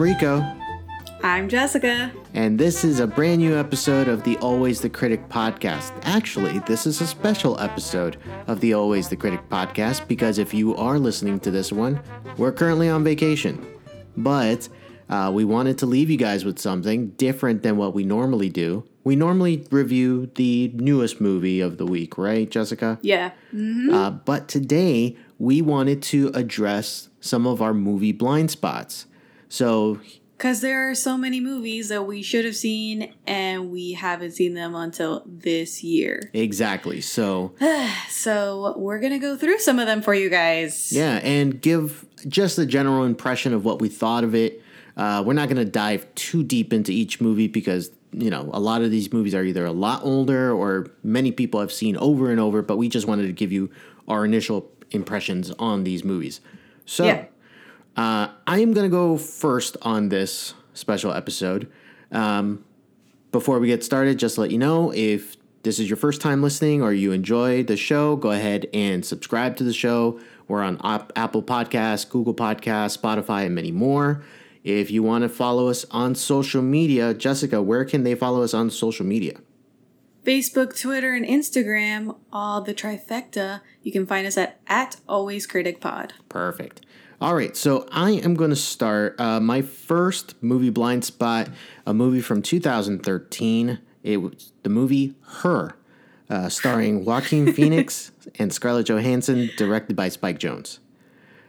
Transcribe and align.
I'm 0.00 0.04
Rico, 0.04 0.56
I'm 1.22 1.46
Jessica. 1.46 2.10
and 2.32 2.58
this 2.58 2.84
is 2.84 3.00
a 3.00 3.06
brand 3.06 3.42
new 3.42 3.54
episode 3.54 4.08
of 4.08 4.24
the 4.24 4.38
Always 4.38 4.80
the 4.80 4.88
Critic 4.88 5.28
podcast. 5.28 5.92
Actually, 6.04 6.58
this 6.60 6.86
is 6.86 7.02
a 7.02 7.06
special 7.06 7.60
episode 7.60 8.16
of 8.46 8.60
the 8.60 8.72
Always 8.72 9.10
the 9.10 9.16
Critic 9.16 9.46
podcast 9.50 10.08
because 10.08 10.38
if 10.38 10.54
you 10.54 10.74
are 10.74 10.98
listening 10.98 11.38
to 11.40 11.50
this 11.50 11.70
one, 11.70 12.00
we're 12.38 12.50
currently 12.50 12.88
on 12.88 13.04
vacation. 13.04 13.62
But 14.16 14.70
uh, 15.10 15.32
we 15.34 15.44
wanted 15.44 15.76
to 15.76 15.84
leave 15.84 16.08
you 16.08 16.16
guys 16.16 16.46
with 16.46 16.58
something 16.58 17.08
different 17.10 17.62
than 17.62 17.76
what 17.76 17.92
we 17.92 18.02
normally 18.02 18.48
do. 18.48 18.88
We 19.04 19.16
normally 19.16 19.66
review 19.70 20.30
the 20.34 20.72
newest 20.76 21.20
movie 21.20 21.60
of 21.60 21.76
the 21.76 21.84
week, 21.84 22.16
right, 22.16 22.50
Jessica? 22.50 22.98
Yeah. 23.02 23.32
Uh, 23.52 24.12
but 24.12 24.48
today 24.48 25.18
we 25.38 25.60
wanted 25.60 26.00
to 26.04 26.28
address 26.28 27.10
some 27.20 27.46
of 27.46 27.60
our 27.60 27.74
movie 27.74 28.12
blind 28.12 28.50
spots. 28.50 29.04
So 29.50 30.00
Because 30.38 30.62
there 30.62 30.88
are 30.88 30.94
so 30.94 31.18
many 31.18 31.38
movies 31.40 31.88
that 31.90 32.06
we 32.06 32.22
should 32.22 32.46
have 32.46 32.56
seen 32.56 33.12
and 33.26 33.70
we 33.70 33.92
haven't 33.92 34.30
seen 34.32 34.54
them 34.54 34.74
until 34.74 35.22
this 35.26 35.84
year. 35.84 36.30
exactly. 36.32 37.02
So 37.02 37.52
So 38.08 38.74
we're 38.78 39.00
going 39.00 39.12
to 39.12 39.18
go 39.18 39.36
through 39.36 39.58
some 39.58 39.78
of 39.78 39.86
them 39.86 40.00
for 40.00 40.14
you 40.14 40.30
guys. 40.30 40.92
yeah, 40.92 41.16
and 41.16 41.60
give 41.60 42.06
just 42.26 42.58
a 42.58 42.64
general 42.64 43.04
impression 43.04 43.52
of 43.52 43.64
what 43.64 43.80
we 43.82 43.88
thought 43.90 44.24
of 44.24 44.34
it. 44.34 44.62
Uh, 44.96 45.22
we're 45.26 45.34
not 45.34 45.48
going 45.48 45.56
to 45.64 45.70
dive 45.70 46.06
too 46.14 46.42
deep 46.42 46.72
into 46.72 46.92
each 46.92 47.20
movie 47.20 47.48
because 47.48 47.90
you 48.12 48.28
know 48.30 48.48
a 48.52 48.60
lot 48.60 48.82
of 48.82 48.90
these 48.90 49.12
movies 49.12 49.34
are 49.34 49.44
either 49.44 49.64
a 49.64 49.72
lot 49.72 50.02
older 50.04 50.52
or 50.52 50.90
many 51.02 51.32
people 51.32 51.60
have 51.60 51.72
seen 51.72 51.96
over 51.98 52.30
and 52.30 52.40
over. 52.40 52.62
But 52.62 52.76
we 52.76 52.88
just 52.88 53.06
wanted 53.06 53.26
to 53.26 53.32
give 53.32 53.52
you 53.52 53.70
our 54.08 54.24
initial 54.24 54.70
impressions 54.90 55.50
on 55.58 55.84
these 55.84 56.02
movies. 56.04 56.40
So. 56.86 57.04
Yeah. 57.04 57.24
Uh, 57.96 58.28
I 58.46 58.60
am 58.60 58.72
going 58.72 58.88
to 58.88 58.94
go 58.94 59.16
first 59.16 59.76
on 59.82 60.08
this 60.08 60.54
special 60.74 61.12
episode. 61.12 61.70
Um, 62.12 62.64
before 63.32 63.58
we 63.58 63.68
get 63.68 63.84
started, 63.84 64.18
just 64.18 64.36
to 64.36 64.42
let 64.42 64.50
you 64.50 64.58
know 64.58 64.92
if 64.92 65.36
this 65.62 65.78
is 65.78 65.88
your 65.88 65.96
first 65.96 66.20
time 66.20 66.42
listening 66.42 66.82
or 66.82 66.92
you 66.92 67.12
enjoy 67.12 67.62
the 67.62 67.76
show, 67.76 68.16
go 68.16 68.30
ahead 68.30 68.66
and 68.72 69.04
subscribe 69.04 69.56
to 69.56 69.64
the 69.64 69.72
show. 69.72 70.18
We're 70.48 70.62
on 70.62 70.78
Op- 70.80 71.12
Apple 71.14 71.42
Podcasts, 71.42 72.08
Google 72.08 72.34
Podcasts, 72.34 72.98
Spotify, 72.98 73.46
and 73.46 73.54
many 73.54 73.70
more. 73.70 74.22
If 74.64 74.90
you 74.90 75.02
want 75.02 75.22
to 75.22 75.28
follow 75.28 75.68
us 75.68 75.86
on 75.90 76.14
social 76.14 76.62
media, 76.62 77.14
Jessica, 77.14 77.62
where 77.62 77.84
can 77.84 78.04
they 78.04 78.14
follow 78.14 78.42
us 78.42 78.52
on 78.52 78.70
social 78.70 79.06
media? 79.06 79.34
Facebook, 80.24 80.78
Twitter, 80.78 81.14
and 81.14 81.24
Instagram, 81.24 82.16
all 82.32 82.60
the 82.60 82.74
trifecta. 82.74 83.62
You 83.82 83.90
can 83.90 84.06
find 84.06 84.26
us 84.26 84.36
at, 84.36 84.60
at 84.66 84.96
Always 85.08 85.46
Critic 85.46 85.80
Pod. 85.80 86.12
Perfect. 86.28 86.82
All 87.20 87.34
right, 87.34 87.54
so 87.54 87.86
I 87.92 88.12
am 88.12 88.34
going 88.34 88.48
to 88.48 88.56
start 88.56 89.20
uh, 89.20 89.40
my 89.40 89.60
first 89.60 90.42
movie 90.42 90.70
blind 90.70 91.04
spot, 91.04 91.50
a 91.86 91.92
movie 91.92 92.22
from 92.22 92.40
2013. 92.40 93.78
It 94.02 94.16
was 94.18 94.52
the 94.62 94.70
movie 94.70 95.14
Her, 95.26 95.76
uh, 96.30 96.48
starring 96.48 97.04
Joaquin 97.04 97.52
Phoenix 97.52 98.10
and 98.38 98.50
Scarlett 98.54 98.86
Johansson, 98.86 99.50
directed 99.58 99.96
by 99.96 100.08
Spike 100.08 100.38
Jonze. 100.38 100.78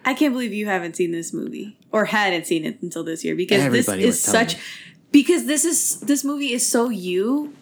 I 0.04 0.14
can't 0.14 0.34
believe 0.34 0.52
you 0.52 0.66
haven't 0.66 0.98
seen 0.98 1.12
this 1.12 1.32
movie 1.32 1.78
or 1.94 2.04
hadn't 2.06 2.48
seen 2.48 2.66
it 2.66 2.82
until 2.82 3.06
this 3.06 3.24
year 3.24 3.36
because 3.36 3.62
Everybody 3.62 4.02
this 4.02 4.16
is 4.18 4.22
such 4.22 4.56
me. 4.56 4.62
because 5.12 5.46
this 5.46 5.64
is 5.64 6.02
this 6.02 6.26
movie 6.26 6.52
is 6.52 6.68
so 6.68 6.90
you 6.90 7.54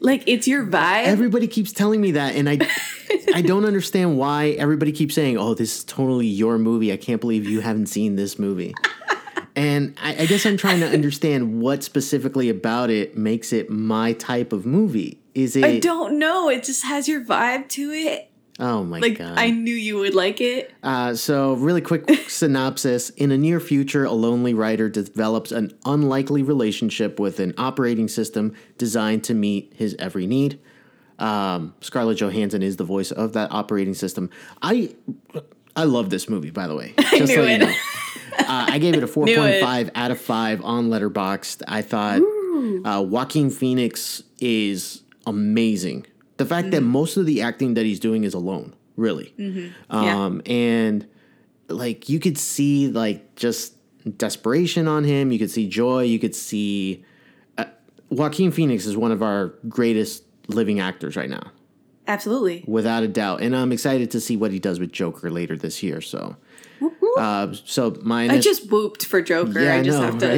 like 0.00 0.24
it's 0.26 0.46
your 0.46 0.64
vibe. 0.64 1.04
Everybody 1.04 1.46
keeps 1.46 1.72
telling 1.72 2.00
me 2.00 2.12
that, 2.12 2.34
and 2.34 2.48
I, 2.48 2.58
I 3.34 3.42
don't 3.42 3.64
understand 3.64 4.18
why 4.18 4.50
everybody 4.50 4.92
keeps 4.92 5.14
saying, 5.14 5.38
"Oh, 5.38 5.54
this 5.54 5.78
is 5.78 5.84
totally 5.84 6.26
your 6.26 6.58
movie." 6.58 6.92
I 6.92 6.96
can't 6.96 7.20
believe 7.20 7.46
you 7.46 7.60
haven't 7.60 7.86
seen 7.86 8.16
this 8.16 8.38
movie. 8.38 8.74
And 9.56 9.96
I, 10.02 10.14
I 10.16 10.26
guess 10.26 10.44
I'm 10.44 10.58
trying 10.58 10.80
to 10.80 10.86
understand 10.86 11.62
what 11.62 11.82
specifically 11.82 12.50
about 12.50 12.90
it 12.90 13.16
makes 13.16 13.54
it 13.54 13.70
my 13.70 14.12
type 14.12 14.52
of 14.52 14.66
movie. 14.66 15.18
Is 15.34 15.56
it? 15.56 15.64
I 15.64 15.78
don't 15.78 16.18
know. 16.18 16.50
It 16.50 16.62
just 16.62 16.84
has 16.84 17.08
your 17.08 17.24
vibe 17.24 17.70
to 17.70 17.90
it. 17.90 18.30
Oh 18.58 18.82
my 18.84 19.00
Like 19.00 19.18
god! 19.18 19.34
I 19.38 19.50
knew 19.50 19.74
you 19.74 19.98
would 19.98 20.14
like 20.14 20.40
it. 20.40 20.72
Uh, 20.82 21.14
so, 21.14 21.54
really 21.54 21.82
quick 21.82 22.08
synopsis. 22.28 23.10
In 23.10 23.30
a 23.30 23.36
near 23.36 23.60
future, 23.60 24.04
a 24.04 24.12
lonely 24.12 24.54
writer 24.54 24.88
develops 24.88 25.52
an 25.52 25.76
unlikely 25.84 26.42
relationship 26.42 27.20
with 27.20 27.38
an 27.38 27.52
operating 27.58 28.08
system 28.08 28.54
designed 28.78 29.24
to 29.24 29.34
meet 29.34 29.72
his 29.76 29.94
every 29.98 30.26
need. 30.26 30.58
Um, 31.18 31.74
Scarlett 31.80 32.18
Johansson 32.18 32.62
is 32.62 32.76
the 32.76 32.84
voice 32.84 33.10
of 33.10 33.34
that 33.34 33.52
operating 33.52 33.94
system. 33.94 34.30
I 34.62 34.94
I 35.74 35.84
love 35.84 36.08
this 36.08 36.28
movie, 36.28 36.50
by 36.50 36.66
the 36.66 36.74
way. 36.74 36.94
I 36.98 37.18
knew 37.18 37.42
it. 37.42 37.62
uh, 37.62 37.74
I 38.48 38.78
gave 38.78 38.94
it 38.94 39.02
a 39.02 39.06
4.5 39.06 39.90
out 39.94 40.10
of 40.10 40.18
5 40.20 40.64
on 40.64 40.88
Letterboxd. 40.88 41.62
I 41.68 41.82
thought 41.82 42.22
uh, 42.86 43.02
Joaquin 43.02 43.50
Phoenix 43.50 44.22
is 44.40 45.02
amazing. 45.26 46.06
The 46.36 46.46
fact 46.46 46.70
that 46.72 46.82
most 46.82 47.16
of 47.16 47.26
the 47.26 47.42
acting 47.42 47.74
that 47.74 47.86
he's 47.86 48.00
doing 48.00 48.24
is 48.24 48.34
alone, 48.34 48.74
really. 48.96 49.32
Yeah. 49.36 49.70
Um, 49.90 50.42
and 50.46 51.06
like 51.68 52.08
you 52.08 52.20
could 52.20 52.38
see 52.38 52.88
like 52.88 53.34
just 53.36 53.74
desperation 54.16 54.86
on 54.86 55.04
him. 55.04 55.32
You 55.32 55.38
could 55.38 55.50
see 55.50 55.68
joy. 55.68 56.02
You 56.02 56.18
could 56.18 56.34
see 56.34 57.04
uh, 57.58 57.64
Joaquin 58.10 58.52
Phoenix 58.52 58.86
is 58.86 58.96
one 58.96 59.12
of 59.12 59.22
our 59.22 59.54
greatest 59.68 60.24
living 60.48 60.78
actors 60.78 61.16
right 61.16 61.30
now, 61.30 61.50
Absolutely. 62.06 62.64
without 62.66 63.02
a 63.02 63.08
doubt. 63.08 63.40
And 63.40 63.56
I'm 63.56 63.72
excited 63.72 64.10
to 64.12 64.20
see 64.20 64.36
what 64.36 64.52
he 64.52 64.58
does 64.58 64.78
with 64.78 64.92
Joker 64.92 65.30
later 65.30 65.56
this 65.56 65.82
year. 65.82 66.00
So, 66.00 66.36
uh, 67.16 67.52
so 67.64 67.96
my 68.02 68.28
I 68.28 68.38
just 68.40 68.70
whooped 68.70 69.04
for 69.06 69.20
Joker. 69.22 69.60
yeah, 69.60 69.74
I 69.74 69.78
I 69.78 69.82
just 69.82 69.98
know, 69.98 70.04
have 70.06 70.18
to. 70.18 70.28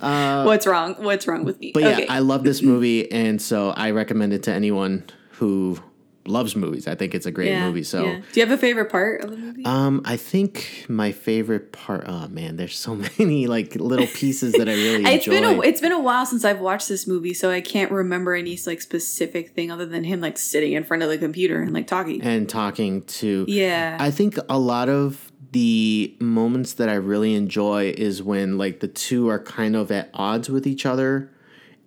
right? 0.00 0.44
What's 0.46 0.66
wrong? 0.66 0.94
What's 0.98 1.26
wrong 1.26 1.44
with 1.44 1.58
me? 1.60 1.70
But 1.72 1.82
yeah. 1.82 2.06
I 2.08 2.18
love 2.20 2.44
this 2.44 2.62
movie, 2.62 3.10
and 3.10 3.40
so 3.40 3.70
I 3.70 3.90
recommend 3.90 4.32
it 4.32 4.42
to 4.44 4.52
anyone 4.52 5.04
who 5.32 5.78
loves 6.26 6.56
movies. 6.56 6.86
I 6.88 6.94
think 6.94 7.14
it's 7.14 7.26
a 7.26 7.30
great 7.30 7.48
Yeah, 7.48 7.66
movie. 7.66 7.82
So. 7.82 8.04
yeah. 8.04 8.20
do 8.32 8.40
you 8.40 8.46
have 8.46 8.56
a 8.56 8.60
favorite 8.60 8.90
part 8.90 9.22
of 9.22 9.30
the 9.30 9.36
movie? 9.36 9.64
Um, 9.64 10.00
I 10.04 10.16
think 10.16 10.86
my 10.88 11.12
favorite 11.12 11.72
part. 11.72 12.04
Oh 12.06 12.28
man, 12.28 12.56
there's 12.56 12.76
so 12.78 12.94
many 13.18 13.46
like 13.46 13.74
little 13.76 14.06
pieces 14.06 14.52
that 14.54 14.68
I 14.68 14.72
really 14.72 14.96
enjoy. 14.96 15.10
it's 15.12 15.26
been 15.26 15.44
a 15.44 15.60
it's 15.60 15.80
been 15.80 15.92
a 15.92 16.00
while 16.00 16.26
since 16.26 16.44
I've 16.44 16.60
watched 16.60 16.88
this 16.88 17.06
movie, 17.06 17.34
so 17.34 17.50
I 17.50 17.60
can't 17.60 17.90
remember 17.90 18.34
any 18.34 18.58
like 18.66 18.80
specific 18.80 19.50
thing 19.50 19.70
other 19.70 19.86
than 19.86 20.04
him 20.04 20.20
like 20.20 20.38
sitting 20.38 20.72
in 20.72 20.84
front 20.84 21.02
of 21.02 21.08
the 21.08 21.18
computer 21.18 21.60
and 21.60 21.72
like 21.72 21.86
talking. 21.86 22.22
and 22.22 22.48
talking 22.48 23.02
to. 23.02 23.44
Yeah. 23.48 23.96
I 24.00 24.10
think 24.10 24.38
a 24.48 24.58
lot 24.58 24.88
of 24.88 25.30
the 25.52 26.16
moments 26.20 26.72
that 26.74 26.88
I 26.88 26.94
really 26.94 27.34
enjoy 27.34 27.94
is 27.96 28.22
when 28.22 28.58
like 28.58 28.80
the 28.80 28.88
two 28.88 29.28
are 29.28 29.38
kind 29.38 29.76
of 29.76 29.90
at 29.92 30.10
odds 30.14 30.48
with 30.48 30.66
each 30.66 30.86
other, 30.86 31.30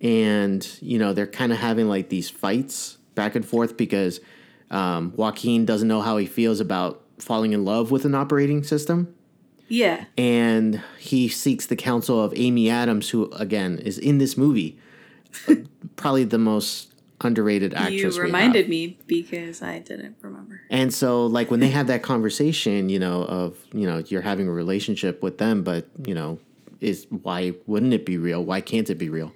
and 0.00 0.66
you 0.80 0.98
know 0.98 1.12
they're 1.12 1.26
kind 1.26 1.52
of 1.52 1.58
having 1.58 1.88
like 1.88 2.08
these 2.08 2.30
fights 2.30 2.97
back 3.18 3.34
and 3.34 3.44
forth 3.44 3.76
because 3.76 4.20
um, 4.70 5.12
Joaquin 5.16 5.66
doesn't 5.66 5.88
know 5.88 6.00
how 6.00 6.16
he 6.18 6.26
feels 6.26 6.60
about 6.60 7.02
falling 7.18 7.52
in 7.52 7.64
love 7.64 7.90
with 7.90 8.04
an 8.04 8.14
operating 8.14 8.62
system. 8.62 9.12
yeah. 9.66 10.04
and 10.16 10.80
he 10.98 11.28
seeks 11.28 11.66
the 11.66 11.74
counsel 11.74 12.22
of 12.22 12.32
Amy 12.36 12.70
Adams, 12.70 13.10
who 13.10 13.30
again 13.32 13.78
is 13.80 13.98
in 13.98 14.18
this 14.18 14.36
movie, 14.36 14.78
probably 15.96 16.22
the 16.22 16.38
most 16.38 16.94
underrated 17.20 17.74
actress. 17.74 18.16
You 18.16 18.22
reminded 18.22 18.68
me 18.68 18.96
because 19.08 19.62
I 19.62 19.80
didn't 19.80 20.16
remember. 20.22 20.60
And 20.70 20.94
so, 20.94 21.26
like 21.26 21.50
when 21.50 21.58
they 21.58 21.68
have 21.78 21.88
that 21.88 22.04
conversation, 22.04 22.88
you 22.88 23.00
know, 23.00 23.24
of 23.24 23.58
you 23.72 23.84
know 23.84 23.98
you're 24.06 24.22
having 24.22 24.46
a 24.46 24.52
relationship 24.52 25.24
with 25.24 25.38
them, 25.38 25.64
but 25.64 25.88
you 26.06 26.14
know, 26.14 26.38
is 26.80 27.08
why 27.10 27.54
wouldn't 27.66 27.92
it 27.92 28.06
be 28.06 28.16
real? 28.16 28.44
Why 28.44 28.60
can't 28.60 28.88
it 28.88 28.94
be 28.94 29.08
real? 29.08 29.32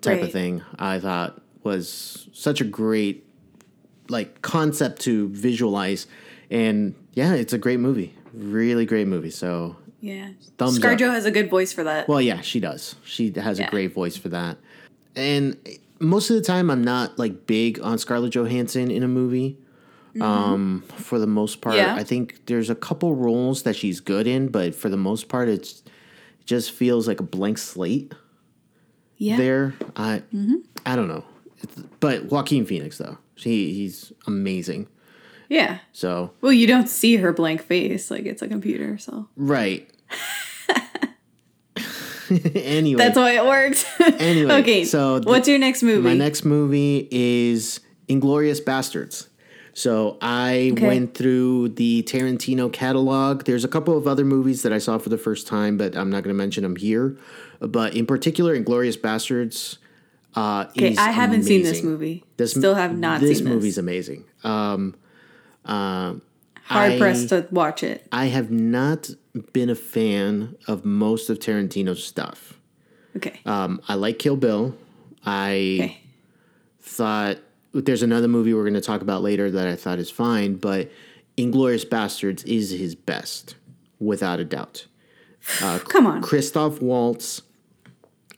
Type 0.00 0.20
of 0.22 0.32
thing. 0.32 0.62
I 0.78 0.98
thought 0.98 1.40
was 1.62 2.28
such 2.32 2.60
a 2.60 2.64
great 2.64 3.26
like 4.08 4.42
concept 4.42 5.02
to 5.02 5.28
visualize, 5.28 6.06
and 6.50 6.94
yeah, 7.12 7.34
it's 7.34 7.52
a 7.52 7.58
great 7.58 7.80
movie. 7.80 8.14
Really 8.32 8.86
great 8.86 9.06
movie. 9.06 9.30
So 9.30 9.76
Yeah. 10.00 10.30
Thumbs 10.58 10.82
up. 10.82 11.00
Has 11.00 11.26
a 11.26 11.30
good 11.30 11.50
voice 11.50 11.72
for 11.72 11.84
that. 11.84 12.08
Well, 12.08 12.20
yeah, 12.20 12.40
she 12.40 12.60
does. 12.60 12.94
She 13.04 13.32
has 13.32 13.58
a 13.58 13.66
great 13.66 13.92
voice 13.92 14.16
for 14.16 14.28
that. 14.30 14.58
And 15.16 15.56
most 15.98 16.30
of 16.30 16.36
the 16.36 16.42
time, 16.42 16.70
I'm 16.70 16.82
not 16.82 17.18
like 17.18 17.46
big 17.46 17.80
on 17.80 17.98
Scarlett 17.98 18.32
Johansson 18.32 18.90
in 18.90 19.02
a 19.02 19.08
movie. 19.08 19.58
Um, 20.20 20.82
for 20.96 21.18
the 21.20 21.26
most 21.26 21.60
part, 21.60 21.76
Yeah. 21.76 21.94
I 21.94 22.02
think 22.02 22.46
there's 22.46 22.68
a 22.70 22.74
couple 22.74 23.14
roles 23.14 23.62
that 23.62 23.76
she's 23.76 24.00
good 24.00 24.26
in, 24.26 24.48
but 24.48 24.74
for 24.74 24.88
the 24.88 24.96
most 24.96 25.28
part, 25.28 25.48
it's 25.48 25.82
it 26.40 26.46
just 26.46 26.72
feels 26.72 27.06
like 27.06 27.20
a 27.20 27.22
blank 27.22 27.58
slate 27.58 28.12
yeah. 29.18 29.36
there. 29.36 29.74
I 29.94 30.22
I 30.84 30.96
don't 30.96 31.06
know, 31.08 31.24
but 32.00 32.24
Joaquin 32.26 32.64
Phoenix 32.66 32.98
though, 32.98 33.18
he 33.36 33.72
he's 33.74 34.12
amazing. 34.26 34.88
Yeah. 35.48 35.78
So 35.92 36.30
Well, 36.40 36.52
you 36.52 36.66
don't 36.66 36.88
see 36.88 37.16
her 37.16 37.32
blank 37.32 37.62
face 37.62 38.10
like 38.10 38.24
it's 38.24 38.40
a 38.42 38.48
computer, 38.48 38.98
so 38.98 39.28
right. 39.36 39.88
anyway, 42.54 42.98
that's 42.98 43.16
why 43.16 43.32
it 43.32 43.44
works. 43.44 43.84
Anyway, 44.00 44.52
okay. 44.60 44.84
so 44.84 45.20
what's 45.24 45.48
your 45.48 45.58
next 45.58 45.82
movie? 45.82 46.02
My 46.02 46.14
next 46.14 46.44
movie 46.44 47.08
is 47.10 47.80
Inglourious 48.08 48.62
Basterds. 48.62 49.26
So 49.72 50.18
I 50.20 50.70
Okay. 50.72 50.86
went 50.86 51.14
through 51.14 51.70
the 51.70 52.02
Tarantino 52.02 52.72
catalog. 52.72 53.44
There's 53.44 53.64
a 53.64 53.68
couple 53.68 53.96
of 53.96 54.06
other 54.06 54.24
movies 54.24 54.62
that 54.62 54.72
I 54.72 54.78
saw 54.78 54.98
for 54.98 55.08
the 55.08 55.16
first 55.18 55.46
time, 55.46 55.76
but 55.76 55.96
I'm 55.96 56.10
not 56.10 56.22
going 56.24 56.34
to 56.34 56.38
mention 56.38 56.62
them 56.64 56.76
here. 56.76 57.16
But 57.60 57.94
in 57.94 58.04
particular, 58.06 58.58
Inglourious 58.58 58.98
Basterds. 59.00 59.78
Uh, 60.34 60.66
Okay, 60.70 60.96
I 60.96 61.10
haven't 61.10 61.42
seen 61.44 61.62
this 61.62 61.82
movie. 61.82 62.24
This 62.36 62.52
Still 62.52 62.74
have 62.74 62.96
not 62.96 63.20
this 63.20 63.38
seen 63.38 63.48
movie's 63.48 63.76
this. 63.76 63.84
Movie's 63.84 64.08
amazing. 64.08 64.24
Um, 64.44 64.94
um, 65.64 66.22
Hard 66.64 66.92
I- 66.92 66.98
pressed 66.98 67.30
to 67.30 67.46
watch 67.50 67.82
it. 67.82 68.06
I 68.12 68.26
have 68.26 68.50
not 68.50 69.10
been 69.52 69.70
a 69.70 69.74
fan 69.74 70.56
of 70.68 70.84
most 70.84 71.30
of 71.30 71.38
Tarantino's 71.38 72.04
stuff. 72.04 72.54
Okay. 73.16 73.40
Um, 73.44 73.80
I 73.88 73.94
like 73.94 74.18
Kill 74.20 74.36
Bill. 74.36 74.76
I 75.26 75.50
okay. 75.82 76.00
thought 76.80 77.38
there's 77.72 78.02
another 78.02 78.28
movie 78.28 78.54
we're 78.54 78.62
going 78.62 78.74
to 78.74 78.80
talk 78.80 79.02
about 79.02 79.22
later 79.22 79.50
that 79.50 79.66
I 79.66 79.74
thought 79.76 79.98
is 79.98 80.10
fine, 80.10 80.54
but 80.56 80.90
Inglourious 81.36 81.84
Basterds 81.84 82.44
is 82.46 82.70
his 82.70 82.94
best, 82.94 83.56
without 83.98 84.38
a 84.40 84.44
doubt. 84.44 84.86
Come 85.58 86.06
on. 86.06 86.22
Christoph 86.22 86.80
Waltz 86.80 87.42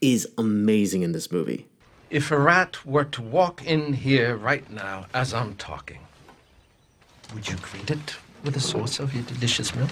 is 0.01 0.27
amazing 0.37 1.03
in 1.03 1.11
this 1.11 1.31
movie. 1.31 1.67
If 2.13 2.29
a 2.29 2.37
rat 2.37 2.85
were 2.85 3.05
to 3.05 3.23
walk 3.23 3.65
in 3.65 3.91
here 3.91 4.37
right 4.37 4.69
now 4.69 5.07
as 5.15 5.33
I'm 5.33 5.55
talking, 5.55 5.97
would 7.33 7.49
you 7.49 7.55
greet 7.55 7.89
it 7.89 8.15
with 8.43 8.55
a 8.55 8.59
source 8.59 8.99
of 8.99 9.15
your 9.15 9.23
delicious 9.23 9.73
milk? 9.73 9.89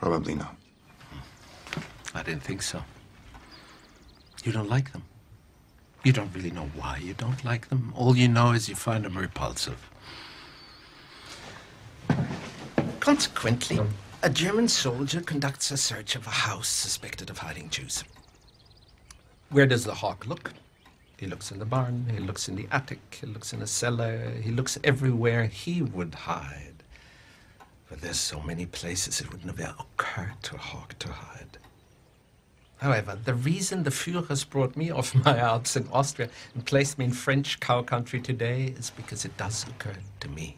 Probably 0.00 0.34
not. 0.34 0.56
I 2.16 2.24
didn't 2.24 2.42
think 2.42 2.62
so. 2.62 2.82
You 4.42 4.50
don't 4.50 4.68
like 4.68 4.90
them. 4.90 5.04
You 6.02 6.12
don't 6.12 6.34
really 6.34 6.50
know 6.50 6.68
why 6.74 6.96
you 6.96 7.14
don't 7.14 7.44
like 7.44 7.68
them. 7.68 7.92
All 7.94 8.16
you 8.16 8.26
know 8.26 8.50
is 8.50 8.68
you 8.68 8.74
find 8.74 9.04
them 9.04 9.16
repulsive. 9.16 9.88
Consequently, 12.98 13.78
a 14.24 14.30
German 14.30 14.66
soldier 14.66 15.20
conducts 15.20 15.70
a 15.70 15.76
search 15.76 16.16
of 16.16 16.26
a 16.26 16.30
house 16.30 16.66
suspected 16.66 17.30
of 17.30 17.38
hiding 17.38 17.70
Jews. 17.70 18.02
Where 19.50 19.66
does 19.66 19.84
the 19.84 19.94
hawk 19.94 20.26
look? 20.26 20.52
He 21.22 21.28
looks 21.28 21.52
in 21.52 21.60
the 21.60 21.64
barn, 21.64 22.06
he 22.12 22.18
looks 22.18 22.48
in 22.48 22.56
the 22.56 22.66
attic, 22.72 23.18
he 23.20 23.28
looks 23.28 23.52
in 23.52 23.60
the 23.60 23.66
cellar, 23.68 24.32
he 24.42 24.50
looks 24.50 24.76
everywhere 24.82 25.46
he 25.46 25.80
would 25.80 26.16
hide. 26.16 26.82
But 27.88 28.00
there's 28.00 28.18
so 28.18 28.40
many 28.40 28.66
places 28.66 29.20
it 29.20 29.30
would 29.30 29.46
never 29.46 29.72
occur 29.78 30.32
to 30.42 30.56
a 30.56 30.58
hawk 30.58 30.98
to 30.98 31.12
hide. 31.12 31.58
However, 32.78 33.16
the 33.24 33.34
reason 33.34 33.84
the 33.84 33.90
Führers 33.90 34.50
brought 34.50 34.76
me 34.76 34.90
off 34.90 35.14
my 35.24 35.38
Alps 35.38 35.76
in 35.76 35.86
Austria 35.92 36.28
and 36.54 36.66
placed 36.66 36.98
me 36.98 37.04
in 37.04 37.12
French 37.12 37.60
cow 37.60 37.82
country 37.82 38.20
today 38.20 38.74
is 38.76 38.90
because 38.90 39.24
it 39.24 39.36
does 39.36 39.64
occur 39.68 39.94
to 40.18 40.28
me. 40.28 40.56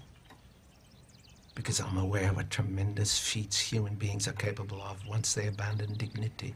Because 1.54 1.78
I'm 1.78 1.98
aware 1.98 2.30
of 2.30 2.36
what 2.36 2.48
tremendous 2.48 3.18
feats 3.18 3.60
human 3.60 3.96
beings 3.96 4.26
are 4.26 4.32
capable 4.32 4.80
of 4.80 5.06
once 5.06 5.34
they 5.34 5.46
abandon 5.46 5.92
dignity. 5.92 6.54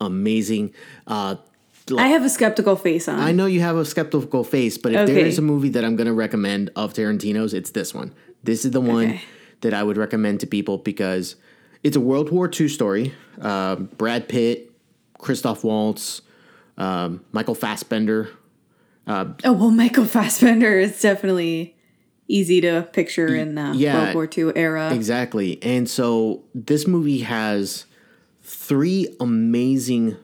Amazing. 0.00 0.72
Uh, 1.06 1.36
I 1.96 2.08
have 2.08 2.24
a 2.24 2.28
skeptical 2.28 2.76
face 2.76 3.08
on. 3.08 3.18
I 3.20 3.32
know 3.32 3.46
you 3.46 3.60
have 3.60 3.76
a 3.76 3.84
skeptical 3.84 4.44
face, 4.44 4.76
but 4.76 4.92
if 4.92 5.06
there 5.06 5.16
Okay. 5.18 5.28
is 5.28 5.38
a 5.38 5.42
movie 5.42 5.68
that 5.70 5.84
I'm 5.84 5.96
going 5.96 6.06
to 6.08 6.12
recommend 6.12 6.70
of 6.76 6.92
Tarantino's, 6.92 7.54
it's 7.54 7.70
this 7.70 7.94
one. 7.94 8.12
This 8.44 8.64
is 8.64 8.72
the 8.72 8.80
one 8.80 9.06
Okay. 9.10 9.20
that 9.62 9.72
I 9.74 9.82
would 9.82 9.96
recommend 9.96 10.40
to 10.40 10.46
people 10.46 10.78
because 10.78 11.36
it's 11.82 11.96
a 11.96 12.00
World 12.00 12.30
War 12.30 12.50
II 12.52 12.68
story. 12.68 13.12
Um 13.40 13.88
Brad 13.96 14.28
Pitt, 14.28 14.70
Christoph 15.18 15.64
Waltz, 15.64 16.22
um, 16.76 17.24
Michael 17.32 17.54
Fassbender. 17.54 18.28
oh 19.06 19.34
well, 19.44 19.70
Michael 19.70 20.04
Fassbender 20.04 20.78
is 20.78 21.00
definitely 21.00 21.74
easy 22.28 22.60
to 22.60 22.86
picture 22.92 23.34
in 23.34 23.54
the 23.54 23.72
yeah, 23.74 23.94
World 24.12 24.14
War 24.14 24.28
II 24.36 24.52
era. 24.54 24.92
Exactly. 24.94 25.58
And 25.62 25.88
so 25.88 26.44
this 26.54 26.86
movie 26.86 27.20
has 27.20 27.86
three 28.42 29.08
amazing 29.18 30.16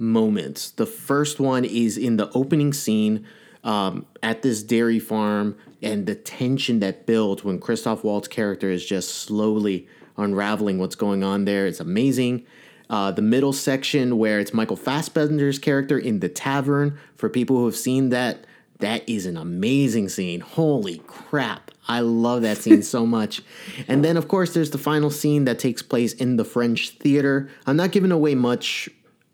moments. 0.00 0.70
The 0.70 0.86
first 0.86 1.38
one 1.38 1.64
is 1.64 1.96
in 1.96 2.16
the 2.16 2.30
opening 2.32 2.72
scene 2.72 3.26
um, 3.62 4.06
at 4.22 4.42
this 4.42 4.62
dairy 4.62 4.98
farm 4.98 5.56
and 5.82 6.06
the 6.06 6.14
tension 6.14 6.80
that 6.80 7.06
builds 7.06 7.44
when 7.44 7.58
Christoph 7.58 8.04
Waltz's 8.04 8.28
character 8.28 8.70
is 8.70 8.84
just 8.84 9.14
slowly 9.14 9.86
unraveling 10.16 10.78
what's 10.78 10.94
going 10.94 11.22
on 11.22 11.44
there. 11.44 11.66
It's 11.66 11.80
amazing. 11.80 12.44
Uh, 12.88 13.12
the 13.12 13.22
middle 13.22 13.52
section 13.52 14.18
where 14.18 14.40
it's 14.40 14.52
Michael 14.52 14.76
Fassbender's 14.76 15.58
character 15.58 15.98
in 15.98 16.20
the 16.20 16.28
tavern. 16.28 16.98
For 17.16 17.28
people 17.28 17.56
who 17.56 17.66
have 17.66 17.76
seen 17.76 18.08
that, 18.10 18.46
that 18.80 19.08
is 19.08 19.26
an 19.26 19.36
amazing 19.36 20.08
scene. 20.08 20.40
Holy 20.40 20.98
crap. 21.06 21.70
I 21.86 22.00
love 22.00 22.42
that 22.42 22.58
scene 22.58 22.82
so 22.82 23.06
much. 23.18 23.42
And 23.86 24.04
then, 24.04 24.16
of 24.16 24.26
course, 24.26 24.54
there's 24.54 24.70
the 24.70 24.78
final 24.78 25.10
scene 25.10 25.44
that 25.44 25.58
takes 25.58 25.82
place 25.82 26.12
in 26.14 26.36
the 26.36 26.44
French 26.44 26.90
theater. 26.90 27.48
I'm 27.66 27.76
not 27.76 27.92
giving 27.92 28.12
away 28.12 28.34
much 28.34 28.88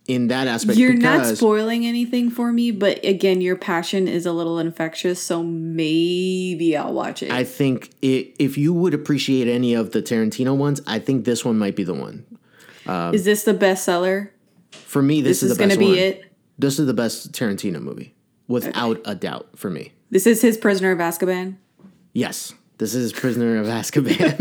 in 0.08 0.28
that 0.28 0.46
aspect 0.46 0.78
You're 0.78 0.94
not 0.94 1.36
spoiling 1.36 1.84
anything 1.84 2.30
for 2.30 2.52
me, 2.52 2.70
but 2.70 3.04
again, 3.04 3.40
your 3.40 3.56
passion 3.56 4.06
is 4.08 4.26
a 4.26 4.32
little 4.32 4.58
infectious, 4.58 5.20
so 5.20 5.42
maybe 5.42 6.76
I'll 6.76 6.92
watch 6.92 7.22
it. 7.22 7.30
I 7.30 7.44
think 7.44 7.90
i 8.02 8.32
if 8.38 8.56
you 8.56 8.72
would 8.72 8.94
appreciate 8.94 9.48
any 9.48 9.74
of 9.74 9.92
the 9.92 10.02
Tarantino 10.02 10.56
ones, 10.56 10.80
I 10.86 10.98
think 10.98 11.24
this 11.24 11.44
one 11.44 11.58
might 11.58 11.76
be 11.76 11.84
the 11.84 11.94
one. 11.94 12.24
Um, 12.86 13.14
is 13.14 13.24
this 13.24 13.44
the 13.44 13.54
bestseller? 13.54 14.30
For 14.72 15.02
me, 15.02 15.20
this, 15.20 15.40
This, 15.40 15.42
is, 15.42 15.50
is, 15.50 15.56
the 15.56 15.60
going 15.60 15.68
best 15.70 15.80
to 15.80 15.84
be 15.84 15.90
one. 15.90 15.98
it. 15.98 16.32
This 16.58 16.78
is 16.78 16.86
the 16.86 16.94
best 16.94 17.32
Tarantino 17.32 17.80
movie, 17.80 18.14
without 18.48 19.00
a 19.04 19.14
doubt, 19.14 19.48
for 19.56 19.70
me. 19.70 19.92
This 20.10 20.26
is 20.26 20.40
his 20.40 20.56
Prisoner 20.56 20.92
of 20.92 20.98
Azkaban. 20.98 21.56
Yes, 22.12 22.54
this 22.78 22.94
is 22.94 23.12
Prisoner 23.12 23.58
of 23.58 23.66
Azkaban. 23.66 24.36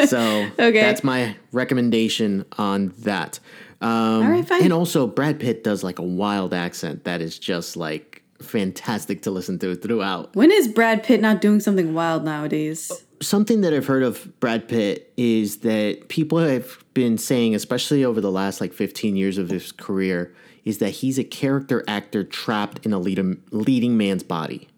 so 0.08 0.18
Okay. 0.58 0.80
that's 0.80 1.04
my 1.04 1.36
recommendation 1.52 2.44
on 2.58 2.92
that. 3.00 3.38
Um, 3.80 4.24
All 4.24 4.30
right, 4.30 4.46
fine. 4.46 4.62
And 4.64 4.72
also, 4.72 5.06
Brad 5.06 5.40
Pitt 5.40 5.64
does 5.64 5.82
like 5.82 5.98
a 5.98 6.02
wild 6.04 6.52
accent 6.52 7.04
that 7.04 7.20
is 7.20 7.38
just 7.38 7.76
like 7.76 8.22
fantastic 8.40 9.22
to 9.22 9.30
listen 9.30 9.58
to 9.60 9.74
throughout. 9.74 10.34
When 10.34 10.50
is 10.50 10.68
Brad 10.68 11.02
Pitt 11.02 11.20
not 11.20 11.40
doing 11.40 11.60
something 11.60 11.94
wild 11.94 12.24
nowadays? 12.24 12.90
Something 13.22 13.60
that 13.60 13.74
I've 13.74 13.86
heard 13.86 14.02
of 14.02 14.38
Brad 14.40 14.66
Pitt 14.68 15.12
is 15.16 15.58
that 15.58 16.08
people 16.08 16.38
have 16.38 16.82
been 16.94 17.18
saying, 17.18 17.54
especially 17.54 18.04
over 18.04 18.20
the 18.20 18.30
last 18.30 18.60
like 18.60 18.72
15 18.72 19.14
years 19.16 19.36
of 19.38 19.50
his 19.50 19.72
career, 19.72 20.34
is 20.64 20.78
that 20.78 20.90
he's 20.90 21.18
a 21.18 21.24
character 21.24 21.84
actor 21.86 22.24
trapped 22.24 22.84
in 22.86 22.92
a 22.94 22.98
leading, 22.98 23.42
leading 23.50 23.96
man's 23.98 24.22
body. 24.22 24.68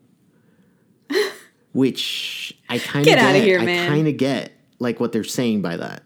Which 1.72 2.58
I 2.68 2.78
kind 2.78 3.00
of 3.02 3.04
Get 3.06 3.18
get. 3.18 3.24
outta 3.24 3.38
here, 3.38 3.60
I 3.60 3.64
man. 3.64 3.88
kind 3.88 4.08
of 4.08 4.16
get 4.16 4.52
like 4.78 5.00
what 5.00 5.12
they're 5.12 5.24
saying 5.24 5.62
by 5.62 5.76
that, 5.78 6.02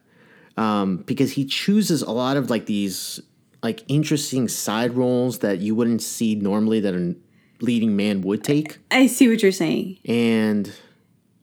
um, 0.56 0.98
because 0.98 1.32
he 1.32 1.44
chooses 1.44 2.02
a 2.02 2.10
lot 2.12 2.36
of 2.36 2.50
like 2.50 2.66
these 2.66 3.20
like 3.62 3.82
interesting 3.88 4.46
side 4.48 4.94
roles 4.94 5.40
that 5.40 5.58
you 5.60 5.74
wouldn't 5.74 6.02
see 6.02 6.34
normally 6.36 6.78
that 6.80 6.94
a 6.94 7.16
leading 7.60 7.96
man 7.96 8.20
would 8.20 8.44
take 8.44 8.78
I 8.90 9.06
see 9.06 9.28
what 9.28 9.42
you're 9.42 9.50
saying. 9.50 9.98
and 10.04 10.70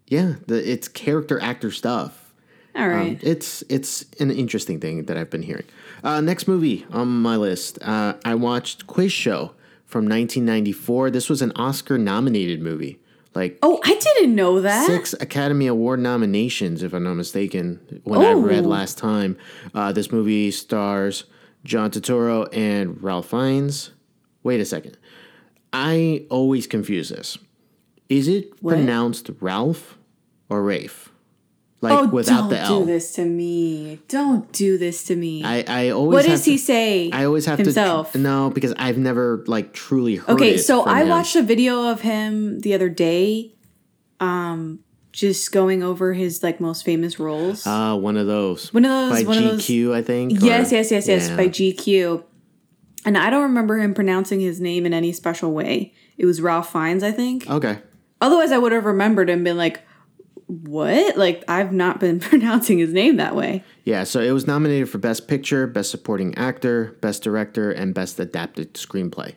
yeah, 0.07 0.35
the, 0.47 0.71
it's 0.71 0.87
character 0.87 1.39
actor 1.41 1.71
stuff. 1.71 2.33
All 2.75 2.87
right. 2.87 3.11
Um, 3.13 3.19
it's 3.21 3.63
it's 3.67 4.05
an 4.19 4.31
interesting 4.31 4.79
thing 4.79 5.05
that 5.05 5.17
I've 5.17 5.29
been 5.29 5.41
hearing. 5.43 5.65
Uh, 6.03 6.21
next 6.21 6.47
movie 6.47 6.85
on 6.91 7.07
my 7.07 7.35
list, 7.35 7.77
uh, 7.81 8.13
I 8.23 8.35
watched 8.35 8.87
Quiz 8.87 9.11
Show 9.11 9.51
from 9.85 10.05
1994. 10.05 11.11
This 11.11 11.29
was 11.29 11.41
an 11.41 11.51
Oscar-nominated 11.55 12.61
movie, 12.61 12.99
like 13.35 13.57
oh, 13.61 13.79
I 13.83 13.95
didn't 13.95 14.35
know 14.35 14.61
that. 14.61 14.85
six 14.87 15.13
Academy 15.19 15.67
Award 15.67 15.99
nominations, 15.99 16.83
if 16.83 16.93
I'm 16.93 17.03
not 17.03 17.15
mistaken. 17.15 18.01
When 18.03 18.21
I 18.21 18.33
read 18.33 18.65
Oh. 18.65 18.69
last 18.69 18.97
time, 18.97 19.37
uh, 19.73 19.91
this 19.91 20.11
movie 20.11 20.51
stars 20.51 21.23
John 21.63 21.91
Turturro 21.91 22.47
and 22.55 23.01
Ralph 23.01 23.29
Fiennes. 23.29 23.91
Wait 24.43 24.59
a 24.59 24.65
second, 24.65 24.97
I 25.71 26.25
always 26.29 26.67
confuse 26.67 27.09
this. 27.09 27.37
Is 28.09 28.27
it 28.27 28.51
What? 28.61 28.73
pronounced 28.75 29.29
Ralph 29.39 29.97
or 30.49 30.61
Rafe? 30.61 31.09
Like 31.83 31.99
oh, 31.99 32.07
without 32.07 32.39
don't 32.39 32.49
the 32.49 32.59
L. 32.59 32.79
do 32.79 32.85
this 32.85 33.13
to 33.15 33.25
me. 33.25 33.99
Don't 34.07 34.49
do 34.53 34.77
this 34.77 35.03
to 35.05 35.15
me. 35.17 35.43
I, 35.43 35.65
I 35.67 35.89
always 35.89 36.13
what 36.15 36.25
does 36.25 36.45
he 36.45 36.53
to- 36.57 36.63
say? 36.63 37.11
I 37.11 37.25
always 37.25 37.45
have 37.45 37.59
himself? 37.59 38.13
to 38.13 38.17
no 38.19 38.49
because 38.49 38.73
I've 38.77 38.97
never 38.97 39.43
like 39.47 39.73
truly 39.73 40.15
heard. 40.15 40.29
Okay, 40.29 40.51
it 40.51 40.53
Okay, 40.53 40.57
so 40.57 40.85
I 40.85 41.01
him. 41.01 41.09
watched 41.09 41.35
a 41.35 41.41
video 41.43 41.89
of 41.89 41.99
him 42.01 42.61
the 42.61 42.73
other 42.73 42.87
day, 42.87 43.53
um, 44.21 44.79
just 45.11 45.51
going 45.51 45.83
over 45.83 46.13
his 46.13 46.41
like 46.41 46.59
most 46.61 46.85
famous 46.85 47.19
roles. 47.19 47.67
Ah, 47.67 47.95
one 47.95 48.15
of 48.17 48.27
those. 48.27 48.73
One 48.73 48.85
of 48.85 48.91
those- 48.91 49.23
by 49.23 49.27
one 49.27 49.37
of 49.37 49.43
those- 49.43 49.61
GQ, 49.67 49.93
I 49.93 50.01
think. 50.01 50.41
yes, 50.41 50.71
or- 50.71 50.75
yes, 50.75 50.89
yes, 50.91 51.07
yes, 51.07 51.29
yeah. 51.29 51.35
by 51.35 51.47
GQ. 51.49 52.23
And 53.05 53.17
I 53.17 53.29
don't 53.29 53.43
remember 53.43 53.77
him 53.77 53.93
pronouncing 53.93 54.39
his 54.39 54.61
name 54.61 54.85
in 54.85 54.93
any 54.93 55.11
special 55.11 55.51
way. 55.51 55.93
It 56.17 56.25
was 56.25 56.39
Ralph 56.39 56.71
Fiennes, 56.71 57.03
I 57.03 57.11
think. 57.11 57.49
Okay. 57.49 57.79
Otherwise, 58.21 58.53
I 58.53 58.57
would 58.57 58.71
have 58.71 58.85
remembered 58.85 59.29
and 59.29 59.43
been 59.43 59.57
like, 59.57 59.81
"What? 60.63 61.17
Like 61.17 61.43
I've 61.47 61.73
not 61.73 61.99
been 61.99 62.19
pronouncing 62.29 62.79
his 62.79 62.93
name 62.93 63.17
that 63.17 63.35
way." 63.35 63.63
Yeah, 63.83 64.03
so 64.03 64.21
it 64.21 64.31
was 64.31 64.47
nominated 64.47 64.89
for 64.89 64.97
Best 64.97 65.27
Picture, 65.27 65.67
Best 65.67 65.91
Supporting 65.91 66.35
Actor, 66.35 66.97
Best 67.01 67.23
Director, 67.23 67.71
and 67.71 67.93
Best 67.93 68.19
Adapted 68.19 68.73
Screenplay. 68.75 69.35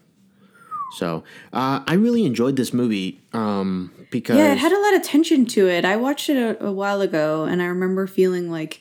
So 0.98 1.24
uh, 1.52 1.80
I 1.86 1.94
really 1.94 2.24
enjoyed 2.24 2.56
this 2.56 2.72
movie 2.72 3.20
um, 3.32 3.92
because 4.10 4.36
Yeah, 4.38 4.52
it 4.52 4.58
had 4.58 4.72
a 4.72 4.78
lot 4.80 4.94
of 4.94 5.02
tension 5.02 5.44
to 5.46 5.68
it. 5.68 5.84
I 5.84 5.96
watched 5.96 6.30
it 6.30 6.36
a, 6.36 6.66
a 6.66 6.72
while 6.72 7.00
ago, 7.00 7.44
and 7.44 7.60
I 7.60 7.66
remember 7.66 8.06
feeling 8.06 8.50
like 8.50 8.80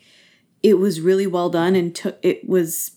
it 0.61 0.75
was 0.75 1.01
really 1.01 1.27
well 1.27 1.49
done, 1.49 1.75
and 1.75 1.93
took 1.95 2.17
it 2.21 2.47
was 2.47 2.91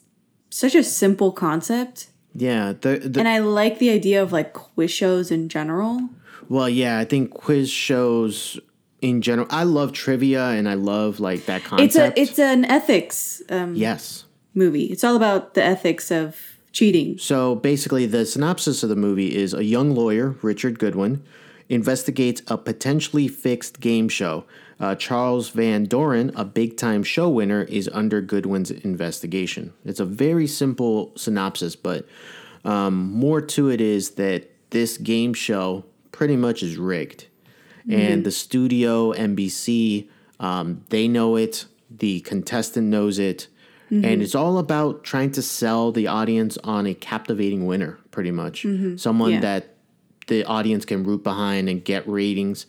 such 0.51 0.75
a 0.75 0.83
simple 0.85 1.33
concept. 1.33 2.09
yeah 2.35 2.73
the, 2.81 2.99
the 2.99 3.19
And 3.21 3.29
I 3.29 3.39
like 3.39 3.79
the 3.79 3.91
idea 3.91 4.23
of 4.23 4.31
like 4.33 4.53
quiz 4.53 4.91
shows 4.91 5.31
in 5.31 5.49
general. 5.49 6.09
well 6.49 6.69
yeah 6.69 6.99
I 6.99 7.05
think 7.05 7.31
quiz 7.33 7.71
shows 7.71 8.59
in 9.01 9.23
general 9.23 9.47
I 9.51 9.65
love 9.65 9.93
trivia 9.93 10.49
and 10.49 10.69
I 10.69 10.75
love 10.75 11.21
like 11.21 11.47
that 11.47 11.65
concept. 11.65 11.85
It's 11.85 11.97
a 11.97 12.21
it's 12.21 12.39
an 12.39 12.65
ethics 12.65 13.43
um, 13.49 13.75
yes. 13.75 14.25
movie. 14.55 14.85
It's 14.87 15.05
all 15.05 15.17
about 15.17 15.55
the 15.55 15.63
ethics 15.63 16.11
of 16.11 16.37
cheating. 16.73 17.19
So 17.19 17.55
basically, 17.55 18.07
the 18.07 18.25
synopsis 18.25 18.83
of 18.83 18.89
the 18.89 18.97
movie 18.97 19.35
is 19.37 19.55
a 19.55 19.65
young 19.65 19.95
lawyer, 19.95 20.37
Richard 20.43 20.79
Goodwin, 20.79 21.25
investigates 21.69 22.43
a 22.47 22.57
potentially 22.57 23.29
fixed 23.29 23.81
game 23.81 24.09
show. 24.09 24.45
Uh, 24.81 24.95
Charles 24.95 25.49
Van 25.49 25.85
Doren, 25.87 26.31
a 26.37 26.45
big 26.45 26.77
time 26.77 27.03
show 27.03 27.29
winner, 27.29 27.63
is 27.63 27.91
under 27.93 28.21
Goodwin's 28.21 28.71
investigation. 28.71 29.73
It's 29.85 29.99
a 29.99 30.05
very 30.05 30.47
simple 30.47 31.13
synopsis, 31.17 31.75
but 31.75 32.07
um, 32.65 33.11
more 33.13 33.41
to 33.41 33.71
it 33.71 33.81
is 33.81 34.11
that 34.11 34.49
this 34.71 34.99
game 34.99 35.35
show 35.35 35.85
pretty 36.13 36.37
much 36.37 36.63
is 36.63 36.77
rigged. 36.77 37.27
And 37.91 38.25
the 38.25 38.31
studio, 38.31 39.13
NBC, 39.15 40.09
um, 40.41 40.85
they 40.91 41.09
know 41.09 41.37
it, 41.37 41.65
the 41.91 42.21
contestant 42.21 42.89
knows 42.89 43.19
it. 43.19 43.49
And 43.91 44.21
it's 44.21 44.35
all 44.35 44.59
about 44.59 45.03
trying 45.03 45.31
to 45.33 45.41
sell 45.41 45.93
the 45.93 46.07
audience 46.09 46.59
on 46.63 46.87
a 46.87 46.93
captivating 46.93 47.65
winner, 47.65 47.99
pretty 48.11 48.31
much. 48.31 48.67
Someone 48.97 49.31
Yeah. 49.33 49.41
that 49.41 49.75
the 50.27 50.45
audience 50.45 50.85
can 50.85 51.05
root 51.05 51.25
behind 51.25 51.71
and 51.71 51.83
get 51.83 52.07
ratings. 52.07 52.67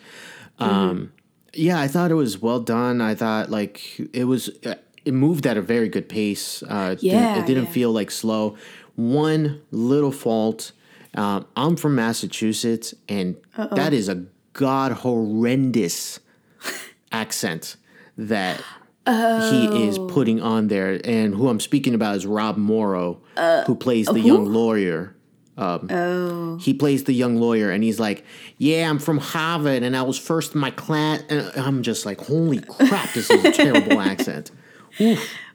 Um, 0.60 1.12
yeah, 1.54 1.78
I 1.82 1.90
thought 1.90 2.10
it 2.12 2.14
was 2.16 2.42
well 2.42 2.62
done. 2.62 3.02
I 3.02 3.16
thought 3.16 3.52
like 3.52 3.82
it 4.14 4.24
was, 4.26 4.50
uh, 4.66 4.76
it 5.04 5.14
moved 5.14 5.46
at 5.46 5.58
a 5.58 5.62
very 5.62 5.90
good 5.90 6.08
pace. 6.08 6.64
Uh, 6.64 6.92
it 6.94 7.02
didn't- 7.02 7.04
Yeah, 7.20 7.40
it 7.44 7.46
didn't 7.46 7.66
yeah. 7.66 7.72
feel 7.72 7.92
like 7.92 8.12
slow. 8.12 8.56
One 8.96 9.60
little 9.72 10.12
fault. 10.14 10.72
Um, 11.16 11.46
I'm 11.58 11.76
from 11.76 11.96
Massachusetts, 11.96 12.94
and 13.10 13.36
that 13.76 13.92
is 13.94 14.08
a 14.08 14.24
god 14.60 14.92
horrendous 14.92 16.20
accent 17.14 17.78
that 18.18 18.62
he 19.08 19.88
is 19.88 19.98
oh. 19.98 20.08
putting 20.08 20.42
on 20.42 20.68
there. 20.68 21.00
And 21.06 21.34
who 21.34 21.48
I'm 21.48 21.62
speaking 21.62 21.96
about 21.96 22.18
is 22.18 22.26
Rob 22.26 22.58
Morrow, 22.58 23.22
uh, 23.38 23.64
who 23.64 23.74
plays 23.74 24.10
uh, 24.10 24.14
the 24.14 24.20
young 24.20 24.46
lawyer. 24.46 25.16
Um, 25.58 25.88
oh. 25.90 26.58
He 26.58 26.74
plays 26.74 27.06
the 27.06 27.14
young 27.14 27.38
lawyer, 27.38 27.72
and 27.72 27.84
he's 27.84 28.00
like, 28.00 28.26
"Yeah, 28.58 28.90
I'm 28.90 29.00
from 29.00 29.18
Harvard, 29.18 29.82
and 29.82 29.96
I 29.96 30.04
was 30.04 30.20
first 30.20 30.54
in 30.54 30.62
my 30.62 30.72
class." 30.72 31.22
And 31.30 31.52
I'm 31.56 31.82
just 31.82 32.06
like, 32.06 32.20
"Holy 32.20 32.60
crap, 32.68 33.14
this 33.14 33.30
is 33.30 33.44
a 33.44 33.52
terrible 33.52 34.00
accent." 34.00 34.52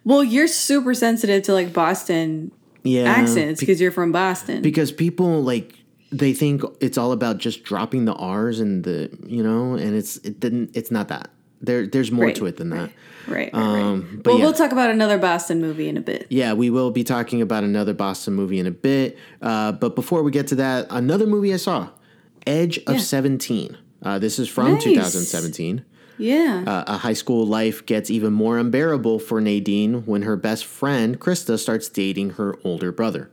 Well, 0.04 0.24
you're 0.24 0.48
super 0.48 0.94
sensitive 0.94 1.42
to 1.44 1.52
like 1.52 1.72
Boston 1.72 2.52
Yeah, 2.82 3.04
accents 3.04 3.60
be- 3.60 3.66
because 3.66 3.80
you're 3.80 3.92
from 3.92 4.12
Boston. 4.12 4.62
because 4.62 4.92
people 4.92 5.42
like 5.42 5.83
they 6.18 6.32
think 6.32 6.62
it's 6.80 6.96
all 6.98 7.12
about 7.12 7.38
just 7.38 7.64
dropping 7.64 8.04
the 8.04 8.14
R's 8.14 8.60
and 8.60 8.84
the 8.84 9.10
you 9.26 9.42
know, 9.42 9.74
and 9.74 9.94
it's 9.96 10.16
it 10.18 10.40
didn't. 10.40 10.70
It's 10.74 10.90
not 10.90 11.08
that. 11.08 11.30
There, 11.60 11.86
there's 11.86 12.10
more 12.12 12.26
Right, 12.26 12.34
to 12.36 12.44
it 12.44 12.58
than 12.58 12.68
that. 12.70 12.90
right, 13.26 13.50
right, 13.52 13.54
Um, 13.54 14.02
right. 14.02 14.22
but 14.22 14.30
Well, 14.32 14.38
yeah. 14.38 14.44
we'll 14.44 14.52
talk 14.52 14.70
about 14.72 14.90
another 14.90 15.16
Boston 15.16 15.62
movie 15.62 15.88
in 15.88 15.96
a 15.96 16.00
bit. 16.02 16.26
Yeah, 16.28 16.52
we 16.52 16.68
will 16.68 16.90
be 16.90 17.04
talking 17.04 17.40
about 17.40 17.64
another 17.64 17.94
Boston 17.94 18.34
movie 18.34 18.58
in 18.58 18.66
a 18.66 18.70
bit. 18.70 19.16
Uh, 19.40 19.72
but 19.72 19.94
before 19.94 20.22
we 20.22 20.30
get 20.30 20.46
to 20.48 20.56
that, 20.56 20.86
another 20.90 21.26
movie 21.26 21.54
I 21.54 21.56
saw, 21.56 21.88
Edge 22.46 22.76
of 22.86 22.96
Yeah. 22.96 23.00
17. 23.00 23.78
Uh, 24.02 24.18
this 24.18 24.38
is 24.38 24.46
from 24.50 24.72
Nice. 24.74 24.84
2017. 24.84 25.84
Yeah. 26.18 26.64
Uh, 26.66 26.84
a 26.86 26.96
high 26.98 27.14
school 27.14 27.46
life 27.46 27.86
gets 27.86 28.10
even 28.10 28.34
more 28.34 28.58
unbearable 28.58 29.18
for 29.18 29.40
Nadine 29.40 30.02
when 30.04 30.22
her 30.22 30.36
best 30.36 30.66
friend, 30.66 31.18
Krista, 31.18 31.58
starts 31.58 31.88
dating 31.88 32.30
her 32.30 32.56
older 32.62 32.92
brother. 32.92 33.30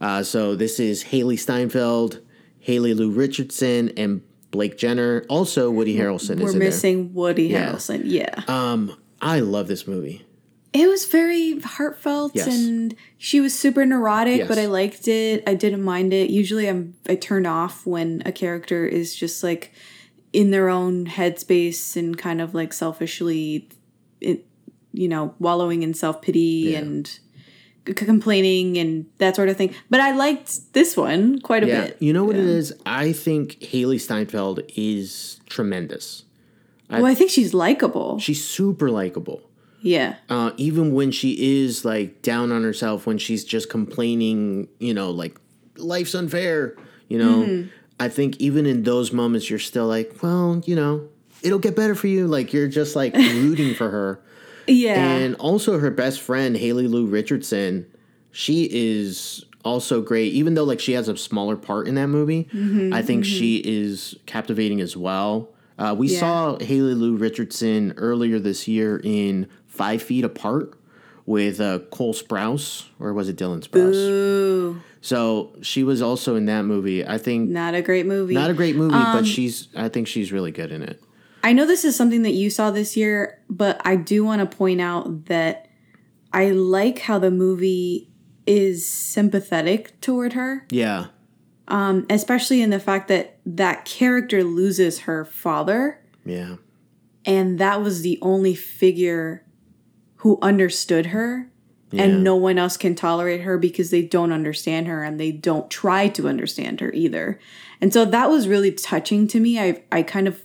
Uh, 0.00 0.22
so 0.22 0.54
this 0.54 0.78
is 0.80 1.04
Hailee 1.04 1.38
Steinfeld, 1.38 2.20
Haley 2.60 2.94
Lu 2.94 3.10
Richardson, 3.10 3.90
and 3.96 4.22
Blake 4.50 4.76
Jenner. 4.78 5.24
Also, 5.28 5.70
Woody 5.70 5.96
Harrelson 5.96 6.38
We're 6.40 6.48
is 6.48 6.52
in 6.54 6.58
there. 6.60 6.68
missing 6.68 7.14
Woody 7.14 7.48
Yeah. 7.48 7.72
Harrelson. 7.72 8.02
Yeah. 8.04 8.42
Um, 8.48 8.96
I 9.20 9.40
love 9.40 9.68
this 9.68 9.86
movie. 9.86 10.24
it 10.72 10.88
was 10.88 11.04
very 11.06 11.60
heartfelt 11.60 12.32
Yes. 12.34 12.48
and 12.48 12.96
she 13.16 13.40
was 13.40 13.56
super 13.56 13.86
neurotic, 13.86 14.38
Yes. 14.38 14.48
but 14.48 14.58
I 14.58 14.66
liked 14.66 15.06
it. 15.06 15.44
I 15.46 15.54
didn't 15.54 15.82
mind 15.84 16.12
it. 16.12 16.30
Usually 16.30 16.68
I'm 16.68 16.94
I 17.08 17.14
turn 17.14 17.46
off 17.46 17.86
when 17.86 18.22
a 18.26 18.32
character 18.32 18.84
is 18.84 19.14
just 19.14 19.44
like 19.44 19.72
in 20.32 20.50
their 20.50 20.68
own 20.68 21.06
headspace 21.06 21.94
and 21.96 22.18
kind 22.18 22.40
of 22.40 22.54
like 22.54 22.72
selfishly 22.72 23.68
it, 24.20 24.46
you 24.92 25.06
know, 25.06 25.34
wallowing 25.38 25.84
in 25.84 25.94
self-pity 25.94 26.70
Yeah. 26.72 26.78
and 26.80 27.18
complaining 27.84 28.78
and 28.78 29.06
that 29.18 29.36
sort 29.36 29.48
of 29.48 29.56
thing. 29.56 29.74
But 29.90 30.00
I 30.00 30.12
liked 30.16 30.72
this 30.72 30.96
one 30.96 31.40
quite 31.40 31.62
a 31.64 31.66
Yeah, 31.66 31.80
bit. 31.86 31.96
you 32.00 32.12
know 32.12 32.24
what 32.24 32.36
it 32.36 32.44
is? 32.44 32.72
I 32.86 33.12
think 33.12 33.58
Hailee 33.60 34.00
Steinfeld 34.00 34.60
is 34.76 35.40
tremendous. 35.48 36.24
well, 36.90 37.06
I 37.06 37.14
think 37.14 37.30
she's 37.30 37.52
likable. 37.54 38.18
She's 38.20 38.44
super 38.46 38.90
likable. 38.90 39.42
Yeah. 39.82 40.16
Uh, 40.30 40.52
even 40.56 40.94
when 40.94 41.10
she 41.10 41.62
is 41.62 41.84
like 41.84 42.22
down 42.22 42.52
on 42.52 42.62
herself, 42.62 43.06
when 43.06 43.18
she's 43.18 43.44
just 43.44 43.68
complaining, 43.68 44.68
you 44.78 44.94
know, 44.94 45.10
like 45.10 45.38
life's 45.76 46.14
unfair, 46.14 46.76
you 47.08 47.18
know, 47.18 47.42
Mm-hmm. 47.44 47.68
I 48.00 48.08
think 48.08 48.38
even 48.40 48.66
in 48.66 48.82
those 48.82 49.12
moments, 49.12 49.48
you're 49.48 49.60
still 49.60 49.86
like, 49.86 50.20
well, 50.20 50.60
you 50.66 50.74
know, 50.74 51.08
it'll 51.42 51.60
get 51.60 51.76
better 51.76 51.94
for 51.94 52.08
you. 52.08 52.26
Like 52.26 52.52
you're 52.52 52.66
just 52.66 52.96
like 52.96 53.14
rooting 53.14 53.72
for 53.74 53.88
her. 53.88 54.20
Yeah. 54.66 54.94
And 54.98 55.34
also 55.36 55.78
her 55.78 55.90
best 55.90 56.20
friend, 56.20 56.56
Haley 56.56 56.86
Lu 56.88 57.06
Richardson, 57.06 57.86
she 58.30 58.68
is 58.70 59.44
also 59.64 60.00
great. 60.02 60.32
Even 60.32 60.54
though 60.54 60.64
like 60.64 60.80
she 60.80 60.92
has 60.92 61.08
a 61.08 61.16
smaller 61.16 61.56
part 61.56 61.86
in 61.88 61.94
that 61.96 62.08
movie, 62.08 62.44
Mm-hmm, 62.52 62.92
I 62.92 63.02
think 63.02 63.24
she 63.24 63.56
is 63.64 64.16
captivating 64.26 64.80
as 64.80 64.96
well. 64.96 65.50
Uh, 65.78 65.94
we 65.98 66.08
Yeah. 66.08 66.20
saw 66.20 66.58
Haley 66.58 66.94
Lu 66.94 67.16
Richardson 67.16 67.94
earlier 67.96 68.38
this 68.38 68.68
year 68.68 69.00
in 69.02 69.48
Five 69.66 70.02
Feet 70.02 70.24
Apart 70.24 70.74
with 71.26 71.60
uh, 71.60 71.78
Cole 71.90 72.12
Sprouse, 72.14 72.84
or 73.00 73.12
was 73.14 73.28
it 73.28 73.36
Dylan 73.36 73.66
Sprouse? 73.66 73.94
Ooh, 73.96 74.80
So 75.00 75.52
she 75.62 75.82
was 75.82 76.00
also 76.02 76.36
in 76.36 76.44
that 76.46 76.62
movie. 76.64 77.04
I 77.06 77.16
think 77.18 77.48
not 77.50 77.74
a 77.74 77.80
great 77.82 78.06
movie. 78.06 78.34
not 78.34 78.50
a 78.50 78.54
great 78.54 78.76
movie, 78.76 78.94
Um, 78.94 79.16
but 79.16 79.26
she's. 79.26 79.68
I 79.74 79.88
think 79.88 80.06
she's 80.06 80.30
really 80.32 80.50
good 80.52 80.70
in 80.70 80.82
it. 80.82 81.02
I 81.44 81.52
know 81.52 81.66
this 81.66 81.84
is 81.84 81.94
something 81.94 82.22
that 82.22 82.32
you 82.32 82.48
saw 82.48 82.70
this 82.70 82.96
year, 82.96 83.38
but 83.50 83.78
I 83.84 83.96
do 83.96 84.24
want 84.24 84.40
to 84.40 84.56
point 84.56 84.80
out 84.80 85.26
that 85.26 85.68
I 86.32 86.50
like 86.50 87.00
how 87.00 87.18
the 87.18 87.30
movie 87.30 88.10
is 88.46 88.88
sympathetic 88.88 90.00
toward 90.00 90.32
her, 90.32 90.66
Yeah, 90.70 91.08
um, 91.68 92.06
especially 92.08 92.62
in 92.62 92.70
the 92.70 92.80
fact 92.80 93.08
that 93.08 93.38
that 93.44 93.84
character 93.84 94.42
loses 94.42 95.00
her 95.00 95.26
father, 95.26 96.00
yeah, 96.24 96.56
and 97.26 97.58
that 97.58 97.82
was 97.82 98.00
the 98.00 98.18
only 98.22 98.54
figure 98.54 99.44
who 100.16 100.38
understood 100.40 101.06
her. 101.06 101.50
Yeah. 101.90 102.04
And 102.04 102.24
no 102.24 102.34
one 102.34 102.58
else 102.58 102.76
can 102.76 102.96
tolerate 102.96 103.42
her 103.42 103.56
because 103.56 103.90
they 103.90 104.02
don't 104.02 104.32
understand 104.32 104.88
her 104.88 105.04
and 105.04 105.20
they 105.20 105.30
don't 105.30 105.70
try 105.70 106.08
to 106.08 106.26
understand 106.26 106.80
her 106.80 106.92
either. 106.92 107.38
And 107.80 107.92
so 107.92 108.04
that 108.06 108.30
was 108.30 108.48
really 108.48 108.72
touching 108.72 109.28
to 109.28 109.38
me. 109.38 109.60
I 109.60 109.84
I 109.92 110.02
kind 110.02 110.26
of 110.26 110.42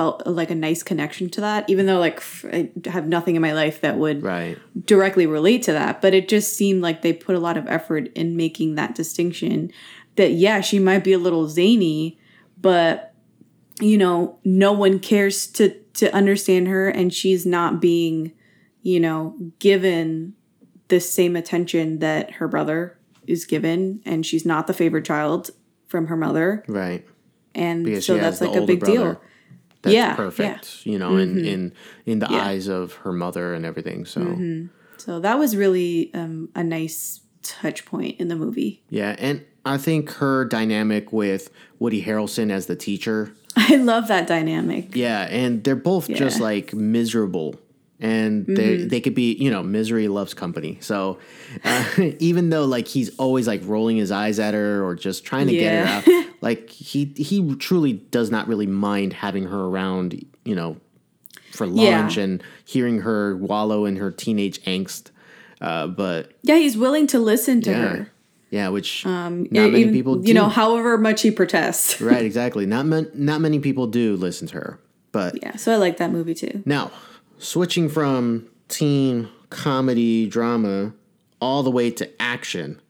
felt 0.00 0.22
uh, 0.26 0.30
like 0.30 0.50
a 0.50 0.54
nice 0.54 0.82
connection 0.82 1.28
to 1.30 1.40
that, 1.42 1.68
even 1.68 1.84
though 1.86 1.98
like 1.98 2.16
f- 2.16 2.44
I 2.50 2.70
have 2.86 3.06
nothing 3.06 3.36
in 3.36 3.42
my 3.42 3.52
life 3.52 3.82
that 3.82 3.98
would 3.98 4.22
right. 4.22 4.56
directly 4.86 5.26
relate 5.26 5.62
to 5.64 5.72
that. 5.72 6.00
But 6.00 6.14
it 6.14 6.28
just 6.28 6.56
seemed 6.56 6.80
like 6.82 7.02
they 7.02 7.12
put 7.12 7.34
a 7.36 7.38
lot 7.38 7.56
of 7.58 7.66
effort 7.68 8.08
in 8.14 8.36
making 8.36 8.76
that 8.76 8.94
distinction. 8.94 9.70
That 10.16 10.32
yeah, 10.32 10.60
she 10.62 10.78
might 10.78 11.04
be 11.04 11.12
a 11.12 11.18
little 11.18 11.48
zany, 11.48 12.18
but 12.60 13.14
you 13.80 13.98
know, 13.98 14.38
no 14.44 14.72
one 14.72 14.98
cares 14.98 15.46
to 15.58 15.74
to 15.94 16.14
understand 16.14 16.68
her, 16.68 16.88
and 16.88 17.12
she's 17.12 17.44
not 17.44 17.80
being, 17.80 18.32
you 18.82 19.00
know, 19.00 19.36
given 19.58 20.34
the 20.88 21.00
same 21.00 21.36
attention 21.36 21.98
that 21.98 22.32
her 22.32 22.48
brother 22.48 22.98
is 23.26 23.44
given, 23.44 24.00
and 24.06 24.24
she's 24.24 24.46
not 24.46 24.66
the 24.66 24.72
favorite 24.74 25.04
child 25.04 25.50
from 25.88 26.06
her 26.06 26.16
mother, 26.16 26.64
Right. 26.68 27.06
and 27.54 27.84
Because 27.84 28.06
so 28.06 28.16
that's 28.16 28.40
like 28.40 28.56
a 28.56 28.64
big 28.66 28.80
brother. 28.80 28.94
deal. 28.96 29.20
That's 29.82 29.94
Yeah, 29.94 30.14
perfect. 30.14 30.84
You 30.86 30.98
know, 30.98 31.16
in 31.16 31.44
in 31.44 31.72
in 32.06 32.18
the 32.18 32.26
Yeah. 32.30 32.44
eyes 32.44 32.68
of 32.68 32.92
her 33.04 33.12
mother 33.12 33.54
and 33.54 33.64
everything. 33.64 34.04
So 34.04 34.20
So 34.98 35.20
that 35.20 35.38
was 35.38 35.56
really 35.56 36.10
um, 36.14 36.50
a 36.54 36.62
nice 36.62 37.20
touch 37.42 37.86
point 37.86 38.20
in 38.20 38.28
the 38.28 38.36
movie. 38.36 38.82
yeah, 38.90 39.16
and 39.18 39.42
I 39.64 39.78
think 39.78 40.10
her 40.12 40.44
dynamic 40.44 41.12
with 41.12 41.50
Woody 41.78 42.02
Harrelson 42.04 42.50
as 42.50 42.66
the 42.66 42.76
teacher. 42.76 43.32
I 43.56 43.76
love 43.76 44.08
that 44.08 44.26
dynamic. 44.26 44.94
Yeah, 44.94 45.22
and 45.30 45.64
they're 45.64 45.74
both 45.76 46.08
just 46.08 46.40
like 46.40 46.74
miserable 46.74 47.56
and 48.00 48.46
they 48.46 48.84
they 48.84 49.00
could 49.00 49.14
be 49.14 49.34
you 49.34 49.50
know 49.50 49.62
misery 49.62 50.08
loves 50.08 50.34
company. 50.34 50.78
So 50.80 51.18
uh, 51.64 51.84
even 52.18 52.50
though 52.50 52.64
like 52.64 52.88
he's 52.88 53.14
always 53.18 53.46
like 53.46 53.60
rolling 53.64 53.96
his 53.96 54.10
eyes 54.10 54.38
at 54.38 54.54
her 54.54 54.84
or 54.84 54.94
just 54.94 55.24
trying 55.24 55.46
to 55.48 55.54
Yeah. 55.54 55.60
get 55.60 55.72
her 56.06 56.12
out, 56.20 56.26
like 56.40 56.70
he 56.70 57.12
he 57.16 57.54
truly 57.56 57.92
does 57.94 58.30
not 58.30 58.48
really 58.48 58.66
mind 58.66 59.12
having 59.12 59.44
her 59.44 59.66
around. 59.66 60.24
You 60.44 60.54
know, 60.54 60.76
for 61.52 61.66
Yeah. 61.66 62.00
lunch 62.00 62.16
and 62.16 62.42
hearing 62.64 63.00
her 63.00 63.36
wallow 63.36 63.84
in 63.84 63.96
her 63.96 64.10
teenage 64.10 64.62
angst. 64.64 65.10
Uh, 65.60 65.86
but 65.86 66.32
Yeah, 66.42 66.56
he's 66.56 66.76
willing 66.78 67.06
to 67.08 67.18
listen 67.18 67.60
to 67.60 67.70
yeah, 67.70 67.76
her. 67.88 68.10
yeah, 68.50 68.68
which 68.70 69.04
Um, 69.04 69.46
not 69.50 69.70
many 69.70 69.90
people 69.92 70.16
do. 70.16 70.26
you 70.28 70.32
know, 70.32 70.48
however 70.48 70.96
much 70.96 71.20
he 71.20 71.30
protests. 71.30 72.00
right, 72.00 72.24
exactly. 72.30 72.64
Not 72.64 72.86
man, 72.86 73.10
not 73.12 73.42
many 73.42 73.58
people 73.58 73.86
do 73.86 74.16
listen 74.16 74.48
to 74.48 74.54
her. 74.54 74.80
But 75.12 75.36
Yeah, 75.42 75.56
so 75.56 75.72
I 75.72 75.76
like 75.76 75.98
that 75.98 76.10
movie 76.10 76.32
too. 76.34 76.62
now, 76.64 76.90
switching 77.40 77.88
from 77.88 78.46
teen 78.68 79.28
comedy 79.50 80.26
drama 80.28 80.92
all 81.40 81.62
the 81.62 81.70
way 81.70 81.90
to 81.90 82.22
action. 82.22 82.80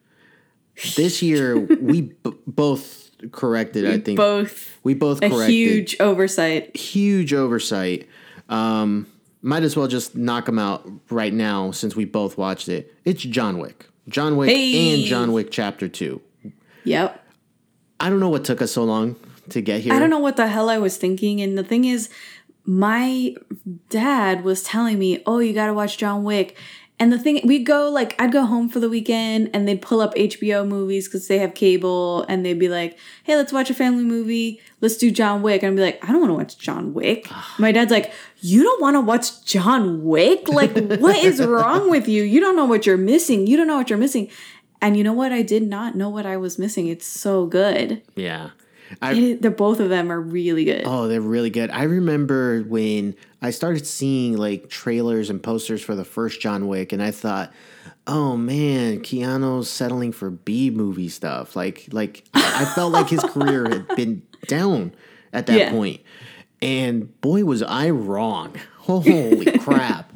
This 0.96 1.22
year 1.22 1.58
we 1.80 2.02
b- 2.02 2.32
both 2.46 3.10
corrected, 3.32 3.86
I 3.86 3.98
think. 3.98 4.16
Both 4.16 4.78
we 4.82 4.94
both 4.94 5.18
a 5.22 5.28
corrected. 5.30 5.50
huge 5.50 5.96
oversight. 6.00 6.76
huge 6.76 7.32
oversight. 7.32 8.08
Um, 8.48 9.06
might 9.42 9.62
as 9.62 9.76
well 9.76 9.86
just 9.88 10.14
knock 10.16 10.46
them 10.46 10.58
out 10.58 10.86
right 11.10 11.32
now 11.32 11.70
since 11.70 11.96
we 11.96 12.04
both 12.04 12.36
watched 12.36 12.68
it. 12.68 12.94
It's 13.04 13.22
John 13.22 13.58
Wick. 13.58 13.86
John 14.08 14.36
Wick 14.36 14.50
Hey! 14.50 14.94
and 14.94 15.04
John 15.04 15.32
Wick 15.32 15.50
Chapter 15.50 15.88
2. 15.88 16.20
Yep. 16.84 17.26
I 18.00 18.10
don't 18.10 18.20
know 18.20 18.28
what 18.30 18.44
took 18.44 18.60
us 18.60 18.72
so 18.72 18.82
long 18.84 19.16
to 19.50 19.60
get 19.60 19.82
here. 19.82 19.92
I 19.92 19.98
don't 19.98 20.10
know 20.10 20.18
what 20.18 20.36
the 20.36 20.48
hell 20.48 20.68
I 20.68 20.78
was 20.78 20.96
thinking. 20.96 21.40
And 21.40 21.56
the 21.56 21.62
thing 21.64 21.84
is, 21.84 22.08
my 22.70 23.34
dad 23.88 24.44
was 24.44 24.62
telling 24.62 24.96
me, 24.96 25.20
oh, 25.26 25.40
you 25.40 25.52
got 25.52 25.66
to 25.66 25.74
watch 25.74 25.98
John 25.98 26.22
Wick. 26.22 26.56
And 27.00 27.12
the 27.12 27.18
thing, 27.18 27.40
we'd 27.44 27.66
go, 27.66 27.90
like, 27.90 28.14
I'd 28.22 28.30
go 28.30 28.46
home 28.46 28.68
for 28.68 28.78
the 28.78 28.88
weekend 28.88 29.50
and 29.52 29.66
they'd 29.66 29.82
pull 29.82 30.00
up 30.00 30.14
HBO 30.14 30.64
movies 30.68 31.08
because 31.08 31.26
they 31.26 31.38
have 31.38 31.54
cable 31.54 32.24
and 32.28 32.46
they'd 32.46 32.60
be 32.60 32.68
like, 32.68 32.96
hey, 33.24 33.34
let's 33.34 33.52
watch 33.52 33.70
a 33.70 33.74
family 33.74 34.04
movie. 34.04 34.60
Let's 34.80 34.96
do 34.96 35.10
John 35.10 35.42
Wick. 35.42 35.64
And 35.64 35.72
I'd 35.72 35.76
be 35.76 35.82
like, 35.82 36.08
I 36.08 36.12
don't 36.12 36.20
want 36.20 36.30
to 36.30 36.34
watch 36.34 36.58
John 36.58 36.94
Wick. 36.94 37.26
my 37.58 37.72
dad's 37.72 37.90
like, 37.90 38.12
you 38.38 38.62
don't 38.62 38.80
want 38.80 38.94
to 38.94 39.00
watch 39.00 39.44
John 39.44 40.04
Wick? 40.04 40.48
Like, 40.48 40.72
what 41.00 41.16
is 41.16 41.40
wrong 41.44 41.90
with 41.90 42.06
you? 42.06 42.22
You 42.22 42.38
don't 42.38 42.54
know 42.54 42.66
what 42.66 42.86
you're 42.86 42.96
missing. 42.96 43.48
You 43.48 43.56
don't 43.56 43.66
know 43.66 43.78
what 43.78 43.90
you're 43.90 43.98
missing. 43.98 44.30
And 44.80 44.96
you 44.96 45.02
know 45.02 45.12
what? 45.12 45.32
I 45.32 45.42
did 45.42 45.64
not 45.64 45.96
know 45.96 46.08
what 46.08 46.24
I 46.24 46.36
was 46.36 46.56
missing. 46.56 46.86
It's 46.86 47.06
so 47.06 47.46
good. 47.46 48.02
Yeah. 48.14 48.50
I, 49.00 49.36
they're 49.40 49.50
both 49.50 49.78
of 49.80 49.88
them 49.88 50.10
are 50.10 50.20
really 50.20 50.64
good. 50.64 50.82
Oh, 50.84 51.06
they're 51.08 51.20
really 51.20 51.50
good. 51.50 51.70
I 51.70 51.84
remember 51.84 52.62
when 52.62 53.14
I 53.40 53.50
started 53.50 53.86
seeing 53.86 54.36
like 54.36 54.68
trailers 54.68 55.30
and 55.30 55.42
posters 55.42 55.82
for 55.82 55.94
the 55.94 56.04
first 56.04 56.40
John 56.40 56.66
Wick, 56.68 56.92
and 56.92 57.02
I 57.02 57.10
thought, 57.12 57.52
"Oh 58.06 58.36
man, 58.36 59.00
Keanu's 59.00 59.70
settling 59.70 60.12
for 60.12 60.30
B 60.30 60.70
movie 60.70 61.08
stuff." 61.08 61.54
Like, 61.54 61.86
like 61.92 62.24
I, 62.34 62.62
I 62.62 62.74
felt 62.74 62.92
like 62.92 63.08
his 63.08 63.20
career 63.22 63.68
had 63.68 63.88
been 63.96 64.22
down 64.48 64.92
at 65.32 65.46
that 65.46 65.56
Yeah. 65.58 65.70
point. 65.70 66.00
and 66.62 67.20
boy, 67.20 67.44
was 67.44 67.62
I 67.62 67.90
wrong! 67.90 68.56
Holy 68.78 69.46
crap! 69.58 70.12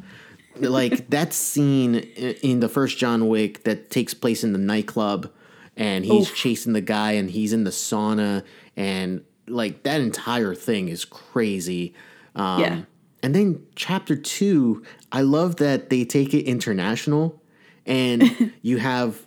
Like 0.57 1.09
that 1.09 1.33
scene 1.33 1.95
in 1.95 2.59
the 2.59 2.69
first 2.69 2.97
John 2.97 3.27
Wick 3.29 3.63
that 3.63 3.89
takes 3.89 4.13
place 4.13 4.43
in 4.43 4.51
the 4.53 4.59
nightclub, 4.59 5.31
and 5.77 6.03
he's 6.05 6.29
chasing 6.31 6.73
the 6.73 6.81
guy, 6.81 7.13
and 7.13 7.29
he's 7.31 7.51
in 7.53 7.63
the 7.63 7.71
sauna, 7.71 8.43
and 8.77 9.21
like 9.47 9.83
that 9.83 10.01
entire 10.01 10.55
thing 10.55 10.89
is 10.89 11.05
crazy. 11.05 11.93
Um, 12.35 12.59
Yeah. 12.61 12.81
And 13.23 13.33
then 13.33 13.65
chapter 13.75 14.15
two, 14.15 14.83
I 15.11 15.21
love 15.21 15.55
that 15.55 15.89
they 15.89 16.05
take 16.05 16.33
it 16.33 16.43
international, 16.45 17.41
and 17.85 18.51
you 18.61 18.77
have 18.77 19.25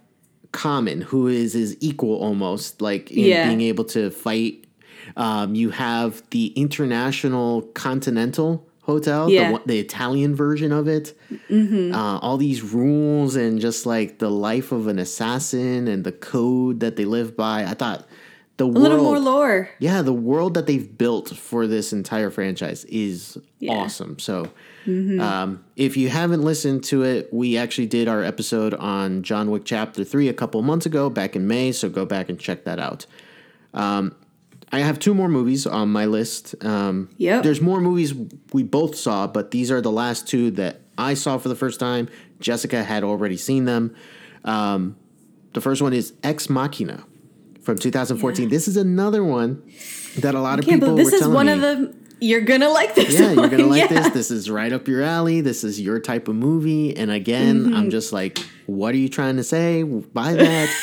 Common, 0.50 1.02
who 1.02 1.26
is 1.26 1.52
his 1.52 1.76
equal 1.80 2.16
almost, 2.16 2.80
like 2.80 3.10
in 3.10 3.24
Yeah. 3.24 3.46
being 3.48 3.60
able 3.60 3.84
to 3.86 4.10
fight. 4.10 4.64
Um, 5.16 5.54
you 5.54 5.70
have 5.70 6.22
the 6.30 6.46
International 6.48 7.62
Continental 7.74 8.66
Hotel, 8.82 9.28
Yeah. 9.30 9.52
the, 9.52 9.60
the 9.66 9.78
Italian 9.78 10.34
version 10.34 10.72
of 10.72 10.88
it. 10.88 11.12
Mm-hmm. 11.50 11.94
Uh, 11.94 12.18
all 12.18 12.38
these 12.38 12.62
rules 12.62 13.36
and 13.36 13.60
just 13.60 13.84
like 13.84 14.18
the 14.20 14.30
life 14.30 14.72
of 14.72 14.86
an 14.86 14.98
assassin 14.98 15.86
and 15.88 16.04
the 16.04 16.12
code 16.12 16.80
that 16.80 16.96
they 16.96 17.04
live 17.04 17.36
by. 17.36 17.64
I 17.64 17.74
thought 17.74 18.07
the 18.58 18.64
A 18.64 18.68
world, 18.68 18.78
little 18.82 19.02
more 19.02 19.18
lore. 19.18 19.70
yeah, 19.78 20.02
the 20.02 20.12
world 20.12 20.54
that 20.54 20.66
they've 20.66 20.96
built 20.98 21.30
for 21.36 21.66
this 21.66 21.92
entire 21.92 22.28
franchise 22.30 22.84
is 22.84 23.38
Yeah. 23.60 23.72
Mm-hmm. 23.72 23.80
awesome. 23.84 24.18
So, 24.18 24.50
um, 24.86 25.64
if 25.76 25.96
you 25.96 26.08
haven't 26.08 26.42
listened 26.42 26.84
to 26.84 27.02
it, 27.04 27.32
we 27.32 27.56
actually 27.56 27.86
did 27.86 28.08
our 28.08 28.22
episode 28.22 28.74
on 28.74 29.22
John 29.22 29.50
Wick 29.50 29.62
Chapter 29.64 30.02
3 30.04 30.28
a 30.28 30.32
couple 30.34 30.60
months 30.62 30.86
ago, 30.86 31.08
back 31.10 31.34
in 31.36 31.46
May. 31.46 31.72
So, 31.72 31.88
go 31.88 32.04
back 32.04 32.28
and 32.28 32.38
check 32.38 32.64
that 32.64 32.78
out. 32.78 33.06
Um, 33.74 34.14
I 34.72 34.80
have 34.80 34.98
two 34.98 35.14
more 35.14 35.28
movies 35.28 35.66
on 35.66 35.88
my 35.90 36.04
list. 36.06 36.54
Um, 36.64 37.08
Yep. 37.16 37.42
There's 37.42 37.60
more 37.60 37.80
movies 37.80 38.12
we 38.52 38.62
both 38.62 38.96
saw, 38.96 39.26
but 39.26 39.50
these 39.50 39.70
are 39.70 39.80
the 39.80 39.90
last 39.92 40.26
two 40.28 40.50
that 40.52 40.80
I 40.98 41.14
saw 41.14 41.38
for 41.38 41.48
the 41.48 41.56
first 41.56 41.78
time. 41.80 42.08
Jessica 42.40 42.82
had 42.84 43.02
already 43.04 43.36
seen 43.36 43.64
them. 43.66 43.94
Um, 44.44 44.96
the 45.54 45.60
first 45.60 45.80
one 45.80 45.92
is 45.92 46.12
Ex 46.22 46.50
Machina 46.50 47.04
from 47.68 47.76
2014. 47.76 48.48
This 48.48 48.66
is 48.66 48.78
another 48.78 49.22
one 49.22 49.62
that 50.20 50.34
a 50.34 50.40
lot 50.40 50.58
of 50.58 50.64
people 50.64 50.88
believe 50.88 51.10
this 51.10 51.20
were 51.20 51.28
is 51.28 51.34
one 51.34 51.44
me. 51.46 51.52
of 51.52 51.60
the. 51.60 51.94
You're 52.18 52.40
gonna 52.40 52.70
like 52.70 52.94
this. 52.94 53.12
yeah, 53.12 53.32
you're 53.32 53.46
gonna 53.50 53.66
like 53.66 53.90
Yeah. 53.90 54.04
this. 54.04 54.08
This 54.14 54.30
is 54.30 54.48
right 54.50 54.72
up 54.72 54.88
your 54.88 55.02
alley. 55.02 55.42
This 55.42 55.64
is 55.64 55.78
your 55.78 56.00
type 56.00 56.28
of 56.28 56.34
movie. 56.36 56.96
And 56.96 57.10
again, 57.10 57.64
Mm-hmm. 57.64 57.74
I'm 57.74 57.90
just 57.90 58.10
like, 58.10 58.38
what 58.64 58.94
are 58.94 58.96
you 58.96 59.10
trying 59.10 59.36
to 59.36 59.44
say 59.44 59.82
by 59.82 60.32
that? 60.32 60.74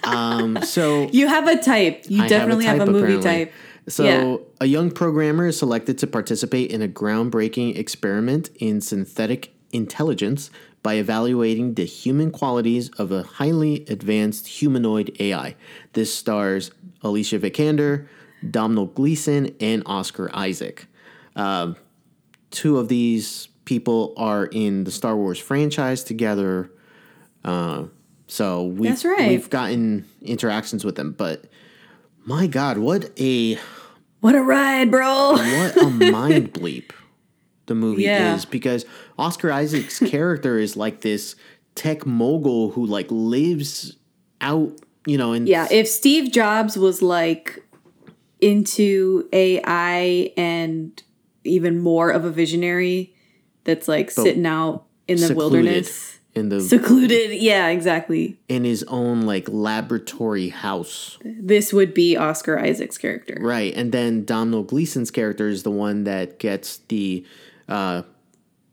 um, 0.04 0.62
so 0.62 1.10
You 1.12 1.28
have 1.28 1.46
a 1.46 1.60
type. 1.62 2.04
You 2.08 2.22
I 2.22 2.28
definitely 2.28 2.64
have 2.64 2.76
a, 2.76 2.78
type, 2.78 2.88
movie 2.88 3.16
apparently. 3.16 3.44
type. 3.44 3.52
So, 3.86 4.04
Yeah. 4.04 4.36
a 4.62 4.66
young 4.66 4.90
programmer 4.90 5.46
is 5.48 5.58
selected 5.58 5.98
to 5.98 6.06
participate 6.06 6.70
in 6.70 6.80
a 6.80 6.88
groundbreaking 6.88 7.76
experiment 7.78 8.48
in 8.58 8.80
synthetic 8.80 9.52
intelligence 9.72 10.48
by 10.84 10.94
evaluating 10.94 11.74
the 11.74 11.84
human 11.84 12.30
qualities 12.30 12.90
of 12.90 13.10
a 13.10 13.22
highly 13.24 13.84
advanced 13.88 14.46
humanoid 14.46 15.16
AI. 15.18 15.56
This 15.94 16.14
stars 16.14 16.70
Alicia 17.02 17.38
Vikander, 17.40 18.06
Domhnall 18.48 18.86
Gleeson, 18.86 19.56
and 19.60 19.82
Oscar 19.86 20.30
Isaac. 20.34 20.86
Um, 21.34 21.74
two 22.50 22.78
of 22.78 22.88
these 22.88 23.48
people 23.64 24.12
are 24.18 24.44
in 24.46 24.84
the 24.84 24.90
Star 24.90 25.16
Wars 25.16 25.38
franchise 25.38 26.04
together. 26.04 26.70
Uh, 27.42 27.84
so 28.28 28.64
we've, 28.64 28.90
That's 28.90 29.04
right. 29.06 29.28
we've 29.30 29.48
gotten 29.48 30.04
interactions 30.20 30.84
with 30.84 30.96
them, 30.96 31.12
but 31.12 31.46
my 32.26 32.46
God, 32.46 32.76
what 32.76 33.10
a 33.18 33.58
What 34.20 34.34
a 34.34 34.42
ride, 34.42 34.90
bro! 34.90 35.32
what 35.32 35.76
a 35.82 35.88
mind 36.12 36.52
bleep 36.52 36.90
the 37.66 37.74
movie 37.74 38.02
Yeah. 38.02 38.34
is 38.34 38.44
because 38.44 38.84
Oscar 39.18 39.52
Isaac's 39.52 39.98
character 40.00 40.58
is 40.58 40.76
like 40.76 41.00
this 41.00 41.36
tech 41.74 42.06
mogul 42.06 42.70
who 42.70 42.86
like 42.86 43.06
lives 43.10 43.96
out, 44.40 44.72
you 45.06 45.18
know, 45.18 45.32
and 45.32 45.48
Yeah, 45.48 45.68
if 45.70 45.88
Steve 45.88 46.32
Jobs 46.32 46.76
was 46.76 47.02
like 47.02 47.62
into 48.40 49.28
AI 49.32 50.32
and 50.36 51.02
even 51.44 51.78
more 51.78 52.10
of 52.10 52.24
a 52.24 52.30
visionary 52.30 53.14
that's 53.64 53.88
like 53.88 54.10
sitting 54.10 54.46
out 54.46 54.84
in 55.08 55.16
the 55.16 55.28
secluded 55.28 55.64
wilderness, 55.64 56.18
in 56.34 56.48
the 56.48 56.60
secluded. 56.60 57.32
Yeah, 57.40 57.68
exactly. 57.68 58.38
in 58.48 58.64
his 58.64 58.82
own 58.84 59.22
like 59.22 59.48
laboratory 59.48 60.48
house. 60.48 61.18
This 61.24 61.72
would 61.72 61.94
be 61.94 62.16
Oscar 62.16 62.58
Isaac's 62.58 62.98
character. 62.98 63.38
Right. 63.40 63.72
And 63.74 63.92
then 63.92 64.24
Domhnall 64.24 64.64
Gleeson's 64.64 65.10
character 65.10 65.48
is 65.48 65.62
the 65.62 65.70
one 65.70 66.04
that 66.04 66.38
gets 66.38 66.78
the 66.88 67.24
uh 67.68 68.02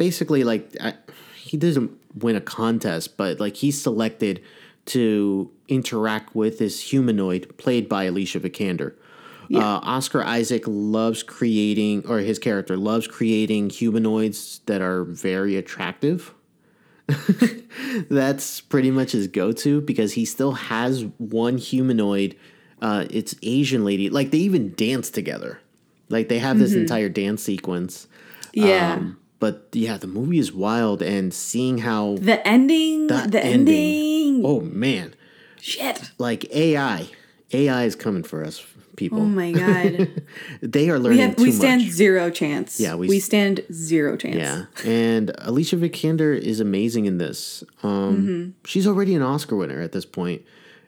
basically 0.02 0.44
like 0.44 0.76
I, 0.82 0.96
he 1.36 1.58
doesn't 1.58 1.92
win 2.16 2.36
a 2.36 2.42
contest, 2.42 3.18
but 3.18 3.40
like 3.40 3.56
he's 3.58 3.80
selected 3.80 4.42
to 4.88 5.52
interact 5.68 6.36
with 6.36 6.58
this 6.58 6.82
humanoid 6.82 7.56
played 7.58 7.88
by 7.88 8.06
Alicia 8.06 8.40
Vikander. 8.40 8.96
Uh, 9.54 9.80
Oscar 9.84 10.24
Isaac 10.24 10.64
loves 10.66 11.24
creating, 11.24 12.08
or 12.08 12.20
his 12.20 12.40
character 12.40 12.78
loves 12.78 13.06
creating 13.06 13.70
humanoids 13.70 14.62
that 14.66 14.82
are 14.82 15.04
very 15.04 15.58
attractive. 15.58 16.34
That's 18.10 18.62
pretty 18.62 18.92
much 18.92 19.12
his 19.12 19.28
go-to 19.28 19.82
because 19.82 20.14
he 20.14 20.24
still 20.24 20.54
has 20.54 21.04
one 21.18 21.58
humanoid. 21.58 22.38
Uh, 22.82 23.06
it's 23.10 23.36
Asian 23.44 23.84
lady. 23.84 24.10
Like 24.10 24.32
they 24.32 24.38
even 24.38 24.74
dance 24.76 25.10
together. 25.10 25.60
Like 26.08 26.30
they 26.30 26.40
have 26.40 26.58
this 26.58 26.74
entire 26.74 27.10
dance 27.10 27.44
sequence. 27.44 28.08
Yeah. 28.54 28.94
Um, 28.94 29.21
but 29.42 29.68
yeah, 29.74 29.98
the 29.98 30.08
movie 30.08 30.38
is 30.40 30.54
wild, 30.54 31.02
and 31.02 31.34
seeing 31.34 31.80
how 31.80 32.16
the 32.22 32.48
ending. 32.48 33.08
the 33.08 33.42
ending. 33.44 34.44
Oh 34.46 34.62
man, 34.62 35.16
Shit. 35.60 36.12
like 36.18 36.46
AI, 36.56 37.10
AI 37.52 37.84
is 37.84 37.96
coming 37.96 38.24
for 38.24 38.46
us, 38.46 38.64
people. 38.96 39.20
Oh 39.20 39.26
my 39.26 39.52
god. 39.52 40.22
they 40.62 40.90
are 40.90 40.94
we 40.98 41.00
learning 41.00 41.20
have 41.20 41.36
too 41.38 41.44
we 41.44 41.52
stand 41.52 41.82
much. 41.82 41.92
zero 41.92 42.30
chance. 42.30 42.80
Yeah, 42.80 42.94
we 42.96 43.08
we, 43.08 43.20
stand 43.20 43.62
zero 43.74 44.16
chance. 44.16 44.36
Yeah, 44.38 44.66
and 44.86 45.32
Alicia 45.40 45.76
Vikander 45.78 46.38
is 46.38 46.60
amazing 46.60 47.06
in 47.06 47.18
this. 47.18 47.64
Um, 47.84 47.92
Mm-hmm. 48.12 48.50
She's 48.66 48.86
already 48.88 49.16
an 49.16 49.22
Oscar 49.24 49.56
winner 49.56 49.82
at 49.82 49.92
this 49.92 50.06
point, 50.06 50.44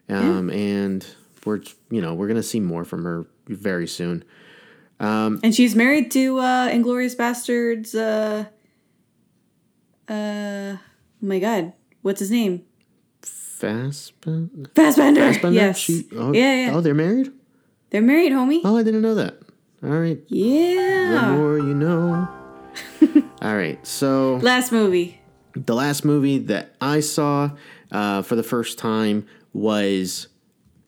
um, 0.09 0.49
and 0.51 1.05
we're 1.43 1.61
you 1.89 2.01
know 2.01 2.13
we're 2.13 2.27
gonna 2.27 2.43
see 2.43 2.59
more 2.59 2.85
from 2.85 3.03
her 3.03 3.25
very 3.47 3.87
soon. 3.87 4.23
And 4.99 5.53
she's 5.53 5.75
married 5.75 6.11
to 6.11 6.39
uh 6.39 6.69
Inglourious 6.69 7.15
Basterds 7.15 7.93
uh 7.95 8.45
uh 10.11 10.77
oh 10.77 10.79
my 11.21 11.39
god. 11.39 11.73
What's 12.01 12.19
his 12.19 12.31
name? 12.31 12.63
Fassbender. 13.21 14.69
Fassbender. 14.75 15.21
Fassbender? 15.21 15.55
Yes. 15.55 15.77
She, 15.77 16.05
oh, 16.17 16.33
yeah, 16.33 16.65
yeah. 16.67 16.75
Oh, 16.75 16.81
they're 16.81 16.93
married. 16.93 17.31
They're 17.91 18.01
married, 18.01 18.33
homie. 18.33 18.59
Oh, 18.65 18.75
I 18.77 18.83
didn't 18.83 19.01
know 19.01 19.15
that. 19.15 19.37
All 19.81 19.89
right. 19.89 20.19
Yeah. 20.27 21.27
The 21.29 21.37
more 21.37 21.57
you 21.59 21.73
know. 21.73 22.27
All 23.41 23.55
right. 23.55 23.85
So 23.87 24.37
Last 24.41 24.71
movie. 24.73 25.21
the 25.55 25.75
last 25.75 26.03
movie 26.03 26.39
that 26.39 26.75
I 26.81 26.99
saw 26.99 27.51
uh, 27.91 28.21
for 28.23 28.35
the 28.35 28.43
first 28.43 28.77
time 28.77 29.25
was 29.53 30.27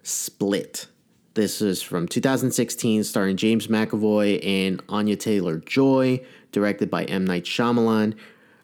Split. 0.03 0.87
This 1.35 1.61
is 1.61 1.81
from 1.81 2.07
2016, 2.07 3.03
starring 3.03 3.35
James 3.35 3.67
McAvoy 3.67 4.39
and 4.41 4.81
Anya 4.87 5.17
Taylor 5.17 5.57
Joy, 5.57 6.25
directed 6.53 6.89
by 6.89 7.03
M. 7.03 7.25
Night 7.25 7.43
Shyamalan. 7.43 8.15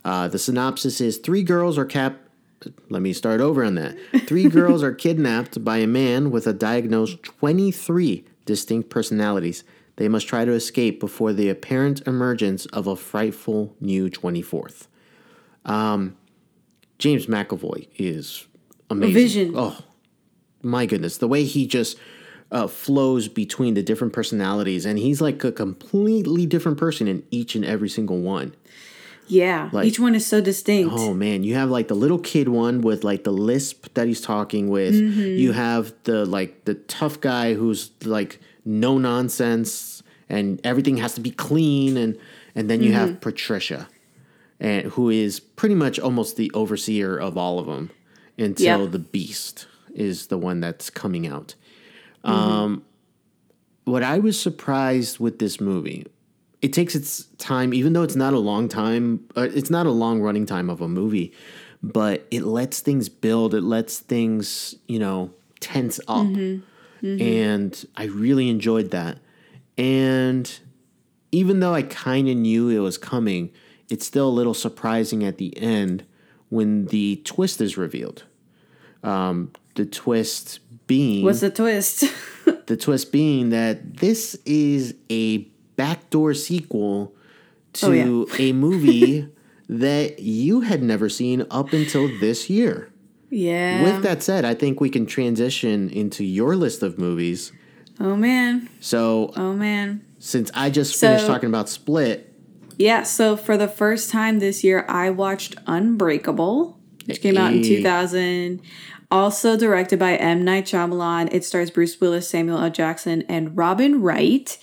Uh, 0.06 0.30
the 0.30 0.40
synopsis 0.40 1.02
is 1.02 1.18
three 1.18 1.44
girls 1.44 1.78
are 1.78 1.84
cap. 1.84 2.18
Let 2.90 3.02
me 3.02 3.12
start 3.12 3.42
over 3.42 3.66
on 3.66 3.76
that. 3.76 3.98
Three 4.28 4.48
girls 4.48 4.84
are 4.84 4.94
kidnapped 4.94 5.66
by 5.66 5.78
a 5.78 5.88
man 5.88 6.30
with 6.30 6.46
a 6.46 6.54
diagnosed 6.54 7.24
23 7.24 8.24
distinct 8.46 8.90
personalities. 8.90 9.64
They 9.96 10.08
must 10.08 10.28
try 10.28 10.46
to 10.46 10.52
escape 10.52 11.00
before 11.00 11.34
the 11.34 11.50
apparent 11.50 12.08
emergence 12.08 12.68
of 12.68 12.86
a 12.86 12.96
frightful 12.96 13.76
new 13.82 14.10
24th. 14.12 14.86
Um, 15.66 16.16
James 17.00 17.26
McAvoy 17.26 17.88
is 17.98 18.46
amazing. 18.92 19.14
vision. 19.14 19.54
Oh 19.58 19.80
my 20.62 20.86
goodness, 20.86 21.18
the 21.18 21.28
way 21.28 21.44
he 21.44 21.66
just 21.66 21.98
uh, 22.52 22.68
flows 22.68 23.28
between 23.28 23.74
the 23.76 23.84
different 23.84 24.14
personalities, 24.14 24.86
and 24.86 25.00
he's 25.00 25.22
like 25.22 25.44
a 25.44 25.52
completely 25.52 26.46
different 26.46 26.78
person 26.78 27.08
in 27.08 27.24
each 27.32 27.56
and 27.56 27.64
every 27.66 27.90
single 27.90 28.20
one. 28.20 28.54
Yeah. 29.28 29.70
Like- 29.72 29.86
Each 29.88 30.00
one 30.00 30.14
is 30.16 30.26
so 30.28 30.42
distinct. 30.42 30.94
Oh 30.98 31.14
man, 31.14 31.44
you 31.44 31.56
have 31.56 31.70
like 31.70 31.88
the 31.88 31.96
little 31.96 32.20
kid 32.20 32.50
one 32.50 32.82
with 32.82 33.04
like 33.06 33.24
the 33.24 33.32
lisp 33.32 33.88
that 33.94 34.08
he's 34.08 34.20
talking 34.20 34.70
with. 34.70 34.94
You 34.96 35.54
have 35.54 35.94
the 36.04 36.26
like 36.26 36.66
the 36.66 36.74
tough 36.74 37.22
guy 37.22 37.54
who's 37.54 37.92
like 38.04 38.40
no 38.66 38.98
nonsense 38.98 40.04
and 40.28 40.60
everything 40.66 40.98
has 40.98 41.14
to 41.16 41.22
be 41.22 41.32
clean 41.32 41.96
and 41.96 42.18
and 42.56 42.70
then 42.70 42.84
you 42.84 42.92
have 42.92 43.22
Patricia 43.22 43.88
and 44.60 44.88
who 44.88 45.10
is 45.10 45.40
pretty 45.40 45.76
much 45.76 45.98
almost 46.00 46.36
the 46.36 46.52
overseer 46.54 47.18
of 47.18 47.38
all 47.38 47.58
of 47.60 47.66
them 47.68 47.90
until 48.38 48.82
Yeah. 48.82 48.86
the 48.88 49.00
beast 49.00 49.68
is 49.96 50.28
the 50.28 50.38
one 50.38 50.60
that's 50.60 50.90
coming 50.90 51.26
out. 51.26 51.56
Um 52.24 52.84
what 53.86 54.04
I 54.04 54.20
was 54.20 54.40
surprised 54.40 55.20
with 55.20 55.40
this 55.40 55.60
movie 55.60 56.06
it 56.62 56.74
takes 56.74 56.94
its 56.94 57.26
time, 57.40 57.74
even 57.74 57.94
though 57.94 58.04
it's 58.04 58.16
not 58.16 58.34
a 58.34 58.40
long 58.40 58.70
time. 58.70 59.28
Uh, 59.36 59.48
it's 59.52 59.72
not 59.72 59.88
a 59.88 59.92
long 59.92 60.22
running 60.22 60.46
time 60.46 60.70
of 60.70 60.80
a 60.80 60.88
movie, 60.88 61.34
but 61.82 62.28
it 62.30 62.44
lets 62.44 62.82
things 62.82 63.10
build. 63.10 63.56
It 63.56 63.62
lets 63.64 64.00
things, 64.00 64.76
you 64.88 65.00
know, 65.00 65.32
tense 65.60 66.00
up, 66.08 66.28
and 67.02 67.86
I 67.98 68.04
really 68.06 68.48
enjoyed 68.50 68.92
that. 68.92 69.18
And 69.78 70.60
even 71.32 71.62
though 71.62 71.74
I 71.74 71.82
kind 71.82 72.30
of 72.30 72.38
knew 72.38 72.70
it 72.70 72.78
was 72.80 72.98
coming, 73.00 73.52
it's 73.90 74.06
still 74.06 74.28
a 74.28 74.30
little 74.30 74.54
surprising 74.54 75.24
at 75.24 75.38
the 75.40 75.58
end 75.58 76.06
when 76.50 76.86
the 76.88 77.16
twist 77.24 77.60
is 77.60 77.76
revealed. 77.78 78.26
Um, 79.04 79.52
the 79.74 79.86
twist 79.86 80.60
being 80.92 81.24
What's 81.26 81.40
the 81.42 81.50
twist? 81.62 82.04
the 82.68 82.76
twist 82.78 83.12
being 83.12 83.50
that 83.50 83.98
this 84.04 84.38
is 84.46 84.96
a 85.10 85.48
backdoor 85.80 86.34
sequel 86.34 87.14
to 87.80 87.86
Oh, 87.88 87.92
yeah. 87.92 88.46
a 88.48 88.52
movie 88.54 89.28
that 89.70 90.20
you 90.20 90.62
had 90.62 90.82
never 90.84 91.08
seen 91.10 91.46
up 91.50 91.72
until 91.74 92.06
this 92.20 92.50
year. 92.50 92.76
yeah. 93.30 93.84
With 93.86 94.04
that 94.04 94.22
said, 94.22 94.44
I 94.44 94.54
think 94.62 94.82
we 94.82 94.90
can 94.90 95.06
transition 95.06 95.90
into 95.90 96.24
your 96.26 96.56
list 96.64 96.84
of 96.84 96.98
movies. 97.00 97.52
oh 98.00 98.16
man. 98.16 98.68
So, 98.82 99.32
Oh 99.38 99.54
man. 99.54 100.02
since 100.20 100.52
I 100.54 100.70
just 100.70 100.92
So- 101.00 101.08
finished 101.08 101.28
talking 101.28 101.48
about 101.54 101.70
Split, 101.70 102.18
Yeah, 102.78 103.04
so 103.04 103.38
for 103.38 103.56
the 103.64 103.68
first 103.82 104.10
time 104.12 104.40
this 104.40 104.58
year, 104.64 104.80
I 104.90 105.10
watched 105.12 105.54
Unbreakable, 105.68 106.78
which 107.06 107.22
came 107.22 107.38
out 107.38 107.54
in 107.54 107.62
2000. 107.64 108.60
Also 109.12 109.58
directed 109.58 110.00
by 110.00 110.16
M. 110.16 110.46
Night 110.46 110.66
Shyamalan. 110.66 111.34
It 111.34 111.44
stars 111.44 111.70
Bruce 111.70 112.00
Willis, 112.00 112.30
Samuel 112.30 112.60
L. 112.60 112.70
Jackson, 112.70 113.24
and 113.28 113.58
Robin 113.58 114.02
Wright. 114.02 114.58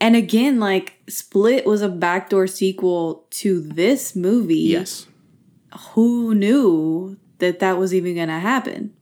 And 0.00 0.14
again, 0.14 0.60
like 0.60 0.94
Split 1.08 1.66
was 1.66 1.82
a 1.82 1.88
backdoor 1.88 2.46
sequel 2.46 3.26
to 3.30 3.60
this 3.60 4.14
movie. 4.14 4.54
yes. 4.54 5.06
Who 5.90 6.34
knew 6.34 7.18
that 7.38 7.58
that 7.58 7.76
was 7.76 7.92
even 7.92 8.14
going 8.14 8.28
to 8.28 8.38
happen? 8.38 8.94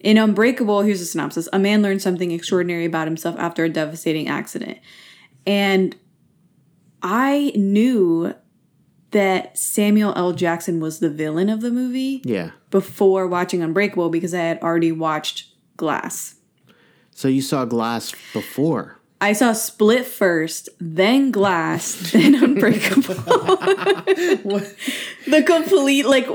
In 0.00 0.16
Unbreakable, 0.16 0.80
here's 0.80 1.00
a 1.02 1.06
synopsis 1.06 1.48
A 1.52 1.58
man 1.58 1.82
learns 1.82 2.02
something 2.02 2.32
extraordinary 2.32 2.86
about 2.86 3.06
himself 3.06 3.36
after 3.38 3.64
a 3.64 3.68
devastating 3.68 4.28
accident. 4.28 4.78
And 5.46 5.94
I 7.02 7.52
knew 7.54 8.34
that 9.10 9.58
Samuel 9.58 10.12
L. 10.16 10.32
Jackson 10.32 10.78
was 10.80 11.00
the 11.00 11.10
villain 11.10 11.48
of 11.48 11.60
the 11.60 11.70
movie 11.70 12.20
Yeah. 12.24 12.50
before 12.70 13.26
watching 13.26 13.62
Unbreakable 13.62 14.08
because 14.10 14.32
I 14.34 14.38
had 14.40 14.60
already 14.62 14.92
watched 14.92 15.46
Glass. 15.76 16.36
So 17.12 17.26
you 17.28 17.42
saw 17.42 17.64
Glass 17.64 18.12
before. 18.32 18.96
I 19.22 19.32
saw 19.34 19.52
Split 19.52 20.06
first, 20.06 20.68
then 20.80 21.30
Glass, 21.30 21.94
then 22.12 22.34
Unbreakable. 22.36 23.14
the 25.26 25.42
complete 25.46 26.06
like 26.06 26.26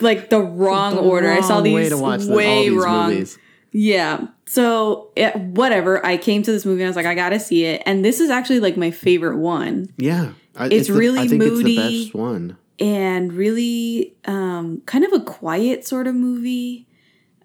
like 0.00 0.30
the 0.30 0.40
wrong 0.40 0.96
The 0.96 1.00
order. 1.02 1.30
I 1.30 1.40
saw 1.40 1.60
these 1.60 1.74
way 1.74 1.88
to 1.90 1.96
watch 1.98 2.22
the- 2.22 2.30
all 2.30 2.36
way 2.36 2.68
wrong. 2.70 3.10
movies. 3.10 3.38
Yeah. 3.76 4.28
So 4.46 5.10
it, 5.16 5.34
whatever. 5.36 6.04
I 6.06 6.16
came 6.16 6.42
to 6.44 6.52
this 6.52 6.64
movie 6.64 6.82
and 6.82 6.86
I 6.86 6.90
was 6.90 6.96
like, 6.96 7.06
I 7.06 7.14
gotta 7.16 7.40
see 7.40 7.64
it. 7.64 7.82
And 7.86 8.04
this 8.04 8.20
is 8.20 8.30
actually 8.30 8.60
like 8.60 8.76
my 8.76 8.92
favorite 8.92 9.36
one. 9.38 9.88
Yeah. 9.98 10.32
I- 10.56 10.68
It's 10.68 10.86
the- 10.86 10.94
really 10.94 11.18
I 11.20 11.26
think 11.28 11.42
moody. 11.42 11.76
it's 11.76 11.88
the 11.90 12.04
best 12.04 12.14
one. 12.14 12.56
and 12.78 13.32
really 13.32 14.14
um, 14.26 14.80
kind 14.86 15.04
of 15.04 15.12
a 15.12 15.18
quiet 15.20 15.84
sort 15.86 16.06
of 16.06 16.14
movie. 16.14 16.86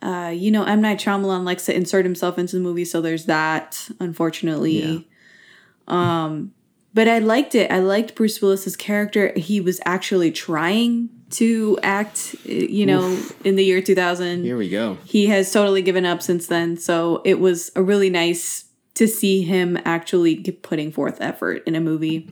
Uh, 0.03 0.31
you 0.33 0.51
know, 0.51 0.63
M. 0.65 0.81
Night 0.81 0.99
Shyamalan 0.99 1.43
likes 1.45 1.65
to 1.65 1.75
insert 1.75 2.05
himself 2.05 2.37
into 2.37 2.55
the 2.57 2.61
movie, 2.61 2.85
so 2.85 3.01
there's 3.01 3.25
that, 3.25 3.89
unfortunately. 3.99 5.09
Um, 5.87 6.53
but 6.93 7.07
I 7.07 7.19
liked 7.19 7.55
it. 7.55 7.71
I 7.71 7.79
liked 7.79 8.15
Bruce 8.15 8.41
Willis's 8.41 8.75
character. 8.75 9.33
He 9.35 9.59
was 9.59 9.79
actually 9.85 10.31
trying 10.31 11.09
to 11.31 11.77
act, 11.83 12.35
uh, 12.47 12.51
you 12.51 12.85
know, 12.85 13.21
in 13.43 13.55
the 13.55 13.63
year 13.63 13.81
2000 13.81 14.43
Here 14.43 14.57
we 14.57 14.69
go. 14.69 14.97
he 15.05 15.27
has 15.27 15.51
totally 15.51 15.81
given 15.81 16.05
up 16.05 16.21
since 16.21 16.47
then. 16.47 16.77
So 16.77 17.21
it 17.25 17.39
was 17.39 17.71
a 17.75 17.83
really 17.83 18.09
nice 18.09 18.65
to 18.95 19.07
see 19.07 19.43
him 19.43 19.77
actually 19.85 20.37
putting 20.37 20.91
forth 20.91 21.21
effort 21.21 21.63
in 21.65 21.75
a 21.75 21.79
movie. 21.79 22.29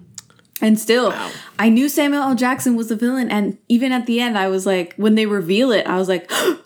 And 0.59 0.79
still, 0.79 1.13
I 1.59 1.69
knew 1.69 1.87
Samuel 1.87 2.23
L. 2.23 2.35
Jackson 2.35 2.75
was 2.75 2.89
the 2.89 2.95
villain. 2.95 3.29
And 3.29 3.59
even 3.69 3.91
at 3.91 4.07
the 4.07 4.19
end, 4.19 4.37
I 4.37 4.47
was 4.47 4.65
like, 4.65 4.95
when 4.95 5.13
they 5.13 5.27
reveal 5.27 5.71
it, 5.71 5.85
I 5.85 5.97
was 5.97 6.09
like, 6.09 6.25
oh 6.31 6.59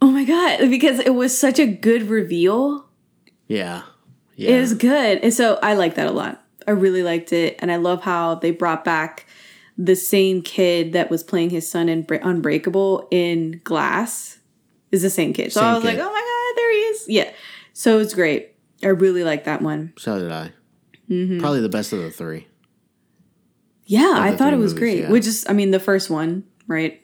my 0.00 0.24
God, 0.24 0.68
because 0.68 0.98
it 0.98 1.14
was 1.14 1.38
such 1.38 1.60
a 1.60 1.66
good 1.66 2.08
reveal. 2.08 2.88
Yeah. 3.46 3.82
Yeah. 4.34 4.56
It 4.56 4.60
was 4.60 4.74
good. 4.74 5.18
And 5.22 5.32
so 5.32 5.58
I 5.62 5.74
like 5.74 5.94
that 5.94 6.08
a 6.08 6.10
lot. 6.10 6.44
I 6.66 6.72
really 6.72 7.04
liked 7.04 7.32
it. 7.32 7.56
And 7.60 7.70
I 7.70 7.76
love 7.76 8.02
how 8.02 8.34
they 8.34 8.50
brought 8.50 8.84
back 8.84 9.26
the 9.84 9.96
same 9.96 10.42
kid 10.42 10.92
that 10.92 11.10
was 11.10 11.22
playing 11.22 11.50
his 11.50 11.68
son 11.68 11.88
in 11.88 12.06
Unbreakable 12.08 13.08
in 13.10 13.60
Glass 13.64 14.38
is 14.90 15.02
the 15.02 15.10
same 15.10 15.32
kid. 15.32 15.52
So 15.52 15.60
Same 15.60 15.68
I 15.70 15.74
was 15.74 15.82
kid. 15.82 15.88
like, 15.88 15.98
oh 15.98 16.12
my 16.12 16.20
God, 16.20 16.56
there 16.56 16.72
he 16.72 16.78
is. 16.78 17.08
Yeah. 17.08 17.32
So 17.72 17.98
it's 17.98 18.14
great. 18.14 18.54
I 18.84 18.88
really 18.88 19.24
like 19.24 19.44
that 19.44 19.62
one. 19.62 19.92
so 19.98 20.18
did 20.18 20.30
I. 20.30 20.52
Mm-hmm. 21.10 21.40
Probably 21.40 21.60
the 21.60 21.68
best 21.68 21.92
of 21.92 22.00
the 22.00 22.10
three. 22.10 22.46
Yeah, 23.86 24.14
I 24.16 24.36
thought 24.36 24.52
it 24.52 24.56
was 24.56 24.72
movies, 24.74 24.78
great. 24.78 24.98
yeah. 25.04 25.10
Which 25.10 25.26
is, 25.26 25.44
I 25.48 25.52
mean, 25.52 25.70
the 25.70 25.80
first 25.80 26.08
one, 26.08 26.44
right? 26.66 27.02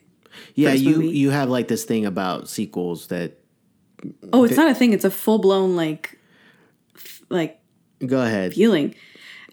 Yeah, 0.55 0.71
First 0.71 0.83
you 0.83 0.95
movie. 0.95 1.09
you 1.17 1.29
have 1.31 1.49
like 1.49 1.67
this 1.67 1.83
thing 1.83 2.05
about 2.05 2.47
sequels 2.49 3.07
that 3.07 3.37
Oh, 4.31 4.45
it's 4.45 4.55
not 4.55 4.71
a 4.71 4.75
thing. 4.75 4.93
It's 4.93 5.03
a 5.03 5.11
full 5.11 5.39
blown, 5.39 5.75
like, 5.75 6.17
f- 6.95 7.21
like 7.29 7.59
go 8.05 8.21
ahead. 8.21 8.53
feeling. 8.53 8.95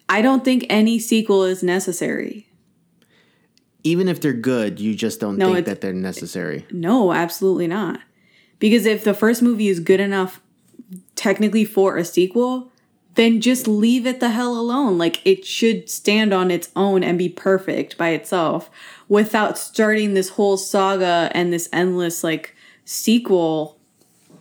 I 0.09 0.23
don't 0.23 0.45
think 0.45 0.65
any 0.71 1.01
sequel 1.01 1.43
is 1.43 1.65
necessary. 1.65 2.46
Even 3.87 4.09
if 4.09 4.21
they're 4.21 4.33
good, 4.33 4.81
you 4.81 4.95
just 4.95 5.21
don't 5.21 5.39
No, 5.39 5.55
think 5.55 5.67
that 5.67 5.81
they're 5.81 5.93
necessary. 5.93 6.67
No, 6.71 7.13
absolutely 7.13 7.67
not. 7.67 8.01
Because 8.59 8.87
if 8.87 9.05
the 9.05 9.15
first 9.15 9.43
movie 9.43 9.69
is 9.69 9.81
good 9.81 10.01
enough 10.01 10.41
technically 11.15 11.65
for 11.65 11.97
a 11.97 12.05
sequel, 12.05 12.71
then 13.15 13.41
just 13.41 13.67
leave 13.67 14.07
it 14.07 14.21
the 14.21 14.31
hell 14.31 14.59
alone. 14.59 14.99
Like 14.99 15.21
it 15.27 15.45
should 15.45 15.89
stand 15.89 16.33
on 16.33 16.51
its 16.51 16.71
own 16.77 17.03
and 17.03 17.19
be 17.19 17.29
perfect 17.29 17.97
by 17.97 18.11
itself 18.11 18.71
without 19.09 19.57
starting 19.59 20.15
this 20.15 20.31
whole 20.31 20.57
saga 20.57 21.31
and 21.33 21.53
this 21.53 21.69
endless 21.73 22.23
like 22.25 22.55
sequel 22.85 23.79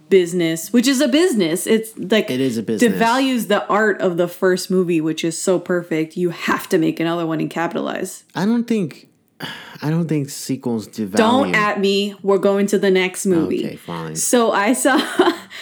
business, 0.10 0.72
which 0.72 0.88
is 0.88 1.02
a 1.02 1.08
business. 1.08 1.66
It's 1.66 1.98
like 1.98 2.30
It 2.30 2.42
is 2.42 2.58
a 2.58 2.64
business. 2.64 2.94
Devalues 2.94 3.48
the 3.48 3.66
art 3.68 4.00
of 4.02 4.18
the 4.18 4.28
first 4.28 4.70
movie, 4.70 5.02
which 5.02 5.24
is 5.24 5.42
so 5.42 5.60
perfect. 5.60 6.16
You 6.16 6.30
have 6.30 6.70
to 6.70 6.78
make 6.78 7.00
another 7.00 7.26
one 7.26 7.40
and 7.40 7.50
capitalize. 7.50 8.24
I 8.36 8.46
don't 8.46 8.66
think 8.66 9.10
I 9.40 9.90
don't 9.90 10.08
think 10.08 10.30
sequels 10.30 10.88
devalue. 10.88 11.18
Don't 11.18 11.56
at 11.56 11.80
me. 11.80 12.16
We're 12.24 12.38
going 12.38 12.68
to 12.68 12.80
the 12.80 12.92
next 12.92 13.26
movie. 13.26 13.66
Okay, 13.66 13.76
fine. 13.76 14.16
So 14.16 14.52
I 14.52 14.74
saw 14.74 15.00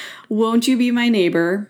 Won't 0.29 0.67
You 0.67 0.77
Be 0.77 0.91
My 0.91 1.09
Neighbor? 1.09 1.69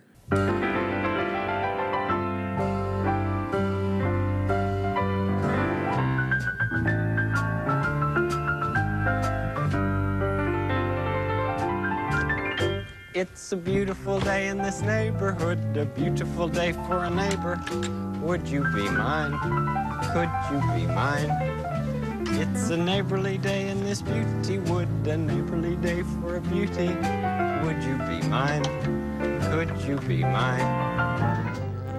It's 13.15 13.51
a 13.51 13.55
beautiful 13.55 14.19
day 14.19 14.47
in 14.47 14.57
this 14.57 14.81
neighborhood, 14.81 15.77
a 15.77 15.85
beautiful 15.85 16.47
day 16.47 16.73
for 16.73 17.05
a 17.05 17.09
neighbor. 17.09 17.61
Would 18.21 18.47
you 18.47 18.63
be 18.73 18.89
mine? 18.89 19.37
Could 20.11 20.29
you 20.51 20.59
be 20.73 20.87
mine? 20.87 21.52
It's 22.35 22.69
a 22.69 22.77
neighborly 22.77 23.37
day 23.37 23.69
in 23.69 23.83
this 23.83 24.01
beauty 24.01 24.59
wood, 24.59 24.87
a 25.05 25.17
neighborly 25.17 25.75
day 25.77 26.01
for 26.03 26.37
a 26.37 26.41
beauty. 26.41 26.87
Would 26.87 27.83
you 27.83 27.97
be 28.07 28.27
mine? 28.27 28.63
Could 29.51 29.69
you 29.87 29.97
be 30.07 30.23
mine? 30.23 30.61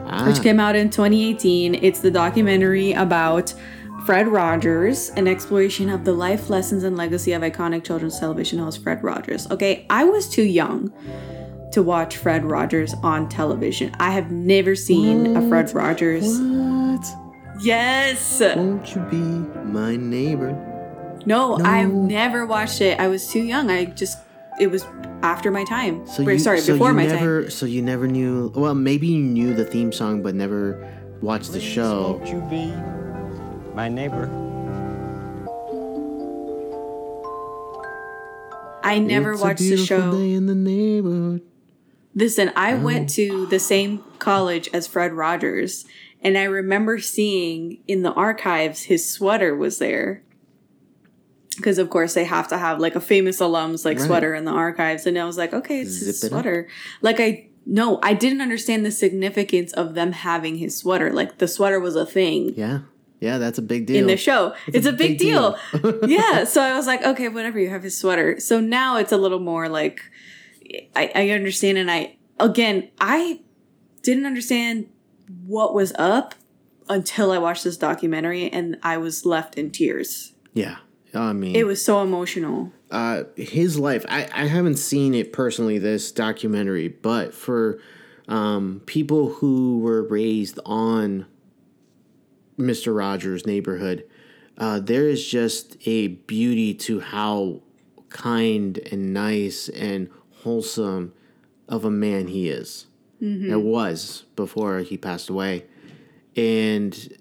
Ah, 0.06 0.24
which 0.26 0.42
came 0.42 0.58
out 0.58 0.74
in 0.76 0.90
2018. 0.90 1.76
It's 1.76 2.00
the 2.00 2.10
documentary 2.10 2.92
about 2.92 3.54
Fred 4.06 4.28
Rogers, 4.28 5.10
an 5.10 5.28
exploration 5.28 5.88
of 5.88 6.04
the 6.04 6.12
life 6.12 6.50
lessons 6.50 6.82
and 6.84 6.96
legacy 6.96 7.32
of 7.32 7.42
iconic 7.42 7.84
children's 7.84 8.18
television 8.18 8.58
host 8.58 8.82
Fred 8.82 9.02
Rogers. 9.02 9.50
Okay, 9.50 9.86
I 9.88 10.04
was 10.04 10.28
too 10.28 10.42
young 10.42 10.92
to 11.72 11.82
watch 11.82 12.16
Fred 12.16 12.44
Rogers 12.44 12.94
on 13.02 13.28
television. 13.28 13.94
I 13.98 14.10
have 14.10 14.30
never 14.30 14.74
seen 14.76 15.36
a 15.36 15.48
Fred 15.48 15.72
Rogers. 15.74 16.38
what? 16.40 17.23
Yes. 17.60 18.40
Won't 18.40 18.94
you 18.94 19.00
be 19.02 19.16
my 19.16 19.96
neighbor? 19.96 20.52
No, 21.26 21.56
I've 21.58 21.92
never 21.92 22.44
watched 22.46 22.80
it. 22.80 22.98
I 23.00 23.08
was 23.08 23.26
too 23.30 23.42
young. 23.42 23.70
I 23.70 23.86
just 23.86 24.18
it 24.60 24.68
was 24.70 24.84
after 25.22 25.50
my 25.50 25.64
time. 25.64 26.06
So 26.06 26.22
Wait, 26.24 26.34
you, 26.34 26.38
sorry, 26.38 26.60
so 26.60 26.74
before 26.74 26.88
you 26.90 26.94
my 26.94 27.06
never, 27.06 27.42
time. 27.42 27.50
So 27.50 27.66
you 27.66 27.80
never 27.82 28.06
knew. 28.06 28.52
Well, 28.54 28.74
maybe 28.74 29.06
you 29.08 29.18
knew 29.20 29.54
the 29.54 29.64
theme 29.64 29.92
song, 29.92 30.22
but 30.22 30.34
never 30.34 30.86
watched 31.22 31.52
the 31.52 31.60
show. 31.60 32.18
Won't 32.18 32.28
you 32.28 32.40
be 32.50 32.66
my 33.74 33.88
neighbor? 33.88 34.28
I 38.82 38.98
never 38.98 39.32
It's 39.32 39.40
a 39.40 39.44
watched 39.44 39.58
the 39.60 39.76
show. 39.78 40.12
Day 40.12 40.34
in 40.34 40.46
the 40.46 40.54
neighborhood. 40.54 41.40
Listen, 42.14 42.52
I 42.54 42.74
Oh. 42.74 42.80
went 42.80 43.08
to 43.10 43.46
the 43.46 43.58
same 43.58 44.00
college 44.18 44.68
as 44.72 44.86
Fred 44.86 45.14
Rogers, 45.14 45.84
and 46.24 46.36
I 46.38 46.44
remember 46.44 46.98
seeing 46.98 47.78
in 47.86 48.02
the 48.02 48.12
archives 48.12 48.82
his 48.84 49.08
sweater 49.08 49.54
was 49.54 49.78
there. 49.78 50.22
Because 51.56 51.78
of 51.78 51.88
course 51.88 52.14
they 52.14 52.24
have 52.24 52.48
to 52.48 52.58
have 52.58 52.80
like 52.80 52.96
a 52.96 53.00
famous 53.00 53.38
alum's 53.40 53.84
like 53.84 53.98
Right. 53.98 54.06
sweater 54.06 54.34
in 54.34 54.44
the 54.44 54.50
archives, 54.50 55.06
and 55.06 55.16
I 55.16 55.24
was 55.24 55.38
like, 55.38 55.52
okay, 55.54 55.80
it's 55.82 56.00
his 56.00 56.20
Zip 56.20 56.32
it 56.32 56.34
up. 56.34 56.42
sweater. 56.42 56.68
Like 57.00 57.20
I 57.20 57.48
no, 57.66 58.00
I 58.02 58.12
didn't 58.12 58.40
understand 58.40 58.84
the 58.84 58.90
significance 58.90 59.72
of 59.74 59.94
them 59.94 60.12
having 60.12 60.56
his 60.56 60.76
sweater. 60.76 61.12
Like 61.12 61.38
the 61.38 61.46
sweater 61.48 61.78
was 61.78 61.94
a 61.96 62.04
thing 62.04 62.54
Yeah, 62.56 62.80
yeah, 63.20 63.38
that's 63.38 63.56
a 63.58 63.62
big 63.62 63.86
deal. 63.86 63.98
in 63.98 64.06
the 64.08 64.16
show. 64.16 64.54
It's, 64.66 64.84
a, 64.86 64.92
big, 64.92 65.16
deal. 65.18 65.56
deal. 65.72 66.00
yeah. 66.08 66.44
So 66.52 66.60
I 66.60 66.74
was 66.76 66.86
like, 66.86 67.02
okay, 67.04 67.28
whatever. 67.28 67.58
You 67.60 67.70
have 67.70 67.82
his 67.84 67.96
sweater. 67.96 68.38
So 68.40 68.58
now 68.60 68.96
it's 68.98 69.12
a 69.12 69.16
little 69.16 69.38
more 69.40 69.68
like 69.68 70.00
I, 70.96 71.10
I 71.14 71.30
understand, 71.30 71.78
and 71.78 71.88
I 71.90 72.16
again 72.40 72.90
I 73.00 73.40
didn't 74.02 74.26
understand 74.26 74.88
what 75.46 75.74
was 75.74 75.92
up 75.98 76.34
until 76.88 77.32
I 77.32 77.38
watched 77.38 77.64
this 77.64 77.76
documentary, 77.76 78.50
and 78.50 78.76
I 78.82 78.98
was 78.98 79.24
left 79.24 79.56
in 79.56 79.70
tears. 79.70 80.32
Yeah, 80.52 80.76
I 81.14 81.32
mean, 81.32 81.56
It 81.56 81.66
was 81.66 81.82
so 81.84 82.02
emotional. 82.02 82.72
uh, 82.90 83.24
his 83.36 83.78
life. 83.78 84.04
I, 84.08 84.28
I 84.34 84.46
haven't 84.46 84.76
seen 84.76 85.14
it 85.14 85.32
personally, 85.32 85.78
this 85.78 86.12
documentary, 86.12 86.88
but 86.88 87.34
for 87.34 87.80
um, 88.28 88.82
people 88.86 89.30
who 89.34 89.78
were 89.80 90.02
raised 90.02 90.58
on 90.64 91.26
Mr. 92.58 92.96
Rogers' 92.96 93.46
neighborhood, 93.46 94.04
uh, 94.58 94.78
there 94.78 95.08
is 95.08 95.26
just 95.26 95.76
a 95.86 96.08
beauty 96.08 96.72
to 96.74 97.00
how 97.00 97.62
kind 98.10 98.78
and 98.92 99.12
nice 99.12 99.68
and 99.70 100.08
wholesome 100.42 101.12
of 101.68 101.84
a 101.84 101.90
man 101.90 102.28
he 102.28 102.48
is. 102.48 102.86
Mm-hmm. 103.24 103.50
It 103.50 103.62
was 103.62 104.24
before 104.36 104.80
he 104.80 104.98
passed 104.98 105.30
away. 105.30 105.64
And 106.36 107.16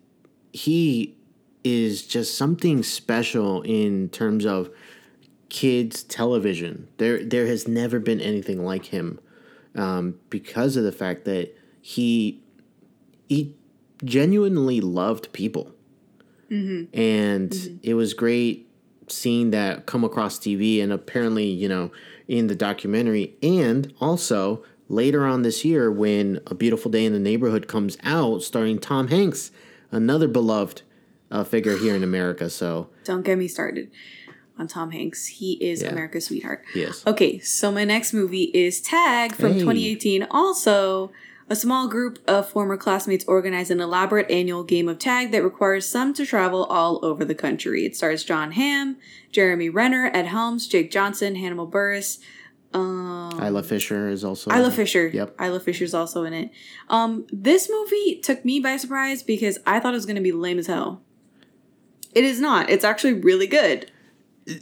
he 0.52 1.16
is 1.64 2.06
just 2.06 2.38
something 2.38 2.84
special 2.84 3.62
in 3.62 4.10
terms 4.10 4.46
of 4.46 4.70
kids 5.48 6.04
television. 6.04 6.90
There 6.98 7.24
there 7.24 7.48
has 7.48 7.68
never 7.68 8.00
been 8.00 8.20
anything 8.20 8.66
like 8.66 8.86
him 8.86 9.20
um, 9.76 10.20
because 10.30 10.76
of 10.76 10.84
the 10.84 10.92
fact 10.92 11.24
that 11.26 11.56
he 11.82 12.42
he 13.30 13.56
genuinely 14.04 14.82
loved 14.82 15.32
people, 15.32 15.72
mm-hmm. 16.52 16.94
and 17.00 17.50
mm-hmm. 17.50 17.76
it 17.82 17.94
was 17.94 18.14
great 18.14 18.70
seeing 19.08 19.52
that 19.52 19.86
come 19.86 20.04
across 20.04 20.40
TV 20.40 20.82
and 20.82 20.92
apparently 20.92 21.46
you 21.46 21.70
know 21.70 21.92
in 22.28 22.48
the 22.48 22.56
documentary. 22.56 23.36
And 23.42 23.94
also 24.02 24.64
later 24.90 25.26
on 25.26 25.42
this 25.42 25.64
year 25.66 25.92
when 25.92 26.40
A 26.48 26.56
Beautiful 26.56 26.92
Day 26.92 27.06
in 27.06 27.14
the 27.14 27.20
Neighborhood 27.20 27.68
comes 27.68 27.98
out 28.04 28.44
starring 28.44 28.80
Tom 28.80 29.08
Hanks, 29.08 29.52
another 29.92 30.28
beloved 30.28 30.82
uh, 31.32 31.44
figure 31.44 31.78
here 31.78 31.96
in 31.96 32.04
America. 32.04 32.50
So 32.50 32.90
Don't 33.04 33.24
get 33.24 33.38
me 33.38 33.48
started 33.48 33.90
on 34.60 34.68
Tom 34.68 34.92
Hanks. 34.92 35.26
He 35.28 35.54
is 35.54 35.82
Yeah. 35.82 35.90
America's 35.90 36.26
sweetheart. 36.26 36.64
yes. 36.76 37.04
Okay, 37.08 37.40
so 37.40 37.72
my 37.72 37.84
next 37.86 38.14
movie 38.14 38.52
is 38.54 38.82
Tag 38.82 39.34
from 39.34 39.54
Hey. 39.54 39.60
2018. 39.60 40.28
Also, 40.30 41.12
a 41.50 41.56
small 41.56 41.88
group 41.88 42.20
of 42.28 42.48
former 42.48 42.78
classmates 42.78 43.26
organize 43.26 43.70
an 43.72 43.80
elaborate 43.82 44.30
annual 44.32 44.64
game 44.64 44.88
of 44.88 44.98
tag 45.00 45.32
that 45.32 45.44
requires 45.44 45.86
some 45.88 46.14
to 46.14 46.26
travel 46.26 46.64
all 46.66 47.04
over 47.04 47.26
the 47.26 47.36
country. 47.36 47.86
It 47.86 47.96
stars 47.98 48.24
Jon 48.24 48.52
Hamm, 48.54 48.98
Jeremy 49.32 49.70
Renner, 49.70 50.10
Ed 50.14 50.28
Helms, 50.28 50.68
Jake 50.68 50.90
Johnson, 50.92 51.36
Hannibal 51.36 51.68
Buress. 51.70 52.20
Um, 52.74 53.40
Isla 53.42 53.64
Fisher 53.64 54.10
is 54.10 54.24
also 54.24 54.52
Isla 54.52 54.72
Fisher. 54.72 55.08
Yep. 55.08 55.40
Isla 55.40 55.60
Fisher's 55.60 55.94
also 55.94 56.24
in 56.24 56.34
it. 56.34 56.52
Um, 56.90 57.26
this 57.32 57.70
movie 57.70 58.20
took 58.22 58.44
me 58.44 58.60
by 58.60 58.78
surprise 58.78 59.24
because 59.24 59.60
I 59.66 59.80
thought 59.80 59.94
it 59.94 59.98
was 59.98 60.06
going 60.06 60.16
to 60.16 60.22
be 60.22 60.32
lame 60.32 60.60
as 60.60 60.68
hell. 60.68 61.02
It 62.14 62.24
is 62.24 62.40
not. 62.40 62.70
It's 62.70 62.84
actually 62.84 63.14
really 63.14 63.48
good. 63.48 63.92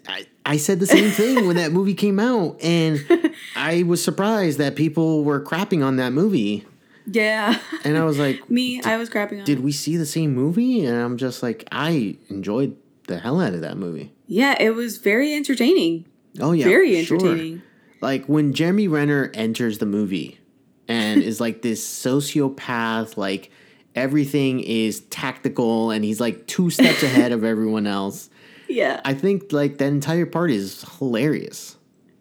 I, 0.08 0.28
I 0.46 0.58
said 0.58 0.80
the 0.80 0.88
same 0.88 1.10
thing 1.10 1.48
when 1.48 1.56
that 1.56 1.72
movie 1.78 1.94
came 1.96 2.20
out, 2.20 2.62
and 2.62 3.04
I 3.56 3.84
was 3.84 4.04
surprised 4.04 4.58
that 4.60 4.76
people 4.76 5.24
were 5.24 5.44
crapping 5.44 5.84
on 5.84 5.98
that 5.98 6.12
movie. 6.12 6.66
Yeah. 7.08 7.60
And 7.84 7.98
I 7.98 8.04
was 8.04 8.20
like, 8.20 8.50
me, 8.50 8.82
I 8.84 8.98
was 8.98 9.10
crapping 9.10 9.40
on 9.40 9.46
did 9.46 9.60
it. 9.60 9.64
we 9.64 9.72
see 9.72 9.98
the 9.98 10.06
same 10.06 10.34
movie? 10.34 10.86
And 10.86 10.98
I'm 10.98 11.18
just 11.18 11.42
like, 11.42 11.68
I 11.72 12.18
enjoyed 12.30 12.78
the 13.08 13.20
hell 13.20 13.42
out 13.42 13.54
of 13.54 13.62
that 13.62 13.78
movie. 13.78 14.14
Yeah, 14.28 14.56
it 14.60 14.76
was 14.76 14.98
very 14.98 15.34
entertaining. 15.34 16.06
Oh 16.40 16.54
yeah, 16.54 16.66
very 16.66 17.04
sure. 17.04 17.60
Like 18.02 18.26
when 18.26 18.54
Jeremy 18.54 18.88
Renner 18.88 19.32
enters 19.34 19.78
the 19.78 19.86
movie 19.86 20.40
and 20.88 21.22
is 21.22 21.40
like 21.40 21.62
this 21.62 21.86
sociopath, 21.86 23.18
like 23.18 23.52
everything 23.96 24.60
is 24.62 25.02
tactical, 25.10 25.92
and 25.92 26.04
he's 26.04 26.20
like 26.20 26.48
two 26.48 26.70
steps 26.70 27.04
ahead 27.04 27.32
of 27.32 27.44
everyone 27.44 27.88
else. 27.88 28.30
Yeah. 28.68 29.02
I 29.06 29.14
think 29.14 29.52
like 29.52 29.78
that 29.78 29.88
entire 29.88 30.26
part 30.26 30.50
is 30.52 30.84
hilarious. 30.98 31.78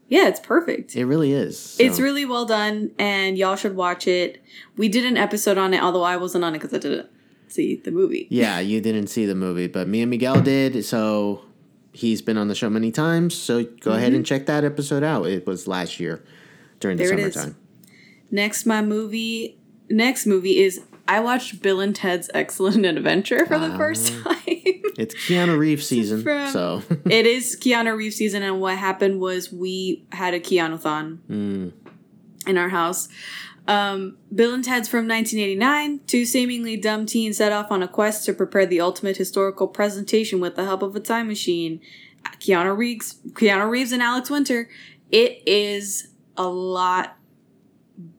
yeah, 0.08 0.26
it's 0.28 0.40
perfect. 0.40 0.96
It 0.96 1.06
really 1.06 1.32
is. 1.32 1.76
It's 1.78 2.00
really 2.00 2.24
well 2.24 2.44
done, 2.44 2.90
and 2.98 3.38
y'all 3.38 3.56
should 3.56 3.76
watch 3.76 4.06
it. 4.08 4.42
We 4.76 4.88
did 4.88 5.04
an 5.06 5.16
episode 5.16 5.56
on 5.58 5.72
it, 5.72 5.82
although 5.82 6.02
I 6.02 6.16
wasn't 6.16 6.44
on 6.44 6.54
it 6.54 6.58
because 6.58 6.74
I 6.74 6.78
didn't 6.78 7.08
see 7.48 7.76
the 7.76 7.90
movie. 7.92 8.26
yeah. 8.30 8.58
You 8.60 8.80
didn't 8.80 9.06
see 9.08 9.26
the 9.26 9.34
movie, 9.34 9.66
but 9.68 9.88
me 9.88 10.02
and 10.02 10.10
Miguel 10.10 10.40
did. 10.40 10.84
So 10.84 11.42
he's 11.92 12.22
been 12.22 12.36
on 12.36 12.48
the 12.48 12.54
show 12.54 12.70
many 12.70 12.90
times. 12.92 13.34
So 13.36 13.64
go 13.64 13.92
ahead 13.92 14.12
and 14.12 14.24
check 14.24 14.46
that 14.46 14.64
episode 14.64 15.02
out. 15.02 15.26
It 15.26 15.46
was 15.46 15.66
last 15.66 15.98
year 16.00 16.22
during 16.80 16.96
the 16.96 17.04
Mm-hmm. 17.04 17.16
There 17.16 17.26
it 17.26 17.28
is. 17.28 17.34
summertime. 17.34 17.56
Next, 18.30 18.66
my 18.66 18.80
movie. 18.82 19.58
Next 19.88 20.24
movie 20.26 20.58
is 20.58 20.80
I 21.08 21.18
watched 21.20 21.60
Bill 21.62 21.80
and 21.80 21.94
Ted's 21.96 22.30
Excellent 22.32 22.86
Adventure 22.96 23.44
for 23.46 23.58
the 23.58 23.76
first 23.76 24.12
time. 24.22 24.36
It's 24.98 25.14
Keanu 25.14 25.56
Reeves 25.56 25.86
season, 25.86 26.22
from- 26.22 26.48
so 26.50 26.82
it 27.08 27.24
is 27.24 27.56
Keanu 27.58 27.96
Reeves 27.96 28.16
season, 28.16 28.42
and 28.42 28.60
what 28.60 28.76
happened 28.76 29.18
was 29.18 29.50
we 29.50 30.04
had 30.12 30.34
a 30.34 30.40
Keanu 30.40 30.78
thon 30.78 31.20
Mm. 31.30 31.72
in 32.46 32.58
our 32.58 32.68
house. 32.68 33.08
Um, 33.70 34.16
Bill 34.34 34.52
and 34.52 34.64
Ted's 34.64 34.88
from 34.88 35.06
1989. 35.06 36.00
Two 36.06 36.24
seemingly 36.24 36.76
dumb 36.76 37.06
teens 37.06 37.36
set 37.36 37.52
off 37.52 37.70
on 37.70 37.82
a 37.82 37.88
quest 37.88 38.24
to 38.26 38.32
prepare 38.32 38.66
the 38.66 38.80
ultimate 38.80 39.16
historical 39.16 39.68
presentation 39.68 40.40
with 40.40 40.56
the 40.56 40.64
help 40.64 40.82
of 40.82 40.96
a 40.96 41.00
time 41.00 41.28
machine. 41.28 41.80
Keanu 42.40 42.76
Reeves, 42.76 43.18
Keanu 43.28 43.70
Reeves, 43.70 43.92
and 43.92 44.02
Alex 44.02 44.28
Winter. 44.28 44.68
It 45.10 45.42
is 45.46 46.08
a 46.36 46.46
lot 46.48 47.16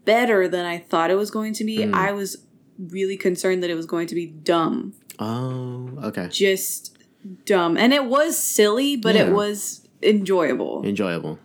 better 0.06 0.48
than 0.48 0.66
I 0.66 0.78
thought 0.78 1.12
it 1.12 1.16
was 1.16 1.32
going 1.32 1.54
to 1.56 1.64
be. 1.64 1.80
Mm. 1.80 1.94
I 1.94 2.12
was 2.12 2.46
really 2.80 3.18
concerned 3.18 3.62
that 3.64 3.70
it 3.70 3.76
was 3.76 3.86
going 3.86 4.08
to 4.08 4.16
be 4.16 4.26
dumb, 4.26 4.94
Oh, 5.20 5.90
okay. 6.04 6.28
just 6.30 6.98
dumb, 7.46 7.78
and 7.78 7.94
it 7.94 8.06
was 8.06 8.38
silly, 8.38 8.96
but 8.96 9.16
Yeah. 9.16 9.28
it 9.28 9.34
was 9.34 9.88
enjoyable. 10.02 10.82
Enjoyable. 10.86 11.40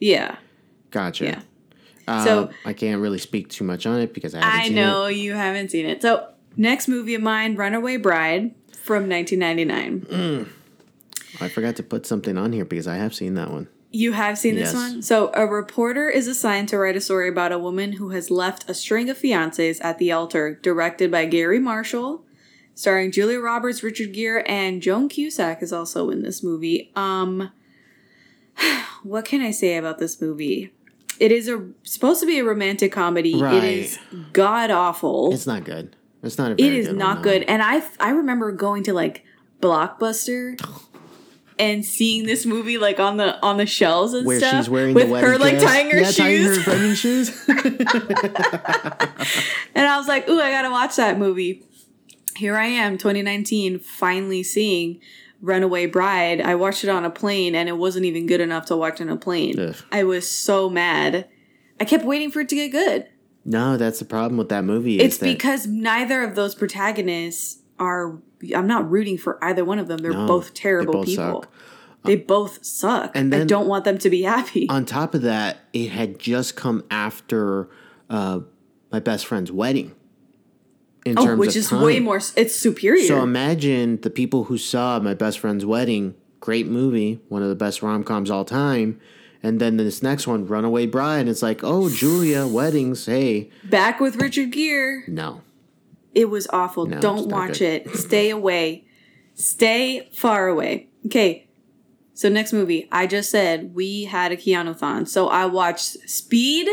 Yeah. 0.00 0.36
Gotcha. 0.90 1.24
Yeah. 1.24 1.40
So- 2.06 2.50
I 2.64 2.72
can't 2.72 3.00
really 3.00 3.18
speak 3.18 3.48
too 3.48 3.64
much 3.64 3.86
on 3.86 4.00
it 4.00 4.12
because 4.14 4.34
I 4.34 4.40
haven't 4.44 4.60
I 4.60 4.64
seen 4.66 4.74
know 4.74 5.04
it. 5.06 5.16
you 5.16 5.34
haven't 5.34 5.70
seen 5.70 5.86
it. 5.86 6.02
So, 6.02 6.28
next 6.56 6.88
movie 6.88 7.14
of 7.14 7.22
mine, 7.22 7.56
Runaway 7.56 7.96
Bride 7.96 8.54
from 8.82 9.08
1999. 9.08 10.46
I 11.40 11.48
forgot 11.48 11.76
to 11.76 11.82
put 11.82 12.06
something 12.06 12.36
on 12.38 12.52
here 12.52 12.64
because 12.64 12.86
I 12.86 12.96
have 12.96 13.14
seen 13.14 13.34
that 13.34 13.50
one. 13.50 13.68
You 13.90 14.12
have 14.12 14.36
seen 14.38 14.56
this 14.56 14.72
Yes. 14.72 14.74
one? 14.74 15.02
So, 15.02 15.30
a 15.34 15.46
reporter 15.46 16.08
is 16.10 16.26
assigned 16.26 16.68
to 16.70 16.78
write 16.78 16.96
a 16.96 17.00
story 17.00 17.28
about 17.28 17.52
a 17.52 17.58
woman 17.58 17.92
who 17.94 18.10
has 18.10 18.30
left 18.30 18.68
a 18.68 18.74
string 18.74 19.08
of 19.08 19.16
fiancés 19.18 19.78
at 19.84 19.98
the 19.98 20.10
altar, 20.12 20.58
directed 20.62 21.10
by 21.10 21.26
Garry 21.26 21.60
Marshall, 21.60 22.24
starring 22.74 23.12
Julia 23.12 23.38
Roberts, 23.40 23.82
Richard 23.84 24.12
Gere, 24.12 24.42
and 24.46 24.82
Joan 24.82 25.08
Cusack 25.08 25.62
is 25.62 25.72
also 25.72 26.10
in 26.10 26.22
this 26.22 26.42
movie. 26.42 26.90
Um, 26.96 27.50
what 29.04 29.24
can 29.24 29.40
I 29.40 29.52
say 29.52 29.76
about 29.76 29.98
this 29.98 30.20
movie? 30.20 30.72
It 31.20 31.32
is 31.32 31.48
a 31.48 31.66
supposed 31.82 32.20
to 32.20 32.26
be 32.26 32.38
a 32.38 32.44
romantic 32.44 32.92
comedy. 32.92 33.40
Right. 33.40 33.54
It 33.54 33.64
is 33.64 33.98
god 34.32 34.70
awful. 34.70 35.32
It's 35.32 35.46
not 35.46 35.64
good. 35.64 35.96
It's 36.22 36.38
not 36.38 36.52
a 36.52 36.54
It 36.54 36.72
is 36.72 36.88
good 36.88 36.96
not 36.96 37.16
one, 37.16 37.22
good. 37.22 37.40
no. 37.42 37.46
And 37.48 37.62
I 37.62 37.82
I 38.00 38.10
remember 38.10 38.52
going 38.52 38.82
to 38.84 38.92
like 38.92 39.24
Blockbuster 39.60 40.60
and 41.58 41.84
seeing 41.84 42.26
this 42.26 42.44
movie 42.44 42.78
like 42.78 42.98
on 42.98 43.16
the 43.16 43.40
on 43.42 43.58
the 43.58 43.66
shelves 43.66 44.12
and 44.12 44.26
Where 44.26 44.38
stuff 44.38 44.64
she's 44.64 44.70
wearing 44.70 44.94
with 44.94 45.10
her 45.10 45.38
like 45.38 45.60
tying 45.60 45.90
her 45.90 46.00
yeah, 46.00 46.10
tying 46.10 46.42
her 46.42 46.56
wedding 46.66 46.94
shoes. 46.94 47.30
and 47.48 47.86
I 49.86 49.96
was 49.96 50.08
like, 50.08 50.28
"Ooh, 50.28 50.40
I 50.40 50.50
got 50.50 50.62
to 50.62 50.70
watch 50.70 50.96
that 50.96 51.18
movie." 51.18 51.62
Here 52.36 52.56
I 52.56 52.66
am, 52.66 52.98
2019, 52.98 53.78
finally 53.78 54.42
seeing 54.42 55.00
Runaway 55.44 55.86
Bride. 55.86 56.40
I 56.40 56.54
watched 56.54 56.84
it 56.84 56.90
on 56.90 57.04
a 57.04 57.10
plane 57.10 57.54
and 57.54 57.68
it 57.68 57.76
wasn't 57.76 58.06
even 58.06 58.26
good 58.26 58.40
enough 58.40 58.66
to 58.66 58.76
watch 58.76 59.00
on 59.00 59.08
a 59.10 59.16
plane. 59.16 59.58
Ugh. 59.60 59.76
I 59.92 60.02
was 60.04 60.28
so 60.28 60.70
mad. 60.70 61.28
I 61.80 61.84
kept 61.84 62.04
waiting 62.04 62.30
for 62.30 62.40
it 62.40 62.48
to 62.48 62.54
get 62.56 62.68
good. 62.72 63.06
no, 63.44 63.76
that's 63.76 63.98
the 63.98 64.04
problem 64.06 64.38
with 64.38 64.48
that 64.48 64.64
movie. 64.64 64.98
It's 65.00 65.18
that 65.18 65.26
because 65.26 65.66
neither 65.66 66.22
of 66.22 66.34
those 66.34 66.54
protagonists 66.54 67.60
are. 67.78 68.18
I'm 68.54 68.66
not 68.66 68.90
rooting 68.90 69.16
for 69.18 69.42
either 69.42 69.64
one 69.64 69.78
of 69.78 69.88
them. 69.88 69.98
They're 69.98 70.12
No, 70.12 70.26
both 70.26 70.48
they 70.48 70.60
terrible 70.60 70.92
both 70.94 71.06
people. 71.06 71.42
suck. 71.42 71.52
They 72.04 72.16
both 72.16 72.64
suck. 72.64 73.12
and 73.16 73.34
I 73.34 73.38
then- 73.38 73.46
don't 73.46 73.66
want 73.66 73.84
them 73.84 73.96
to 73.98 74.10
be 74.10 74.22
happy. 74.22 74.68
on 74.68 74.84
top 74.84 75.14
of 75.14 75.22
that, 75.22 75.58
it 75.72 75.90
had 75.90 76.18
just 76.18 76.54
come 76.56 76.84
after 76.90 77.68
uh, 78.10 78.40
my 78.92 79.00
best 79.00 79.24
friend's 79.26 79.50
wedding. 79.50 79.94
In 81.04 81.18
oh, 81.18 81.24
terms 81.26 81.38
which 81.38 81.56
is 81.56 81.68
time. 81.68 81.82
way 81.82 82.00
more. 82.00 82.16
It's 82.36 82.54
superior. 82.54 83.06
So 83.06 83.22
imagine 83.22 84.00
the 84.00 84.10
people 84.10 84.44
who 84.44 84.56
saw 84.56 84.98
my 85.00 85.12
best 85.14 85.38
friend's 85.38 85.66
wedding, 85.66 86.14
great 86.40 86.66
movie, 86.66 87.20
one 87.28 87.42
of 87.42 87.48
the 87.50 87.54
best 87.54 87.82
rom 87.82 88.04
coms 88.04 88.30
all 88.30 88.44
time, 88.44 88.98
and 89.42 89.60
then 89.60 89.76
this 89.76 90.02
next 90.02 90.26
one, 90.26 90.46
Runaway 90.46 90.86
Bride. 90.86 91.28
It's 91.28 91.42
like, 91.42 91.60
oh, 91.62 91.90
Julia, 91.90 92.46
weddings, 92.58 93.04
hey, 93.06 93.50
Back 93.64 94.00
with 94.00 94.16
Richard 94.16 94.50
Gere. 94.52 95.02
no, 95.06 95.42
It 96.14 96.30
was 96.30 96.46
awful. 96.50 96.86
No, 96.86 97.00
Don't 97.00 97.28
watch 97.28 97.58
good. 97.58 97.86
it. 97.86 97.96
Stay 97.96 98.30
away. 98.38 98.84
Stay 99.34 100.08
far 100.12 100.48
away. 100.48 100.88
Okay. 101.06 101.46
So 102.14 102.28
next 102.28 102.52
movie, 102.52 102.88
I 102.92 103.06
just 103.08 103.28
said 103.30 103.74
we 103.74 104.04
had 104.04 104.30
a 104.32 104.36
Keanu 104.36 104.76
thon. 104.76 105.04
So 105.04 105.28
I 105.28 105.46
watched 105.46 106.08
Speed 106.08 106.68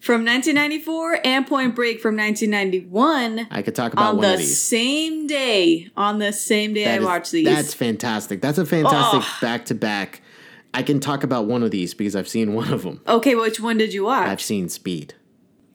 from 0.00 0.24
1994 0.24 1.20
and 1.24 1.46
Point 1.46 1.74
Break 1.74 2.00
from 2.00 2.16
1991 2.16 3.48
I 3.50 3.62
could 3.62 3.74
talk 3.74 3.92
about 3.92 4.10
on 4.10 4.16
one 4.16 4.26
the 4.26 4.32
of 4.34 4.38
these. 4.38 4.60
same 4.60 5.26
day. 5.26 5.88
On 5.96 6.18
the 6.18 6.32
same 6.32 6.72
day 6.74 6.84
I 6.84 6.88
That 6.92 7.00
is- 7.00 7.04
watched 7.06 7.32
these. 7.32 7.44
That's 7.46 7.74
fantastic. 7.74 8.40
That's 8.40 8.58
a 8.58 8.66
fantastic 8.66 9.22
back 9.40 9.64
to 9.66 9.74
back. 9.74 10.22
I 10.74 10.82
can 10.82 11.00
talk 11.00 11.24
about 11.24 11.46
one 11.46 11.62
of 11.62 11.70
these 11.70 11.94
because 11.94 12.14
I've 12.14 12.28
seen 12.28 12.52
one 12.54 12.72
of 12.72 12.82
them. 12.82 13.00
okay, 13.08 13.34
which 13.34 13.58
one 13.60 13.78
did 13.78 13.92
you 13.92 14.04
watch? 14.04 14.28
I've 14.28 14.42
seen 14.42 14.68
Speed. 14.68 15.14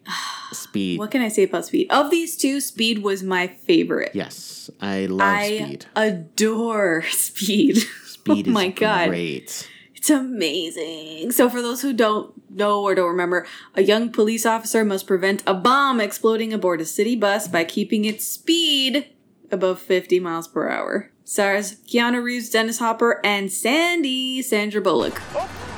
Speed. 0.51 0.99
What 0.99 1.11
can 1.11 1.21
I 1.21 1.29
say 1.29 1.43
about 1.43 1.65
Speed? 1.65 1.87
Of 1.91 2.11
these 2.11 2.37
two, 2.37 2.61
Speed 2.61 2.99
was 3.03 3.23
my 3.23 3.47
favorite. 3.47 4.11
Yes, 4.13 4.69
I 4.79 5.07
love 5.07 5.21
I 5.27 5.57
Speed. 5.57 5.85
adore 5.95 7.03
Speed. 7.09 7.77
Speed 8.05 8.47
oh 8.47 8.49
is 8.49 8.53
my 8.53 8.67
god. 8.69 9.09
great. 9.09 9.69
It's 10.03 10.09
amazing. 10.09 11.31
So, 11.31 11.49
for 11.49 11.61
those 11.61 11.81
who 11.81 11.93
don't 11.93 12.33
know 12.53 12.83
or 12.83 12.93
don't 12.93 13.07
remember, 13.07 13.47
a 13.73 13.83
young 13.83 14.11
police 14.11 14.45
officer 14.45 14.83
must 14.83 15.07
prevent 15.07 15.41
a 15.47 15.53
bomb 15.53 16.01
exploding 16.01 16.51
aboard 16.51 16.81
a 16.81 16.85
city 16.85 17.15
bus 17.15 17.47
by 17.47 17.63
keeping 17.63 18.03
its 18.03 18.27
speed 18.27 19.07
above 19.49 19.79
50 19.79 20.19
miles 20.19 20.49
per 20.49 20.67
hour. 20.67 21.09
Stars 21.23 21.75
Keanu 21.87 22.21
Reeves, 22.21 22.49
Dennis 22.49 22.79
Hopper, 22.79 23.21
and 23.23 23.49
Sandy 23.49 24.41
Sandra 24.41 24.81
Bullock. 24.81 25.21
Open 25.33 25.72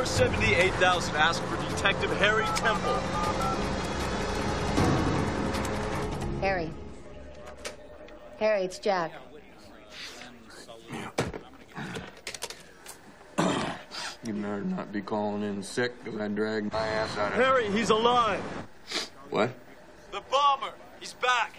478,000 0.00 1.14
ask 1.14 1.42
for 1.42 1.56
Detective 1.68 2.10
Harry 2.16 2.46
Temple. 2.56 2.94
Harry. 6.40 6.70
Harry, 8.38 8.62
it's 8.62 8.78
Jack. 8.78 9.12
You 14.22 14.34
better 14.34 14.60
not 14.62 14.90
be 14.92 15.02
calling 15.02 15.42
in 15.42 15.62
sick 15.62 15.92
because 16.02 16.20
I 16.20 16.28
dragged 16.28 16.72
my 16.72 16.78
ass 16.78 17.16
out 17.18 17.32
of 17.32 17.34
Harry, 17.34 17.70
he's 17.70 17.90
alive. 17.90 18.40
What? 19.28 19.50
The 20.12 20.22
bomber. 20.30 20.72
He's 20.98 21.14
back. 21.14 21.56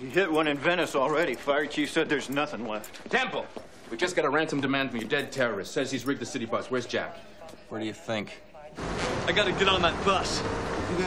He 0.00 0.06
hit 0.06 0.30
one 0.30 0.48
in 0.48 0.56
Venice 0.56 0.96
already. 0.96 1.34
Fire 1.34 1.66
chief 1.66 1.90
said 1.90 2.08
there's 2.08 2.30
nothing 2.30 2.66
left. 2.66 3.08
Temple, 3.10 3.46
we 3.92 3.98
just 3.98 4.16
got 4.16 4.24
a 4.24 4.30
ransom 4.30 4.62
demand 4.62 4.90
from 4.90 5.00
your 5.00 5.08
dead 5.10 5.30
terrorist. 5.30 5.70
Says 5.72 5.90
he's 5.90 6.06
rigged 6.06 6.22
the 6.22 6.24
city 6.24 6.46
bus. 6.46 6.70
Where's 6.70 6.86
Jack? 6.86 7.14
Where 7.68 7.78
do 7.78 7.86
you 7.86 7.92
think? 7.92 8.40
I 9.26 9.32
gotta 9.32 9.52
get 9.52 9.68
on 9.68 9.82
that 9.82 10.02
bus. 10.02 10.42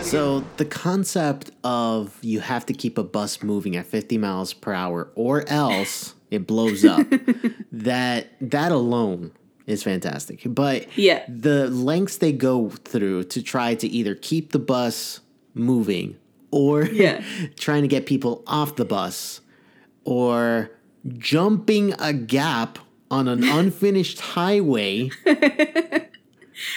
So 0.04 0.44
the 0.58 0.66
concept 0.66 1.50
of 1.64 2.16
you 2.22 2.42
have 2.42 2.64
to 2.68 2.74
keep 2.74 3.00
a 3.00 3.04
bus 3.04 3.42
moving 3.42 3.76
at 3.76 3.88
50 3.88 4.20
miles 4.20 4.54
per 4.54 4.72
hour 4.72 5.10
or 5.16 5.50
else 5.50 6.14
it 6.30 6.46
blows 6.46 6.86
up. 6.86 7.08
that 7.72 8.28
that 8.40 8.72
alone 8.72 9.32
is 9.66 9.82
fantastic. 9.82 10.42
But 10.46 10.96
Yeah. 10.96 11.24
the 11.28 11.68
lengths 11.72 12.18
they 12.18 12.34
go 12.34 12.70
through 12.70 13.24
to 13.26 13.42
try 13.42 13.74
to 13.74 13.88
either 13.88 14.14
keep 14.14 14.52
the 14.52 14.60
bus 14.60 15.22
moving 15.56 16.18
or 16.52 16.84
Yeah. 16.86 17.24
trying 17.58 17.82
to 17.82 17.88
get 17.88 18.06
people 18.06 18.44
off 18.46 18.76
the 18.76 18.86
bus 18.86 19.42
or 20.04 20.70
jumping 21.08 21.94
a 22.00 22.14
gap 22.14 22.80
on 23.12 23.28
an 23.28 23.44
unfinished 23.48 24.20
highway. 24.20 25.10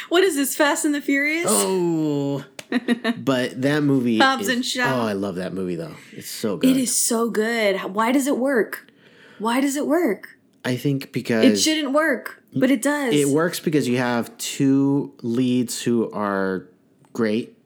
What 0.09 0.25
is 0.25 0.35
this, 0.35 0.57
Fast 0.57 0.85
and 0.85 0.93
the 0.93 1.01
Furious? 1.01 1.47
Oh. 1.49 2.45
but 3.19 3.63
that 3.63 3.83
movie 3.85 4.19
Hobbs 4.19 4.43
is- 4.43 4.49
and 4.49 4.65
Shaw. 4.67 5.03
Oh, 5.03 5.07
I 5.07 5.13
love 5.13 5.37
that 5.37 5.53
movie 5.55 5.77
though. 5.77 5.95
It's 6.13 6.29
so 6.29 6.57
good. 6.57 6.71
It 6.71 6.77
is 6.77 6.95
so 6.97 7.31
good. 7.31 7.77
Why 7.95 8.11
does 8.11 8.27
it 8.27 8.39
work? 8.39 8.91
Why 9.39 9.61
does 9.61 9.77
it 9.77 9.87
work? 9.87 10.37
I 10.65 10.77
think 10.77 11.13
because 11.13 11.45
It 11.45 11.57
shouldn't 11.59 11.93
work, 11.95 12.43
but 12.53 12.71
it 12.73 12.83
does. 12.83 13.15
it 13.15 13.29
works 13.29 13.61
because 13.61 13.87
you 13.87 13.99
have 13.99 14.37
two 14.37 15.15
leads 15.23 15.81
who 15.83 16.11
are 16.11 16.67
great. 17.13 17.57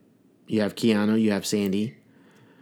You 0.46 0.60
have 0.60 0.74
Keanu, 0.74 1.18
you 1.20 1.30
have 1.32 1.46
Sandy. 1.46 1.96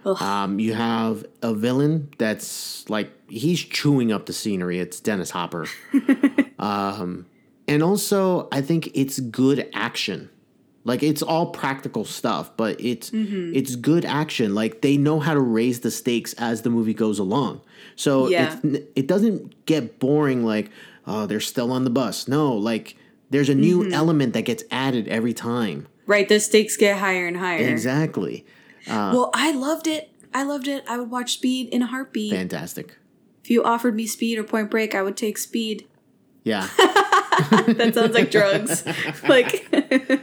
Um, 0.04 0.60
you 0.60 0.72
have 0.74 1.26
a 1.42 1.52
villain 1.52 2.08
that's 2.18 2.88
like 2.88 3.10
he's 3.30 3.60
chewing 3.62 4.12
up 4.12 4.26
the 4.26 4.32
scenery. 4.32 4.78
It's 4.80 5.00
Dennis 5.00 5.30
Hopper. 5.30 5.66
um, 6.58 7.26
and 7.68 7.82
also, 7.82 8.48
I 8.52 8.60
think 8.62 8.90
it's 8.94 9.20
good 9.20 9.68
action. 9.74 10.30
Like 10.84 11.02
it's 11.02 11.22
all 11.22 11.46
practical 11.50 12.04
stuff, 12.04 12.56
but 12.56 12.80
it's 12.80 13.10
Mm-hmm. 13.10 13.52
it's 13.54 13.76
good 13.76 14.04
action. 14.04 14.54
Like 14.54 14.80
they 14.80 14.96
know 14.96 15.20
how 15.20 15.34
to 15.34 15.40
raise 15.40 15.80
the 15.80 15.90
stakes 15.90 16.32
as 16.34 16.62
the 16.62 16.70
movie 16.70 16.94
goes 16.94 17.18
along. 17.18 17.60
So 17.96 18.28
Yeah. 18.28 18.58
it 18.64 19.06
doesn't 19.06 19.66
get 19.66 19.98
boring. 19.98 20.44
Like 20.44 20.70
oh, 21.06 21.26
they're 21.26 21.40
still 21.40 21.70
on 21.72 21.84
the 21.84 21.90
bus. 21.90 22.28
No, 22.28 22.52
like 22.54 22.96
there's 23.28 23.48
a 23.50 23.54
new 23.54 23.82
Mm-hmm. 23.84 23.92
element 23.92 24.32
that 24.32 24.42
gets 24.46 24.64
added 24.70 25.06
every 25.08 25.34
time. 25.34 25.86
Right, 26.06 26.28
the 26.28 26.40
stakes 26.40 26.76
get 26.78 26.98
higher 26.98 27.26
and 27.28 27.36
higher. 27.36 27.68
Exactly. 27.68 28.44
Uh, 28.88 29.12
well, 29.14 29.30
I 29.34 29.52
loved 29.52 29.86
it. 29.86 30.10
I 30.32 30.42
loved 30.44 30.66
it. 30.66 30.82
I 30.88 30.98
would 30.98 31.10
watch 31.10 31.34
Speed 31.34 31.68
in 31.68 31.82
a 31.82 31.86
heartbeat. 31.86 32.32
fantastic. 32.32 32.96
If 33.50 33.54
you 33.54 33.64
offered 33.64 33.96
me 33.96 34.06
Speed 34.06 34.38
or 34.38 34.44
Point 34.44 34.70
Break, 34.70 34.94
I 34.94 35.02
would 35.02 35.16
take 35.16 35.36
Speed. 35.36 35.88
Yeah. 36.44 36.68
that 36.78 37.90
sounds 37.96 38.14
like 38.14 38.30
drugs. 38.30 38.86
like 39.28 39.66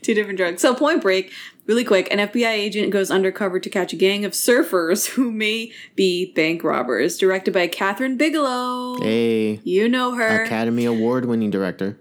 two 0.00 0.14
different 0.14 0.38
drugs. 0.38 0.62
So 0.62 0.74
Point 0.74 1.02
Break, 1.02 1.30
really 1.66 1.84
quick, 1.84 2.08
an 2.10 2.26
FBI 2.26 2.48
agent 2.48 2.90
goes 2.90 3.10
undercover 3.10 3.60
to 3.60 3.68
catch 3.68 3.92
a 3.92 3.96
gang 3.96 4.24
of 4.24 4.32
surfers 4.32 5.08
who 5.08 5.30
may 5.30 5.72
be 5.94 6.32
bank 6.32 6.64
robbers. 6.64 7.18
Directed 7.18 7.52
by 7.52 7.68
Kathryn 7.68 8.16
Bigelow. 8.16 8.96
Hey. 9.02 9.60
You 9.62 9.86
know 9.86 10.14
her. 10.14 10.44
Academy 10.44 10.86
Award 10.86 11.26
winning 11.26 11.50
director. 11.50 12.00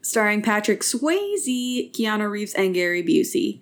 starring 0.00 0.40
Patrick 0.40 0.80
Swayze, 0.80 1.92
Keanu 1.92 2.30
Reeves, 2.30 2.54
and 2.54 2.72
Gary 2.72 3.02
Busey. 3.02 3.60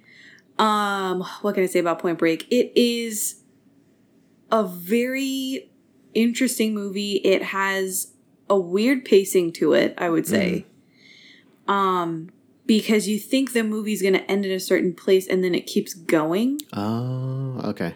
Um, 0.56 1.22
what 1.42 1.56
can 1.56 1.64
I 1.64 1.66
say 1.66 1.80
about 1.80 1.98
Point 1.98 2.20
Break? 2.20 2.46
It 2.48 2.70
is 2.76 3.42
a 4.52 4.62
very 4.62 5.72
interesting 6.16 6.74
movie. 6.74 7.16
It 7.24 7.42
has 7.44 8.12
a 8.48 8.58
weird 8.58 9.04
pacing 9.04 9.52
to 9.54 9.72
it, 9.72 9.94
I 9.98 10.08
would 10.10 10.26
say. 10.26 10.66
Um, 11.68 12.30
because 12.64 13.08
you 13.08 13.18
think 13.18 13.52
the 13.52 13.62
movie's 13.64 14.02
gonna 14.02 14.24
end 14.28 14.44
in 14.46 14.52
a 14.52 14.60
certain 14.60 14.94
place 14.94 15.26
and 15.26 15.42
then 15.44 15.54
it 15.54 15.66
keeps 15.66 15.94
going 15.94 16.60
Oh, 16.72 17.60
okay. 17.64 17.94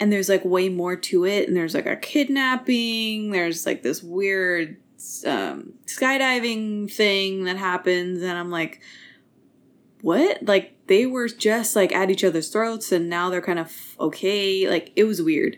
and 0.00 0.12
there's 0.12 0.28
like 0.28 0.44
way 0.44 0.68
more 0.68 0.96
to 0.96 1.24
it 1.24 1.46
and 1.48 1.56
there's 1.56 1.74
like 1.74 1.86
a 1.86 1.96
kidnapping 1.96 3.30
there's 3.30 3.66
like 3.66 3.82
this 3.82 4.02
weird 4.02 4.76
um, 5.26 5.74
skydiving 5.86 6.92
thing 6.92 7.44
that 7.44 7.56
happens 7.56 8.22
and 8.22 8.38
i'm 8.38 8.50
like 8.50 8.80
what 10.00 10.42
like 10.42 10.76
they 10.86 11.06
were 11.06 11.28
just 11.28 11.74
like 11.76 11.92
at 11.94 12.10
each 12.10 12.24
other's 12.24 12.48
throats 12.48 12.90
and 12.92 13.08
now 13.08 13.30
they're 13.30 13.40
kind 13.42 13.58
of 13.58 13.96
okay 14.00 14.68
like 14.68 14.92
it 14.96 15.04
was 15.04 15.20
weird 15.22 15.56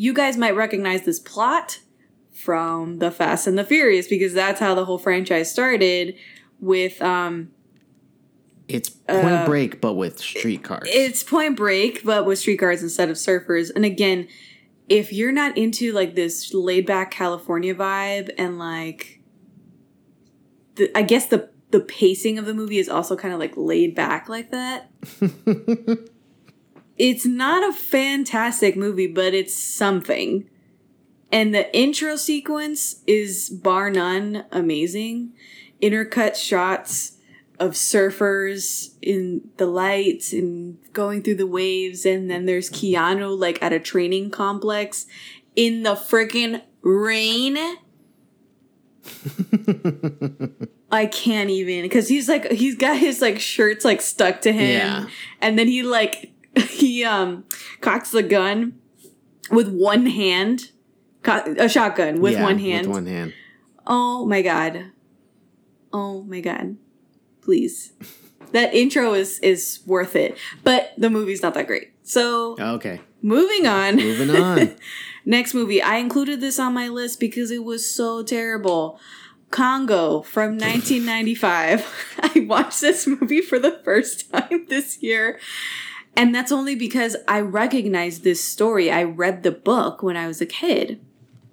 you 0.00 0.14
guys 0.14 0.36
might 0.36 0.54
recognize 0.54 1.02
this 1.02 1.18
plot 1.18 1.80
from 2.32 3.00
the 3.00 3.10
fast 3.10 3.48
and 3.48 3.58
the 3.58 3.64
furious 3.64 4.06
because 4.06 4.32
that's 4.32 4.60
how 4.60 4.72
the 4.72 4.84
whole 4.84 4.96
franchise 4.98 5.50
started 5.50 6.14
with 6.60 7.02
um 7.02 7.50
It's 8.68 8.88
Point 8.90 9.26
Uh, 9.26 9.44
Break, 9.44 9.80
but 9.80 9.94
with 9.94 10.20
streetcars. 10.20 10.88
it's 10.92 11.24
Point 11.24 11.56
Break, 11.56 12.04
but 12.04 12.24
with 12.26 12.38
streetcars 12.38 12.80
instead 12.82 13.10
of 13.10 13.16
surfers. 13.16 13.70
And 13.74 13.84
again, 13.84 14.28
if 14.88 15.12
you're 15.12 15.32
not 15.32 15.58
into 15.58 15.92
like 15.92 16.14
this 16.14 16.54
laid 16.54 16.86
back 16.86 17.10
California 17.10 17.74
vibe 17.74 18.30
and 18.38 18.56
like, 18.58 19.20
the, 20.76 20.96
I 20.96 21.02
guess 21.02 21.26
the 21.26 21.50
the 21.70 21.80
pacing 21.80 22.38
of 22.38 22.46
the 22.46 22.54
movie 22.54 22.78
is 22.78 22.88
also 22.88 23.16
kind 23.16 23.34
of 23.34 23.40
like 23.40 23.52
laid 23.56 23.94
back 23.96 24.28
like 24.28 24.50
that. 24.52 24.90
it's 26.98 27.24
not 27.26 27.68
a 27.68 27.72
fantastic 27.72 28.76
movie, 28.76 29.06
but 29.06 29.34
it's 29.34 29.54
something. 29.54 30.48
And 31.30 31.54
the 31.54 31.74
intro 31.76 32.16
sequence 32.16 33.02
is 33.06 33.50
bar 33.50 33.90
none 33.90 34.44
amazing. 34.50 35.32
Intercut 35.82 36.34
shots 36.36 37.18
of 37.58 37.72
surfers 37.72 38.94
in 39.02 39.42
the 39.56 39.66
lights 39.66 40.32
and 40.32 40.78
going 40.92 41.22
through 41.22 41.34
the 41.34 41.46
waves 41.46 42.06
and 42.06 42.30
then 42.30 42.46
there's 42.46 42.70
Keanu 42.70 43.36
like 43.38 43.60
at 43.62 43.72
a 43.72 43.80
training 43.80 44.30
complex 44.30 45.06
in 45.56 45.82
the 45.82 45.94
freaking 45.94 46.62
rain. 46.82 47.56
I 50.90 51.06
can't 51.06 51.50
even 51.50 51.82
because 51.82 52.08
he's 52.08 52.28
like 52.28 52.50
he's 52.52 52.76
got 52.76 52.96
his 52.96 53.20
like 53.20 53.38
shirts 53.40 53.84
like 53.84 54.00
stuck 54.00 54.40
to 54.42 54.52
him 54.52 54.70
Yeah. 54.70 55.06
and 55.40 55.58
then 55.58 55.66
he 55.66 55.82
like 55.82 56.32
he 56.68 57.04
um 57.04 57.44
cocks 57.80 58.10
the 58.10 58.22
gun 58.22 58.78
with 59.50 59.68
one 59.68 60.06
hand 60.06 60.70
co- 61.22 61.54
a 61.58 61.68
shotgun 61.68 62.20
with 62.20 62.34
Yeah, 62.34 62.42
one 62.44 62.58
hand 62.58 62.86
With 62.86 62.94
one 62.96 63.06
hand. 63.06 63.32
Oh 63.86 64.26
my 64.26 64.42
god. 64.42 64.92
Oh 65.92 66.22
my 66.22 66.40
god. 66.40 66.76
Please. 67.42 67.92
That 68.52 68.74
intro 68.74 69.14
is 69.14 69.38
is 69.40 69.80
worth 69.86 70.16
it. 70.16 70.36
But 70.64 70.92
the 70.98 71.10
movie's 71.10 71.42
not 71.42 71.54
that 71.54 71.66
great. 71.66 71.92
So 72.02 72.56
Okay. 72.58 73.00
moving 73.22 73.66
on. 73.66 73.96
Moving 73.96 74.30
on. 74.42 74.76
Next 75.24 75.52
movie. 75.54 75.82
I 75.82 75.96
included 75.96 76.40
this 76.40 76.58
on 76.58 76.72
my 76.74 76.88
list 76.88 77.20
because 77.20 77.50
it 77.50 77.64
was 77.64 77.88
so 77.94 78.22
terrible. 78.22 78.98
Congo 79.50 80.20
from 80.22 80.52
1995. 80.58 81.86
I 82.20 82.40
watched 82.48 82.80
this 82.82 83.06
movie 83.06 83.40
for 83.40 83.58
the 83.58 83.80
first 83.84 84.30
time 84.30 84.66
this 84.68 85.02
year. 85.02 85.38
And 86.18 86.34
that's 86.34 86.50
only 86.50 86.74
because 86.74 87.16
I 87.28 87.40
recognized 87.40 88.24
this 88.24 88.42
story. 88.42 88.90
I 88.90 89.04
read 89.04 89.44
the 89.44 89.52
book 89.52 90.02
when 90.02 90.16
I 90.16 90.26
was 90.26 90.40
a 90.40 90.46
kid. 90.46 91.00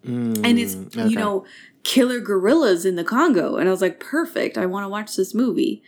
And 0.03 0.59
it's 0.59 0.75
okay. 0.75 1.07
you 1.07 1.15
know 1.15 1.45
killer 1.83 2.19
gorillas 2.19 2.85
in 2.85 2.95
the 2.95 3.03
Congo. 3.03 3.57
And 3.57 3.67
I 3.67 3.71
was 3.71 3.81
like 3.81 3.99
perfect. 3.99 4.57
I 4.57 4.65
want 4.65 4.83
to 4.83 4.89
watch 4.89 5.15
this 5.15 5.33
movie. 5.33 5.81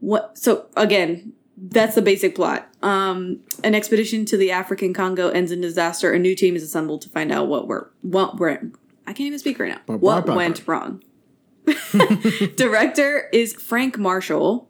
What 0.00 0.36
so 0.36 0.66
again 0.76 1.32
that's 1.56 1.94
the 1.94 2.02
basic 2.02 2.34
plot. 2.34 2.68
Um 2.82 3.40
an 3.62 3.74
expedition 3.74 4.24
to 4.26 4.36
the 4.36 4.50
African 4.50 4.92
Congo 4.92 5.28
ends 5.28 5.50
in 5.52 5.60
disaster. 5.60 6.12
A 6.12 6.18
new 6.18 6.34
team 6.34 6.54
is 6.56 6.62
assembled 6.62 7.02
to 7.02 7.08
find 7.08 7.32
out 7.32 7.46
what 7.48 7.66
were 7.68 7.90
what 8.02 8.38
were 8.38 8.60
I 9.06 9.12
can't 9.12 9.26
even 9.26 9.38
speak 9.38 9.58
right 9.58 9.70
now. 9.70 9.80
Bar- 9.86 9.96
what 9.96 10.26
bar- 10.26 10.34
bar- 10.34 10.36
went 10.36 10.66
wrong. 10.66 11.02
Director 12.56 13.28
is 13.32 13.54
Frank 13.54 13.98
Marshall 13.98 14.68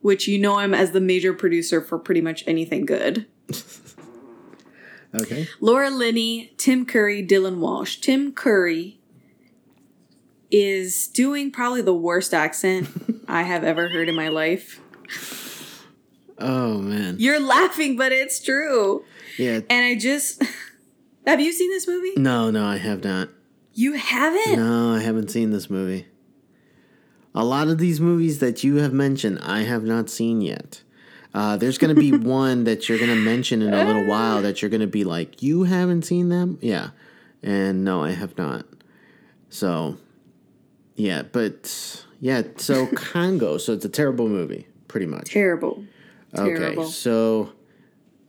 which 0.00 0.26
you 0.28 0.38
know 0.38 0.58
him 0.58 0.74
as 0.74 0.92
the 0.92 1.00
major 1.00 1.32
producer 1.32 1.80
for 1.80 1.98
pretty 1.98 2.20
much 2.20 2.42
anything 2.46 2.86
good 2.86 3.26
Okay. 5.14 5.48
Laura 5.60 5.90
Linney, 5.90 6.52
Tim 6.56 6.86
Curry, 6.86 7.26
Dylan 7.26 7.58
Walsh. 7.58 7.96
Tim 7.96 8.32
Curry 8.32 9.00
is 10.50 11.08
doing 11.08 11.50
probably 11.50 11.82
the 11.82 11.94
worst 11.94 12.32
accent 12.34 12.88
I 13.28 13.42
have 13.42 13.64
ever 13.64 13.88
heard 13.88 14.08
in 14.08 14.14
my 14.14 14.28
life. 14.28 14.80
Oh 16.38 16.78
man. 16.78 17.16
You're 17.18 17.40
laughing, 17.40 17.96
but 17.96 18.12
it's 18.12 18.42
true. 18.42 19.04
Yeah. 19.36 19.60
And 19.68 19.84
I 19.84 19.96
just 19.96 20.42
have 21.26 21.40
you 21.40 21.52
seen 21.52 21.70
this 21.70 21.88
movie? 21.88 22.12
No, 22.16 22.50
no, 22.50 22.64
I 22.64 22.76
have 22.76 23.04
not. 23.04 23.30
You 23.74 23.94
haven't? 23.94 24.56
No, 24.56 24.94
I 24.94 25.00
haven't 25.00 25.30
seen 25.30 25.50
this 25.50 25.70
movie. 25.70 26.06
A 27.34 27.44
lot 27.44 27.68
of 27.68 27.78
these 27.78 28.00
movies 28.00 28.40
that 28.40 28.64
you 28.64 28.76
have 28.76 28.92
mentioned, 28.92 29.38
I 29.42 29.60
have 29.60 29.84
not 29.84 30.10
seen 30.10 30.40
yet. 30.40 30.82
Uh, 31.32 31.56
there's 31.56 31.78
going 31.78 31.94
to 31.94 32.00
be 32.00 32.12
one 32.16 32.64
that 32.64 32.88
you're 32.88 32.98
going 32.98 33.10
to 33.10 33.16
mention 33.16 33.62
in 33.62 33.72
a 33.72 33.84
little 33.84 34.06
while 34.06 34.42
that 34.42 34.60
you're 34.62 34.70
going 34.70 34.80
to 34.80 34.86
be 34.88 35.04
like, 35.04 35.42
you 35.42 35.62
haven't 35.64 36.02
seen 36.02 36.28
them? 36.28 36.58
Yeah. 36.60 36.90
And 37.42 37.84
no, 37.84 38.02
I 38.02 38.10
have 38.10 38.36
not. 38.36 38.66
So, 39.48 39.96
yeah, 40.96 41.22
but 41.22 42.04
yeah, 42.20 42.42
so 42.56 42.86
Congo. 42.94 43.58
So 43.58 43.72
it's 43.72 43.84
a 43.84 43.88
terrible 43.88 44.28
movie, 44.28 44.66
pretty 44.88 45.06
much. 45.06 45.30
Terrible. 45.30 45.84
Okay, 46.36 46.58
Terrible. 46.58 46.84
so 46.86 47.52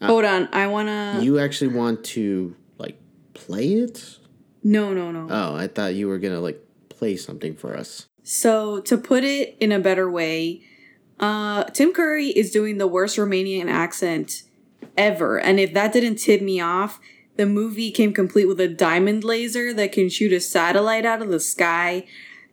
Hold 0.01 0.25
on. 0.25 0.47
I 0.53 0.67
want 0.67 0.87
to. 0.87 1.23
you 1.23 1.39
actually 1.39 1.75
want 1.75 2.03
to 2.05 2.55
like 2.77 2.99
play 3.33 3.73
it? 3.73 4.17
No, 4.63 4.93
no, 4.93 5.11
no. 5.11 5.27
Oh, 5.29 5.55
I 5.55 5.67
thought 5.67 5.93
you 5.95 6.07
were 6.07 6.17
going 6.19 6.33
to 6.33 6.39
like 6.39 6.59
play 6.89 7.15
something 7.17 7.55
for 7.55 7.75
us. 7.75 8.07
So 8.23 8.79
to 8.81 8.97
put 8.97 9.23
it 9.23 9.57
in 9.59 9.71
a 9.71 9.79
better 9.79 10.09
way, 10.09 10.61
uh, 11.19 11.65
Tim 11.65 11.93
Curry 11.93 12.29
is 12.29 12.51
doing 12.51 12.77
the 12.77 12.87
worst 12.87 13.17
Romanian 13.17 13.69
accent 13.69 14.43
ever, 14.97 15.39
and 15.39 15.59
if 15.59 15.73
that 15.73 15.93
didn't 15.93 16.15
tip 16.15 16.41
me 16.41 16.59
off, 16.59 16.99
the 17.37 17.45
movie 17.45 17.91
came 17.91 18.13
complete 18.13 18.45
with 18.45 18.59
a 18.59 18.67
diamond 18.67 19.23
laser 19.23 19.73
that 19.73 19.91
can 19.91 20.09
shoot 20.09 20.33
a 20.33 20.39
satellite 20.39 21.05
out 21.05 21.21
of 21.21 21.29
the 21.29 21.39
sky, 21.39 22.05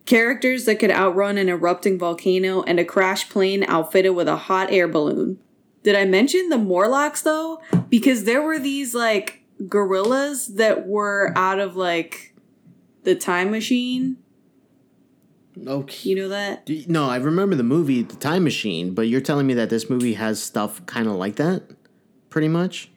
characters 0.07 0.65
that 0.65 0.79
could 0.79 0.91
outrun 0.91 1.37
an 1.37 1.49
erupting 1.49 1.99
volcano, 1.99 2.63
and 2.63 2.79
a 2.79 2.85
crash 2.85 3.29
plane 3.29 3.65
outfitted 3.65 4.15
with 4.15 4.29
a 4.29 4.37
hot 4.37 4.71
air 4.71 4.89
balloon. 4.89 5.39
Did 5.83 5.95
I 5.95 6.05
mention 6.05 6.49
the 6.49 6.59
Morlocks 6.59 7.23
though? 7.23 7.61
Because 7.89 8.25
there 8.25 8.43
were 8.43 8.59
these 8.59 8.95
like 8.95 9.43
gorillas 9.69 10.55
that 10.55 10.87
were 10.87 11.33
out 11.37 11.59
of 11.59 11.77
like 11.77 12.35
the 13.05 13.15
time 13.15 13.51
machine. 13.51 14.19
Okay. 15.67 16.09
You 16.09 16.17
know 16.17 16.29
that? 16.29 16.69
No, 16.89 17.09
I 17.09 17.17
remember 17.17 17.57
the 17.57 17.63
movie 17.63 18.03
The 18.03 18.17
Time 18.17 18.45
Machine, 18.45 18.95
but 18.95 19.03
you're 19.03 19.21
telling 19.21 19.47
me 19.47 19.55
that 19.55 19.71
this 19.71 19.89
movie 19.89 20.15
has 20.15 20.43
stuff 20.43 20.85
kind 20.87 21.07
of 21.07 21.15
like 21.15 21.37
that? 21.37 21.63
Pretty 22.31 22.49
much? 22.49 22.91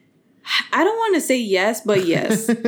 I 0.74 0.84
don't 0.84 0.98
want 0.98 1.16
to 1.16 1.22
say 1.22 1.38
yes, 1.38 1.82
but 1.82 2.06
yes. 2.06 2.50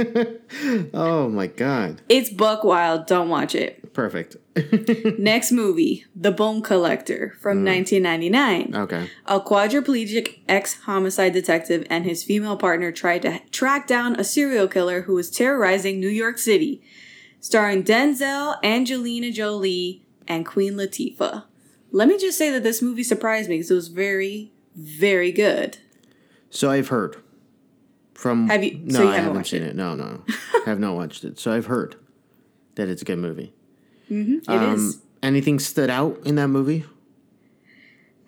Oh 0.93 1.29
my 1.29 1.47
god. 1.47 2.01
it's 2.07 2.29
buck 2.29 2.63
wild. 2.63 3.07
Don't 3.07 3.29
watch 3.29 3.55
it. 3.55 3.93
Perfect. 3.93 4.37
Next 5.19 5.51
movie, 5.51 6.05
The 6.15 6.31
Bone 6.31 6.61
Collector 6.61 7.35
from 7.39 7.63
mm. 7.63 7.75
1999. 7.75 8.75
Okay. 8.75 9.09
A 9.25 9.39
quadriplegic 9.39 10.39
ex 10.47 10.81
homicide 10.81 11.33
detective 11.33 11.85
and 11.89 12.05
his 12.05 12.23
female 12.23 12.57
partner 12.57 12.91
try 12.91 13.19
to 13.19 13.39
track 13.49 13.87
down 13.87 14.19
a 14.19 14.23
serial 14.23 14.67
killer 14.67 15.03
who 15.03 15.17
is 15.17 15.31
terrorizing 15.31 15.99
New 15.99 16.07
York 16.07 16.37
City. 16.37 16.81
Starring 17.47 17.83
Denzel, 17.83 18.55
Angelina 18.63 19.29
Jolie, 19.29 20.01
and 20.29 20.45
Queen 20.45 20.75
Latifah. 20.75 21.43
let 21.91 22.07
me 22.07 22.17
just 22.17 22.37
say 22.37 22.49
that 22.49 22.63
this 22.63 22.81
movie 22.81 23.03
surprised 23.03 23.49
me 23.49 23.57
because 23.57 23.69
it 23.69 23.75
was 23.75 23.89
very, 23.89 24.53
very 24.77 25.29
good. 25.33 25.77
So 26.49 26.71
I've 26.71 26.87
heard 26.87 27.17
from. 28.13 28.47
Have 28.47 28.63
you- 28.63 28.79
No, 28.85 28.93
so 28.95 29.03
you 29.03 29.09
I 29.09 29.15
haven't 29.17 29.27
haven't 29.31 29.47
seen 29.47 29.61
it. 29.61 29.75
No, 29.75 29.93
no, 29.93 30.23
I 30.65 30.69
have 30.69 30.79
not 30.79 30.95
watched 30.95 31.25
it. 31.25 31.37
So 31.37 31.51
I've 31.51 31.65
heard 31.65 31.97
that 32.75 32.87
it's 32.87 33.01
a 33.01 33.05
good 33.05 33.19
movie. 33.19 33.51
Mm-hmm, 34.09 34.49
It 34.49 34.73
is. 34.75 34.95
Um, 34.95 35.01
Anything 35.21 35.59
stood 35.59 35.89
out 35.89 36.19
in 36.25 36.35
that 36.35 36.47
movie? 36.47 36.85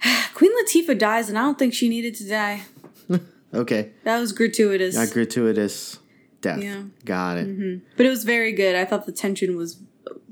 Queen 0.34 0.52
Latifah 0.62 0.98
dies, 1.00 1.30
and 1.30 1.38
I 1.38 1.42
don't 1.44 1.58
think 1.58 1.74
she 1.74 1.88
needed 1.88 2.16
to 2.16 2.28
die. 2.28 2.64
Okay, 3.54 3.92
That 4.04 4.20
was 4.20 4.34
gratuitous. 4.34 4.98
a 4.98 5.08
gratuitous 5.14 6.00
death. 6.48 6.64
Yeah. 6.64 6.84
Got 7.04 7.38
it. 7.40 7.46
hmm 7.48 7.76
But 7.98 8.06
it 8.06 8.10
was 8.10 8.24
very 8.24 8.52
good. 8.52 8.76
I 8.76 8.86
thought 8.86 9.06
the 9.06 9.12
tension 9.26 9.56
was 9.58 9.82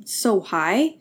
so 0.05 0.39
high, 0.41 0.95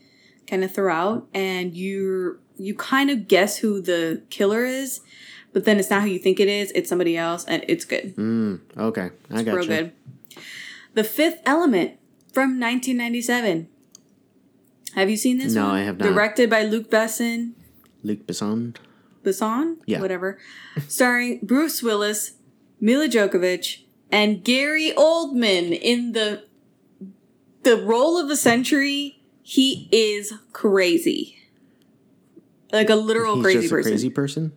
kind 0.47 0.63
of 0.65 0.73
throughout, 0.75 1.29
and 1.35 1.75
you 1.77 2.39
you 2.59 2.75
kind 2.75 3.09
of 3.11 3.29
guess 3.29 3.59
who 3.59 3.81
the 3.81 4.23
killer 4.31 4.65
is, 4.65 5.01
but 5.53 5.65
then 5.65 5.79
it's 5.81 5.91
not 5.91 6.03
who 6.03 6.09
you 6.09 6.19
think 6.19 6.39
it 6.41 6.49
is. 6.49 6.71
It's 6.75 6.89
somebody 6.89 7.17
else, 7.17 7.45
and 7.47 7.65
it's 7.69 7.85
good. 7.85 8.15
Mm, 8.17 8.61
okay, 8.77 9.09
I 9.31 9.35
It's 9.35 9.43
got 9.43 9.55
real 9.57 9.65
you. 9.65 9.69
good. 9.69 9.93
The 10.95 11.05
Fifth 11.05 11.41
Element 11.47 11.93
from 12.33 12.61
1997. 12.61 13.69
Have 14.95 15.09
you 15.09 15.17
seen 15.17 15.39
this 15.39 15.55
No, 15.55 15.65
one? 15.69 15.77
I 15.77 15.83
have 15.85 15.99
not. 15.99 16.05
Directed 16.13 16.51
by 16.51 16.63
Luc 16.65 16.91
Besson. 16.91 17.53
Luc 18.03 18.27
Besson. 18.27 18.77
Besson? 19.25 19.77
Yeah. 19.87 20.01
Whatever. 20.01 20.39
Starring 20.87 21.41
Bruce 21.43 21.83
Willis, 21.83 22.33
Milla 22.81 23.09
Jovovich, 23.09 23.85
and 24.13 24.45
Gary 24.45 24.93
Oldman 24.97 25.77
in 25.77 26.13
the 26.13 26.45
the 27.65 27.77
role 27.77 28.19
of 28.19 28.29
the 28.29 28.37
century. 28.37 29.19
He 29.45 29.89
is 29.91 30.33
crazy. 30.53 31.39
Like 32.73 32.89
a 32.91 32.95
literal 32.95 33.37
He's 33.37 33.43
crazy 33.43 33.69
person. 33.69 33.93
crazy 33.93 34.11
person. 34.11 34.53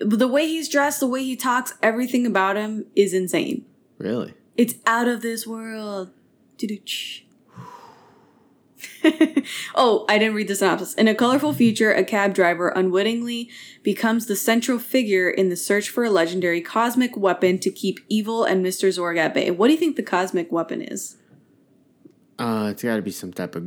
The 0.00 0.28
way 0.28 0.46
he's 0.46 0.68
dressed, 0.68 1.00
the 1.00 1.06
way 1.08 1.24
he 1.24 1.34
talks, 1.36 1.74
everything 1.82 2.24
about 2.24 2.56
him 2.56 2.86
is 2.94 3.12
insane. 3.12 3.64
Really? 3.98 4.34
It's 4.56 4.74
out 4.86 5.08
of 5.08 5.22
this 5.22 5.46
world. 5.46 6.10
Doo-doo-ch. 6.56 7.26
oh, 9.74 10.04
I 10.08 10.18
didn't 10.18 10.34
read 10.34 10.48
the 10.48 10.54
synopsis. 10.54 10.94
In 10.94 11.08
a 11.08 11.14
colorful 11.14 11.52
future, 11.52 11.92
a 11.92 12.04
cab 12.04 12.34
driver 12.34 12.68
unwittingly 12.68 13.50
becomes 13.82 14.26
the 14.26 14.36
central 14.36 14.78
figure 14.78 15.28
in 15.30 15.48
the 15.48 15.56
search 15.56 15.88
for 15.88 16.04
a 16.04 16.10
legendary 16.10 16.60
cosmic 16.60 17.16
weapon 17.16 17.58
to 17.60 17.70
keep 17.70 18.00
evil 18.08 18.44
and 18.44 18.64
Mr. 18.64 18.88
Zorg 18.88 19.18
at 19.18 19.34
bay. 19.34 19.50
What 19.50 19.66
do 19.68 19.72
you 19.72 19.78
think 19.78 19.96
the 19.96 20.02
cosmic 20.02 20.50
weapon 20.52 20.82
is? 20.82 21.16
Uh, 22.38 22.68
it's 22.70 22.82
got 22.82 22.96
to 22.96 23.02
be 23.02 23.10
some 23.10 23.32
type 23.32 23.54
of 23.54 23.64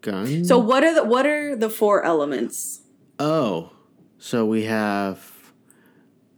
gun. 0.00 0.44
So 0.44 0.58
what 0.58 0.84
are 0.84 0.94
the 0.94 1.04
what 1.04 1.26
are 1.26 1.56
the 1.56 1.70
four 1.70 2.04
elements? 2.04 2.82
Oh, 3.18 3.72
so 4.18 4.44
we 4.46 4.64
have 4.64 5.52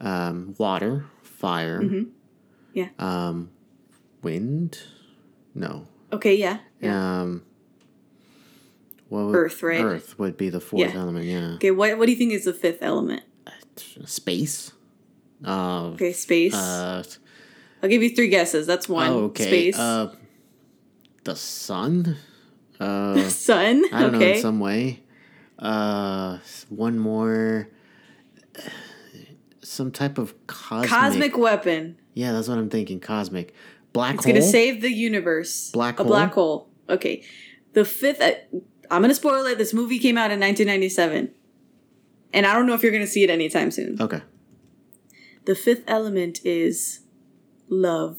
um, 0.01 0.55
water, 0.59 1.07
fire, 1.23 1.81
Mhm. 1.81 2.11
Yeah. 2.75 2.89
um, 2.99 3.51
wind. 4.23 4.79
No. 5.55 5.87
Okay, 6.13 6.35
yeah. 6.35 6.59
Um, 6.83 7.43
what 9.09 9.27
would, 9.27 9.35
Earth, 9.37 9.63
right? 9.63 9.81
Earth 9.81 10.19
would 10.19 10.37
be 10.37 10.49
the 10.49 10.61
fourth 10.61 10.81
Yeah. 10.95 10.99
element. 11.01 11.27
Yeah. 11.27 11.55
Okay, 11.55 11.71
what 11.71 11.99
what 11.99 12.07
do 12.07 12.13
you 12.13 12.19
think 12.19 12.33
is 12.33 12.45
the 12.45 12.55
fifth 12.55 12.79
element? 12.83 13.23
Space. 14.07 14.73
Uh, 15.45 15.91
Okay, 15.95 16.13
space. 16.13 16.55
Uh, 16.55 17.03
I'll 17.83 17.89
give 17.89 18.03
you 18.03 18.15
three 18.15 18.29
guesses. 18.29 18.67
That's 18.67 18.89
one. 18.89 19.11
oh, 19.11 19.19
okay. 19.25 19.47
Space. 19.47 19.79
Uh, 19.79 20.15
the 21.25 21.37
sun. 21.37 22.17
Uh, 22.81 23.17
Sun. 23.29 23.83
I 23.93 24.01
don't 24.03 24.13
know 24.13 24.19
okay. 24.19 24.37
in 24.37 24.43
some 24.43 24.59
way. 24.61 25.03
Uh, 25.59 26.39
one 26.69 26.99
more. 26.99 27.69
Some 29.63 29.91
type 29.93 30.19
of 30.19 30.35
cosmic. 30.47 30.91
Cosmic 30.91 31.39
weapon. 31.39 31.97
Yeah, 32.15 32.33
that's 32.33 32.49
what 32.49 32.59
I'm 32.59 32.69
thinking. 32.71 32.99
Cosmic. 33.01 33.55
Black 33.93 34.11
hole. 34.11 34.19
It's 34.19 34.25
hole. 34.25 34.33
gonna 34.35 34.47
save 34.47 34.81
the 34.81 34.91
universe. 34.91 35.71
Black 35.71 36.01
a 36.01 36.03
hole? 36.03 36.11
black 36.11 36.33
hole. 36.33 36.69
Okay. 36.93 37.25
The 37.73 37.85
fifth. 37.85 38.21
Uh, 38.21 38.33
I'm 38.91 39.01
gonna 39.03 39.15
spoil 39.15 39.47
it. 39.47 39.59
This 39.59 39.73
movie 39.73 39.99
came 39.99 40.19
out 40.19 40.31
in 40.31 40.39
1997, 40.41 41.31
and 42.33 42.47
I 42.47 42.55
don't 42.55 42.67
know 42.67 42.75
if 42.75 42.83
you're 42.83 42.93
gonna 42.93 43.07
see 43.07 43.25
it 43.25 43.31
anytime 43.31 43.71
soon. 43.71 44.01
Okay. 44.01 44.21
The 45.45 45.55
fifth 45.55 45.85
element 45.89 46.41
is 46.45 47.01
love. 47.69 48.19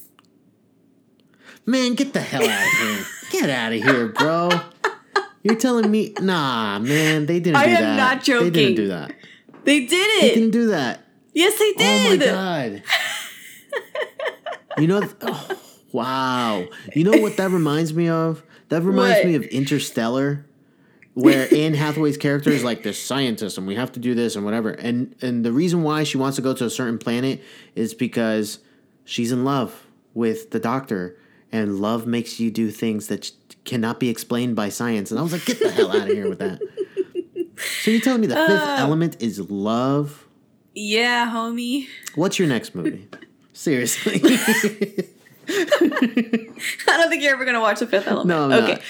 Man, 1.66 1.94
get 1.94 2.12
the 2.14 2.20
hell 2.22 2.44
out 2.44 2.66
of 2.66 2.80
here. 2.80 3.06
get 3.32 3.50
out 3.50 3.72
of 3.72 3.82
here, 3.82 4.08
bro. 4.10 4.50
You're 5.44 5.56
telling 5.56 5.92
me, 5.92 6.14
nah, 6.20 6.80
man, 6.80 7.26
they 7.26 7.40
didn't 7.40 7.58
I 7.58 7.66
do 7.66 7.72
am 7.72 7.82
that. 7.82 7.98
not 7.98 8.26
They 8.26 8.50
didn't 8.50 8.76
do 8.76 8.88
that. 8.88 9.14
They 9.64 9.86
did 9.86 9.94
it. 9.94 10.22
They 10.22 10.34
didn't 10.36 10.52
do 10.52 10.68
that. 10.68 11.06
yes, 11.34 11.58
they 11.60 11.74
did. 11.74 12.08
Oh 12.08 12.10
my 12.10 12.26
god. 12.26 12.84
you 14.78 14.88
know, 14.88 15.10
oh, 15.22 15.60
wow. 15.92 16.66
You 16.96 17.04
know 17.04 17.22
what 17.22 17.38
that 17.38 17.50
reminds 17.52 17.94
me 17.94 18.10
of? 18.10 18.44
That 18.70 18.82
reminds 18.82 19.18
What? 19.20 19.26
me 19.28 19.36
of 19.36 19.44
Interstellar, 19.46 20.46
where 21.14 21.48
Anne 21.54 21.74
Hathaway's 21.76 22.18
character 22.18 22.50
is 22.50 22.64
like 22.64 22.84
this 22.84 23.02
scientist, 23.02 23.58
and 23.58 23.68
we 23.68 23.76
have 23.76 23.92
to 23.94 24.00
do 24.00 24.16
this 24.16 24.36
and 24.36 24.44
whatever. 24.46 24.72
And 24.72 25.16
and 25.22 25.46
the 25.46 25.52
reason 25.52 25.84
why 25.84 26.04
she 26.04 26.18
wants 26.18 26.36
to 26.38 26.42
go 26.42 26.54
to 26.54 26.66
a 26.66 26.70
certain 26.70 26.98
planet 26.98 27.42
is 27.76 27.94
because 27.94 28.60
she's 29.06 29.32
in 29.32 29.44
love 29.44 29.86
with 30.14 30.52
the 30.52 30.60
doctor, 30.60 31.18
and 31.52 31.80
love 31.80 32.08
makes 32.08 32.40
you 32.40 32.50
do 32.52 32.72
things 32.72 33.08
that 33.08 33.32
cannot 33.66 34.00
be 34.00 34.10
explained 34.10 34.56
by 34.56 34.70
science. 34.70 35.12
And 35.12 35.20
I 35.20 35.24
was 35.24 35.32
like, 35.34 35.46
get 35.46 35.60
the 35.60 35.72
hell 35.72 35.90
out 35.92 36.08
of 36.10 36.14
here 36.16 36.28
with 36.30 36.40
that. 36.40 36.60
So 37.84 37.92
you're 37.92 38.02
telling 38.02 38.22
me 38.22 38.28
the 38.28 38.36
fifth 38.36 38.50
Uh. 38.62 38.76
element 38.80 39.22
is 39.22 39.40
love? 39.40 40.26
Yeah, 40.74 41.32
homie. 41.32 41.88
What's 42.16 42.40
your 42.40 42.48
next 42.48 42.74
movie? 42.74 43.08
Seriously. 43.54 44.20
I 45.50 46.98
don't 46.98 47.10
think 47.10 47.24
you're 47.24 47.34
ever 47.34 47.46
gonna 47.46 47.60
watch 47.62 47.80
the 47.80 47.88
fifth 47.88 48.08
element. 48.08 48.28
No, 48.28 48.46
I'm 48.46 48.64
okay. 48.64 48.82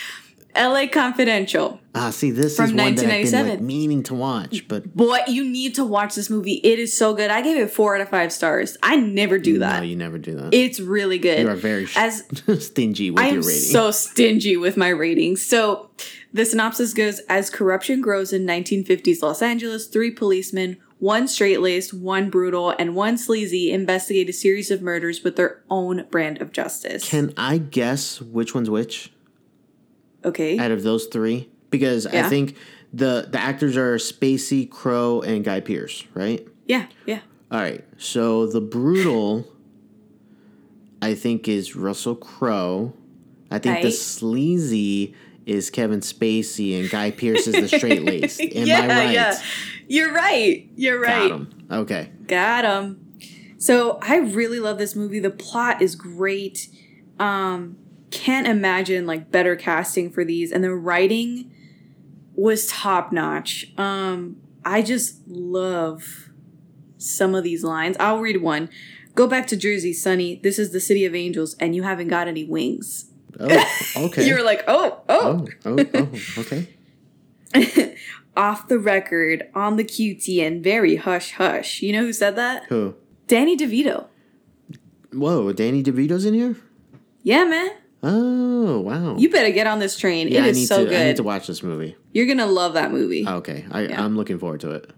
L.A. 0.55 0.85
Confidential. 0.87 1.79
ah, 1.95 2.11
see, 2.11 2.29
this 2.29 2.55
From 2.57 2.65
is 2.65 2.71
one 2.73 2.77
that 2.77 2.83
I've 2.83 2.95
been 2.95 3.09
like 3.09 3.23
1997. 3.33 3.65
meaning 3.65 4.03
to 4.03 4.13
watch, 4.13 4.67
but 4.67 4.95
Boy, 4.95 5.17
you 5.27 5.43
need 5.43 5.73
to 5.75 5.83
watch 5.83 6.13
this 6.13 6.29
movie. 6.29 6.61
It 6.63 6.77
is 6.77 6.95
so 6.95 7.15
good. 7.15 7.31
I 7.31 7.41
gave 7.41 7.57
it 7.57 7.71
four 7.71 7.95
out 7.95 8.01
of 8.01 8.09
five 8.09 8.31
stars. 8.31 8.77
I 8.83 8.95
never 8.97 9.39
do 9.39 9.57
that. 9.59 9.77
no, 9.79 9.83
you 9.83 9.95
never 9.95 10.19
do 10.19 10.35
that. 10.35 10.53
It's 10.53 10.79
really 10.79 11.17
good. 11.17 11.39
you 11.39 11.49
are 11.49 11.55
very 11.55 11.87
As 11.95 12.23
stingy 12.59 13.09
with 13.09 13.19
I 13.23 13.29
your 13.29 13.37
am 13.39 13.47
rating. 13.47 13.61
so 13.61 13.89
stingy 13.89 14.55
with 14.55 14.77
my 14.77 14.89
ratings. 14.89 15.43
So 15.43 15.89
the 16.31 16.45
synopsis 16.45 16.93
goes 16.93 17.17
as 17.29 17.49
corruption 17.49 17.99
grows 18.01 18.31
in 18.31 18.45
1950s 18.45 19.23
Los 19.23 19.41
Angeles, 19.41 19.87
three 19.87 20.11
policemen, 20.11 20.77
one 21.03 21.27
straight 21.27 21.59
laced, 21.59 21.93
one 21.93 22.29
brutal, 22.29 22.73
and 22.79 22.95
one 22.95 23.17
sleazy 23.17 23.73
investigate 23.73 24.29
a 24.29 24.33
series 24.33 24.71
of 24.71 24.81
murders 24.81 25.21
with 25.21 25.35
their 25.35 25.61
own 25.69 26.05
brand 26.09 26.41
of 26.41 26.53
justice. 26.53 27.09
Can 27.09 27.33
I 27.35 27.57
guess 27.57 28.21
which 28.21 28.55
one's 28.55 28.69
which 28.69 29.11
okay. 30.23 30.57
out 30.57 30.71
of 30.71 30.83
those 30.83 31.07
three? 31.07 31.49
Because 31.69 32.07
I 32.07 32.29
think 32.29 32.55
the 32.93 33.27
the 33.29 33.37
actors 33.37 33.75
are 33.75 33.97
Spacey, 33.97 34.69
Crowe, 34.69 35.19
and 35.19 35.43
Guy 35.43 35.59
Pearce, 35.59 36.05
right? 36.13 36.47
yeah, 36.67 36.85
yeah. 37.05 37.19
All 37.51 37.59
right. 37.59 37.83
So 37.97 38.47
the 38.47 38.61
brutal, 38.61 39.45
I 41.01 41.15
think, 41.15 41.49
is 41.49 41.75
Russell 41.75 42.15
Crowe. 42.15 42.93
I 43.51 43.59
think 43.59 43.81
the 43.81 43.91
sleazy 43.91 45.15
is 45.45 45.69
Kevin 45.69 45.99
Spacey, 45.99 46.79
and 46.79 46.89
Guy 46.89 47.11
Pearce 47.11 47.47
is 47.47 47.53
the 47.53 47.77
straight 47.77 48.03
laced. 48.05 48.41
Am 48.41 48.67
yeah, 48.67 48.81
I 48.81 48.87
right? 48.87 49.11
yeah. 49.11 49.41
You're 49.87 50.13
right. 50.13 50.69
You're 50.75 50.99
right. 50.99 51.29
Got 51.29 51.31
him. 51.31 51.67
Okay. 51.71 52.11
Got 52.27 52.65
him. 52.65 53.13
So 53.57 53.99
I 54.01 54.17
really 54.17 54.59
love 54.59 54.77
this 54.77 54.95
movie. 54.95 55.19
The 55.19 55.29
plot 55.31 55.81
is 55.81 55.95
great. 55.95 56.67
Um, 57.19 57.77
can't 58.11 58.47
imagine 58.47 59.05
like 59.05 59.31
better 59.31 59.55
casting 59.55 60.11
for 60.11 60.23
these, 60.25 60.51
and 60.51 60.63
the 60.63 60.73
writing 60.73 61.51
was 62.35 62.67
top 62.67 63.11
notch. 63.11 63.71
Um, 63.77 64.37
I 64.65 64.81
just 64.81 65.27
love 65.27 66.29
some 66.97 67.35
of 67.35 67.43
these 67.43 67.63
lines. 67.63 67.97
I'll 67.99 68.19
read 68.19 68.41
one. 68.41 68.69
Go 69.15 69.27
back 69.27 69.45
to 69.47 69.57
Jersey, 69.57 69.93
Sonny. 69.93 70.39
This 70.41 70.57
is 70.57 70.71
the 70.71 70.79
city 70.79 71.05
of 71.05 71.13
angels, 71.13 71.55
and 71.59 71.75
you 71.75 71.83
haven't 71.83 72.07
got 72.07 72.27
any 72.27 72.43
wings. 72.43 73.11
Oh, 73.39 73.81
okay. 74.05 74.27
You're 74.27 74.43
like, 74.43 74.63
oh, 74.67 75.01
oh. 75.09 75.45
oh, 75.65 75.77
oh, 75.77 75.85
oh, 75.93 76.41
okay. 76.41 76.67
Off 78.35 78.67
the 78.67 78.79
record, 78.79 79.47
on 79.53 79.75
the 79.75 79.83
QT, 79.83 80.41
and 80.45 80.63
very 80.63 80.95
hush 80.95 81.33
hush. 81.33 81.81
You 81.83 81.93
know 81.93 82.01
who 82.01 82.13
said 82.13 82.35
that? 82.35 82.63
Who? 82.69 82.95
Danny 83.27 83.55
DeVito. 83.55 84.07
Whoa, 85.11 85.53
Danny 85.53 85.83
DeVito's 85.83 86.25
in 86.25 86.33
here? 86.33 86.55
Yeah, 87.21 87.43
man. 87.45 87.69
Oh, 88.01 88.79
wow. 88.79 89.15
You 89.17 89.29
better 89.29 89.51
get 89.51 89.67
on 89.67 89.77
this 89.79 89.97
train. 89.97 90.27
yeah, 90.29 90.45
it 90.45 90.47
I 90.49 90.51
need 90.51 90.65
so 90.65 90.83
to. 90.83 90.89
good. 90.89 90.99
I 90.99 91.05
need 91.05 91.15
to 91.17 91.23
watch 91.23 91.45
this 91.47 91.61
movie. 91.61 91.95
You're 92.11 92.25
gonna 92.25 92.47
love 92.47 92.73
that 92.73 92.91
movie. 92.91 93.27
Okay, 93.27 93.65
I, 93.71 93.81
Yeah. 93.83 94.03
I'm 94.03 94.17
looking 94.17 94.39
forward 94.39 94.61
to 94.61 94.71
it. 94.71 94.91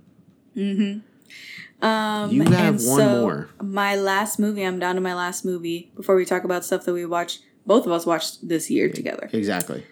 Mm-hmm. 0.56 1.86
Um, 1.86 2.32
You 2.32 2.44
have 2.44 2.52
and 2.54 2.88
one 2.88 2.98
so 3.00 3.22
more. 3.22 3.50
My 3.62 3.96
last 3.96 4.40
movie. 4.40 4.64
I'm 4.64 4.80
down 4.80 4.96
to 4.96 5.02
my 5.02 5.14
last 5.14 5.44
movie. 5.46 5.92
Before 5.96 6.16
we 6.16 6.24
talk 6.26 6.46
about 6.46 6.64
stuff 6.66 6.86
that 6.86 6.94
we 6.94 7.06
watched, 7.06 7.42
both 7.66 7.86
of 7.86 7.92
us 7.92 8.06
watched 8.06 8.48
this 8.48 8.70
year 8.70 8.90
together. 8.90 9.30
Exactly. 9.34 9.86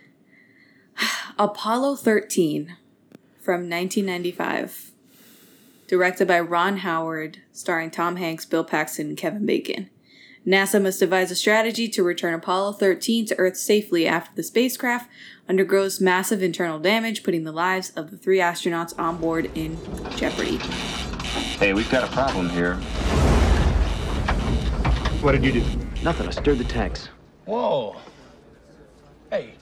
Apollo 1.37 1.97
13 1.97 2.77
from 3.39 3.69
1995. 3.69 4.91
Directed 5.87 6.27
by 6.27 6.39
Ron 6.39 6.77
Howard, 6.77 7.39
starring 7.51 7.91
Tom 7.91 8.15
Hanks, 8.15 8.45
Bill 8.45 8.63
Paxton, 8.63 9.09
and 9.09 9.17
Kevin 9.17 9.45
Bacon. 9.45 9.89
NASA 10.45 10.81
must 10.81 10.99
devise 10.99 11.31
a 11.31 11.35
strategy 11.35 11.87
to 11.87 12.03
return 12.03 12.33
Apollo 12.33 12.73
13 12.73 13.27
to 13.27 13.39
Earth 13.39 13.55
safely 13.55 14.05
after 14.05 14.35
the 14.35 14.43
spacecraft 14.43 15.09
undergoes 15.47 16.01
massive 16.01 16.43
internal 16.43 16.79
damage, 16.79 17.23
putting 17.23 17.43
the 17.43 17.51
lives 17.51 17.91
of 17.91 18.11
the 18.11 18.17
three 18.17 18.39
astronauts 18.39 18.97
on 18.99 19.17
board 19.17 19.49
in 19.55 19.77
jeopardy. 20.17 20.57
Hey, 21.57 21.73
we've 21.73 21.89
got 21.89 22.03
a 22.03 22.11
problem 22.11 22.49
here. 22.49 22.75
What 25.21 25.31
did 25.31 25.45
you 25.45 25.53
do? 25.53 25.63
Nothing. 26.03 26.27
I 26.27 26.31
stirred 26.31 26.57
the 26.57 26.65
tanks. 26.65 27.07
Whoa. 27.45 27.95
Hey. 29.29 29.53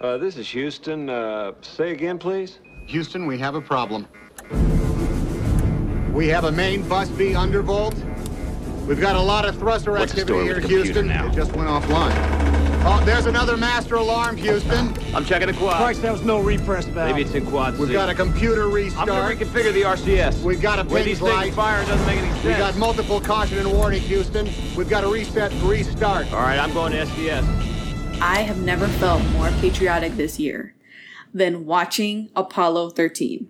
Uh, 0.00 0.18
this 0.18 0.36
is 0.36 0.48
Houston. 0.48 1.08
Uh, 1.08 1.52
say 1.62 1.92
again, 1.92 2.18
please. 2.18 2.58
Houston, 2.86 3.26
we 3.26 3.38
have 3.38 3.54
a 3.54 3.60
problem. 3.60 4.06
We 6.12 6.28
have 6.28 6.44
a 6.44 6.52
main 6.52 6.86
bus 6.88 7.08
B 7.10 7.30
undervolt. 7.32 7.94
We've 8.86 9.00
got 9.00 9.16
a 9.16 9.20
lot 9.20 9.44
of 9.44 9.56
thruster 9.58 9.92
What's 9.92 10.12
activity 10.12 10.44
here, 10.44 10.56
with 10.56 10.64
Houston. 10.66 11.08
now? 11.08 11.28
It 11.28 11.34
just 11.34 11.52
went 11.52 11.68
offline. 11.68 12.55
Oh, 12.88 13.02
there's 13.04 13.26
another 13.26 13.56
master 13.56 13.96
alarm, 13.96 14.36
Houston. 14.36 14.94
I'm 15.12 15.24
checking 15.24 15.48
the 15.48 15.54
quad. 15.54 15.76
Christ, 15.78 16.02
that 16.02 16.12
was 16.12 16.22
no 16.22 16.38
repress 16.38 16.84
valve. 16.84 17.10
Maybe 17.10 17.22
it's 17.22 17.34
in 17.34 17.44
quad 17.44 17.74
C. 17.74 17.80
We've 17.80 17.92
got 17.92 18.08
a 18.08 18.14
computer 18.14 18.68
restart. 18.68 19.08
I'm 19.08 19.16
restart. 19.16 19.38
gonna 19.40 19.50
reconfigure 19.50 19.72
the 19.72 19.82
RCS. 19.82 20.42
We've 20.44 20.62
got 20.62 20.78
a 20.78 20.84
The 20.84 20.94
way 20.94 21.00
ping 21.00 21.08
these 21.08 21.18
things 21.18 21.32
light. 21.32 21.52
fire 21.54 21.84
doesn't 21.84 22.06
make 22.06 22.18
any 22.18 22.30
sense. 22.30 22.44
We 22.44 22.52
got 22.52 22.76
multiple 22.76 23.20
caution 23.20 23.58
and 23.58 23.72
warning, 23.72 24.02
Houston. 24.02 24.48
We've 24.76 24.88
got 24.88 25.00
to 25.00 25.08
reset 25.12 25.50
and 25.50 25.62
restart. 25.64 26.32
All 26.32 26.38
right, 26.38 26.60
I'm 26.60 26.72
going 26.72 26.92
to 26.92 26.98
SDS. 26.98 28.20
I 28.22 28.42
have 28.42 28.58
never 28.62 28.86
felt 28.86 29.20
more 29.32 29.50
patriotic 29.60 30.12
this 30.16 30.38
year 30.38 30.76
than 31.34 31.66
watching 31.66 32.30
Apollo 32.36 32.90
13. 32.90 33.48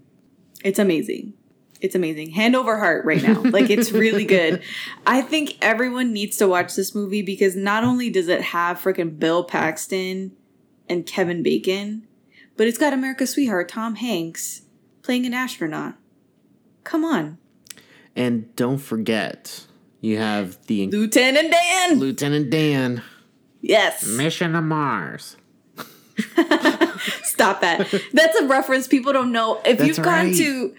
It's 0.65 0.79
amazing. 0.79 1.35
It's 1.81 1.95
amazing. 1.95 2.31
Hand 2.31 2.57
over 2.57 2.79
heart 2.79 3.05
right 3.05 3.23
now. 3.23 3.43
Like 3.43 3.71
it's 3.71 3.93
really 3.93 4.25
good. 4.37 4.63
I 5.07 5.21
think 5.23 5.57
everyone 5.61 6.13
needs 6.13 6.37
to 6.39 6.49
watch 6.49 6.75
this 6.75 6.95
movie 6.95 7.23
because 7.23 7.55
not 7.55 7.85
only 7.85 8.11
does 8.11 8.29
it 8.29 8.41
have 8.41 8.81
freaking 8.81 9.19
Bill 9.19 9.45
Paxton 9.45 10.33
and 10.89 11.07
Kevin 11.07 11.43
Bacon, 11.43 12.07
but 12.57 12.67
it's 12.67 12.79
got 12.79 12.93
America's 12.93 13.31
sweetheart 13.31 13.69
Tom 13.69 13.97
Hanks 13.97 14.63
playing 15.03 15.27
an 15.27 15.35
astronaut. 15.35 15.95
Come 16.85 17.05
on. 17.05 17.39
And 18.15 18.55
don't 18.57 18.79
forget, 18.79 19.67
you 20.01 20.17
have 20.19 20.65
the 20.67 20.87
Lieutenant 20.87 21.53
Dan. 21.53 21.99
Lieutenant 21.99 22.51
Dan. 22.51 23.03
Yes. 23.61 24.07
Mission 24.07 24.53
to 24.53 24.63
Mars. 24.63 25.37
Stop 27.23 27.61
that. 27.61 27.87
That's 28.13 28.41
a 28.41 28.47
reference 28.47 28.89
people 28.89 29.13
don't 29.13 29.33
know. 29.33 29.61
If 29.67 29.79
That's 29.79 29.89
you've 29.89 29.97
gone 29.99 30.27
right. 30.27 30.37
to 30.37 30.75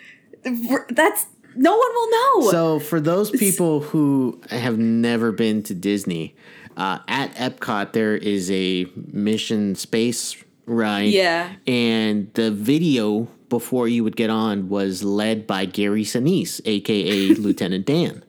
that's 0.89 1.25
no 1.55 1.75
one 1.75 1.89
will 1.93 2.11
know. 2.11 2.51
So, 2.51 2.79
for 2.79 2.99
those 2.99 3.31
people 3.31 3.81
who 3.81 4.41
have 4.49 4.77
never 4.77 5.31
been 5.31 5.63
to 5.63 5.73
Disney, 5.73 6.35
uh, 6.77 6.99
at 7.07 7.33
Epcot 7.35 7.93
there 7.93 8.15
is 8.15 8.49
a 8.51 8.85
Mission 8.95 9.75
Space 9.75 10.43
ride. 10.67 11.09
Yeah. 11.09 11.53
And 11.65 12.31
the 12.33 12.51
video 12.51 13.27
before 13.49 13.87
you 13.87 14.03
would 14.03 14.15
get 14.15 14.29
on 14.29 14.69
was 14.69 15.03
led 15.03 15.47
by 15.47 15.65
Gary 15.65 16.03
Sinise, 16.03 16.61
aka 16.65 17.29
Lieutenant 17.35 17.85
Dan. 17.85 18.23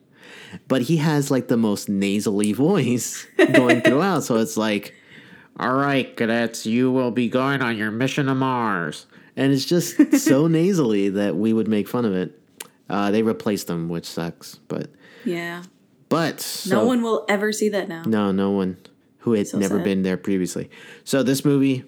But 0.66 0.82
he 0.82 0.96
has 0.96 1.30
like 1.30 1.48
the 1.48 1.58
most 1.58 1.88
nasally 1.90 2.52
voice 2.54 3.26
going 3.52 3.82
throughout. 3.82 4.24
So 4.24 4.36
it's 4.36 4.56
like, 4.56 4.94
all 5.60 5.74
right, 5.74 6.16
cadets, 6.16 6.64
you 6.64 6.90
will 6.90 7.10
be 7.10 7.28
going 7.28 7.60
on 7.60 7.76
your 7.76 7.90
mission 7.90 8.26
to 8.26 8.34
Mars. 8.34 9.06
And 9.38 9.52
it's 9.52 9.64
just 9.64 10.18
so 10.18 10.46
nasally 10.58 11.10
that 11.10 11.36
we 11.36 11.52
would 11.52 11.68
make 11.68 11.88
fun 11.88 12.04
of 12.04 12.12
it. 12.12 12.38
Uh, 12.90 13.10
they 13.12 13.22
replaced 13.22 13.68
them, 13.68 13.88
which 13.88 14.04
sucks. 14.04 14.56
But 14.66 14.90
yeah. 15.24 15.62
but 16.08 16.64
no 16.68 16.84
one 16.84 17.02
will 17.02 17.24
ever 17.28 17.52
see 17.52 17.68
that 17.68 17.88
now. 17.88 18.02
no, 18.04 18.32
no 18.32 18.50
one 18.50 18.78
who 19.18 19.32
had 19.34 19.46
So 19.46 19.58
never 19.58 19.76
sad. 19.76 19.84
been 19.84 20.02
there 20.02 20.16
previously. 20.16 20.68
So 21.04 21.22
this 21.22 21.44
movie, 21.44 21.84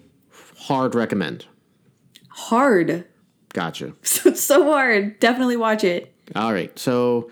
hard 0.59 0.95
recommend. 0.95 1.45
Hard. 2.29 3.05
Gotcha. 3.53 3.93
So, 4.03 4.33
so 4.33 4.63
hard. 4.71 5.19
Definitely 5.19 5.57
watch 5.57 5.83
it. 5.83 6.13
All 6.35 6.53
right. 6.53 6.77
So 6.79 7.29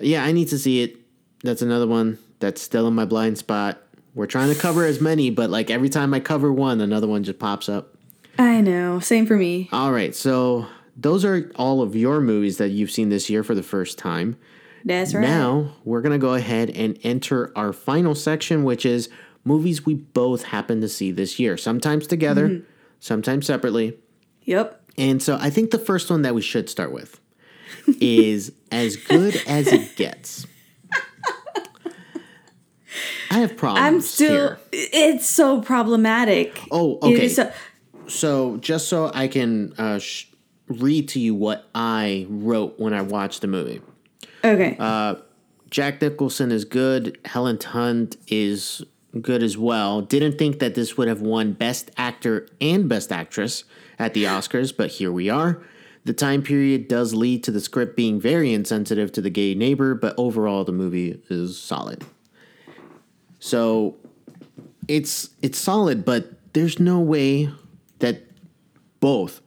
yeah, 0.00 0.22
I 0.24 0.32
need 0.32 0.48
to 0.48 0.58
see 0.58 0.82
it. 0.82 0.96
That's 1.44 1.62
another 1.62 1.86
one 1.86 2.18
that's 2.40 2.60
still 2.60 2.86
in 2.88 2.94
my 2.94 3.04
blind 3.04 3.38
spot. 3.38 3.80
We're 4.14 4.26
trying 4.26 4.52
to 4.52 4.60
cover 4.60 4.84
as 4.84 5.00
many, 5.00 5.30
but 5.30 5.48
like 5.48 5.70
every 5.70 5.88
time 5.88 6.12
I 6.12 6.20
cover 6.20 6.52
one, 6.52 6.80
another 6.80 7.06
one 7.06 7.24
just 7.24 7.38
pops 7.38 7.68
up. 7.68 7.91
I 8.38 8.60
know. 8.60 9.00
Same 9.00 9.26
for 9.26 9.36
me. 9.36 9.68
All 9.72 9.92
right. 9.92 10.14
So 10.14 10.66
those 10.96 11.24
are 11.24 11.50
all 11.56 11.82
of 11.82 11.94
your 11.96 12.20
movies 12.20 12.58
that 12.58 12.68
you've 12.70 12.90
seen 12.90 13.08
this 13.08 13.28
year 13.30 13.42
for 13.42 13.54
the 13.54 13.62
first 13.62 13.98
time. 13.98 14.36
That's 14.84 15.14
right. 15.14 15.22
Now 15.22 15.72
we're 15.84 16.00
gonna 16.00 16.18
go 16.18 16.34
ahead 16.34 16.70
and 16.70 16.98
enter 17.02 17.52
our 17.56 17.72
final 17.72 18.14
section, 18.14 18.64
which 18.64 18.84
is 18.84 19.08
movies 19.44 19.84
we 19.86 19.94
both 19.94 20.44
happen 20.44 20.80
to 20.80 20.88
see 20.88 21.12
this 21.12 21.38
year. 21.38 21.56
Sometimes 21.56 22.06
together, 22.06 22.48
Mhm. 22.48 22.64
sometimes 23.00 23.46
separately. 23.46 23.94
Yep. 24.44 24.80
And 24.98 25.22
so 25.22 25.38
I 25.40 25.50
think 25.50 25.70
the 25.70 25.78
first 25.78 26.10
one 26.10 26.22
that 26.22 26.34
we 26.34 26.42
should 26.42 26.68
start 26.68 26.92
with 26.92 27.20
is 28.00 28.52
As 28.72 28.96
Good 28.96 29.40
as 29.46 29.68
It 29.68 29.94
Gets. 29.96 30.46
I 33.30 33.38
have 33.38 33.56
problems. 33.56 33.86
I'm 33.86 34.00
still. 34.02 34.30
here. 34.30 34.58
It's 34.72 35.26
so 35.26 35.62
problematic. 35.62 36.60
Oh, 36.70 36.98
okay. 37.02 37.24
is 37.26 37.36
so- 37.36 37.50
So 38.12 38.58
just 38.58 38.88
so 38.88 39.10
I 39.14 39.26
can 39.26 39.72
uh, 39.78 39.98
sh- 39.98 40.26
read 40.68 41.08
to 41.10 41.20
you 41.20 41.34
what 41.34 41.68
I 41.74 42.26
wrote 42.28 42.78
when 42.78 42.92
I 42.92 43.02
watched 43.02 43.40
the 43.40 43.46
movie. 43.46 43.80
okay. 44.44 44.76
Uh, 44.78 45.16
Jack 45.70 46.02
Nicholson 46.02 46.52
is 46.52 46.66
good. 46.66 47.18
Helen 47.24 47.58
Hunt 47.58 48.18
is 48.28 48.82
good 49.20 49.42
as 49.42 49.56
well. 49.56 50.02
Didn't 50.02 50.38
think 50.38 50.58
that 50.58 50.74
this 50.74 50.98
would 50.98 51.08
have 51.08 51.22
won 51.22 51.52
Best 51.54 51.90
Actor 51.96 52.48
and 52.60 52.88
Best 52.88 53.10
Actress 53.10 53.64
at 53.98 54.12
the 54.12 54.24
Oscars, 54.24 54.76
but 54.76 54.90
here 54.90 55.10
we 55.10 55.30
are. 55.30 55.62
The 56.04 56.12
time 56.12 56.42
period 56.42 56.88
does 56.88 57.14
lead 57.14 57.42
to 57.44 57.50
the 57.50 57.60
script 57.60 57.96
being 57.96 58.20
very 58.20 58.52
insensitive 58.52 59.12
to 59.12 59.22
the 59.22 59.30
gay 59.30 59.54
neighbor, 59.54 59.94
but 59.94 60.14
overall 60.18 60.64
the 60.64 60.72
movie 60.72 61.22
is 61.30 61.58
solid. 61.58 62.04
So 63.38 63.96
it's 64.88 65.30
it's 65.40 65.58
solid, 65.58 66.04
but 66.04 66.52
there's 66.52 66.78
no 66.78 67.00
way 67.00 67.50
that 68.02 68.22
both, 69.00 69.40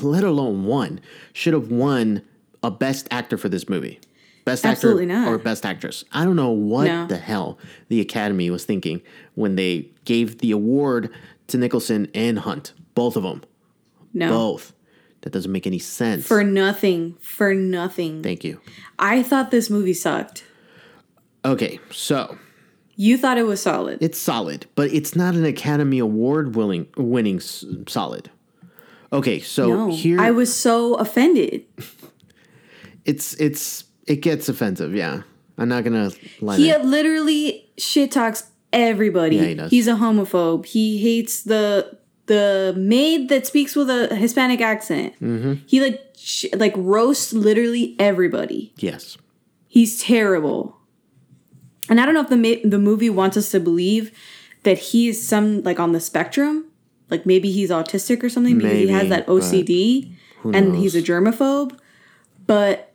let 0.00 0.24
alone 0.24 0.64
one, 0.64 1.00
should 1.32 1.52
have 1.52 1.70
won 1.70 2.22
a 2.62 2.70
Best 2.70 3.08
Actor 3.10 3.36
for 3.38 3.48
this 3.48 3.68
movie. 3.68 3.98
Best 4.44 4.64
Absolutely 4.64 5.04
Actor 5.04 5.20
not. 5.20 5.28
or 5.28 5.38
Best 5.38 5.66
Actress. 5.66 6.04
I 6.12 6.24
don't 6.24 6.36
know 6.36 6.50
what 6.50 6.86
No. 6.86 7.06
the 7.06 7.16
hell 7.16 7.58
the 7.88 8.00
Academy 8.00 8.50
was 8.50 8.64
thinking 8.64 9.02
when 9.34 9.56
they 9.56 9.90
gave 10.04 10.38
the 10.38 10.50
award 10.50 11.10
to 11.48 11.58
Nicholson 11.58 12.08
and 12.14 12.38
Hunt, 12.40 12.72
both 12.94 13.16
of 13.16 13.22
them. 13.22 13.42
No. 14.14 14.30
Both. 14.30 14.72
That 15.22 15.30
doesn't 15.32 15.52
make 15.52 15.66
any 15.68 15.78
sense. 15.78 16.26
For 16.26 16.42
nothing. 16.42 17.16
For 17.20 17.54
nothing. 17.54 18.22
Thank 18.22 18.42
you. 18.42 18.60
I 18.98 19.22
thought 19.22 19.50
this 19.52 19.70
movie 19.70 19.94
sucked. 19.94 20.44
Okay, 21.44 21.78
so 21.92 22.36
You 23.02 23.18
thought 23.18 23.36
it 23.38 23.46
was 23.46 23.60
solid. 23.60 23.98
it's 24.00 24.18
solid, 24.18 24.66
but 24.74 24.92
it's 24.92 25.16
not 25.16 25.34
an 25.34 25.44
Academy 25.44 25.98
Award 25.98 26.54
winning 26.56 26.86
winning 26.96 27.36
s- 27.38 27.64
solid. 27.88 28.30
Okay, 29.12 29.40
so 29.40 29.68
no. 29.68 29.90
here 29.92 30.20
I 30.20 30.30
was 30.30 30.54
so 30.54 30.94
offended. 30.94 31.64
it's 33.04 33.34
it's 33.34 33.84
it 34.06 34.16
gets 34.16 34.48
offensive. 34.48 34.94
Yeah, 34.94 35.22
I'm 35.58 35.68
not 35.68 35.84
gonna 35.84 36.10
lie. 36.40 36.56
He 36.58 36.74
literally 36.76 37.70
shit 37.78 38.12
talks 38.12 38.50
everybody. 38.72 39.36
Yeah, 39.36 39.44
he 39.44 39.54
does. 39.54 39.70
He's 39.70 39.88
a 39.88 39.94
homophobe. 39.94 40.66
He 40.66 40.98
hates 40.98 41.42
the 41.42 41.98
the 42.26 42.72
maid 42.76 43.28
that 43.30 43.46
speaks 43.46 43.74
with 43.74 43.90
a 43.90 44.14
Hispanic 44.14 44.60
accent. 44.60 45.14
Mhm. 45.20 45.60
He 45.66 45.80
like 45.80 46.00
sh- 46.16 46.46
like 46.54 46.74
roasts 46.76 47.32
literally 47.32 47.96
everybody. 47.98 48.72
Yes. 48.78 49.18
He's 49.66 50.00
terrible. 50.02 50.76
And 51.88 52.00
I 52.00 52.04
don't 52.06 52.14
know 52.14 52.20
if 52.22 52.28
the 52.28 52.36
ma- 52.36 52.68
the 52.68 52.78
movie 52.78 53.10
wants 53.10 53.36
us 53.36 53.50
to 53.50 53.60
believe 53.60 54.12
that 54.62 54.78
he's 54.78 55.26
some 55.26 55.62
like 55.62 55.80
on 55.80 55.92
the 55.92 56.00
spectrum, 56.00 56.66
like 57.10 57.26
maybe 57.26 57.50
he's 57.50 57.70
autistic 57.70 58.22
or 58.22 58.28
something 58.28 58.56
because 58.58 58.78
he 58.78 58.88
has 58.88 59.08
that 59.08 59.26
OCD 59.26 60.12
and 60.44 60.76
he's 60.76 60.94
a 60.94 61.02
germaphobe. 61.02 61.76
But 62.46 62.92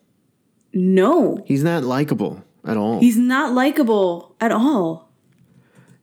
no, 0.73 1.43
He's 1.45 1.63
not 1.63 1.83
likable 1.83 2.43
at 2.65 2.77
all. 2.77 2.99
he's 2.99 3.17
not 3.17 3.53
likable 3.53 4.35
at 4.41 4.51
all. 4.51 5.09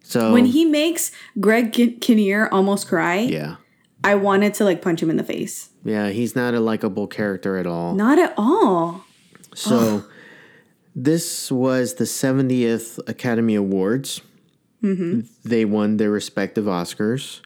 so 0.03 0.32
when 0.32 0.47
he 0.47 0.64
makes 0.64 1.11
Greg 1.41 1.72
Kin- 1.72 1.99
Kinnear 2.01 2.49
almost 2.53 2.89
cry, 2.89 3.18
yeah 3.20 3.57
I 4.03 4.14
wanted 4.16 4.53
to 4.55 4.64
like 4.64 4.82
punch 4.82 5.03
him 5.03 5.09
in 5.11 5.16
the 5.16 5.24
face. 5.24 5.70
yeah 5.85 6.09
he's 6.11 6.35
not 6.37 6.55
a 6.55 6.61
likable 6.61 7.07
character 7.07 7.57
at 7.57 7.66
all. 7.66 7.95
Not 7.95 8.18
at 8.18 8.35
all. 8.37 9.05
So 9.55 10.05
this 10.95 11.51
was 11.51 11.95
the 11.95 12.05
70th 12.05 13.01
Academy 13.09 13.55
Awards. 13.55 14.20
hmm 14.80 15.20
They 15.45 15.64
won 15.64 15.97
their 15.97 16.11
respective 16.11 16.64
Oscars. 16.66 17.40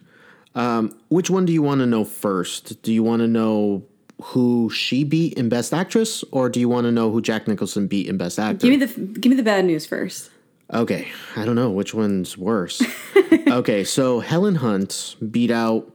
Um, 0.54 0.98
which 1.08 1.30
one 1.30 1.44
do 1.44 1.52
you 1.52 1.62
want 1.62 1.80
to 1.80 1.86
know 1.86 2.04
first? 2.04 2.82
Do 2.82 2.92
you 2.92 3.02
want 3.02 3.20
to 3.20 3.28
know 3.28 3.84
who 4.20 4.68
she 4.70 5.04
beat 5.04 5.34
in 5.34 5.48
Best 5.48 5.72
Actress, 5.72 6.24
or 6.32 6.48
do 6.48 6.58
you 6.58 6.68
want 6.68 6.86
to 6.86 6.92
know 6.92 7.10
who 7.12 7.20
Jack 7.22 7.46
Nicholson 7.46 7.86
beat 7.86 8.08
in 8.08 8.16
Best 8.16 8.38
Actor? 8.38 8.66
Give 8.66 8.80
me 8.80 8.84
the 8.84 9.18
give 9.20 9.30
me 9.30 9.36
the 9.36 9.42
bad 9.44 9.64
news 9.64 9.86
first. 9.86 10.30
Okay, 10.74 11.08
I 11.36 11.44
don't 11.44 11.54
know 11.54 11.70
which 11.70 11.94
one's 11.94 12.36
worse. 12.36 12.82
okay, 13.48 13.84
so 13.84 14.20
Helen 14.20 14.56
Hunt 14.56 15.16
beat 15.30 15.50
out 15.50 15.90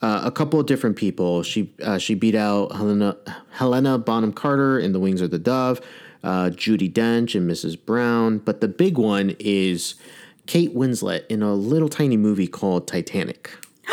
uh, 0.00 0.22
a 0.24 0.30
couple 0.30 0.60
of 0.60 0.66
different 0.66 0.96
people. 0.96 1.42
She 1.42 1.74
uh, 1.82 1.98
she 1.98 2.14
beat 2.14 2.34
out 2.36 2.76
Helena 2.76 3.16
Helena 3.50 3.98
Bonham 3.98 4.32
Carter 4.32 4.78
in 4.78 4.92
The 4.92 5.00
Wings 5.00 5.20
of 5.20 5.30
the 5.30 5.38
Dove, 5.38 5.80
uh, 6.24 6.50
Judi 6.50 6.90
Dench 6.90 7.34
and 7.36 7.48
Mrs. 7.48 7.76
Brown, 7.82 8.38
but 8.38 8.60
the 8.60 8.66
big 8.68 8.96
one 8.98 9.36
is 9.38 9.94
Kate 10.46 10.74
Winslet 10.74 11.26
in 11.28 11.42
a 11.42 11.54
little 11.54 11.88
tiny 11.88 12.16
movie 12.16 12.48
called 12.48 12.88
Titanic. 12.88 13.50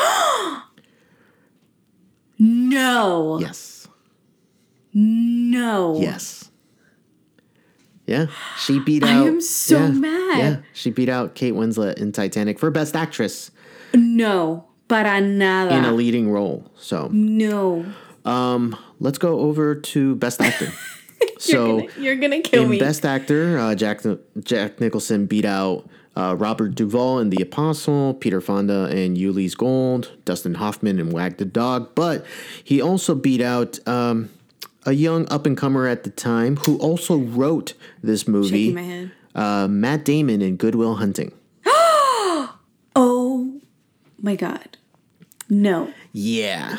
No. 2.43 3.37
Yes. 3.39 3.87
No. 4.95 5.99
Yes. 6.01 6.49
Yeah, 8.07 8.25
she 8.57 8.79
beat 8.79 9.03
out. 9.03 9.09
I 9.09 9.27
am 9.27 9.39
so 9.39 9.77
yeah, 9.77 9.87
mad. 9.89 10.37
Yeah, 10.39 10.57
she 10.73 10.89
beat 10.89 11.07
out 11.07 11.35
Kate 11.35 11.53
Winslet 11.53 11.99
in 11.99 12.11
Titanic 12.11 12.57
for 12.57 12.71
Best 12.71 12.95
Actress 12.95 13.51
No. 13.93 14.65
Para 14.87 15.21
nada. 15.21 15.77
in 15.77 15.85
a 15.85 15.91
leading 15.93 16.31
role. 16.31 16.69
So, 16.75 17.09
no. 17.11 17.85
um, 18.25 18.75
let's 18.99 19.19
go 19.19 19.39
over 19.41 19.75
to 19.75 20.15
Best 20.15 20.41
Actor. 20.41 20.73
so, 21.39 21.77
you're, 21.77 21.79
gonna, 21.87 22.03
you're 22.03 22.15
gonna 22.15 22.41
kill 22.41 22.63
in 22.63 22.69
me. 22.69 22.79
Best 22.79 23.05
Actor, 23.05 23.57
uh, 23.57 23.75
Jack 23.75 24.01
Jack 24.43 24.79
Nicholson 24.79 25.25
beat 25.25 25.45
out 25.45 25.87
uh, 26.15 26.35
Robert 26.37 26.75
Duvall 26.75 27.19
in 27.19 27.29
The 27.29 27.41
Apostle, 27.41 28.13
Peter 28.15 28.41
Fonda 28.41 28.95
in 28.95 29.15
Ulee's 29.15 29.55
Gold, 29.55 30.11
Dustin 30.25 30.55
Hoffman 30.55 30.99
in 30.99 31.09
Wag 31.11 31.37
the 31.37 31.45
Dog, 31.45 31.95
but 31.95 32.25
he 32.63 32.81
also 32.81 33.15
beat 33.15 33.41
out 33.41 33.79
um, 33.87 34.29
a 34.85 34.93
young 34.93 35.31
up 35.31 35.45
and 35.45 35.55
comer 35.57 35.87
at 35.87 36.03
the 36.03 36.09
time 36.09 36.57
who 36.57 36.77
also 36.79 37.17
wrote 37.17 37.73
this 38.03 38.27
movie, 38.27 39.09
uh, 39.35 39.67
Matt 39.69 40.03
Damon 40.03 40.41
in 40.41 40.57
Good 40.57 40.75
Will 40.75 40.95
Hunting. 40.95 41.31
oh 42.95 43.61
my 44.19 44.35
god. 44.35 44.77
No. 45.49 45.93
Yeah, 46.13 46.77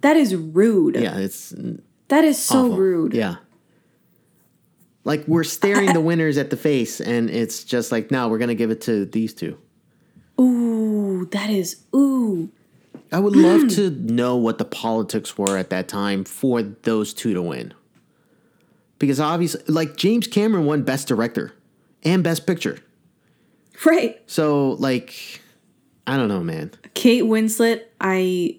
That 0.00 0.16
is 0.16 0.34
rude. 0.34 0.96
yeah, 0.96 1.16
it's 1.18 1.54
That 2.08 2.24
is 2.24 2.42
so 2.42 2.66
awful. 2.66 2.76
rude. 2.76 3.14
Yeah. 3.14 3.36
Like 5.04 5.26
we're 5.28 5.44
staring 5.44 5.92
the 5.92 6.00
winners 6.00 6.38
at 6.38 6.50
the 6.50 6.56
face, 6.56 7.00
and 7.00 7.28
it's 7.28 7.62
just 7.62 7.92
like, 7.92 8.10
no, 8.10 8.28
we're 8.28 8.38
gonna 8.38 8.54
give 8.54 8.70
it 8.70 8.80
to 8.82 9.04
these 9.04 9.34
two. 9.34 9.58
Ooh, 10.40 11.26
that 11.30 11.50
is 11.50 11.84
ooh. 11.94 12.50
I 13.12 13.20
would 13.20 13.36
love 13.36 13.62
mm. 13.62 13.74
to 13.76 13.90
know 13.90 14.36
what 14.36 14.58
the 14.58 14.64
politics 14.64 15.38
were 15.38 15.56
at 15.56 15.70
that 15.70 15.86
time 15.86 16.24
for 16.24 16.62
those 16.62 17.14
two 17.14 17.34
to 17.34 17.42
win. 17.42 17.74
Because 18.98 19.20
obviously, 19.20 19.62
like 19.68 19.96
James 19.96 20.26
Cameron 20.26 20.64
won 20.64 20.82
Best 20.82 21.06
Director 21.06 21.52
and 22.02 22.24
Best 22.24 22.46
Picture. 22.46 22.78
Right. 23.84 24.20
So, 24.26 24.70
like, 24.72 25.42
I 26.06 26.16
don't 26.16 26.28
know, 26.28 26.42
man. 26.42 26.72
Kate 26.94 27.24
Winslet, 27.24 27.82
I 28.00 28.58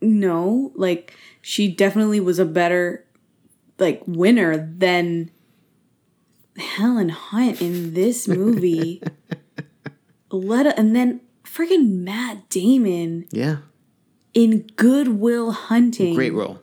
know, 0.00 0.72
like 0.74 1.14
she 1.40 1.68
definitely 1.68 2.20
was 2.20 2.38
a 2.38 2.44
better 2.44 3.04
like 3.78 4.02
winner 4.06 4.56
than 4.56 5.30
Helen 6.58 7.08
Hunt 7.10 7.60
in 7.62 7.94
this 7.94 8.28
movie. 8.28 9.02
Let 10.30 10.78
and 10.78 10.94
then 10.96 11.20
friggin' 11.44 12.00
Matt 12.02 12.48
Damon 12.48 13.26
Yeah. 13.30 13.58
in 14.34 14.66
Good 14.76 15.08
Will 15.08 15.50
Hunting. 15.52 16.14
Great 16.14 16.32
role. 16.32 16.60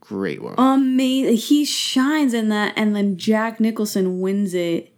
Great 0.00 0.40
role. 0.42 0.54
Amazing. 0.58 1.36
He 1.36 1.64
shines 1.64 2.34
in 2.34 2.48
that, 2.48 2.74
and 2.76 2.94
then 2.96 3.16
Jack 3.16 3.60
Nicholson 3.60 4.20
wins 4.20 4.52
it, 4.54 4.92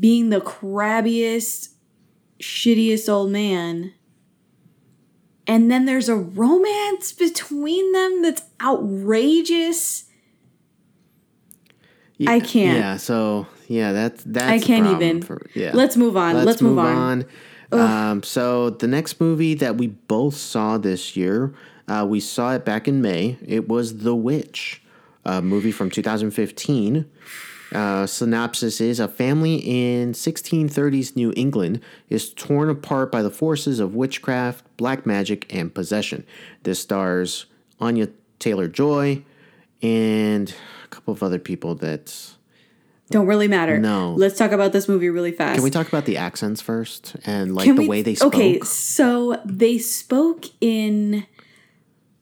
being 0.00 0.30
the 0.30 0.40
crabbiest, 0.40 1.68
shittiest 2.40 3.08
old 3.08 3.30
man. 3.30 3.92
And 5.46 5.70
then 5.70 5.84
there's 5.84 6.08
a 6.08 6.16
romance 6.16 7.12
between 7.12 7.92
them 7.92 8.22
that's 8.22 8.42
outrageous. 8.60 10.06
Yeah, 12.24 12.30
I 12.30 12.40
can't. 12.40 12.78
Yeah, 12.78 12.96
so, 12.96 13.46
yeah, 13.68 13.92
that's, 13.92 14.24
that's 14.24 14.46
I 14.46 14.58
can't 14.58 14.86
even. 14.86 15.22
for- 15.22 15.46
yeah. 15.54 15.70
Let's 15.74 15.96
move 15.96 16.16
on. 16.16 16.44
Let's, 16.44 16.60
move, 16.60 16.78
on. 16.78 17.24
Um, 17.72 18.22
so 18.22 18.70
the 18.70 18.86
next 18.86 19.20
movie 19.20 19.54
that 19.54 19.76
we 19.76 19.88
both 19.88 20.36
saw 20.36 20.78
this 20.78 21.16
year, 21.16 21.54
uh, 21.88 22.06
we 22.08 22.20
saw 22.20 22.54
it 22.54 22.64
back 22.64 22.88
in 22.88 23.00
May. 23.00 23.36
It 23.46 23.68
was 23.68 23.98
The 23.98 24.14
Witch, 24.14 24.82
a 25.24 25.42
movie 25.42 25.72
from 25.72 25.90
2015. 25.90 27.10
Uh, 27.72 28.06
synopsis 28.06 28.80
is 28.80 29.00
a 29.00 29.08
family 29.08 29.56
in 29.56 30.12
1630s 30.12 31.16
New 31.16 31.32
England 31.36 31.80
is 32.08 32.32
torn 32.32 32.70
apart 32.70 33.10
by 33.10 33.20
the 33.20 33.30
forces 33.30 33.80
of 33.80 33.96
witchcraft, 33.96 34.64
black 34.76 35.04
magic, 35.04 35.52
and 35.52 35.74
possession. 35.74 36.24
This 36.62 36.78
stars 36.78 37.46
Anya 37.80 38.10
Taylor 38.38 38.68
Joy 38.68 39.24
and 39.82 40.54
couple 40.94 41.12
of 41.14 41.22
other 41.22 41.38
people 41.38 41.74
that. 41.76 42.14
Don't 43.10 43.26
really 43.26 43.48
matter. 43.48 43.78
No. 43.78 44.14
Let's 44.14 44.38
talk 44.38 44.50
about 44.52 44.72
this 44.72 44.88
movie 44.88 45.10
really 45.10 45.30
fast. 45.32 45.56
Can 45.56 45.62
we 45.62 45.70
talk 45.70 45.88
about 45.88 46.06
the 46.06 46.16
accents 46.16 46.62
first 46.62 47.14
and 47.26 47.54
like 47.54 47.66
Can 47.66 47.76
the 47.76 47.82
we- 47.82 47.88
way 47.88 48.02
they 48.02 48.14
spoke? 48.14 48.34
Okay, 48.34 48.58
so 48.60 49.40
they 49.44 49.76
spoke 49.76 50.46
in 50.62 51.26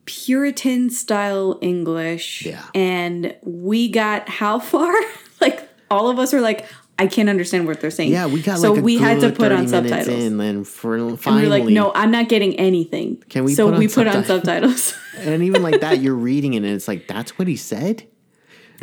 Puritan 0.05 0.89
style 0.89 1.57
English. 1.61 2.45
Yeah. 2.45 2.63
And 2.75 3.35
we 3.43 3.89
got 3.89 4.27
how 4.27 4.59
far? 4.59 4.93
like 5.41 5.67
all 5.89 6.09
of 6.09 6.19
us 6.19 6.33
were 6.33 6.41
like, 6.41 6.65
I 6.99 7.07
can't 7.07 7.29
understand 7.29 7.65
what 7.65 7.79
they're 7.81 7.89
saying. 7.89 8.11
Yeah, 8.11 8.27
we 8.27 8.41
got 8.41 8.59
so 8.59 8.73
like 8.73 8.83
we 8.83 8.97
had 8.97 9.21
to 9.21 9.31
put 9.31 9.51
on 9.51 9.67
subtitles. 9.67 10.07
in, 10.09 10.39
and 10.41 10.67
for 10.67 10.95
and 10.95 11.11
we 11.11 11.17
finally, 11.17 11.47
like, 11.47 11.63
no, 11.63 11.91
I'm 11.95 12.11
not 12.11 12.29
getting 12.29 12.59
anything. 12.59 13.23
Can 13.29 13.45
we 13.45 13.55
So 13.55 13.65
put 13.67 13.73
on 13.75 13.79
we 13.79 13.87
put 13.87 14.07
on 14.07 14.23
subtitles. 14.25 14.95
and 15.17 15.41
even 15.43 15.63
like 15.63 15.81
that, 15.81 16.01
you're 16.01 16.13
reading 16.13 16.53
it, 16.53 16.57
and 16.57 16.67
it's 16.67 16.87
like 16.87 17.07
that's 17.07 17.37
what 17.39 17.47
he 17.47 17.55
said. 17.55 18.05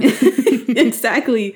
exactly. 0.69 1.55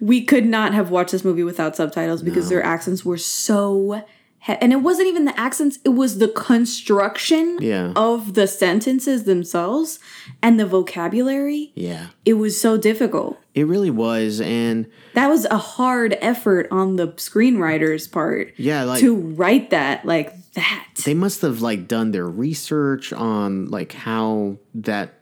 We 0.00 0.22
could 0.24 0.46
not 0.46 0.74
have 0.74 0.90
watched 0.90 1.12
this 1.12 1.24
movie 1.24 1.42
without 1.44 1.76
subtitles 1.76 2.22
because 2.22 2.48
their 2.48 2.62
accents 2.64 3.04
were 3.04 3.16
so 3.18 4.02
he- 4.40 4.52
and 4.60 4.72
it 4.72 4.76
wasn't 4.82 5.08
even 5.08 5.24
the 5.24 5.38
accents, 5.40 5.78
it 5.84 5.88
was 5.90 6.18
the 6.18 6.28
construction 6.28 7.58
Yeah. 7.60 7.92
of 7.96 8.34
the 8.34 8.46
sentences 8.46 9.24
themselves 9.24 9.98
and 10.42 10.60
the 10.60 10.66
vocabulary. 10.66 11.72
Yeah, 11.74 12.08
It 12.24 12.34
was 12.34 12.60
so 12.60 12.76
difficult. 12.76 13.38
it 13.54 13.66
really 13.66 13.90
was, 13.90 14.40
and 14.40 14.86
That 15.14 15.28
was 15.28 15.46
a 15.46 15.56
hard 15.58 16.16
effort 16.20 16.68
on 16.70 16.96
the 16.96 17.08
screenwriter's 17.08 18.06
part 18.06 18.52
yeah, 18.58 18.84
like 18.84 19.00
to 19.00 19.16
write 19.16 19.70
that 19.70 20.04
like 20.04 20.32
that. 20.52 20.86
they 21.04 21.14
must 21.14 21.40
have 21.42 21.60
like 21.62 21.88
done 21.88 22.10
their 22.12 22.28
research 22.28 23.12
on 23.12 23.66
like 23.68 23.92
how 23.92 24.58
that 24.74 25.14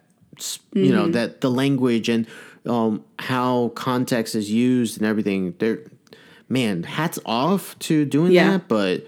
you 0.74 0.90
know 0.92 1.06
Mhm. 1.06 1.12
that 1.12 1.40
the 1.40 1.50
language 1.50 2.08
and 2.08 2.26
um 2.66 3.04
how 3.18 3.68
context 3.74 4.34
is 4.34 4.50
used 4.50 4.96
and 4.98 5.06
everything 5.06 5.54
they're 5.58 5.82
man 6.48 6.82
hats 6.82 7.18
off 7.26 7.78
to 7.80 8.04
doing 8.04 8.32
Yeah. 8.32 8.52
that 8.52 8.68
but 8.68 9.06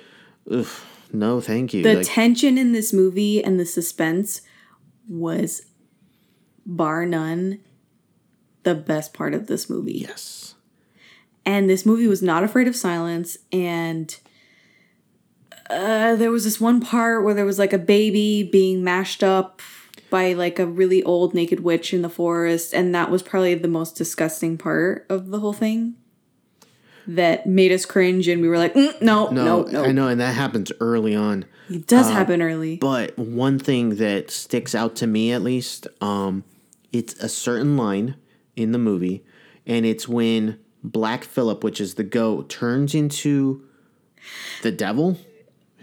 ugh, 0.50 0.66
no 1.12 1.40
thank 1.40 1.72
you 1.74 1.82
The 1.82 1.96
Like, 1.96 2.06
tension 2.06 2.58
in 2.58 2.72
this 2.72 2.92
movie 2.92 3.42
and 3.42 3.58
the 3.60 3.66
suspense 3.66 4.40
was 5.08 5.62
bar 6.64 7.06
none 7.06 7.60
the 8.64 8.74
best 8.74 9.14
part 9.14 9.32
of 9.32 9.46
this 9.46 9.70
movie. 9.70 9.98
Yes. 10.08 10.56
And 11.44 11.70
this 11.70 11.86
movie 11.86 12.08
was 12.08 12.20
not 12.22 12.42
afraid 12.42 12.66
of 12.66 12.74
silence 12.74 13.38
and 13.52 14.18
uh, 15.70 16.16
there 16.16 16.30
was 16.30 16.44
this 16.44 16.60
one 16.60 16.80
part 16.80 17.24
where 17.24 17.34
there 17.34 17.44
was 17.44 17.58
like 17.58 17.72
a 17.72 17.78
baby 17.78 18.42
being 18.42 18.82
mashed 18.84 19.22
up 19.22 19.60
by 20.10 20.32
like 20.32 20.58
a 20.58 20.66
really 20.66 21.02
old 21.02 21.34
naked 21.34 21.60
witch 21.60 21.92
in 21.94 22.02
the 22.02 22.08
forest 22.08 22.72
and 22.74 22.94
that 22.94 23.10
was 23.10 23.22
probably 23.22 23.54
the 23.54 23.68
most 23.68 23.96
disgusting 23.96 24.56
part 24.58 25.04
of 25.08 25.28
the 25.30 25.40
whole 25.40 25.52
thing 25.52 25.94
that 27.06 27.46
made 27.46 27.70
us 27.72 27.84
cringe 27.86 28.26
and 28.28 28.42
we 28.42 28.48
were 28.48 28.58
like 28.58 28.74
mm, 28.74 29.00
no 29.00 29.28
no, 29.30 29.62
no 29.62 29.70
no 29.70 29.84
I 29.84 29.92
know, 29.92 30.08
and 30.08 30.20
that 30.20 30.34
happens 30.34 30.72
early 30.80 31.14
on. 31.14 31.44
It 31.70 31.86
does 31.86 32.06
Uh, 32.08 32.12
happen 32.12 32.42
early. 32.42 32.76
But 32.76 33.16
one 33.18 33.58
thing 33.58 33.96
that 33.96 34.30
sticks 34.30 34.74
out 34.74 34.94
to 34.96 35.06
me, 35.06 35.32
at 35.32 35.42
least, 35.42 35.86
um, 36.00 36.44
it's 36.92 37.14
a 37.14 37.28
certain 37.28 37.76
line 37.76 38.14
in 38.56 38.72
the 38.72 38.78
movie, 38.78 39.24
and 39.66 39.84
it's 39.86 40.08
when 40.08 40.58
Black 40.84 41.24
Phillip, 41.24 41.62
which 41.64 41.80
is 41.80 41.94
the 41.94 42.04
goat, 42.04 42.48
turns 42.48 42.94
into 42.94 43.62
the 44.62 44.70
devil, 44.72 45.18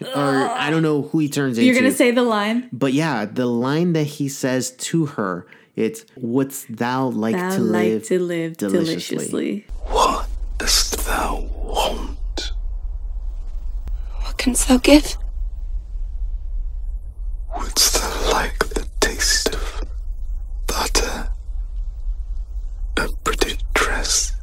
or 0.01 0.49
I 0.49 0.69
don't 0.69 0.83
know 0.83 1.03
who 1.03 1.19
he 1.19 1.29
turns 1.29 1.57
into. 1.57 1.65
You're 1.65 1.75
into. 1.75 1.83
gonna 1.89 1.95
say 1.95 2.11
the 2.11 2.23
line 2.23 2.69
but 2.73 2.93
yeah, 2.93 3.25
the 3.25 3.45
line 3.45 3.93
that 3.93 4.03
he 4.05 4.27
says 4.29 4.71
to 4.71 5.05
her, 5.07 5.45
it's 5.75 6.05
"What's 6.15 6.65
thou 6.69 7.07
like 7.07 7.35
Thou 7.35 7.49
to 7.57 7.61
like 7.61 7.83
live 7.87 8.03
to 8.07 8.19
live 8.19 8.57
deliciously?" 8.57 9.65
deliciously. 9.65 9.65
dost 10.57 11.05
thou 11.05 11.47
want? 11.53 12.51
What 14.21 14.37
canst 14.37 14.67
thou 14.67 14.77
give? 14.77 15.17
Wouldst 17.57 17.93
thou 17.93 18.31
like 18.31 18.57
the 18.69 18.87
taste 18.99 19.53
of 19.53 19.81
butter? 20.67 21.29
A 22.97 23.07
pretty 23.23 23.57
dress? 23.73 24.33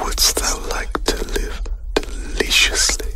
Wouldst 0.00 0.36
thou 0.36 0.58
like 0.70 0.92
to 1.04 1.16
live 1.38 1.62
deliciously? 1.94 3.12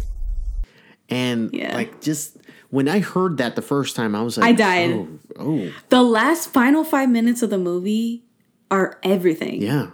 And 1.09 1.53
yeah. 1.53 1.75
like 1.75 2.01
just 2.01 2.37
when 2.71 2.89
I 2.89 3.01
heard 3.01 3.39
that 3.39 3.57
the 3.57 3.63
first 3.63 3.95
time, 3.95 4.15
I 4.15 4.23
was 4.23 4.37
like, 4.37 4.47
I 4.47 4.53
died. 4.53 4.91
Oh, 4.91 5.09
oh. 5.39 5.73
The 5.91 6.03
last 6.03 6.51
final 6.51 6.83
five 6.85 7.09
minutes 7.09 7.43
of 7.43 7.51
the 7.51 7.59
movie 7.59 8.25
are 8.71 8.99
everything. 9.03 9.63
yeah, 9.63 9.91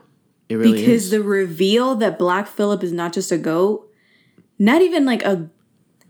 it 0.49 0.57
really 0.57 0.81
because 0.81 1.05
is. 1.05 1.11
the 1.11 1.23
reveal 1.23 1.95
that 1.97 2.19
Black 2.19 2.47
Phillip 2.47 2.83
is 2.83 2.93
not 2.93 3.13
just 3.13 3.31
a 3.31 3.39
goat, 3.39 3.93
not 4.59 4.83
even 4.83 5.05
like 5.05 5.23
a 5.25 5.51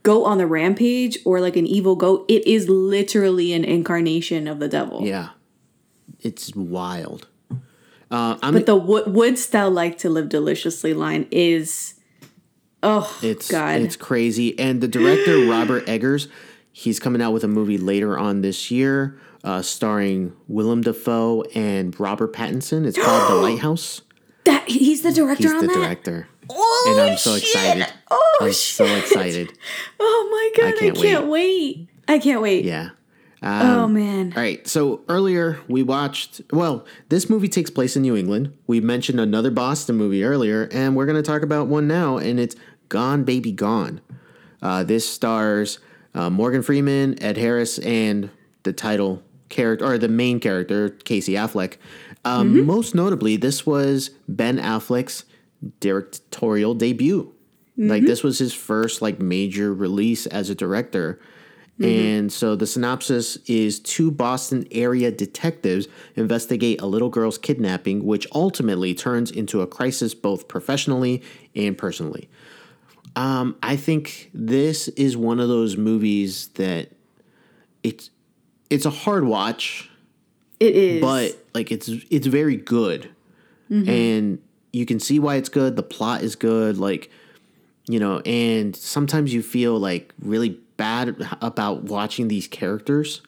goat 0.03 0.25
on 0.25 0.39
the 0.39 0.47
rampage 0.47 1.19
or 1.25 1.41
like 1.41 1.57
an 1.57 1.67
evil 1.67 1.97
goat, 1.97 2.25
it 2.29 2.47
is 2.47 2.69
literally 2.69 3.53
an 3.53 3.65
incarnation 3.65 4.47
of 4.47 4.59
the 4.59 4.69
devil. 4.69 5.05
yeah, 5.05 5.31
it's 6.21 6.55
wild. 6.55 7.27
Uh, 8.11 8.37
I'm, 8.43 8.55
but 8.55 8.67
the 8.67 8.77
would 8.77 9.07
wouldst 9.07 9.53
thou 9.53 9.69
like 9.69 9.99
to 9.99 10.11
live 10.11 10.29
deliciously 10.29 10.95
line 10.95 11.29
is 11.31 11.95
oh 12.83 13.19
It's 13.23 13.51
god. 13.51 13.81
it's 13.81 13.97
crazy. 13.97 14.59
And 14.59 14.81
the 14.81 14.89
director 14.89 15.39
Robert 15.49 15.89
Eggers, 15.89 16.29
he's 16.73 16.99
coming 17.01 17.21
out 17.23 17.33
with 17.33 17.45
a 17.45 17.49
movie 17.49 17.79
later 17.79 18.19
on 18.19 18.43
this 18.43 18.71
year, 18.71 19.19
uh, 19.45 19.63
starring 19.63 20.35
Willem 20.49 20.83
Dafoe 20.83 21.43
and 21.55 21.99
Robert 21.99 22.33
Pattinson. 22.33 22.87
It's 22.87 22.99
called 23.03 23.31
The 23.31 23.35
Lighthouse. 23.43 24.03
that 24.45 24.69
he's 24.69 25.03
the 25.03 25.13
director 25.13 25.45
He's 25.45 25.53
on 25.53 25.61
the 25.61 25.67
that. 25.69 25.75
director, 25.75 26.29
Oh, 26.53 26.87
and 26.91 27.11
I'm 27.13 27.17
so 27.19 27.37
shit. 27.37 27.45
excited. 27.45 27.87
Oh, 28.11 28.39
I'm 28.41 28.53
so 28.53 28.85
excited. 28.85 29.53
Oh 30.01 30.29
my 30.31 30.63
god, 30.63 30.75
I 30.75 30.79
can't 30.79 30.97
can't, 30.97 31.27
wait. 31.29 31.89
I 32.09 32.19
can't 32.19 32.41
wait. 32.43 32.65
Yeah. 32.65 32.91
oh 33.43 33.85
Um, 33.85 33.93
man. 33.95 34.33
All 34.37 34.43
right. 34.43 34.67
So 34.67 35.03
earlier 35.09 35.61
we 35.69 35.83
watched. 35.83 36.41
Well, 36.53 36.85
this 37.09 37.31
movie 37.31 37.49
takes 37.49 37.71
place 37.71 37.95
in 37.97 38.03
New 38.03 38.17
England. 38.17 38.57
We 38.67 38.81
mentioned 38.81 39.21
another 39.21 39.51
Boston 39.51 39.97
movie 39.97 40.25
earlier, 40.25 40.69
and 40.73 40.97
we're 40.97 41.07
going 41.07 41.17
to 41.17 41.23
talk 41.23 41.43
about 41.43 41.69
one 41.69 41.87
now, 41.87 42.17
and 42.19 42.41
it's 42.41 42.57
Gone 42.91 43.25
Baby 43.25 43.53
Gone. 43.53 44.03
Uh, 44.61 44.85
this 44.85 45.09
stars 45.09 45.79
uh, 46.15 46.29
Morgan 46.29 46.61
Freeman, 46.63 47.21
Ed 47.23 47.39
Harris, 47.39 47.79
and 47.79 48.29
the 48.65 48.73
title 48.75 49.23
character 49.49 49.87
or 49.87 49.97
the 49.97 50.09
main 50.09 50.39
character 50.41 50.91
Casey 50.91 51.33
Affleck. 51.33 51.77
Um, 52.25 52.67
Most 52.67 52.95
notably, 52.95 53.37
this 53.37 53.65
was 53.65 54.11
Ben 54.29 54.59
Affleck's 54.59 55.25
directorial 55.81 56.75
debut. 56.75 57.33
Like 57.77 58.03
Mhm. 58.03 58.07
this 58.07 58.23
was 58.23 58.39
his 58.39 58.53
first 58.53 59.01
like 59.01 59.21
major 59.21 59.73
release 59.73 60.27
as 60.27 60.51
a 60.51 60.55
director. 60.55 61.19
And 61.83 62.31
so 62.31 62.57
the 62.57 62.67
synopsis 62.67 63.39
is 63.47 63.81
two 63.81 64.11
Boston 64.11 64.67
area 64.71 65.11
detectives 65.11 65.89
investigate 66.15 66.79
a 66.83 66.87
little 66.87 67.09
girl's 67.09 67.39
kidnapping, 67.39 68.05
which 68.05 68.27
ultimately 68.35 68.93
turns 68.93 69.31
into 69.31 69.63
a 69.63 69.67
crisis 69.67 70.13
both 70.13 70.47
professionally 70.47 71.23
and 71.57 71.79
personally. 71.79 72.29
Um, 73.17 73.57
I 73.63 73.77
think 73.77 74.31
this 74.33 74.89
is 74.89 75.17
one 75.17 75.41
of 75.41 75.49
those 75.49 75.77
movies 75.77 76.49
that 76.55 76.91
it's 77.83 78.11
it's 78.69 78.87
a 78.87 78.91
hard 78.91 79.25
watch, 79.25 79.91
It 80.61 80.75
is. 80.77 81.01
but 81.01 81.37
like 81.55 81.73
it's 81.73 81.89
it's 82.11 82.27
very 82.27 82.57
good, 82.57 83.09
Mhm. 83.71 83.89
and 83.89 84.39
you 84.73 84.87
can 84.87 85.01
see 85.01 85.19
why 85.19 85.37
it's 85.37 85.49
good. 85.49 85.75
The 85.77 85.83
plot 85.83 86.23
is 86.23 86.37
good, 86.37 86.79
like 86.79 87.11
you 87.89 87.99
know, 87.99 88.21
and 88.21 88.77
sometimes 88.77 89.35
you 89.35 89.43
feel 89.43 89.79
like 89.79 90.15
really 90.23 90.61
bad 90.77 91.17
about 91.43 91.85
watching 91.85 92.29
these 92.29 92.47
characters. 92.47 93.23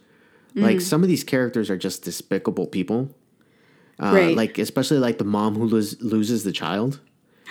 Like 0.55 0.77
Mhm. 0.77 0.83
some 0.83 1.03
of 1.03 1.09
these 1.09 1.25
characters 1.25 1.71
are 1.71 1.77
just 1.79 2.05
despicable 2.05 2.67
people. 2.67 3.09
Uh, 3.99 4.13
Right. 4.15 4.37
Like 4.37 4.59
especially 4.59 4.99
like 4.99 5.19
the 5.19 5.25
mom 5.25 5.55
who 5.57 5.65
lose, 5.65 6.01
loses 6.01 6.45
the 6.45 6.53
child. 6.53 7.01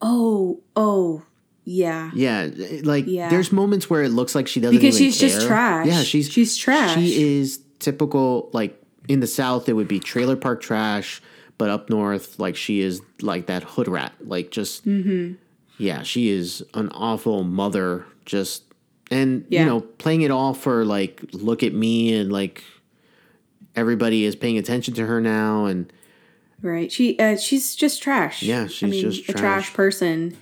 Oh, 0.00 0.60
oh, 0.76 1.22
yeah. 1.70 2.10
Yeah, 2.14 2.48
like 2.82 3.04
Yeah. 3.06 3.28
there's 3.28 3.52
moments 3.52 3.90
where 3.90 4.02
it 4.02 4.08
looks 4.10 4.34
like 4.34 4.48
she 4.48 4.58
doesn't 4.60 4.76
Because 4.76 4.96
she's 4.96 5.18
just 5.18 5.46
trash. 5.46 5.86
Yeah, 5.86 6.02
she's 6.02 6.30
She's 6.30 6.56
trash. 6.56 6.94
She 6.94 7.38
is 7.38 7.60
typical 7.78 8.48
like 8.52 8.80
in 9.08 9.20
the 9.20 9.26
south 9.26 9.68
it 9.68 9.74
would 9.74 9.88
be 9.88 10.00
trailer 10.00 10.34
park 10.36 10.60
trash, 10.62 11.20
but 11.58 11.68
up 11.68 11.90
north 11.90 12.38
like 12.38 12.56
she 12.56 12.80
is 12.80 13.02
like 13.20 13.46
that 13.46 13.62
hood 13.64 13.86
rat. 13.88 14.12
Like 14.24 14.50
just 14.50 14.86
Mm-hmm. 14.86 15.34
yeah, 15.76 16.02
she 16.02 16.30
is 16.30 16.64
an 16.74 16.88
awful 16.90 17.44
mother 17.44 18.04
just 18.24 18.62
and 19.10 19.44
Yeah. 19.50 19.60
you 19.60 19.66
know, 19.66 19.80
playing 19.80 20.22
it 20.22 20.30
all 20.30 20.54
for 20.54 20.84
like 20.86 21.20
look 21.32 21.62
at 21.62 21.74
me 21.74 22.14
and 22.14 22.32
like 22.32 22.64
everybody 23.76 24.24
is 24.24 24.34
paying 24.36 24.58
attention 24.58 24.94
to 24.94 25.06
her 25.06 25.20
now 25.20 25.66
and 25.66 25.92
Right. 26.60 26.90
She 26.90 27.16
uh, 27.20 27.36
she's 27.36 27.76
just 27.76 28.02
trash. 28.02 28.42
Yeah, 28.42 28.64
I 28.64 28.66
she's 28.66 28.90
mean, 28.90 29.00
just 29.02 29.20
a 29.28 29.32
trash. 29.32 29.40
trash 29.40 29.74
person 29.74 30.36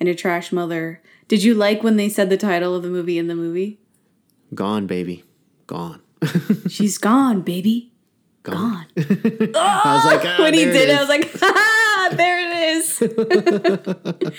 and 0.00 0.08
a 0.08 0.14
trash 0.14 0.52
mother. 0.52 1.02
Did 1.28 1.42
you 1.42 1.54
like 1.54 1.82
when 1.82 1.96
they 1.96 2.08
said 2.08 2.30
the 2.30 2.36
title 2.36 2.74
of 2.74 2.82
the 2.82 2.90
movie 2.90 3.18
in 3.18 3.28
the 3.28 3.34
movie? 3.34 3.78
gone 4.54 4.86
baby. 4.86 5.24
Gone. 5.66 6.02
She's 6.68 6.98
gone, 6.98 7.42
baby. 7.42 7.92
Gone. 8.42 8.56
Gone. 8.56 8.86
I 9.54 9.94
was 9.94 10.04
like, 10.04 10.20
ah, 10.24 10.36
when 10.40 10.54
he 10.54 10.64
there 10.64 10.74
it 10.74 10.86
did. 10.86 10.90
I 10.90 11.00
was 11.00 11.08
like, 11.08 11.30
ha, 11.40 12.08
there 12.12 12.40
it 12.40 12.52
is. 12.76 14.32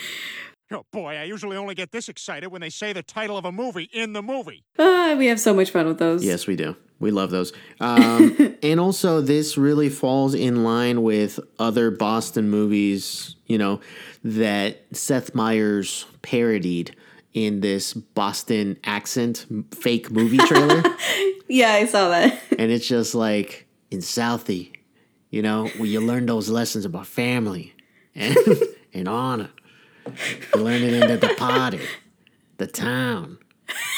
Oh 0.71 0.83
boy, 0.91 1.15
I 1.15 1.23
usually 1.23 1.55
only 1.55 1.75
get 1.75 1.91
this 1.91 2.09
excited 2.09 2.47
when 2.47 2.61
they 2.61 2.69
say 2.69 2.93
the 2.93 3.03
title 3.03 3.37
of 3.37 3.45
a 3.45 3.51
movie 3.51 3.89
in 3.93 4.13
the 4.13 4.23
movie. 4.23 4.63
Ah, 4.79 5.13
we 5.17 5.27
have 5.27 5.39
so 5.39 5.53
much 5.53 5.69
fun 5.69 5.85
with 5.85 5.99
those. 5.99 6.25
Yes, 6.25 6.47
we 6.47 6.55
do. 6.55 6.75
We 7.03 7.11
love 7.11 7.29
those. 7.29 7.53
Um, 7.79 8.55
and 8.63 8.79
also, 8.79 9.21
this 9.21 9.57
really 9.57 9.89
falls 9.89 10.33
in 10.33 10.63
line 10.63 11.03
with 11.03 11.39
other 11.59 11.91
Boston 11.91 12.49
movies, 12.49 13.35
you 13.45 13.57
know, 13.57 13.81
that 14.23 14.83
Seth 14.93 15.35
Meyers 15.35 16.05
parodied 16.21 16.95
in 17.33 17.61
this 17.61 17.93
Boston 17.93 18.77
accent 18.83 19.45
fake 19.71 20.09
movie 20.09 20.37
trailer. 20.37 20.83
Yeah, 21.49 21.73
I 21.73 21.85
saw 21.85 22.09
that. 22.09 22.41
and 22.57 22.71
it's 22.71 22.87
just 22.87 23.13
like 23.13 23.67
in 23.91 23.99
Southie, 23.99 24.71
you 25.29 25.41
know, 25.41 25.67
where 25.77 25.85
you 25.85 25.99
learn 25.99 26.25
those 26.25 26.49
lessons 26.49 26.83
about 26.85 27.05
family 27.05 27.75
and, 28.15 28.35
and 28.93 29.07
honor. 29.07 29.51
You 30.07 30.61
learn 30.61 30.81
it 30.81 30.93
in 30.93 31.19
the 31.19 31.35
party, 31.37 31.81
the 32.57 32.65
town. 32.65 33.37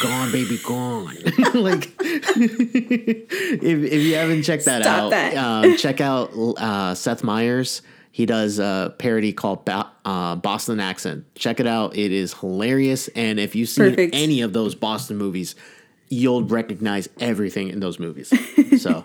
Gone, 0.01 0.31
baby, 0.31 0.57
gone. 0.63 1.15
like, 1.53 1.93
if, 1.99 3.61
if 3.61 4.01
you 4.03 4.15
haven't 4.15 4.43
checked 4.43 4.65
that 4.65 4.83
Stop 4.83 5.03
out, 5.03 5.09
that. 5.11 5.35
Um, 5.35 5.77
check 5.77 6.01
out 6.01 6.31
uh, 6.33 6.95
Seth 6.95 7.23
Meyers. 7.23 7.81
He 8.11 8.25
does 8.25 8.59
a 8.59 8.95
parody 8.97 9.33
called 9.33 9.65
ba- 9.65 9.91
uh, 10.05 10.35
Boston 10.35 10.79
Accent. 10.79 11.25
Check 11.35 11.59
it 11.59 11.67
out. 11.67 11.97
It 11.97 12.11
is 12.11 12.33
hilarious. 12.33 13.09
And 13.09 13.39
if 13.39 13.55
you've 13.55 13.69
seen 13.69 13.89
Perfect. 13.89 14.15
any 14.15 14.41
of 14.41 14.53
those 14.53 14.73
Boston 14.75 15.17
movies, 15.17 15.55
you'll 16.09 16.43
recognize 16.43 17.09
everything 17.19 17.69
in 17.69 17.79
those 17.81 17.99
movies. 17.99 18.31
So, 18.81 19.03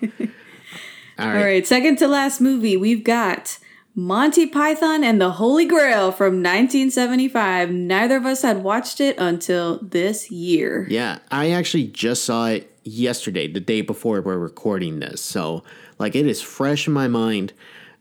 all 1.18 1.26
right. 1.26 1.36
All 1.36 1.44
right, 1.44 1.66
second 1.66 1.96
to 1.98 2.08
last 2.08 2.40
movie, 2.40 2.76
we've 2.76 3.02
got 3.02 3.58
Monty 3.94 4.46
Python 4.46 5.02
and 5.02 5.20
the 5.20 5.32
Holy 5.32 5.64
Grail 5.66 6.12
from 6.12 6.34
1975. 6.42 7.70
Neither 7.70 8.16
of 8.16 8.24
us 8.26 8.42
had 8.42 8.62
watched 8.62 9.00
it 9.00 9.18
until 9.18 9.78
this 9.82 10.30
year. 10.30 10.86
Yeah, 10.88 11.18
I 11.30 11.50
actually 11.50 11.88
just 11.88 12.24
saw 12.24 12.46
it 12.46 12.70
yesterday, 12.84 13.48
the 13.48 13.60
day 13.60 13.80
before 13.80 14.20
we're 14.20 14.38
recording 14.38 15.00
this. 15.00 15.20
So, 15.20 15.64
like, 15.98 16.14
it 16.14 16.26
is 16.26 16.40
fresh 16.40 16.86
in 16.86 16.92
my 16.92 17.08
mind. 17.08 17.52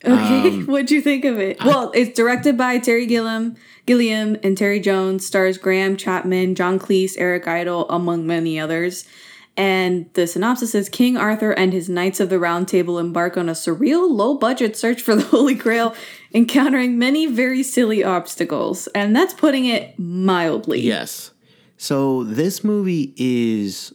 Okay, 0.05 0.13
Um, 0.49 0.65
what'd 0.67 0.91
you 0.91 1.01
think 1.01 1.25
of 1.25 1.39
it? 1.39 1.61
well, 1.63 1.91
it's 1.93 2.15
directed 2.15 2.55
by 2.57 2.77
Terry 2.77 3.05
Gilliam, 3.05 3.55
Gilliam 3.85 4.37
and 4.43 4.57
Terry 4.57 4.79
Jones, 4.79 5.25
stars 5.25 5.57
Graham 5.57 5.97
Chapman, 5.97 6.55
John 6.55 6.79
Cleese, 6.79 7.15
Eric 7.17 7.47
Idle, 7.47 7.89
among 7.89 8.25
many 8.25 8.59
others. 8.59 9.05
And 9.59 10.09
the 10.13 10.25
synopsis 10.25 10.73
is 10.73 10.87
King 10.87 11.17
Arthur 11.17 11.51
and 11.51 11.73
his 11.73 11.89
Knights 11.89 12.21
of 12.21 12.29
the 12.29 12.39
Round 12.39 12.65
Table 12.65 12.97
embark 12.97 13.35
on 13.35 13.49
a 13.49 13.51
surreal, 13.51 14.09
low 14.09 14.35
budget 14.35 14.77
search 14.77 15.01
for 15.01 15.15
the 15.15 15.21
Holy 15.25 15.53
Grail, 15.53 15.93
encountering 16.33 16.97
many 16.97 17.25
very 17.25 17.61
silly 17.61 18.01
obstacles. 18.01 18.87
And 18.95 19.13
that's 19.13 19.33
putting 19.33 19.65
it 19.65 19.99
mildly. 19.99 20.79
Yes. 20.79 21.31
So, 21.75 22.23
this 22.23 22.63
movie 22.63 23.13
is 23.17 23.93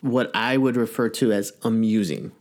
what 0.00 0.32
I 0.34 0.56
would 0.56 0.74
refer 0.74 1.08
to 1.10 1.30
as 1.30 1.52
amusing. 1.62 2.32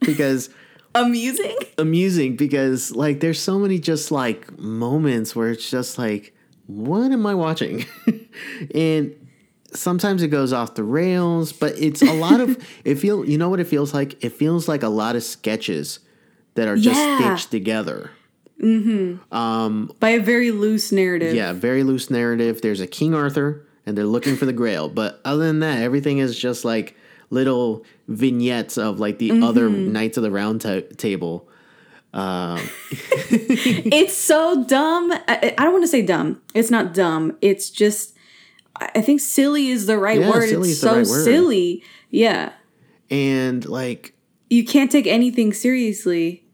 Because. 0.00 0.50
Amusing? 0.92 1.56
amusing 1.78 2.34
because 2.34 2.90
like 2.90 3.20
there's 3.20 3.38
so 3.40 3.60
many 3.60 3.78
just 3.78 4.10
like 4.10 4.58
moments 4.58 5.36
where 5.36 5.48
it's 5.50 5.70
just 5.70 5.98
like 5.98 6.34
what 6.66 7.12
am 7.12 7.24
i 7.26 7.32
watching 7.32 7.86
and 8.74 9.14
sometimes 9.72 10.22
it 10.22 10.28
goes 10.28 10.52
off 10.52 10.74
the 10.74 10.82
rails 10.84 11.52
but 11.52 11.72
it's 11.78 12.02
a 12.02 12.12
lot 12.12 12.40
of 12.40 12.56
it 12.84 12.96
feel 12.96 13.24
you 13.24 13.38
know 13.38 13.48
what 13.48 13.60
it 13.60 13.66
feels 13.66 13.92
like 13.94 14.22
it 14.24 14.30
feels 14.30 14.68
like 14.68 14.82
a 14.82 14.88
lot 14.88 15.16
of 15.16 15.22
sketches 15.22 16.00
that 16.54 16.66
are 16.68 16.76
just 16.76 16.96
Yeah. 16.98 17.18
stitched 17.36 17.50
together 17.50 18.10
Mm-hmm. 18.60 19.34
um 19.34 19.90
By 20.00 20.10
a 20.10 20.20
very 20.20 20.50
loose 20.50 20.92
narrative. 20.92 21.34
yeah 21.34 21.52
very 21.52 21.82
loose 21.82 22.10
narrative 22.10 22.60
there's 22.60 22.80
a 22.80 22.86
king 22.86 23.14
arthur 23.14 23.64
and 23.86 23.96
they're 23.96 24.04
looking 24.04 24.36
for 24.36 24.44
the 24.44 24.52
Grail. 24.52 24.88
But 24.90 25.20
other 25.24 25.46
than 25.46 25.60
that, 25.60 25.78
everything 25.82 26.18
is 26.18 26.38
just 26.38 26.66
like 26.66 26.94
little 27.30 27.84
vignettes 28.08 28.76
of 28.76 29.00
like 29.00 29.18
the 29.18 29.40
other 29.42 29.70
Mhm. 29.70 29.88
Knights 29.92 30.18
of 30.18 30.22
the 30.22 30.30
Round 30.30 30.60
ta- 30.60 30.80
Table. 30.98 31.48
Um, 32.12 32.60
it's 33.30 34.14
so 34.16 34.64
dumb. 34.64 35.10
I, 35.26 35.54
I 35.56 35.64
don't 35.64 35.72
want 35.72 35.84
to 35.84 35.88
say 35.88 36.02
dumb. 36.02 36.40
It's 36.54 36.70
not 36.70 36.92
dumb. 36.92 37.36
It's 37.40 37.70
just 37.70 38.14
I 38.80 39.00
think 39.02 39.20
silly 39.20 39.68
is 39.68 39.86
the 39.86 39.98
right 39.98 40.20
Yeah, 40.20 40.30
word. 40.30 40.48
silly 40.48 40.70
It's 40.70 40.80
so 40.80 40.96
right 40.96 41.06
word. 41.06 41.24
silly. 41.24 41.84
Yeah. 42.10 42.52
and 43.10 43.64
like 43.66 44.14
You 44.48 44.64
can't 44.64 44.90
take 44.90 45.06
anything 45.06 45.52
seriously. 45.52 46.44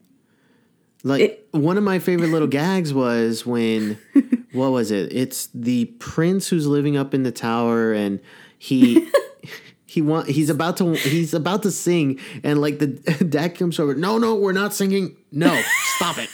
Like 1.05 1.47
one 1.53 1.79
of 1.79 1.85
my 1.85 1.99
favorite 2.01 2.31
little 2.31 2.49
gags 2.49 2.93
was 2.93 3.47
when 3.47 3.99
what 4.53 4.72
was 4.72 4.91
it? 4.91 5.12
It's 5.12 5.49
the 5.55 5.85
prince 6.01 6.49
who's 6.49 6.66
living 6.66 6.97
up 6.97 7.14
in 7.14 7.22
the 7.22 7.31
tower 7.31 7.93
and 7.93 8.18
he 8.59 9.09
he 9.87 10.03
want 10.03 10.29
he's 10.29 10.51
about 10.51 10.77
to 10.79 10.95
he's 10.95 11.33
about 11.33 11.62
to 11.62 11.70
sing 11.70 12.18
and 12.43 12.61
like 12.61 12.81
the 12.81 12.87
dad 13.29 13.55
comes 13.55 13.79
over. 13.79 13.95
No, 13.95 14.18
no, 14.18 14.35
we're 14.35 14.53
not 14.53 14.74
singing. 14.74 15.16
No, 15.31 15.62
stop 15.97 16.18
it. 16.18 16.29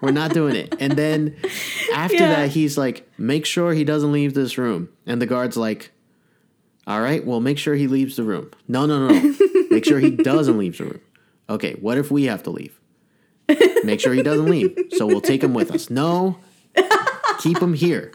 we're 0.00 0.12
not 0.12 0.32
doing 0.32 0.56
it. 0.56 0.74
And 0.80 0.92
then 0.94 1.36
after 1.94 2.16
Yeah. 2.16 2.28
that 2.36 2.50
he's 2.50 2.76
like, 2.78 3.08
"Make 3.18 3.46
sure 3.46 3.72
he 3.74 3.84
doesn't 3.84 4.12
leave 4.12 4.34
this 4.34 4.58
room." 4.58 4.88
And 5.06 5.20
the 5.20 5.26
guard's 5.26 5.56
like, 5.56 5.90
"All 6.86 7.00
right, 7.00 7.24
well, 7.24 7.40
make 7.40 7.58
sure 7.58 7.74
he 7.74 7.86
leaves 7.86 8.16
the 8.16 8.22
room." 8.24 8.50
No, 8.68 8.86
no, 8.86 9.08
no. 9.08 9.18
no. 9.18 9.34
make 9.70 9.84
sure 9.84 9.98
he 9.98 10.10
doesn't 10.10 10.58
leave 10.58 10.78
the 10.78 10.84
room. 10.84 11.00
Okay, 11.48 11.74
what 11.80 11.98
if 11.98 12.10
we 12.10 12.24
have 12.24 12.42
to 12.44 12.50
leave? 12.50 12.78
Make 13.84 14.00
sure 14.00 14.14
he 14.14 14.22
doesn't 14.22 14.46
leave. 14.46 14.76
So 14.92 15.06
we'll 15.06 15.20
take 15.20 15.42
him 15.42 15.52
with 15.54 15.70
us. 15.72 15.90
No, 15.90 16.38
keep 17.40 17.58
him 17.58 17.74
here. 17.74 18.12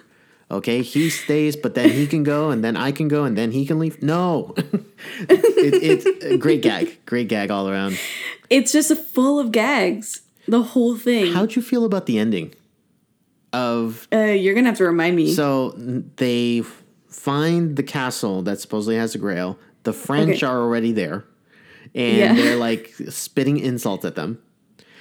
Okay, 0.49 0.81
he 0.81 1.09
stays, 1.09 1.57
but 1.57 1.75
then 1.75 1.89
he 1.89 2.07
can 2.07 2.23
go, 2.23 2.49
and 2.51 2.63
then 2.63 2.77
I 2.77 2.93
can 2.93 3.09
go, 3.09 3.25
and 3.25 3.37
then 3.37 3.51
he 3.51 3.65
can 3.65 3.79
leave. 3.79 4.01
No, 4.01 4.53
it, 4.57 5.43
it's 6.07 6.23
a 6.23 6.37
great 6.37 6.61
gag, 6.61 6.97
great 7.05 7.27
gag 7.27 7.51
all 7.51 7.69
around. 7.69 7.99
It's 8.49 8.71
just 8.71 8.95
full 8.97 9.39
of 9.39 9.51
gags. 9.51 10.21
The 10.47 10.63
whole 10.63 10.95
thing. 10.95 11.33
How'd 11.33 11.55
you 11.57 11.61
feel 11.61 11.83
about 11.83 12.05
the 12.05 12.17
ending 12.17 12.53
of? 13.53 14.07
Uh, 14.13 14.17
you're 14.25 14.53
gonna 14.55 14.67
have 14.69 14.77
to 14.77 14.85
remind 14.85 15.15
me. 15.15 15.33
So 15.33 15.73
they 16.17 16.63
find 17.09 17.75
the 17.75 17.83
castle 17.83 18.41
that 18.43 18.59
supposedly 18.59 18.95
has 18.97 19.15
a 19.15 19.17
Grail. 19.17 19.57
The 19.83 19.93
French 19.93 20.37
Okay. 20.43 20.45
are 20.45 20.59
already 20.61 20.91
there, 20.91 21.25
and 21.95 22.17
Yeah. 22.17 22.33
they're 22.35 22.57
like 22.57 22.93
spitting 23.09 23.57
insults 23.57 24.03
at 24.05 24.15
them. 24.15 24.39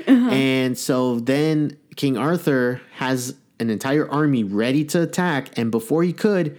Uh-huh. 0.07 0.30
And 0.30 0.78
so 0.78 1.18
then 1.20 1.76
King 1.97 2.16
Arthur 2.16 2.80
has 2.97 3.34
an 3.59 3.70
entire 3.70 4.09
army 4.09 4.44
ready 4.44 4.84
to 4.84 5.03
attack, 5.03 5.51
and 5.59 5.70
before 5.70 6.03
he 6.05 6.12
could, 6.12 6.57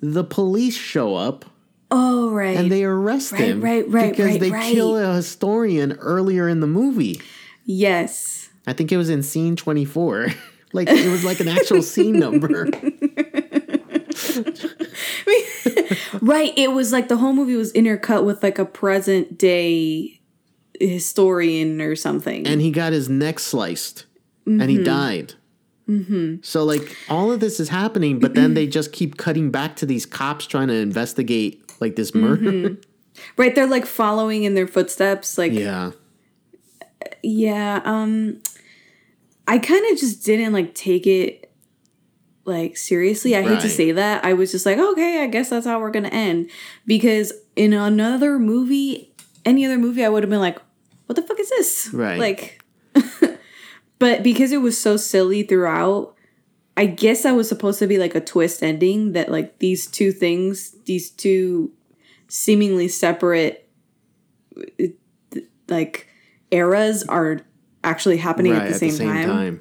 the 0.00 0.24
police 0.24 0.76
show 0.76 1.14
up 1.14 1.44
oh 1.90 2.30
right. 2.30 2.56
and 2.56 2.72
they 2.72 2.84
arrest 2.84 3.32
Right, 3.32 3.42
him 3.42 3.60
right, 3.60 3.86
right, 3.88 4.10
because 4.10 4.30
right, 4.32 4.40
they 4.40 4.50
right. 4.50 4.72
kill 4.72 4.96
a 4.96 5.14
historian 5.16 5.92
earlier 6.00 6.48
in 6.48 6.60
the 6.60 6.66
movie. 6.66 7.20
yes. 7.64 8.48
I 8.66 8.72
think 8.72 8.92
it 8.92 8.96
was 8.96 9.10
in 9.10 9.22
scene 9.24 9.56
24. 9.56 10.28
like 10.72 10.88
it 10.88 11.10
was 11.10 11.24
like 11.24 11.40
an 11.40 11.48
actual 11.48 11.82
scene 11.82 12.18
number. 12.18 12.68
Right. 16.20 16.52
It 16.56 16.72
was 16.72 16.92
like 16.92 17.08
the 17.08 17.16
whole 17.16 17.32
movie 17.32 17.56
was 17.56 17.72
intercut 17.72 18.24
with 18.24 18.42
like 18.42 18.58
a 18.58 18.64
present 18.64 19.38
day 19.38 20.20
historian 20.80 21.80
or 21.80 21.96
something. 21.96 22.46
and 22.46 22.60
he 22.60 22.70
got 22.70 22.92
his 22.92 23.08
neck 23.08 23.38
sliced 23.38 24.06
and 24.46 24.62
he 24.70 24.78
Mhm. 24.78 24.84
died. 24.84 25.34
mm-hmm. 25.88 26.36
So 26.42 26.64
like 26.64 26.96
all 27.08 27.32
of 27.32 27.40
this 27.40 27.58
is 27.60 27.68
happening, 27.70 28.18
but 28.20 28.34
then 28.34 28.54
they 28.54 28.66
just 28.66 28.92
keep 28.92 29.16
cutting 29.16 29.50
back 29.50 29.76
to 29.76 29.86
these 29.86 30.06
cops 30.06 30.46
trying 30.46 30.68
to 30.68 30.74
investigate 30.74 31.62
like 31.80 31.96
this 31.96 32.14
murder. 32.14 32.52
Mhm. 32.52 32.82
Right. 33.36 33.54
They're 33.54 33.66
like 33.66 33.86
following 33.86 34.44
in 34.44 34.54
their 34.54 34.66
footsteps. 34.68 35.36
Like 35.38 35.52
yeah. 35.52 35.90
Yeah, 37.22 37.80
um 37.84 38.38
I 39.46 39.58
kind 39.58 39.84
of 39.92 39.98
just 39.98 40.24
didn't 40.24 40.52
like 40.52 40.74
take 40.74 41.06
it 41.06 41.52
like 42.44 42.76
seriously. 42.76 43.36
I 43.36 43.42
hate 43.42 43.60
to 43.60 43.68
say 43.68 43.92
that. 43.92 44.24
I 44.24 44.32
was 44.32 44.50
just 44.50 44.66
like, 44.66 44.78
okay, 44.78 45.22
I 45.22 45.26
guess 45.26 45.50
that's 45.50 45.66
how 45.66 45.80
we're 45.80 45.90
going 45.90 46.04
to 46.04 46.14
end 46.14 46.50
because 46.86 47.32
in 47.56 47.72
another 47.72 48.38
movie, 48.38 49.12
any 49.44 49.64
other 49.64 49.78
movie 49.78 50.04
I 50.04 50.08
would 50.08 50.22
have 50.22 50.30
been 50.30 50.40
like, 50.40 50.60
what 51.06 51.16
the 51.16 51.22
fuck 51.22 51.38
is 51.38 51.50
this? 51.50 51.90
Right. 51.92 52.18
Like 52.18 52.62
but 53.98 54.22
because 54.22 54.52
it 54.52 54.58
was 54.58 54.80
so 54.80 54.96
silly 54.96 55.42
throughout, 55.42 56.14
I 56.76 56.86
guess 56.86 57.22
that 57.22 57.32
was 57.32 57.48
supposed 57.48 57.78
to 57.80 57.86
be 57.86 57.98
like 57.98 58.14
a 58.14 58.20
twist 58.20 58.62
ending 58.62 59.12
that 59.12 59.30
like 59.30 59.58
these 59.58 59.86
two 59.86 60.12
things, 60.12 60.74
these 60.84 61.10
two 61.10 61.72
seemingly 62.28 62.88
separate 62.88 63.68
uh, 64.56 64.86
like 65.68 66.08
eras 66.50 67.02
are 67.04 67.40
actually 67.84 68.16
happening 68.18 68.52
right 68.52 68.62
at 68.62 68.72
the 68.72 68.78
same, 68.90 68.96
time. 68.98 69.28
time. 69.28 69.60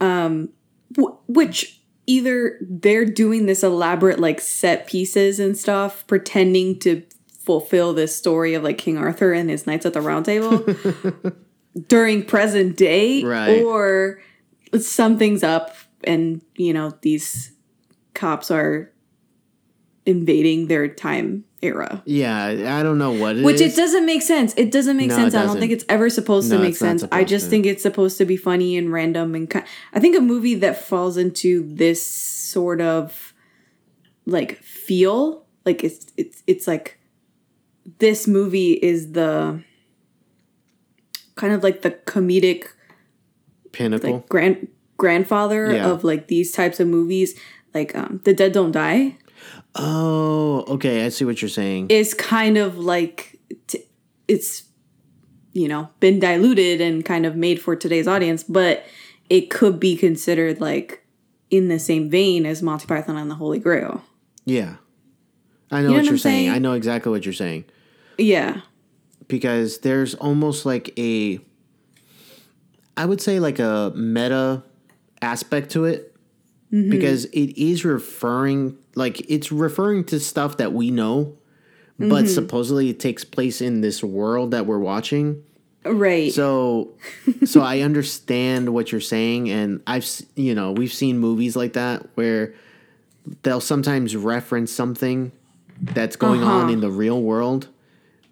Um, 0.00 0.48
w- 0.92 1.16
which 1.26 1.80
either 2.06 2.58
they're 2.60 3.04
doing 3.04 3.46
this 3.46 3.62
elaborate 3.62 4.18
like 4.20 4.40
set 4.40 4.86
pieces 4.86 5.40
and 5.40 5.56
stuff, 5.56 6.06
pretending 6.06 6.78
to 6.80 7.02
fulfill 7.40 7.92
this 7.94 8.14
story 8.14 8.54
of 8.54 8.62
like 8.62 8.78
King 8.78 8.98
Arthur 8.98 9.32
and 9.32 9.50
his 9.50 9.66
knights 9.66 9.86
at 9.86 9.92
the 9.94 10.00
Round 10.00 10.24
Table 10.24 10.64
during 11.88 12.24
present 12.24 12.76
day, 12.76 13.22
Right. 13.24 13.62
or 13.62 14.20
something's 14.80 15.42
up, 15.42 15.74
and 16.04 16.42
you 16.56 16.72
know 16.72 16.92
these 17.02 17.52
cops 18.14 18.50
are 18.50 18.92
invading 20.06 20.68
their 20.68 20.88
time 20.88 21.44
era. 21.60 22.02
Yeah, 22.06 22.44
I 22.78 22.82
don't 22.82 22.98
know 22.98 23.12
what 23.12 23.32
it 23.36 23.38
is. 23.40 23.44
Which 23.44 23.60
it 23.60 23.74
doesn't 23.76 24.06
make 24.06 24.22
sense. 24.22 24.54
It 24.56 24.70
doesn't 24.70 24.96
make 24.96 25.08
No, 25.08 25.16
sense. 25.16 25.34
it 25.34 25.38
I 25.38 25.44
don't 25.44 25.58
think 25.58 25.72
it's 25.72 25.84
ever 25.88 26.08
supposed 26.08 26.50
No, 26.50 26.56
to 26.56 26.62
make 26.62 26.76
sense. 26.76 27.04
I 27.10 27.24
just 27.24 27.46
to. 27.46 27.50
think 27.50 27.66
it's 27.66 27.82
supposed 27.82 28.16
to 28.18 28.24
be 28.24 28.36
funny 28.36 28.76
and 28.76 28.92
random 28.92 29.34
and 29.34 29.50
kind. 29.50 29.64
I 29.92 30.00
think 30.00 30.16
a 30.16 30.20
movie 30.20 30.54
that 30.56 30.80
falls 30.82 31.16
into 31.16 31.64
this 31.66 32.04
sort 32.04 32.80
of 32.80 33.34
like 34.24 34.62
feel, 34.62 35.44
like 35.66 35.82
it's 35.84 36.06
it's 36.16 36.42
it's 36.46 36.66
like 36.68 36.98
this 37.98 38.26
movie 38.28 38.72
is 38.74 39.12
the 39.12 39.62
kind 41.34 41.52
of 41.52 41.62
like 41.62 41.82
the 41.82 41.90
comedic 41.90 42.68
Pinnacle. 43.72 44.12
like 44.12 44.28
grand 44.28 44.68
grandfather 44.96 45.72
Yeah. 45.72 45.90
of 45.90 46.04
like 46.04 46.28
these 46.28 46.52
types 46.52 46.80
of 46.80 46.88
movies, 46.88 47.38
like 47.74 47.96
um 47.96 48.20
The 48.24 48.32
Dead 48.34 48.52
Don't 48.52 48.72
Die. 48.72 49.16
Oh, 49.74 50.64
okay. 50.68 51.04
I 51.04 51.08
see 51.10 51.24
what 51.24 51.40
you're 51.42 51.48
saying. 51.48 51.88
is 51.90 52.14
kind 52.14 52.56
of 52.58 52.78
like 52.78 53.38
t- 53.66 53.84
it's 54.26 54.64
you 55.52 55.68
know 55.68 55.88
been 56.00 56.18
diluted 56.18 56.80
and 56.80 57.04
kind 57.04 57.26
of 57.26 57.34
made 57.36 57.60
for 57.60 57.74
today's 57.74 58.06
audience 58.06 58.42
but 58.44 58.84
it 59.30 59.50
could 59.50 59.80
be 59.80 59.96
considered 59.96 60.60
like 60.60 61.04
in 61.50 61.68
the 61.68 61.78
same 61.78 62.08
vein 62.10 62.44
as 62.46 62.62
Monty 62.62 62.86
Python 62.86 63.16
and 63.16 63.30
the 63.30 63.34
Holy 63.34 63.58
Grail 63.58 64.02
yeah. 64.44 64.76
I 65.70 65.82
know 65.82 65.82
You 65.82 65.88
know 65.88 65.92
what 65.94 65.96
what 65.96 66.04
you're 66.10 66.18
saying. 66.18 66.46
saying? 66.46 66.50
I 66.50 66.58
know 66.58 66.72
exactly 66.74 67.10
what 67.10 67.24
you're 67.24 67.32
saying. 67.32 67.64
yeah 68.18 68.60
because 69.26 69.78
there's 69.78 70.14
almost 70.14 70.64
like 70.66 70.92
a 70.98 71.40
I 72.96 73.04
would 73.06 73.20
say 73.20 73.40
like 73.40 73.58
a 73.58 73.92
meta 73.96 74.62
aspect 75.22 75.70
to 75.72 75.84
it 75.86 76.07
Mhm. 76.72 76.90
because 76.90 77.24
it 77.26 77.56
is 77.60 77.84
referring 77.84 78.76
like 78.94 79.24
it's 79.30 79.50
referring 79.52 80.04
to 80.04 80.20
stuff 80.20 80.56
that 80.58 80.72
we 80.72 80.90
know 80.90 81.34
but 81.98 82.24
Mhm. 82.24 82.28
supposedly 82.28 82.90
it 82.90 83.00
takes 83.00 83.24
place 83.24 83.60
in 83.60 83.80
this 83.80 84.04
world 84.04 84.50
that 84.52 84.66
we're 84.66 84.78
watching 84.78 85.42
right 85.84 86.32
so 86.32 86.90
so 87.44 87.60
I 87.62 87.80
understand 87.80 88.74
what 88.74 88.92
you're 88.92 89.00
saying 89.00 89.48
and 89.50 89.80
I've 89.86 90.06
you 90.36 90.54
know 90.54 90.72
we've 90.72 90.92
seen 90.92 91.18
movies 91.18 91.56
like 91.56 91.72
that 91.72 92.06
where 92.16 92.52
they'll 93.42 93.60
sometimes 93.60 94.14
reference 94.16 94.70
something 94.72 95.32
that's 95.80 96.16
going 96.16 96.42
on 96.42 96.64
Uh-huh. 96.64 96.72
in 96.72 96.80
the 96.80 96.90
real 96.90 97.22
world 97.22 97.68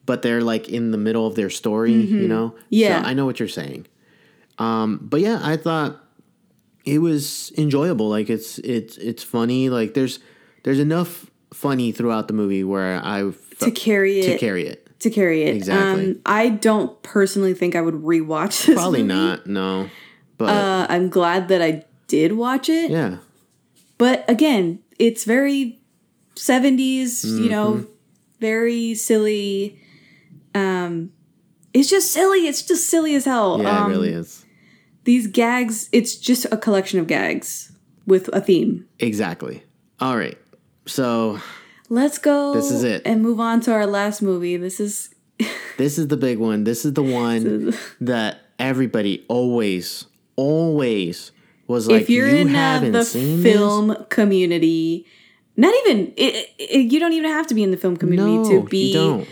but 0.05 0.23
they're 0.23 0.41
like 0.43 0.69
in 0.69 0.91
the 0.91 0.99
middle 0.99 1.27
of 1.27 1.35
their 1.37 1.51
story 1.51 1.93
you 1.93 2.27
Mhm. 2.27 2.29
know 2.29 2.55
Yeah. 2.71 3.03
so 3.03 3.09
I 3.09 3.15
know 3.15 3.25
what 3.25 3.39
you're 3.41 3.49
saying 3.49 3.87
um 4.59 5.01
but 5.03 5.21
yeah 5.21 5.41
I 5.43 5.57
thought 5.57 6.03
it 6.87 6.99
was 7.01 7.53
enjoyable 7.59 8.09
like 8.09 8.31
it's 8.31 8.59
it's 8.61 8.97
it's 8.97 9.23
funny 9.23 9.69
like 9.69 9.93
there's 9.95 10.19
there's 10.63 10.79
enough 10.79 11.29
funny 11.53 11.93
throughout 11.93 12.29
the 12.29 12.35
movie 12.35 12.65
where 12.65 13.01
I 13.05 13.33
to 13.61 13.71
carry 13.71 14.21
it 14.21 14.33
to 14.33 14.39
carry 14.39 14.67
it 14.67 14.89
to 15.01 15.11
carry 15.11 15.43
it 15.43 15.55
Exactly. 15.57 16.05
um 16.11 16.21
I 16.25 16.49
don't 16.49 17.03
personally 17.03 17.53
think 17.55 17.75
I 17.77 17.81
would 17.83 17.95
rewatch 17.97 18.67
this 18.67 18.77
probably 18.77 19.03
movie. 19.03 19.15
not 19.15 19.47
no 19.47 19.91
but 20.39 20.49
uh 20.49 20.87
I'm 20.89 21.09
glad 21.11 21.49
that 21.49 21.61
I 21.61 21.85
did 22.09 22.33
watch 22.33 22.69
it 22.69 22.91
yeah 22.91 23.19
But 23.99 24.25
again, 24.29 24.81
it's 24.99 25.25
very 25.25 25.81
70s, 26.37 27.25
you 27.25 27.49
know, 27.49 27.73
Mhm. 27.75 27.87
very 28.41 28.95
silly. 28.95 29.81
Um 30.55 31.11
it's 31.75 31.91
just 31.91 32.11
silly. 32.13 32.47
It's 32.49 32.63
just 32.63 32.87
silly 32.89 33.15
as 33.15 33.25
hell. 33.27 33.59
yeah 33.61 33.85
um, 33.85 33.91
it 33.91 33.95
really 33.95 34.11
is 34.13 34.46
These 35.07 35.29
gags, 35.29 35.89
it's 35.93 36.17
just 36.17 36.45
a 36.53 36.57
collection 36.57 37.01
of 37.01 37.07
gags. 37.07 37.73
with 38.07 38.29
a 38.33 38.41
theme. 38.41 38.87
Exactly. 39.01 39.65
All 39.99 40.17
right. 40.17 40.39
So 40.87 41.41
Let's 41.89 42.19
go. 42.19 42.55
This 42.55 42.71
is 42.71 42.83
it. 42.85 43.03
And 43.05 43.23
move 43.23 43.41
on 43.41 43.61
to 43.63 43.73
our 43.73 43.87
last 43.87 44.23
movie. 44.23 44.57
This 44.57 44.81
is 44.81 45.11
this 45.79 45.99
is 45.99 46.09
the 46.09 46.17
big 46.17 46.39
one. 46.39 46.65
This 46.65 46.85
is 46.85 46.93
the 46.95 47.03
one 47.03 47.75
that 48.01 48.41
everybody 48.59 49.25
always, 49.29 50.07
always 50.37 51.33
was 51.67 51.89
like, 51.89 52.03
if 52.03 52.11
you're 52.11 52.29
you 52.29 52.37
in 52.37 52.55
uh, 52.55 52.81
the 52.91 53.05
seen 53.05 53.43
this?" 53.43 53.53
film 53.53 53.97
community, 54.09 55.07
not 55.57 55.75
even 55.87 56.13
it, 56.17 56.51
it, 56.59 56.93
you 56.93 56.99
don't 57.01 57.13
even 57.13 57.31
have 57.31 57.47
to 57.49 57.55
be 57.55 57.63
in 57.63 57.71
the 57.71 57.77
film 57.77 57.97
community 57.97 58.37
No, 58.37 58.45
to 58.45 58.55
you 58.55 58.63
be 58.63 58.93
don't. 58.93 59.29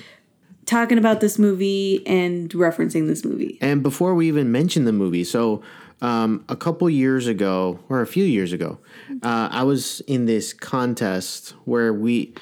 Talking 0.66 0.98
about 0.98 1.20
this 1.20 1.38
movie 1.38 2.06
and 2.06 2.50
referencing 2.50 3.06
this 3.06 3.24
movie. 3.24 3.58
And 3.60 3.82
before 3.82 4.14
we 4.14 4.28
even 4.28 4.50
mention 4.50 4.84
the 4.84 4.92
movie, 4.92 5.24
so 5.24 5.62
um, 6.00 6.44
a 6.48 6.56
couple 6.56 6.88
years 6.90 7.26
ago, 7.26 7.80
or 7.88 8.00
a 8.00 8.06
few 8.06 8.24
years 8.24 8.52
ago, 8.52 8.78
uh, 9.22 9.48
I 9.50 9.62
was 9.62 10.00
in 10.00 10.26
this 10.26 10.52
contest 10.52 11.54
where 11.64 11.92
we 11.92 12.34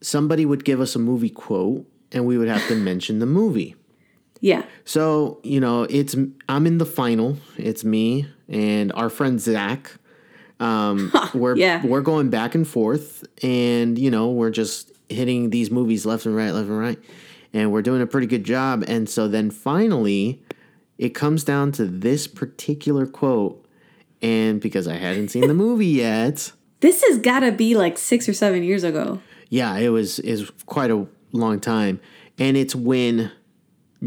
somebody 0.00 0.46
would 0.46 0.64
give 0.64 0.80
us 0.80 0.94
a 0.94 0.98
movie 0.98 1.30
quote, 1.30 1.86
and 2.12 2.26
we 2.26 2.38
would 2.38 2.48
have 2.48 2.66
to 2.68 2.74
mention 2.74 3.18
the 3.18 3.26
movie. 3.26 3.76
Yeah. 4.40 4.64
So 4.84 5.40
you 5.42 5.60
know, 5.60 5.84
it's 5.84 6.16
I'm 6.48 6.66
in 6.66 6.78
the 6.78 6.86
final. 6.86 7.38
It's 7.56 7.84
me 7.84 8.26
and 8.48 8.92
our 8.92 9.08
friend 9.08 9.40
Zach. 9.40 9.92
Um, 10.58 11.12
we're 11.34 11.56
yeah. 11.56 11.84
we're 11.84 12.02
going 12.02 12.30
back 12.30 12.54
and 12.54 12.66
forth, 12.66 13.24
and 13.42 13.98
you 13.98 14.10
know, 14.10 14.30
we're 14.30 14.50
just 14.50 14.92
hitting 15.08 15.50
these 15.50 15.70
movies 15.70 16.06
left 16.06 16.26
and 16.26 16.36
right, 16.36 16.52
left 16.52 16.68
and 16.68 16.78
right, 16.78 16.98
and 17.52 17.72
we're 17.72 17.82
doing 17.82 18.00
a 18.02 18.06
pretty 18.06 18.26
good 18.26 18.44
job. 18.44 18.84
And 18.86 19.08
so 19.08 19.28
then 19.28 19.50
finally, 19.50 20.42
it 20.98 21.10
comes 21.10 21.44
down 21.44 21.72
to 21.72 21.84
this 21.86 22.26
particular 22.26 23.06
quote, 23.06 23.64
and 24.22 24.60
because 24.60 24.86
I 24.86 24.94
hadn't 24.96 25.28
seen 25.28 25.48
the 25.48 25.54
movie 25.54 25.86
yet, 26.06 26.52
This 26.80 27.02
has 27.04 27.18
got 27.18 27.40
to 27.40 27.52
be 27.52 27.74
like 27.74 27.98
six 27.98 28.28
or 28.28 28.32
seven 28.34 28.62
years 28.62 28.84
ago. 28.84 29.20
yeah, 29.48 29.76
it 29.76 29.88
was 29.90 30.18
is 30.20 30.50
quite 30.66 30.90
a 30.90 31.06
long 31.32 31.60
time, 31.60 32.00
and 32.38 32.56
it's 32.56 32.74
when 32.74 33.32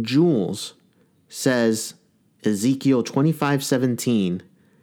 Jules 0.01 0.73
says 1.29 1.95
Ezekiel 2.45 3.03
twenty 3.03 3.31
five 3.31 3.63
seventeen, 3.63 4.41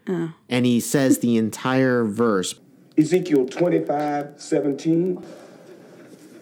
Oh. 0.09 0.33
and 0.49 0.67
he 0.67 0.81
says 0.81 1.19
the 1.19 1.37
entire 1.37 2.05
verse. 2.05 2.55
Ezekiel 2.99 3.47
25, 3.47 4.35
17. 4.37 5.23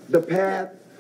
The 0.08 0.20
path 0.20 0.70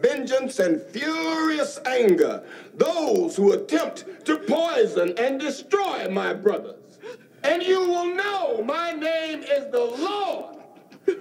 vengeance 0.00 0.58
and 0.58 0.80
furious 0.80 1.78
anger 1.86 2.42
those 2.74 3.36
who 3.36 3.52
attempt 3.52 4.04
to 4.24 4.38
poison 4.38 5.14
and 5.18 5.40
destroy 5.40 6.08
my 6.08 6.32
brothers. 6.32 6.98
And 7.42 7.62
you 7.62 7.80
will 7.80 8.14
know 8.14 8.62
my 8.64 8.92
name 8.92 9.42
is 9.42 9.70
the 9.70 9.84
Lord 9.84 10.56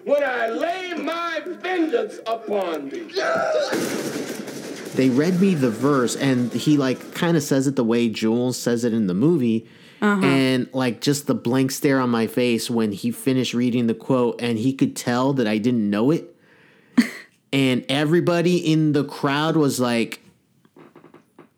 when 0.04 0.24
I 0.24 0.50
lay 0.50 0.94
my 0.94 1.42
vengeance 1.46 2.20
upon 2.26 2.90
thee. 2.90 3.12
They 4.96 5.10
read 5.10 5.42
me 5.42 5.56
the 5.56 5.70
verse, 5.70 6.16
and 6.16 6.52
he 6.54 6.78
like 6.78 7.14
kind 7.14 7.36
of 7.36 7.44
says 7.44 7.68
it 7.68 7.76
the 7.76 7.84
way 7.84 8.10
Jules 8.10 8.58
says 8.58 8.84
it 8.86 8.94
in 8.94 9.08
the 9.08 9.14
movie. 9.14 9.68
Uh-huh. 10.02 10.26
And 10.26 10.70
like 10.74 11.02
just 11.02 11.28
the 11.28 11.36
blank 11.36 11.72
stare 11.72 12.00
on 12.00 12.10
my 12.10 12.28
face 12.28 12.70
when 12.70 12.92
he 12.92 13.12
finished 13.12 13.54
reading 13.54 13.88
the 13.88 13.94
quote, 13.94 14.42
and 14.42 14.58
he 14.58 14.74
could 14.74 14.96
tell 14.96 15.34
that 15.34 15.48
I 15.48 15.58
didn't 15.58 15.90
know 15.90 16.12
it. 16.12 16.35
And 17.56 17.86
everybody 17.88 18.58
in 18.58 18.92
the 18.92 19.06
crowd 19.06 19.56
was 19.56 19.80
like, 19.80 20.20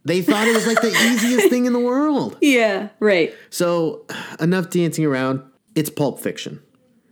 they 0.06 0.22
thought 0.22 0.48
it 0.48 0.54
was 0.54 0.68
like 0.68 0.80
the 0.80 0.90
easiest 1.12 1.50
thing 1.50 1.66
in 1.66 1.74
the 1.74 1.80
world. 1.80 2.38
Yeah, 2.40 2.90
right. 3.00 3.34
So, 3.50 4.06
enough 4.40 4.70
dancing 4.70 5.06
around. 5.06 5.42
It's 5.74 5.90
Pulp 5.90 6.20
Fiction. 6.20 6.62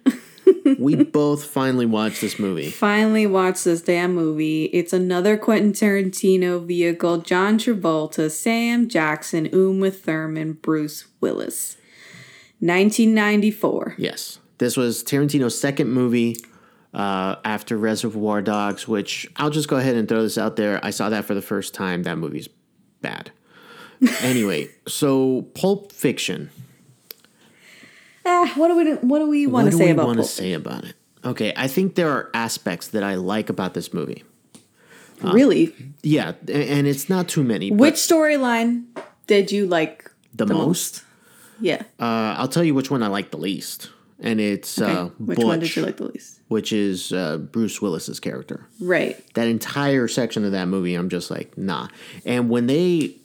we 0.79 1.03
both 1.03 1.45
finally 1.45 1.87
watched 1.87 2.21
this 2.21 2.37
movie. 2.37 2.69
Finally 2.69 3.25
watched 3.25 3.65
this 3.65 3.81
damn 3.81 4.13
movie. 4.13 4.65
It's 4.65 4.93
another 4.93 5.35
Quentin 5.35 5.73
Tarantino 5.73 6.63
vehicle. 6.63 7.17
John 7.17 7.57
Travolta, 7.57 8.29
Sam 8.29 8.87
Jackson, 8.87 9.47
Uma 9.47 9.89
Thurman, 9.89 10.53
Bruce 10.53 11.07
Willis. 11.21 11.77
1994. 12.59 13.95
Yes. 13.97 14.37
This 14.59 14.77
was 14.77 15.03
Tarantino's 15.03 15.59
second 15.59 15.89
movie 15.89 16.37
uh, 16.95 17.35
after 17.43 17.77
Reservoir 17.77 18.41
Dogs, 18.41 18.87
which 18.87 19.29
I'll 19.35 19.49
just 19.49 19.67
go 19.67 19.75
ahead 19.75 19.95
and 19.95 20.07
throw 20.07 20.23
this 20.23 20.37
out 20.37 20.55
there. 20.55 20.79
I 20.81 20.89
saw 20.89 21.09
that 21.09 21.25
for 21.25 21.35
the 21.35 21.41
first 21.41 21.73
time. 21.73 22.03
That 22.03 22.17
movie's 22.17 22.47
bad. 23.01 23.31
anyway, 24.21 24.69
so 24.87 25.43
Pulp 25.53 25.91
Fiction. 25.91 26.49
Ah, 28.25 28.51
what 28.55 28.69
do 28.69 28.75
we 28.77 28.93
what 28.95 29.19
do 29.19 29.29
we 29.29 29.45
want 29.45 29.69
to 29.69 29.77
say 29.77 29.91
about? 29.91 30.07
what 30.07 30.13
do 30.13 30.15
we 30.15 30.17
want 30.17 30.27
to 30.29 30.33
say 30.35 30.53
about 30.53 30.85
it? 30.85 30.95
Okay, 31.23 31.53
I 31.55 31.67
think 31.67 31.95
there 31.95 32.09
are 32.09 32.29
aspects 32.33 32.87
that 32.89 33.03
I 33.03 33.15
like 33.15 33.49
about 33.49 33.73
this 33.73 33.93
movie. 33.93 34.23
Uh, 35.23 35.31
Really? 35.31 35.73
Yeah, 36.03 36.33
and 36.47 36.87
it's 36.87 37.09
not 37.09 37.27
too 37.27 37.43
many. 37.43 37.71
Which 37.71 37.95
storyline 37.95 38.85
did 39.27 39.51
you 39.51 39.65
like 39.65 40.11
the, 40.33 40.45
most? 40.45 41.03
Yeah. 41.59 41.81
Uh, 41.99 42.35
I'll 42.37 42.47
tell 42.47 42.63
you 42.63 42.75
which 42.75 42.91
one 42.91 43.01
I 43.01 43.07
like 43.07 43.31
the 43.31 43.37
least, 43.37 43.89
and 44.19 44.39
it's 44.39 44.81
Okay. 44.81 44.91
uh, 44.91 45.05
Which 45.19 45.37
Butch, 45.37 45.45
one 45.45 45.59
did 45.59 45.75
you 45.75 45.81
like 45.83 45.97
the 45.97 46.05
least? 46.05 46.39
Which 46.47 46.71
is 46.71 47.11
uh, 47.11 47.37
Bruce 47.37 47.81
Willis's 47.81 48.19
character. 48.19 48.67
Right. 48.79 49.21
That 49.33 49.47
entire 49.47 50.07
section 50.07 50.45
of 50.45 50.51
that 50.53 50.67
movie, 50.67 50.93
I'm 50.95 51.09
just 51.09 51.29
like, 51.31 51.57
nah. 51.57 51.87
And 52.25 52.49
when 52.49 52.67
they 52.67 53.15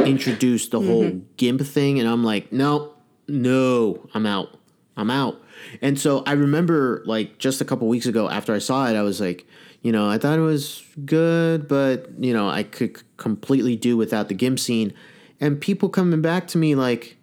introduced 0.00 0.70
the 0.70 0.80
whole 0.80 1.04
Mm-hmm. 1.04 1.18
gimp 1.36 1.60
thing, 1.62 1.98
and 2.00 2.08
I'm 2.08 2.22
like, 2.24 2.52
no, 2.52 2.94
no, 3.28 4.08
I'm 4.14 4.26
out. 4.26 4.58
I'm 4.96 5.10
out. 5.10 5.40
And 5.82 5.98
so 5.98 6.22
I 6.26 6.32
remember, 6.32 7.02
like, 7.06 7.38
just 7.38 7.60
a 7.60 7.64
couple 7.64 7.88
weeks 7.88 8.06
ago 8.06 8.28
after 8.28 8.54
I 8.54 8.58
saw 8.58 8.86
it, 8.88 8.94
I 8.96 9.02
was 9.02 9.20
like, 9.20 9.46
you 9.82 9.92
know, 9.92 10.08
I 10.08 10.18
thought 10.18 10.38
it 10.38 10.42
was 10.42 10.82
good, 11.04 11.68
but, 11.68 12.08
you 12.18 12.32
know, 12.32 12.48
I 12.48 12.62
could 12.62 13.02
completely 13.16 13.76
do 13.76 13.96
without 13.96 14.28
the 14.28 14.34
gimp 14.34 14.58
scene. 14.58 14.92
And 15.40 15.60
people 15.60 15.88
coming 15.88 16.22
back 16.22 16.46
to 16.48 16.58
me 16.58 16.74
like, 16.74 17.15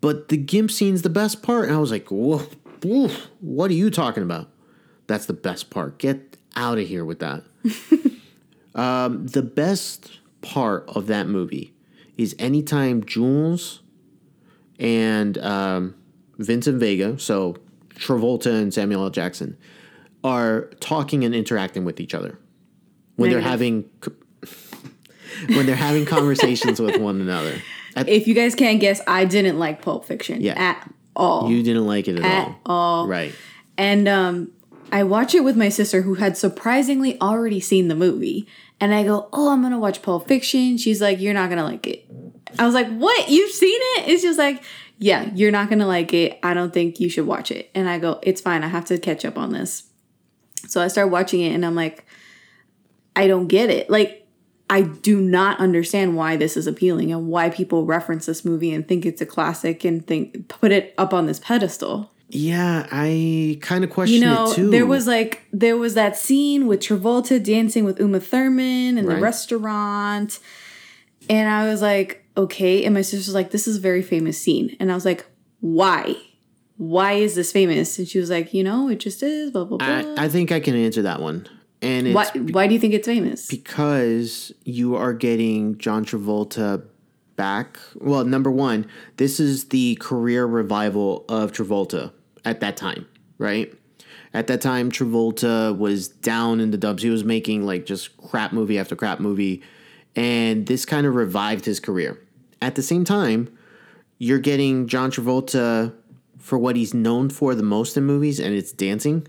but 0.00 0.28
the 0.28 0.36
gimp 0.36 0.70
scene's 0.70 1.02
the 1.02 1.10
best 1.10 1.42
part. 1.42 1.66
And 1.66 1.76
I 1.76 1.78
was 1.78 1.90
like, 1.90 2.08
whoa, 2.10 2.46
whoa, 2.82 3.08
what 3.40 3.70
are 3.70 3.74
you 3.74 3.90
talking 3.90 4.22
about? 4.22 4.48
That's 5.06 5.26
the 5.26 5.32
best 5.32 5.70
part. 5.70 5.98
Get 5.98 6.36
out 6.56 6.78
of 6.78 6.86
here 6.86 7.04
with 7.04 7.20
that. 7.20 7.44
um, 8.74 9.26
the 9.26 9.42
best 9.42 10.18
part 10.42 10.88
of 10.88 11.06
that 11.06 11.26
movie 11.26 11.74
is 12.16 12.34
anytime 12.38 13.04
Jules 13.04 13.80
and 14.78 15.38
um, 15.38 15.94
Vincent 16.38 16.78
Vega, 16.78 17.18
so 17.18 17.56
Travolta 17.94 18.52
and 18.60 18.72
Samuel 18.72 19.04
L. 19.04 19.10
Jackson, 19.10 19.56
are 20.22 20.70
talking 20.80 21.24
and 21.24 21.34
interacting 21.34 21.84
with 21.84 22.00
each 22.00 22.14
other 22.14 22.38
when 23.16 23.30
they're 23.30 23.40
having 23.40 23.88
when 25.48 25.66
they're 25.66 25.74
having 25.76 26.04
conversations 26.04 26.80
with 26.80 26.96
one 27.00 27.20
another. 27.20 27.60
At- 27.96 28.08
If 28.08 28.26
you 28.26 28.34
guys 28.34 28.54
can't 28.54 28.80
guess, 28.80 29.00
I 29.06 29.24
didn't 29.24 29.58
like 29.58 29.82
Pulp 29.82 30.04
Fiction 30.04 30.40
Yeah. 30.40 30.54
at 30.56 30.92
all. 31.16 31.50
You 31.50 31.62
didn't 31.62 31.86
like 31.86 32.08
it 32.08 32.18
at, 32.18 32.24
at 32.24 32.48
all, 32.66 33.02
all. 33.02 33.06
right? 33.08 33.34
And 33.76 34.06
um, 34.08 34.52
I 34.92 35.02
watch 35.04 35.34
it 35.34 35.44
with 35.44 35.56
my 35.56 35.68
sister 35.68 36.02
who 36.02 36.14
had 36.14 36.36
surprisingly 36.36 37.20
already 37.20 37.60
seen 37.60 37.88
the 37.88 37.94
movie. 37.94 38.46
And 38.80 38.94
I 38.94 39.02
go, 39.04 39.28
Oh, 39.32 39.50
I'm 39.52 39.60
going 39.60 39.72
to 39.72 39.78
watch 39.78 40.02
Pulp 40.02 40.28
Fiction. 40.28 40.76
She's 40.78 41.00
like, 41.00 41.20
You're 41.20 41.34
not 41.34 41.48
going 41.48 41.58
to 41.58 41.64
like 41.64 41.86
it. 41.86 42.06
I 42.58 42.64
was 42.64 42.74
like, 42.74 42.88
What? 42.96 43.28
You've 43.28 43.50
seen 43.50 43.78
it? 43.96 44.08
It's 44.08 44.22
just 44.22 44.38
like, 44.38 44.62
Yeah, 44.98 45.30
you're 45.34 45.50
not 45.50 45.68
going 45.68 45.80
to 45.80 45.86
like 45.86 46.14
it. 46.14 46.38
I 46.44 46.54
don't 46.54 46.72
think 46.72 47.00
you 47.00 47.08
should 47.08 47.26
watch 47.26 47.50
it. 47.50 47.70
And 47.74 47.88
I 47.88 47.98
go, 47.98 48.20
It's 48.22 48.40
fine. 48.40 48.62
I 48.62 48.68
have 48.68 48.84
to 48.86 48.98
catch 48.98 49.24
up 49.24 49.36
on 49.36 49.52
this. 49.52 49.84
So 50.68 50.80
I 50.80 50.88
start 50.88 51.10
watching 51.10 51.40
it 51.40 51.52
and 51.54 51.64
I'm 51.66 51.74
like, 51.74 52.04
I 53.16 53.26
don't 53.26 53.48
get 53.48 53.70
it. 53.70 53.90
Like, 53.90 54.17
I 54.70 54.82
do 54.82 55.20
not 55.20 55.58
understand 55.60 56.16
why 56.16 56.36
this 56.36 56.56
is 56.56 56.66
appealing 56.66 57.10
and 57.10 57.28
why 57.28 57.48
people 57.50 57.86
reference 57.86 58.26
this 58.26 58.44
movie 58.44 58.72
and 58.72 58.86
think 58.86 59.06
it's 59.06 59.20
a 59.20 59.26
classic 59.26 59.84
and 59.84 60.06
think 60.06 60.48
put 60.48 60.72
it 60.72 60.94
up 60.98 61.14
on 61.14 61.26
this 61.26 61.38
pedestal 61.38 62.10
Yeah, 62.28 62.86
I 62.90 63.58
kind 63.62 63.82
of 63.84 63.90
question 63.90 64.16
you 64.16 64.20
know, 64.26 64.50
it 64.50 64.54
too. 64.54 64.70
there 64.70 64.84
was 64.84 65.06
like 65.06 65.42
there 65.52 65.76
was 65.76 65.94
that 65.94 66.16
scene 66.16 66.66
with 66.66 66.80
Travolta 66.80 67.42
dancing 67.42 67.84
with 67.84 67.98
Uma 67.98 68.20
Thurman 68.20 68.98
in 68.98 69.06
the 69.06 69.16
restaurant, 69.16 70.38
and 71.30 71.48
I 71.48 71.66
was 71.68 71.80
like, 71.80 72.24
okay. 72.36 72.84
And 72.84 72.94
my 72.94 73.02
sister's 73.02 73.34
like, 73.34 73.50
this 73.50 73.66
is 73.66 73.78
a 73.78 73.80
very 73.80 74.02
famous 74.02 74.40
scene, 74.40 74.76
and 74.78 74.92
I 74.92 74.94
was 74.94 75.06
like, 75.06 75.24
why? 75.60 76.16
Why 76.76 77.14
is 77.14 77.34
this 77.34 77.50
famous? 77.50 77.98
And 77.98 78.06
she 78.06 78.20
was 78.20 78.30
like, 78.30 78.54
you 78.54 78.62
know, 78.62 78.88
it 78.88 79.00
just 79.00 79.22
is. 79.22 79.50
Blah 79.50 79.64
blah 79.64 79.78
blah. 79.78 80.14
I, 80.18 80.26
I 80.26 80.28
think 80.28 80.52
I 80.52 80.60
can 80.60 80.76
answer 80.76 81.02
that 81.02 81.20
one. 81.20 81.48
And 81.80 82.08
it's 82.08 82.14
Why, 82.14 82.40
why 82.40 82.66
do 82.66 82.74
you 82.74 82.80
think 82.80 82.94
it's 82.94 83.06
famous? 83.06 83.46
because 83.46 84.52
you 84.64 84.96
are 84.96 85.12
getting 85.12 85.78
John 85.78 86.04
Travolta 86.04 86.84
back. 87.36 87.78
Well, 87.96 88.24
number 88.24 88.50
one, 88.50 88.86
this 89.16 89.38
is 89.38 89.66
the 89.66 89.96
career 90.00 90.44
revival 90.44 91.24
of 91.28 91.52
Travolta 91.52 92.12
at 92.44 92.60
that 92.60 92.76
time, 92.76 93.06
right? 93.38 93.72
At 94.34 94.48
that 94.48 94.60
time, 94.60 94.90
Travolta 94.90 95.76
was 95.76 96.08
down 96.08 96.60
in 96.60 96.70
the 96.72 96.76
dubs. 96.76 97.02
He 97.02 97.10
was 97.10 97.24
making 97.24 97.64
like 97.64 97.86
just 97.86 98.16
crap 98.16 98.52
movie 98.52 98.78
after 98.78 98.96
crap 98.96 99.20
movie, 99.20 99.62
and 100.16 100.66
this 100.66 100.84
kind 100.84 101.06
of 101.06 101.14
revived 101.14 101.64
his 101.64 101.78
career. 101.80 102.20
At 102.60 102.74
the 102.74 102.82
same 102.82 103.04
time, 103.04 103.56
you're 104.18 104.40
getting 104.40 104.88
John 104.88 105.12
Travolta 105.12 105.94
for 106.38 106.58
what 106.58 106.74
he's 106.76 106.92
known 106.92 107.30
for 107.30 107.54
the 107.54 107.62
most 107.62 107.96
in 107.96 108.04
movies, 108.04 108.40
and 108.40 108.52
it's 108.52 108.72
dancing. 108.72 109.26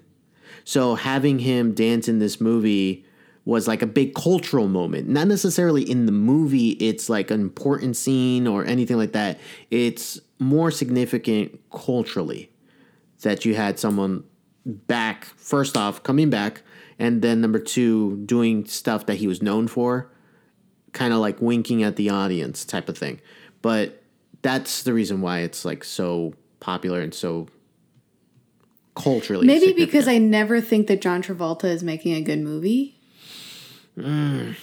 So 0.70 0.94
having 0.94 1.40
him 1.40 1.74
dance 1.74 2.08
in 2.08 2.20
this 2.20 2.40
movie 2.40 3.04
was 3.44 3.68
like 3.68 3.82
a 3.82 3.88
big 3.88 4.14
cultural 4.14 4.68
moment. 4.68 5.10
Not 5.10 5.28
necessarily 5.28 5.82
in 5.82 6.06
the 6.06 6.12
movie, 6.12 6.74
it's 6.74 7.10
like 7.10 7.32
an 7.32 7.42
important 7.42 7.98
scene 7.98 8.46
or 8.46 8.64
anything 8.64 8.96
like 8.96 9.14
that. 9.14 9.40
It's 9.72 10.20
more 10.38 10.70
significant 10.70 11.60
culturally 11.72 12.52
that 13.24 13.46
you 13.46 13.56
had 13.56 13.80
someone 13.80 14.26
back, 14.64 15.26
first 15.38 15.76
off, 15.76 16.04
coming 16.04 16.30
back, 16.30 16.62
and 17.00 17.24
then 17.24 17.42
number 17.42 17.58
two, 17.58 18.18
doing 18.28 18.68
stuff 18.68 19.08
that 19.08 19.16
he 19.16 19.26
was 19.26 19.42
known 19.42 19.68
for, 19.68 20.12
kind 20.94 21.14
of 21.14 21.20
like 21.20 21.42
winking 21.42 21.82
at 21.82 21.96
the 21.96 22.12
audience 22.12 22.64
type 22.64 22.90
of 22.90 22.96
thing. 22.96 23.20
But 23.64 24.04
that's 24.44 24.84
the 24.84 24.94
reason 24.94 25.22
why 25.22 25.40
it's 25.40 25.66
like 25.66 25.84
so 25.84 26.36
popular 26.60 27.02
and 27.02 27.12
so 27.12 27.48
culturally. 28.96 29.46
Maybe 29.48 29.74
because 29.74 30.08
I 30.08 30.18
never 30.18 30.62
think 30.62 30.88
that 30.88 31.02
John 31.02 31.22
Travolta 31.22 31.66
is 31.66 31.84
making 31.84 32.14
a 32.16 32.22
good 32.22 32.40
movie. 32.40 33.00
Mm. 33.98 34.56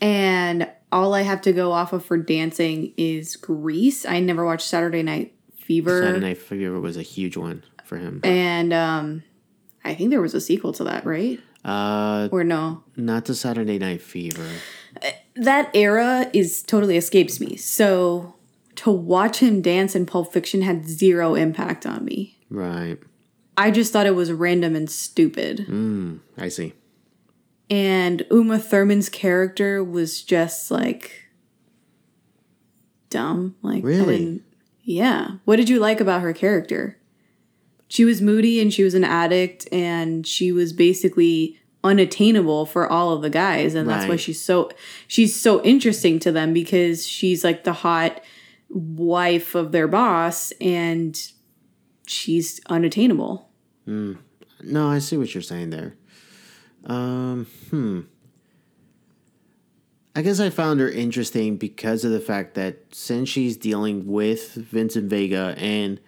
And 0.00 0.70
all 0.92 1.14
I 1.14 1.22
have 1.22 1.40
to 1.42 1.52
go 1.52 1.72
off 1.72 1.92
of 1.92 2.04
for 2.04 2.16
dancing 2.18 2.92
is 2.96 3.36
Grease. 3.36 4.04
I 4.06 4.20
never 4.20 4.44
watched 4.44 4.66
Saturday 4.66 5.02
Night 5.02 5.34
Fever. 5.56 6.02
Saturday 6.02 6.26
Night 6.26 6.38
Fever 6.38 6.80
was 6.80 6.96
a 6.96 7.02
huge 7.02 7.36
one 7.36 7.64
for 7.84 7.96
him. 7.96 8.20
And 8.22 8.72
um 8.72 9.22
I 9.84 9.94
think 9.94 10.10
there 10.10 10.22
was 10.22 10.34
a 10.34 10.40
sequel 10.40 10.72
to 10.74 10.84
that, 10.84 11.04
right? 11.04 11.40
Uh, 11.64 12.28
Or 12.30 12.44
no. 12.44 12.84
not 12.96 13.24
to 13.26 13.34
Saturday 13.34 13.78
Night 13.78 14.02
Fever. 14.02 14.46
That 15.36 15.70
era 15.74 16.30
is 16.32 16.62
totally 16.62 16.96
escapes 16.96 17.40
me. 17.40 17.56
So 17.56 18.34
to 18.76 18.90
watch 18.90 19.38
him 19.38 19.62
dance 19.62 19.94
in 19.94 20.06
Pulp 20.06 20.32
Fiction 20.32 20.62
had 20.62 20.86
zero 20.88 21.34
impact 21.34 21.86
on 21.86 22.04
me. 22.04 22.38
Right. 22.50 22.98
I 23.56 23.70
just 23.70 23.92
thought 23.92 24.06
it 24.06 24.14
was 24.14 24.32
random 24.32 24.74
and 24.74 24.90
stupid. 24.90 25.66
Mm, 25.68 26.20
I 26.36 26.48
see. 26.48 26.72
And 27.70 28.26
Uma 28.30 28.58
Thurman's 28.58 29.08
character 29.08 29.82
was 29.82 30.22
just 30.22 30.70
like 30.70 31.28
dumb. 33.10 33.56
Like 33.62 33.84
Really? 33.84 34.42
Yeah. 34.82 35.36
What 35.44 35.56
did 35.56 35.68
you 35.68 35.78
like 35.78 36.00
about 36.00 36.20
her 36.20 36.32
character? 36.32 36.98
She 37.88 38.04
was 38.04 38.20
moody 38.20 38.60
and 38.60 38.72
she 38.72 38.82
was 38.82 38.94
an 38.94 39.04
addict 39.04 39.68
and 39.72 40.26
she 40.26 40.52
was 40.52 40.72
basically 40.72 41.60
unattainable 41.84 42.64
for 42.66 42.90
all 42.90 43.12
of 43.12 43.20
the 43.20 43.28
guys 43.28 43.74
and 43.74 43.86
that's 43.88 44.08
why 44.08 44.16
she's 44.16 44.40
so 44.42 44.70
she's 45.06 45.38
so 45.38 45.62
interesting 45.62 46.18
to 46.18 46.32
them 46.32 46.54
because 46.54 47.06
she's 47.06 47.44
like 47.44 47.64
the 47.64 47.74
hot 47.74 48.22
wife 48.70 49.54
of 49.54 49.70
their 49.70 49.86
boss 49.86 50.50
and 50.62 51.30
she's 52.06 52.60
unattainable. 52.66 53.48
Mm. 53.86 54.18
No, 54.62 54.88
I 54.88 54.98
see 54.98 55.16
what 55.16 55.34
you're 55.34 55.42
saying 55.42 55.70
there. 55.70 55.94
Um, 56.86 57.46
hmm. 57.70 58.00
I 60.16 60.22
guess 60.22 60.38
I 60.38 60.50
found 60.50 60.80
her 60.80 60.88
interesting 60.88 61.56
because 61.56 62.04
of 62.04 62.12
the 62.12 62.20
fact 62.20 62.54
that 62.54 62.94
since 62.94 63.28
she's 63.28 63.56
dealing 63.56 64.06
with 64.06 64.54
Vincent 64.54 65.10
Vega 65.10 65.54
and 65.58 65.98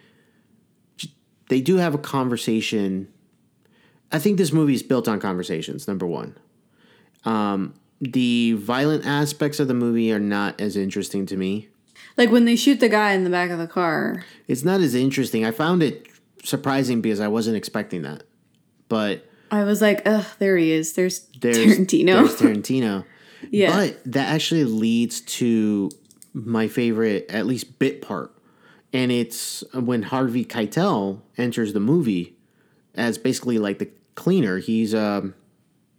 they 1.49 1.61
do 1.61 1.77
have 1.77 1.93
a 1.93 1.97
conversation. 1.97 3.07
I 4.11 4.19
think 4.19 4.37
this 4.37 4.53
movie 4.53 4.73
is 4.73 4.83
built 4.83 5.07
on 5.07 5.19
conversations, 5.19 5.87
number 5.87 6.05
one. 6.05 6.37
Um, 7.25 7.73
the 7.99 8.53
violent 8.53 9.05
aspects 9.05 9.59
of 9.59 9.67
the 9.67 9.73
movie 9.73 10.11
are 10.13 10.19
not 10.19 10.59
as 10.61 10.77
interesting 10.77 11.25
to 11.27 11.37
me. 11.37 11.69
Like 12.17 12.31
when 12.31 12.45
they 12.45 12.55
shoot 12.55 12.79
the 12.79 12.89
guy 12.89 13.13
in 13.13 13.23
the 13.23 13.29
back 13.29 13.51
of 13.51 13.59
the 13.59 13.67
car. 13.67 14.25
It's 14.47 14.63
not 14.63 14.81
as 14.81 14.95
interesting. 14.95 15.45
I 15.45 15.51
found 15.51 15.83
it 15.83 16.07
surprising 16.43 17.01
because 17.01 17.19
I 17.19 17.27
wasn't 17.27 17.57
expecting 17.57 18.01
that. 18.01 18.23
But 18.89 19.25
I 19.51 19.63
was 19.63 19.81
like, 19.81 20.01
ugh, 20.05 20.25
there 20.39 20.57
he 20.57 20.71
is. 20.71 20.93
There's, 20.93 21.27
there's 21.39 21.57
Tarantino. 21.57 22.05
There's 22.05 22.35
Tarantino. 22.41 23.05
Yeah. 23.51 23.75
But 23.75 24.13
that 24.13 24.33
actually 24.33 24.65
leads 24.65 25.21
to 25.21 25.91
my 26.33 26.67
favorite, 26.67 27.29
at 27.29 27.45
least 27.45 27.79
bit 27.79 28.01
part. 28.01 28.33
And 28.93 29.11
it's 29.11 29.63
when 29.73 30.03
Harvey 30.03 30.45
Keitel 30.45 31.21
enters 31.37 31.73
the 31.73 31.79
movie 31.79 32.35
as 32.95 33.17
basically 33.17 33.59
like 33.59 33.79
the 33.79 33.89
cleaner. 34.15 34.57
He's 34.57 34.95
um 34.95 35.35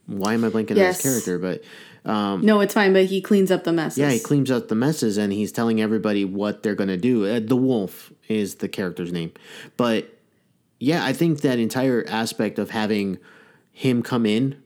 why 0.06 0.32
am 0.34 0.42
I 0.44 0.48
blanking 0.48 0.72
on 0.72 0.76
his 0.78 1.00
character? 1.02 1.38
But 1.38 1.62
um 2.08 2.44
no, 2.44 2.60
it's 2.60 2.74
fine, 2.74 2.92
but 2.92 3.04
he 3.06 3.20
cleans 3.20 3.50
up 3.50 3.64
the 3.64 3.72
messes. 3.72 3.98
yeah, 3.98 4.10
he 4.10 4.18
cleans 4.18 4.50
up 4.50 4.68
the 4.68 4.74
messes 4.74 5.16
and 5.18 5.32
he's 5.32 5.52
telling 5.52 5.80
everybody 5.80 6.24
what 6.24 6.62
they're 6.62 6.74
going 6.74 6.88
to 6.88 6.96
do. 6.96 7.26
Uh, 7.26 7.40
the 7.40 7.56
Wolf 7.56 8.12
is 8.28 8.56
the 8.56 8.68
character's 8.68 9.12
name. 9.12 9.32
But 9.76 10.18
yeah, 10.80 11.04
I 11.04 11.12
think 11.12 11.40
that 11.42 11.58
entire 11.58 12.04
aspect 12.08 12.58
of 12.58 12.70
having 12.70 13.18
him 13.72 14.02
come 14.02 14.24
in, 14.26 14.60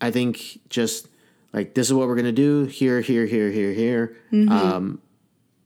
I 0.00 0.10
think 0.10 0.60
just 0.68 1.08
like 1.52 1.74
this 1.74 1.86
is 1.86 1.94
what 1.94 2.08
we're 2.08 2.16
going 2.16 2.24
to 2.24 2.32
do 2.32 2.64
here, 2.64 3.00
here, 3.00 3.26
here, 3.26 3.50
here, 3.50 3.72
here. 3.72 4.16
Mhm. 4.32 4.50
Um, 4.50 5.00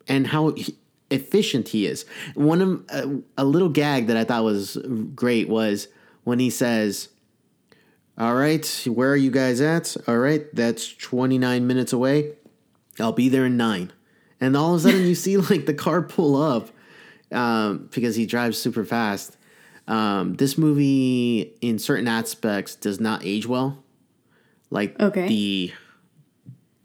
and 0.09 0.27
how 0.27 0.51
he- 0.51 0.77
efficient 1.11 1.69
he 1.69 1.87
is. 1.87 2.05
One 2.35 2.61
of 2.61 2.85
uh, 2.91 3.21
a 3.39 3.45
little 3.45 3.69
gag 3.69 4.09
that 4.09 4.17
I 4.17 4.25
thought 4.25 4.45
was 4.45 4.77
great 5.15 5.49
was 5.49 5.89
when 6.25 6.41
he 6.41 6.51
says, 6.51 7.09
"All 8.19 8.35
right, 8.35 8.65
where 8.87 9.11
are 9.11 9.17
you 9.17 9.31
guys 9.31 9.61
at? 9.61 9.97
All 10.09 10.19
right, 10.19 10.47
that's 10.55 10.95
29 10.95 11.67
minutes 11.67 11.93
away. 11.93 12.33
I'll 12.99 13.13
be 13.13 13.29
there 13.29 13.47
in 13.47 13.57
9." 13.57 13.93
And 14.41 14.57
all 14.57 14.75
of 14.75 14.81
a 14.81 14.83
sudden 14.85 15.07
you 15.07 15.15
see 15.15 15.37
like 15.37 15.67
the 15.67 15.75
car 15.75 16.03
pull 16.03 16.37
up 16.41 16.71
um, 17.33 17.89
because 17.93 18.17
he 18.17 18.27
drives 18.27 18.59
super 18.59 18.85
fast. 18.85 19.37
Um, 19.89 20.35
this 20.35 20.59
movie 20.59 21.55
in 21.61 21.79
certain 21.79 22.09
aspects 22.09 22.75
does 22.75 22.99
not 23.01 23.25
age 23.25 23.47
well. 23.47 23.83
Like 24.71 24.99
Okay. 25.01 25.29
the 25.29 25.73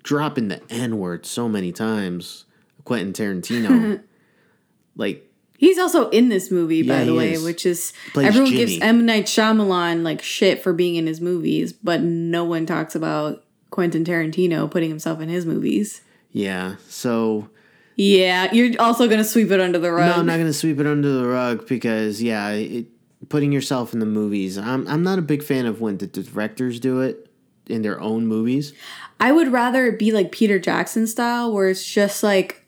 dropping 0.04 0.48
the 0.50 0.62
N 0.72 0.98
word 1.00 1.26
so 1.26 1.50
many 1.50 1.72
times, 1.72 2.46
Quentin 2.84 3.14
Tarantino. 3.14 4.02
like 4.96 5.31
He's 5.62 5.78
also 5.78 6.10
in 6.10 6.30
this 6.30 6.50
movie, 6.50 6.78
Yeah, 6.78 6.98
by 7.00 7.04
the 7.06 7.14
way, 7.14 7.34
is. 7.34 7.44
which 7.44 7.66
is 7.68 7.94
Plays 8.14 8.28
everyone 8.28 8.52
gives 8.52 8.72
Jimmy. 8.74 8.82
M 8.84 9.06
Night 9.06 9.26
Shyamalan 9.26 10.02
like 10.04 10.22
shit 10.24 10.62
for 10.64 10.74
being 10.74 10.96
in 10.96 11.06
his 11.06 11.22
movies, 11.22 11.72
but 11.72 12.02
no 12.02 12.44
one 12.44 12.66
talks 12.66 12.96
about 12.96 13.44
Quentin 13.70 14.04
Tarantino 14.04 14.70
putting 14.70 14.90
himself 14.90 15.22
in 15.22 15.30
his 15.30 15.46
movies. 15.46 16.02
yeah, 16.32 16.76
so 16.90 17.48
Yeah, 17.96 18.52
you're 18.52 18.74
also 18.82 19.08
gonna 19.08 19.24
sweep 19.24 19.52
it 19.52 19.60
under 19.62 19.78
the 19.78 19.92
rug. 19.92 20.08
no, 20.10 20.16
I'm 20.22 20.26
not 20.26 20.38
gonna 20.38 20.52
sweep 20.52 20.80
it 20.80 20.88
under 20.88 21.10
the 21.12 21.28
rug 21.28 21.68
because 21.68 22.24
yeah, 22.24 22.50
it, 22.50 22.88
putting 23.30 23.52
yourself 23.52 23.94
in 23.94 24.00
the 24.00 24.06
movies. 24.08 24.58
I'm 24.58 24.88
I'm 24.88 25.04
not 25.04 25.20
a 25.20 25.22
big 25.22 25.44
fan 25.44 25.68
of 25.68 25.80
when 25.80 25.98
the 26.00 26.08
directors 26.08 26.80
do 26.80 27.02
it 27.02 27.30
in 27.68 27.84
their 27.84 28.02
own 28.02 28.26
movies. 28.26 28.74
I 29.20 29.32
would 29.32 29.52
rather 29.52 29.86
it 29.86 30.00
be 30.00 30.12
like 30.12 30.32
Peter 30.32 30.58
Jackson 30.58 31.06
style, 31.06 31.54
where 31.54 31.70
it's 31.70 31.86
just 31.86 32.24
like 32.24 32.66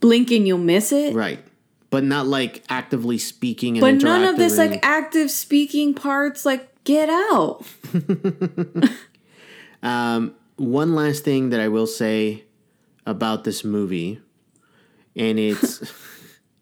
blink 0.00 0.30
and 0.30 0.46
you'll 0.48 0.56
miss 0.56 0.90
it. 0.90 1.14
Right. 1.14 1.38
But 1.90 2.04
not 2.04 2.26
like 2.26 2.62
actively 2.68 3.18
speaking 3.18 3.76
and 3.76 3.80
But 3.80 4.06
none 4.06 4.24
of 4.24 4.36
this 4.36 4.56
like 4.56 4.78
active 4.84 5.30
speaking 5.30 5.92
parts, 5.92 6.46
like 6.46 6.68
get 6.84 7.08
out. 7.08 7.64
Um, 9.82 10.34
one 10.56 10.94
last 10.94 11.24
thing 11.24 11.50
that 11.50 11.60
I 11.60 11.68
will 11.68 11.86
say 11.86 12.44
about 13.06 13.44
this 13.44 13.64
movie, 13.64 14.20
and 15.16 15.38
it's 15.38 15.82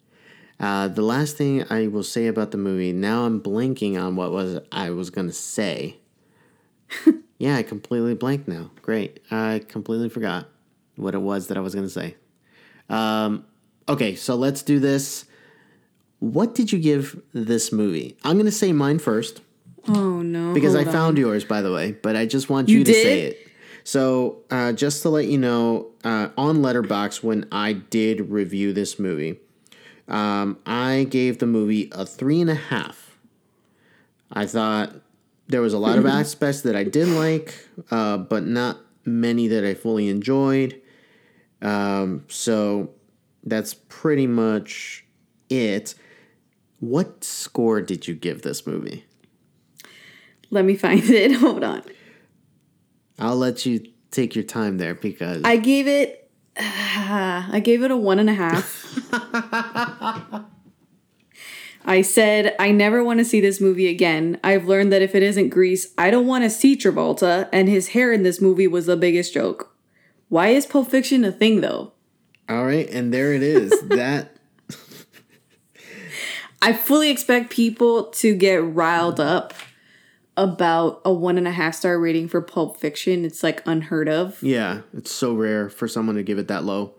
uh, 0.60 0.88
the 0.88 1.02
last 1.02 1.36
thing 1.36 1.64
I 1.70 1.88
will 1.88 2.02
say 2.02 2.26
about 2.26 2.52
the 2.52 2.58
movie. 2.58 2.92
Now 2.92 3.24
I'm 3.24 3.40
blanking 3.40 4.00
on 4.00 4.16
what 4.16 4.32
was 4.32 4.60
I 4.70 4.90
was 4.90 5.10
gonna 5.10 5.32
say. 5.32 5.98
yeah, 7.38 7.56
I 7.56 7.62
completely 7.62 8.14
blanked 8.14 8.48
now. 8.48 8.70
Great, 8.82 9.20
I 9.30 9.62
completely 9.66 10.08
forgot 10.08 10.48
what 10.96 11.14
it 11.14 11.20
was 11.20 11.48
that 11.48 11.56
I 11.56 11.60
was 11.60 11.74
gonna 11.74 11.88
say. 11.88 12.16
Um, 12.88 13.44
okay, 13.88 14.14
so 14.14 14.34
let's 14.34 14.62
do 14.62 14.78
this. 14.78 15.24
What 16.20 16.54
did 16.54 16.72
you 16.72 16.78
give 16.78 17.20
this 17.32 17.72
movie? 17.72 18.16
I'm 18.24 18.36
gonna 18.36 18.50
say 18.50 18.72
mine 18.72 18.98
first 18.98 19.40
Oh 19.86 20.20
no. 20.22 20.52
because 20.52 20.74
I 20.74 20.82
hold 20.82 20.94
found 20.94 21.18
yours, 21.18 21.44
by 21.44 21.62
the 21.62 21.72
way. 21.72 21.92
But 21.92 22.16
I 22.16 22.26
just 22.26 22.50
want 22.50 22.68
you, 22.68 22.78
You 22.78 22.84
to 22.84 22.92
say 22.92 23.20
it. 23.22 23.48
So, 23.84 24.42
uh, 24.50 24.72
just 24.72 25.02
to 25.02 25.08
let 25.08 25.26
you 25.26 25.38
know, 25.38 25.86
uh, 26.04 26.28
on 26.36 26.58
Letterboxd, 26.58 27.22
when 27.22 27.46
I 27.50 27.72
did 27.72 28.28
review 28.28 28.74
this 28.74 28.98
movie, 28.98 29.38
um, 30.08 30.58
I 30.66 31.06
gave 31.08 31.38
the 31.38 31.46
movie 31.46 31.88
a 31.92 32.04
three 32.04 32.40
and 32.40 32.50
a 32.50 32.54
half. 32.54 33.16
I 34.30 34.44
thought 34.44 34.92
there 35.46 35.62
was 35.62 35.72
a 35.72 35.78
lot 35.78 35.98
of 35.98 36.04
aspects 36.20 36.60
that 36.62 36.76
I 36.76 36.84
did 36.84 37.08
like, 37.08 37.54
uh, 37.90 38.18
but 38.18 38.44
not 38.44 38.78
many 39.06 39.48
that 39.48 39.64
I 39.64 39.72
fully 39.72 40.08
enjoyed. 40.08 40.80
Um, 41.62 42.24
so 42.28 42.90
that's 43.50 43.74
pretty 43.74 44.26
much 44.26 45.04
it. 45.48 45.94
What 46.80 47.24
score 47.24 47.80
did 47.80 48.06
you 48.06 48.14
give 48.14 48.42
this 48.42 48.66
movie? 48.66 49.04
Let 50.50 50.64
me 50.64 50.76
find 50.76 51.02
it. 51.04 51.32
Hold 51.32 51.64
on. 51.64 51.82
I'll 53.18 53.36
let 53.36 53.66
you 53.66 53.84
take 54.10 54.34
your 54.34 54.44
time 54.44 54.78
there 54.78 54.94
because 54.94 55.42
I 55.44 55.56
gave 55.56 55.86
it. 55.88 56.30
I 56.56 57.60
gave 57.62 57.82
it 57.82 57.90
a 57.90 57.96
one 57.96 58.18
and 58.18 58.30
a 58.30 58.34
half. 58.34 58.84
I 61.84 62.02
said, 62.02 62.54
I 62.58 62.70
never 62.70 63.02
want 63.02 63.18
to 63.18 63.24
see 63.24 63.40
this 63.40 63.62
movie 63.62 63.88
again. 63.88 64.38
I've 64.44 64.66
learned 64.66 64.92
that 64.92 65.00
if 65.00 65.14
it 65.14 65.22
isn't 65.22 65.48
Grease, 65.48 65.94
I 65.96 66.10
don't 66.10 66.26
want 66.26 66.44
to 66.44 66.50
see 66.50 66.76
Travolta, 66.76 67.48
and 67.50 67.66
his 67.66 67.88
hair 67.88 68.12
in 68.12 68.24
this 68.24 68.42
movie 68.42 68.66
was 68.66 68.84
the 68.84 68.96
biggest 68.96 69.32
joke. 69.32 69.74
Why 70.28 70.48
is 70.48 70.66
Pulp 70.66 70.90
Fiction 70.90 71.24
a 71.24 71.32
thing, 71.32 71.62
though? 71.62 71.92
All 72.48 72.64
right, 72.64 72.88
and 72.88 73.12
there 73.12 73.32
it 73.34 73.42
is. 73.42 73.70
that 73.88 74.36
I 76.60 76.72
fully 76.72 77.10
expect 77.10 77.50
people 77.50 78.04
to 78.04 78.34
get 78.34 78.56
riled 78.64 79.20
up 79.20 79.54
about 80.36 81.00
a 81.04 81.12
one 81.12 81.36
and 81.36 81.46
a 81.46 81.50
half 81.52 81.74
star 81.74 81.98
rating 81.98 82.28
for 82.28 82.40
Pulp 82.40 82.78
Fiction. 82.78 83.24
It's 83.24 83.42
like 83.42 83.62
unheard 83.66 84.08
of. 84.08 84.42
yeah, 84.42 84.80
it's 84.96 85.10
so 85.10 85.34
rare 85.34 85.68
for 85.68 85.86
someone 85.88 86.16
to 86.16 86.22
give 86.22 86.38
it 86.38 86.48
that 86.48 86.64
low. 86.64 86.94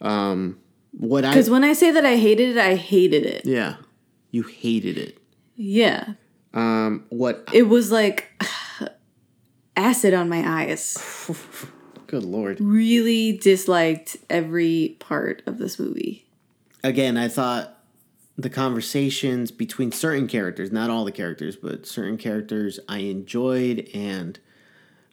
Um, 0.00 0.58
what 0.92 1.24
I 1.24 1.30
Because 1.30 1.50
when 1.50 1.64
I 1.64 1.72
say 1.72 1.90
that 1.90 2.04
I 2.04 2.16
hated 2.16 2.50
it, 2.50 2.58
I 2.58 2.74
hated 2.74 3.24
it. 3.24 3.46
yeah, 3.46 3.76
you 4.30 4.42
hated 4.42 4.98
it. 4.98 5.18
Yeah. 5.56 6.14
Um, 6.54 7.04
what? 7.10 7.48
It 7.52 7.64
was 7.64 7.90
like 7.90 8.30
acid 9.76 10.14
on 10.14 10.28
my 10.28 10.42
eyes. 10.46 10.96
Good 12.08 12.24
lord. 12.24 12.58
Really 12.58 13.36
disliked 13.36 14.16
every 14.30 14.96
part 14.98 15.42
of 15.46 15.58
this 15.58 15.78
movie. 15.78 16.24
Again, 16.82 17.18
I 17.18 17.28
thought 17.28 17.78
the 18.36 18.48
conversations 18.48 19.50
between 19.50 19.92
certain 19.92 20.26
characters, 20.26 20.72
not 20.72 20.88
all 20.88 21.04
the 21.04 21.12
characters, 21.12 21.54
but 21.54 21.86
certain 21.86 22.16
characters 22.16 22.80
I 22.88 23.00
enjoyed 23.00 23.90
and 23.92 24.40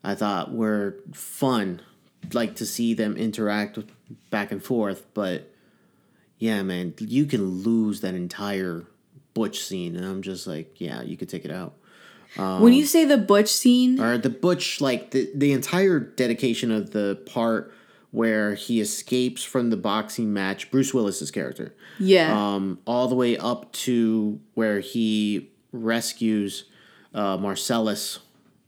I 0.05 0.15
thought 0.15 0.53
were 0.53 0.95
fun. 1.13 1.81
Like 2.31 2.55
to 2.55 2.65
see 2.65 2.93
them 2.93 3.17
interact 3.17 3.75
with- 3.75 3.91
back 4.29 4.51
and 4.53 4.63
forth, 4.63 5.05
but 5.13 5.51
yeah, 6.39 6.63
man, 6.63 6.93
you 6.99 7.25
can 7.25 7.61
lose 7.61 8.01
that 8.01 8.13
entire 8.13 8.85
Butch 9.33 9.59
scene, 9.59 9.97
and 9.97 10.05
I'm 10.05 10.21
just 10.21 10.47
like, 10.47 10.79
yeah, 10.79 11.01
you 11.01 11.17
could 11.17 11.27
take 11.27 11.43
it 11.43 11.51
out. 11.51 11.73
Um, 12.37 12.61
when 12.61 12.73
you 12.73 12.85
say 12.85 13.05
the 13.05 13.17
Butch 13.17 13.49
scene, 13.49 13.99
or 13.99 14.17
the 14.17 14.29
Butch, 14.29 14.81
like 14.81 15.11
the 15.11 15.29
the 15.35 15.53
entire 15.53 15.99
dedication 15.99 16.71
of 16.71 16.91
the 16.91 17.19
part 17.25 17.73
where 18.11 18.55
he 18.55 18.79
escapes 18.79 19.43
from 19.43 19.69
the 19.69 19.77
boxing 19.77 20.31
match, 20.33 20.71
Bruce 20.71 20.93
Willis's 20.93 21.31
character, 21.31 21.73
Yeah. 21.99 22.31
um, 22.55 22.79
all 22.85 23.07
the 23.09 23.15
way 23.15 23.37
up 23.37 23.71
to 23.73 24.39
where 24.53 24.79
he 24.79 25.49
rescues 25.73 26.63
uh, 27.13 27.37
Marcellus 27.37 28.19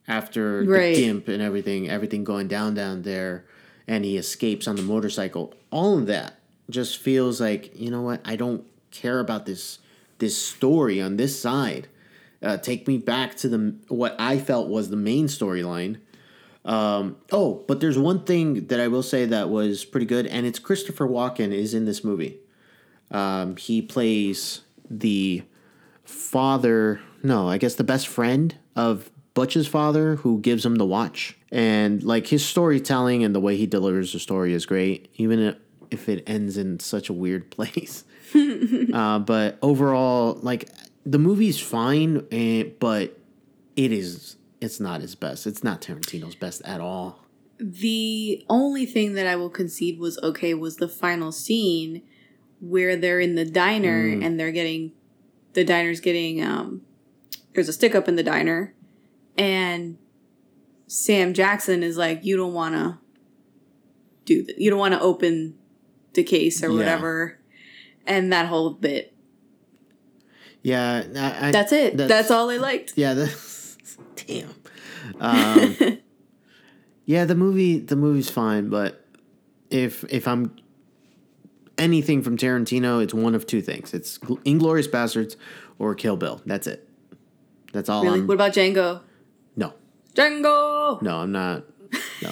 after 0.08 0.64
Right. 0.64 0.96
the 0.96 1.02
gimp 1.02 1.28
and 1.28 1.42
everything, 1.42 1.90
everything 1.90 2.24
going 2.24 2.48
down 2.48 2.74
down 2.74 3.02
there, 3.04 3.46
and 3.88 4.04
he 4.06 4.18
escapes 4.18 4.68
on 4.68 4.76
the 4.76 4.82
motorcycle. 4.82 5.54
All 5.72 5.98
of 5.98 6.08
that 6.08 6.40
just 6.70 6.98
feels 6.98 7.40
like 7.42 7.72
you 7.80 7.90
know 7.92 8.02
what 8.02 8.22
I 8.26 8.36
don't 8.36 8.64
care 8.92 9.20
about 9.20 9.46
this 9.46 9.80
this 10.20 10.38
story 10.38 11.02
on 11.02 11.18
this 11.18 11.40
side. 11.40 11.88
Uh, 12.42 12.58
take 12.58 12.88
me 12.88 12.98
back 12.98 13.36
to 13.38 13.50
the 13.50 13.76
what 13.88 14.16
I 14.20 14.38
felt 14.38 14.70
was 14.70 14.90
the 14.90 14.98
main 14.98 15.28
storyline. 15.28 16.00
Um, 16.66 17.16
oh, 17.32 17.64
but 17.68 17.80
there's 17.80 17.98
one 17.98 18.26
thing 18.26 18.68
that 18.68 18.80
I 18.80 18.90
will 18.90 19.04
say 19.04 19.26
that 19.26 19.50
was 19.50 19.86
pretty 19.86 20.06
good, 20.06 20.28
and 20.28 20.46
it's 20.46 20.60
Christopher 20.60 21.08
Walken 21.08 21.52
is 21.54 21.74
in 21.74 21.86
this 21.86 22.04
movie. 22.04 22.40
Um, 23.10 23.56
he 23.56 23.82
plays 23.82 24.62
the 24.90 25.44
father, 26.04 27.00
no, 27.24 27.48
I 27.50 27.58
guess 27.58 27.76
the 27.76 27.84
best 27.84 28.08
friend 28.08 28.56
of 28.76 29.10
Butch's 29.34 29.68
father 29.68 30.16
who 30.18 30.40
gives 30.40 30.66
him 30.66 30.76
the 30.76 30.86
watch. 30.86 31.38
And 31.52 32.04
like 32.04 32.28
his 32.28 32.46
storytelling 32.46 33.24
and 33.24 33.34
the 33.34 33.40
way 33.40 33.56
he 33.56 33.66
delivers 33.66 34.14
the 34.14 34.20
story 34.20 34.54
is 34.54 34.66
great, 34.66 35.10
even 35.16 35.56
if 35.92 36.10
it 36.10 36.24
ends 36.28 36.58
in 36.58 36.80
such 36.80 37.10
a 37.10 37.14
weird 37.14 37.52
place. 37.52 38.04
uh, 38.94 39.20
but 39.20 39.58
overall, 39.62 40.40
like 40.42 40.70
the 41.10 41.20
movie's 41.20 41.60
fine, 41.60 42.26
and, 42.32 42.78
but 42.80 43.18
it 43.76 43.92
is 43.92 44.36
it's 44.60 44.80
not 44.80 45.02
his 45.02 45.16
best. 45.16 45.46
It's 45.48 45.64
not 45.64 45.82
Tarantino's 45.82 46.36
best 46.36 46.62
at 46.66 46.82
all. 46.82 47.20
the 47.60 48.44
only 48.50 48.86
thing 48.86 49.14
that 49.14 49.26
I 49.26 49.36
will 49.36 49.50
concede 49.50 50.00
was 50.00 50.20
okay 50.22 50.54
was 50.54 50.78
the 50.78 50.88
final 50.88 51.32
scene 51.32 52.04
where 52.60 52.96
they're 52.96 53.20
in 53.20 53.34
the 53.36 53.46
diner 53.46 54.04
Mm. 54.04 54.24
and 54.26 54.40
they're 54.40 54.52
getting 54.52 54.92
the 55.54 55.64
diner's 55.64 56.00
getting 56.00 56.44
um 56.44 56.82
there's 57.54 57.68
a 57.70 57.74
stick 57.74 57.96
up 57.96 58.08
in 58.08 58.16
the 58.16 58.22
diner 58.24 58.74
and 59.38 59.98
Sam 60.88 61.34
Jackson 61.34 61.82
is 61.84 61.98
like 61.98 62.24
you 62.24 62.38
don't 62.38 62.54
want 62.54 62.76
to 62.76 62.98
do 64.26 64.44
that. 64.44 64.58
You 64.60 64.70
don't 64.70 64.80
want 64.80 64.94
to 64.94 65.02
open 65.02 65.56
the 66.14 66.24
case 66.24 66.64
or 66.64 66.68
Yeah. 66.70 66.78
whatever. 66.78 67.40
And 68.06 68.32
that 68.32 68.46
whole 68.48 68.70
bit. 68.72 69.14
Yeah, 70.68 71.04
I, 71.16 71.48
I- 71.48 71.52
That's 71.52 71.72
it. 71.72 71.96
That's, 71.96 72.30
all 72.30 72.50
I 72.50 72.58
liked. 72.58 72.94
Yeah, 72.98 73.14
that's 73.14 73.78
damn. 74.28 74.50
Um, 75.20 75.78
yeah, 77.06 77.24
the 77.24 77.36
movie 77.36 77.80
the 77.80 77.96
movie's 77.96 78.30
fine, 78.30 78.68
but 78.70 79.06
if 79.70 80.04
if 80.12 80.28
I'm 80.28 80.54
anything 81.78 82.22
from 82.22 82.36
Tarantino, 82.38 83.02
it's 83.02 83.14
one 83.14 83.34
of 83.34 83.46
two 83.48 83.62
things: 83.62 83.94
it's 83.94 84.18
Inglourious 84.20 84.90
Basterds 84.90 85.38
or 85.80 85.96
Kill 85.96 86.18
Bill. 86.18 86.42
That's 86.46 86.68
it. 86.68 86.88
That's 87.72 87.88
all. 87.88 88.04
really? 88.04 88.20
I'm, 88.20 88.28
What 88.28 88.34
about 88.34 88.52
Django? 88.54 89.02
no, 89.56 89.74
Django. 90.16 91.02
no, 91.02 91.18
I'm 91.20 91.32
not. 91.32 91.64
No, 92.22 92.32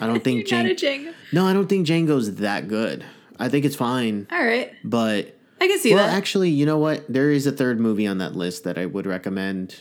I 0.00 0.06
don't 0.06 0.24
think 0.24 0.50
You're 0.50 0.62
not 0.62 0.70
a 0.70 0.74
Django. 0.74 1.08
Django. 1.08 1.14
No, 1.32 1.46
I 1.46 1.52
don't 1.52 1.66
think 1.68 1.86
Django's 1.86 2.36
that 2.36 2.66
good. 2.68 3.04
I 3.38 3.50
think 3.50 3.66
it's 3.66 3.76
fine, 3.76 4.26
All 4.30 4.42
right. 4.42 4.72
but 4.84 5.33
I 5.64 5.66
can 5.66 5.78
see 5.78 5.94
well, 5.94 6.06
that. 6.06 6.14
actually, 6.14 6.50
you 6.50 6.66
know 6.66 6.76
what? 6.76 7.10
There 7.10 7.30
is 7.30 7.46
a 7.46 7.52
third 7.52 7.80
movie 7.80 8.06
on 8.06 8.18
that 8.18 8.36
list 8.36 8.64
that 8.64 8.76
I 8.76 8.84
would 8.84 9.06
recommend, 9.06 9.76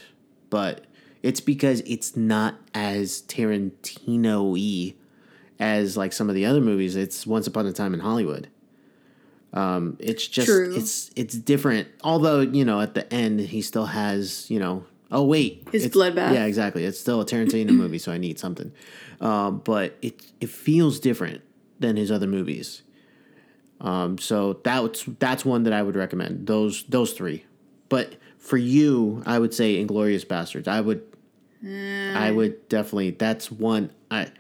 but 0.50 0.86
it's 1.22 1.42
because 1.42 1.82
it's 1.82 2.16
not 2.16 2.56
as 2.74 3.22
Tarantino-y 3.24 4.96
as 5.60 5.98
like 5.98 6.14
some 6.14 6.30
of 6.30 6.36
the 6.36 6.46
other 6.46 6.62
movies. 6.62 6.96
It's 6.96 7.28
Once 7.28 7.48
Upon 7.48 7.66
a 7.66 7.74
Time 7.74 7.94
in 7.94 8.00
Hollywood. 8.00 8.48
Um, 9.52 9.98
it's 10.00 10.26
just 10.26 10.48
True. 10.48 10.74
it's 10.74 11.12
it's 11.18 11.36
different. 11.36 11.90
Although 12.02 12.40
you 12.40 12.64
know, 12.64 12.80
at 12.80 12.94
the 12.94 13.14
end, 13.14 13.42
he 13.42 13.62
still 13.62 13.88
has 13.88 14.50
you 14.50 14.60
know. 14.60 14.86
Oh 15.12 15.24
wait, 15.24 15.68
His 15.74 15.90
bloodbath. 15.90 16.34
Yeah, 16.34 16.46
exactly. 16.46 16.86
It's 16.86 17.00
still 17.00 17.20
a 17.20 17.26
Tarantino 17.26 17.72
movie, 17.72 18.00
so 18.00 18.14
I 18.14 18.18
need 18.18 18.40
something. 18.40 18.72
Um, 19.20 19.60
but 19.66 19.98
it 20.02 20.26
it 20.40 20.50
feels 20.50 21.02
different 21.02 21.42
than 21.78 21.98
his 21.98 22.10
other 22.10 22.26
movies. 22.26 22.84
Um, 23.84 24.18
so 24.18 24.62
that's 24.64 25.04
that's 25.20 25.44
one 25.46 25.64
that 25.64 25.74
I 25.74 25.84
would 25.84 25.96
recommend. 25.96 26.48
Those 26.48 26.84
those 26.84 27.14
three. 27.14 27.46
But 27.90 28.16
for 28.38 28.58
you, 28.58 29.22
I 29.26 29.38
would 29.38 29.54
say 29.54 29.84
Inglourious 29.84 30.26
Basterds. 30.26 30.68
I 30.68 30.82
would 30.82 31.04
I 31.66 32.32
would 32.32 32.68
definitely 32.70 33.12
that's 33.12 33.52
one 33.52 33.92
I 34.10 34.32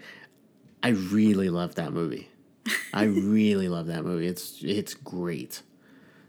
I 0.81 0.89
really 0.89 1.49
love 1.49 1.75
that 1.75 1.93
movie. 1.93 2.29
I 2.93 3.03
really 3.03 3.67
love 3.67 3.87
that 3.87 4.03
movie. 4.05 4.27
It's 4.27 4.59
it's 4.63 4.93
great. 4.93 5.61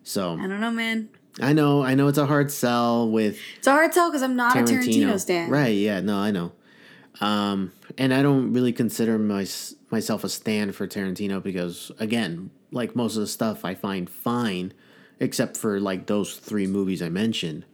So 0.02 0.34
I 0.34 0.46
don't 0.46 0.60
know, 0.60 0.72
man. 0.72 1.08
I 1.40 1.52
know 1.52 1.82
I 1.82 1.94
know 1.94 2.08
it's 2.08 2.18
a 2.18 2.26
hard 2.26 2.50
sell 2.50 3.08
with 3.08 3.38
It's 3.58 3.66
a 3.66 3.72
hard 3.72 3.94
sell 3.94 4.10
because 4.10 4.22
I'm 4.22 4.36
not 4.36 4.56
a 4.56 4.60
Tarantino 4.60 5.18
stan. 5.20 5.50
Right, 5.50 5.76
yeah, 5.76 6.00
no, 6.00 6.16
I 6.18 6.32
know. 6.32 6.52
Um, 7.20 7.72
and 7.96 8.12
I 8.12 8.22
don't 8.22 8.52
really 8.52 8.72
consider 8.72 9.18
my, 9.18 9.46
myself 9.90 10.24
a 10.24 10.28
stand 10.28 10.74
for 10.74 10.86
Tarantino 10.86 11.42
because, 11.42 11.92
again, 11.98 12.50
like 12.74 12.94
most 12.94 13.16
of 13.16 13.20
the 13.20 13.26
stuff 13.26 13.64
I 13.64 13.74
find 13.74 14.10
fine, 14.10 14.72
except 15.20 15.56
for 15.56 15.80
like 15.80 16.06
those 16.06 16.36
three 16.36 16.66
movies 16.66 17.00
I 17.00 17.08
mentioned. 17.08 17.64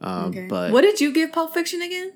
Um, 0.00 0.26
Okay. 0.26 0.46
But 0.46 0.72
what 0.72 0.82
did 0.82 1.00
you 1.00 1.12
give 1.12 1.32
Pulp 1.32 1.54
Fiction 1.54 1.82
again? 1.82 2.12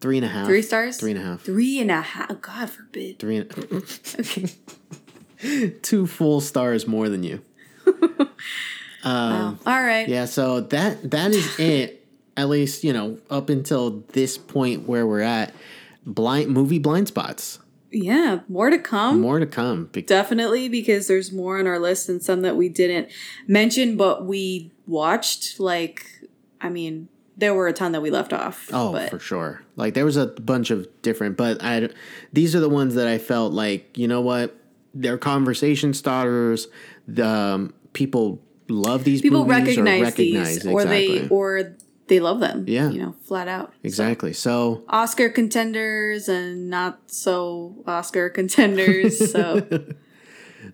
three 0.00 0.16
and 0.16 0.26
a 0.26 0.28
half. 0.28 0.46
Three 0.46 0.62
stars? 0.62 0.96
Three 0.98 1.12
and 1.12 1.20
a 1.20 1.22
half. 1.22 1.42
Three 1.42 1.78
and 1.78 1.90
a 1.90 2.00
half. 2.00 2.40
God 2.40 2.68
forbid. 2.68 3.20
Three 3.20 3.36
and 3.36 4.56
two 5.82 6.06
full 6.08 6.40
stars 6.40 6.88
more 6.88 7.08
than 7.08 7.22
you. 7.22 7.40
Um, 9.04 9.58
All 9.66 9.82
right. 9.82 10.08
Yeah, 10.08 10.26
so 10.26 10.60
that 10.60 11.10
that 11.10 11.32
is 11.32 11.58
it. 11.58 12.06
At 12.36 12.48
least 12.48 12.84
you 12.84 12.92
know 12.92 13.18
up 13.30 13.48
until 13.50 14.04
this 14.12 14.38
point 14.38 14.88
where 14.88 15.06
we're 15.06 15.20
at. 15.20 15.52
Blind 16.04 16.50
movie 16.50 16.78
blind 16.80 17.06
spots. 17.08 17.58
Yeah, 17.92 18.40
more 18.48 18.70
to 18.70 18.78
come. 18.78 19.20
More 19.20 19.38
to 19.38 19.46
come. 19.46 19.86
Be- 19.86 20.02
Definitely, 20.02 20.68
because 20.68 21.06
there's 21.06 21.30
more 21.32 21.58
on 21.58 21.66
our 21.66 21.78
list 21.78 22.08
and 22.08 22.22
some 22.22 22.40
that 22.42 22.56
we 22.56 22.68
didn't 22.68 23.08
mention, 23.46 23.96
but 23.96 24.24
we 24.24 24.72
watched. 24.86 25.60
Like, 25.60 26.06
I 26.60 26.68
mean, 26.70 27.08
there 27.36 27.54
were 27.54 27.68
a 27.68 27.72
ton 27.72 27.92
that 27.92 28.00
we 28.00 28.10
left 28.10 28.32
off. 28.32 28.68
Oh, 28.72 28.92
but 28.92 29.10
for 29.10 29.18
sure. 29.18 29.62
Like 29.76 29.94
there 29.94 30.04
was 30.04 30.16
a 30.16 30.26
bunch 30.26 30.70
of 30.70 30.86
different, 31.02 31.36
but 31.36 31.62
I 31.62 31.88
these 32.32 32.54
are 32.54 32.60
the 32.60 32.68
ones 32.68 32.94
that 32.94 33.06
I 33.06 33.18
felt 33.18 33.52
like 33.52 33.96
you 33.96 34.08
know 34.08 34.20
what 34.20 34.56
they're 34.94 35.18
conversation 35.18 35.94
starters. 35.94 36.68
The 37.08 37.26
um, 37.26 37.74
people 37.92 38.40
love 38.68 39.04
these 39.04 39.22
people 39.22 39.44
recognize, 39.44 40.02
recognize 40.02 40.62
these, 40.62 40.66
or 40.66 40.84
they 40.84 41.28
or 41.28 41.76
they 42.12 42.20
love 42.20 42.40
them. 42.40 42.66
Yeah. 42.68 42.90
you 42.90 43.00
know, 43.00 43.14
flat 43.22 43.48
out. 43.48 43.72
exactly. 43.82 44.34
So 44.34 44.84
Oscar 44.88 45.30
contenders 45.30 46.28
and 46.28 46.68
not 46.68 47.00
so 47.06 47.82
Oscar 47.86 48.28
contenders. 48.28 49.32
So 49.32 49.66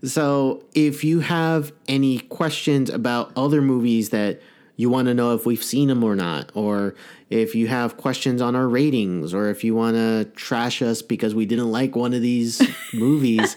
So, 0.04 0.64
if 0.74 1.02
you 1.02 1.20
have 1.20 1.72
any 1.88 2.18
questions 2.18 2.90
about 2.90 3.32
other 3.36 3.62
movies 3.62 4.10
that 4.10 4.42
you 4.76 4.90
want 4.90 5.08
to 5.08 5.14
know 5.14 5.34
if 5.34 5.46
we've 5.46 5.64
seen 5.64 5.88
them 5.88 6.04
or 6.04 6.14
not, 6.14 6.52
or 6.54 6.94
if 7.30 7.54
you 7.54 7.68
have 7.68 7.96
questions 7.96 8.42
on 8.42 8.54
our 8.54 8.68
ratings, 8.68 9.32
or 9.32 9.48
if 9.48 9.64
you 9.64 9.74
want 9.74 9.96
to 9.96 10.26
trash 10.36 10.82
us 10.82 11.00
because 11.00 11.34
we 11.34 11.46
didn't 11.46 11.72
like 11.72 11.96
one 11.96 12.12
of 12.12 12.20
these 12.20 12.60
movies, 12.92 13.56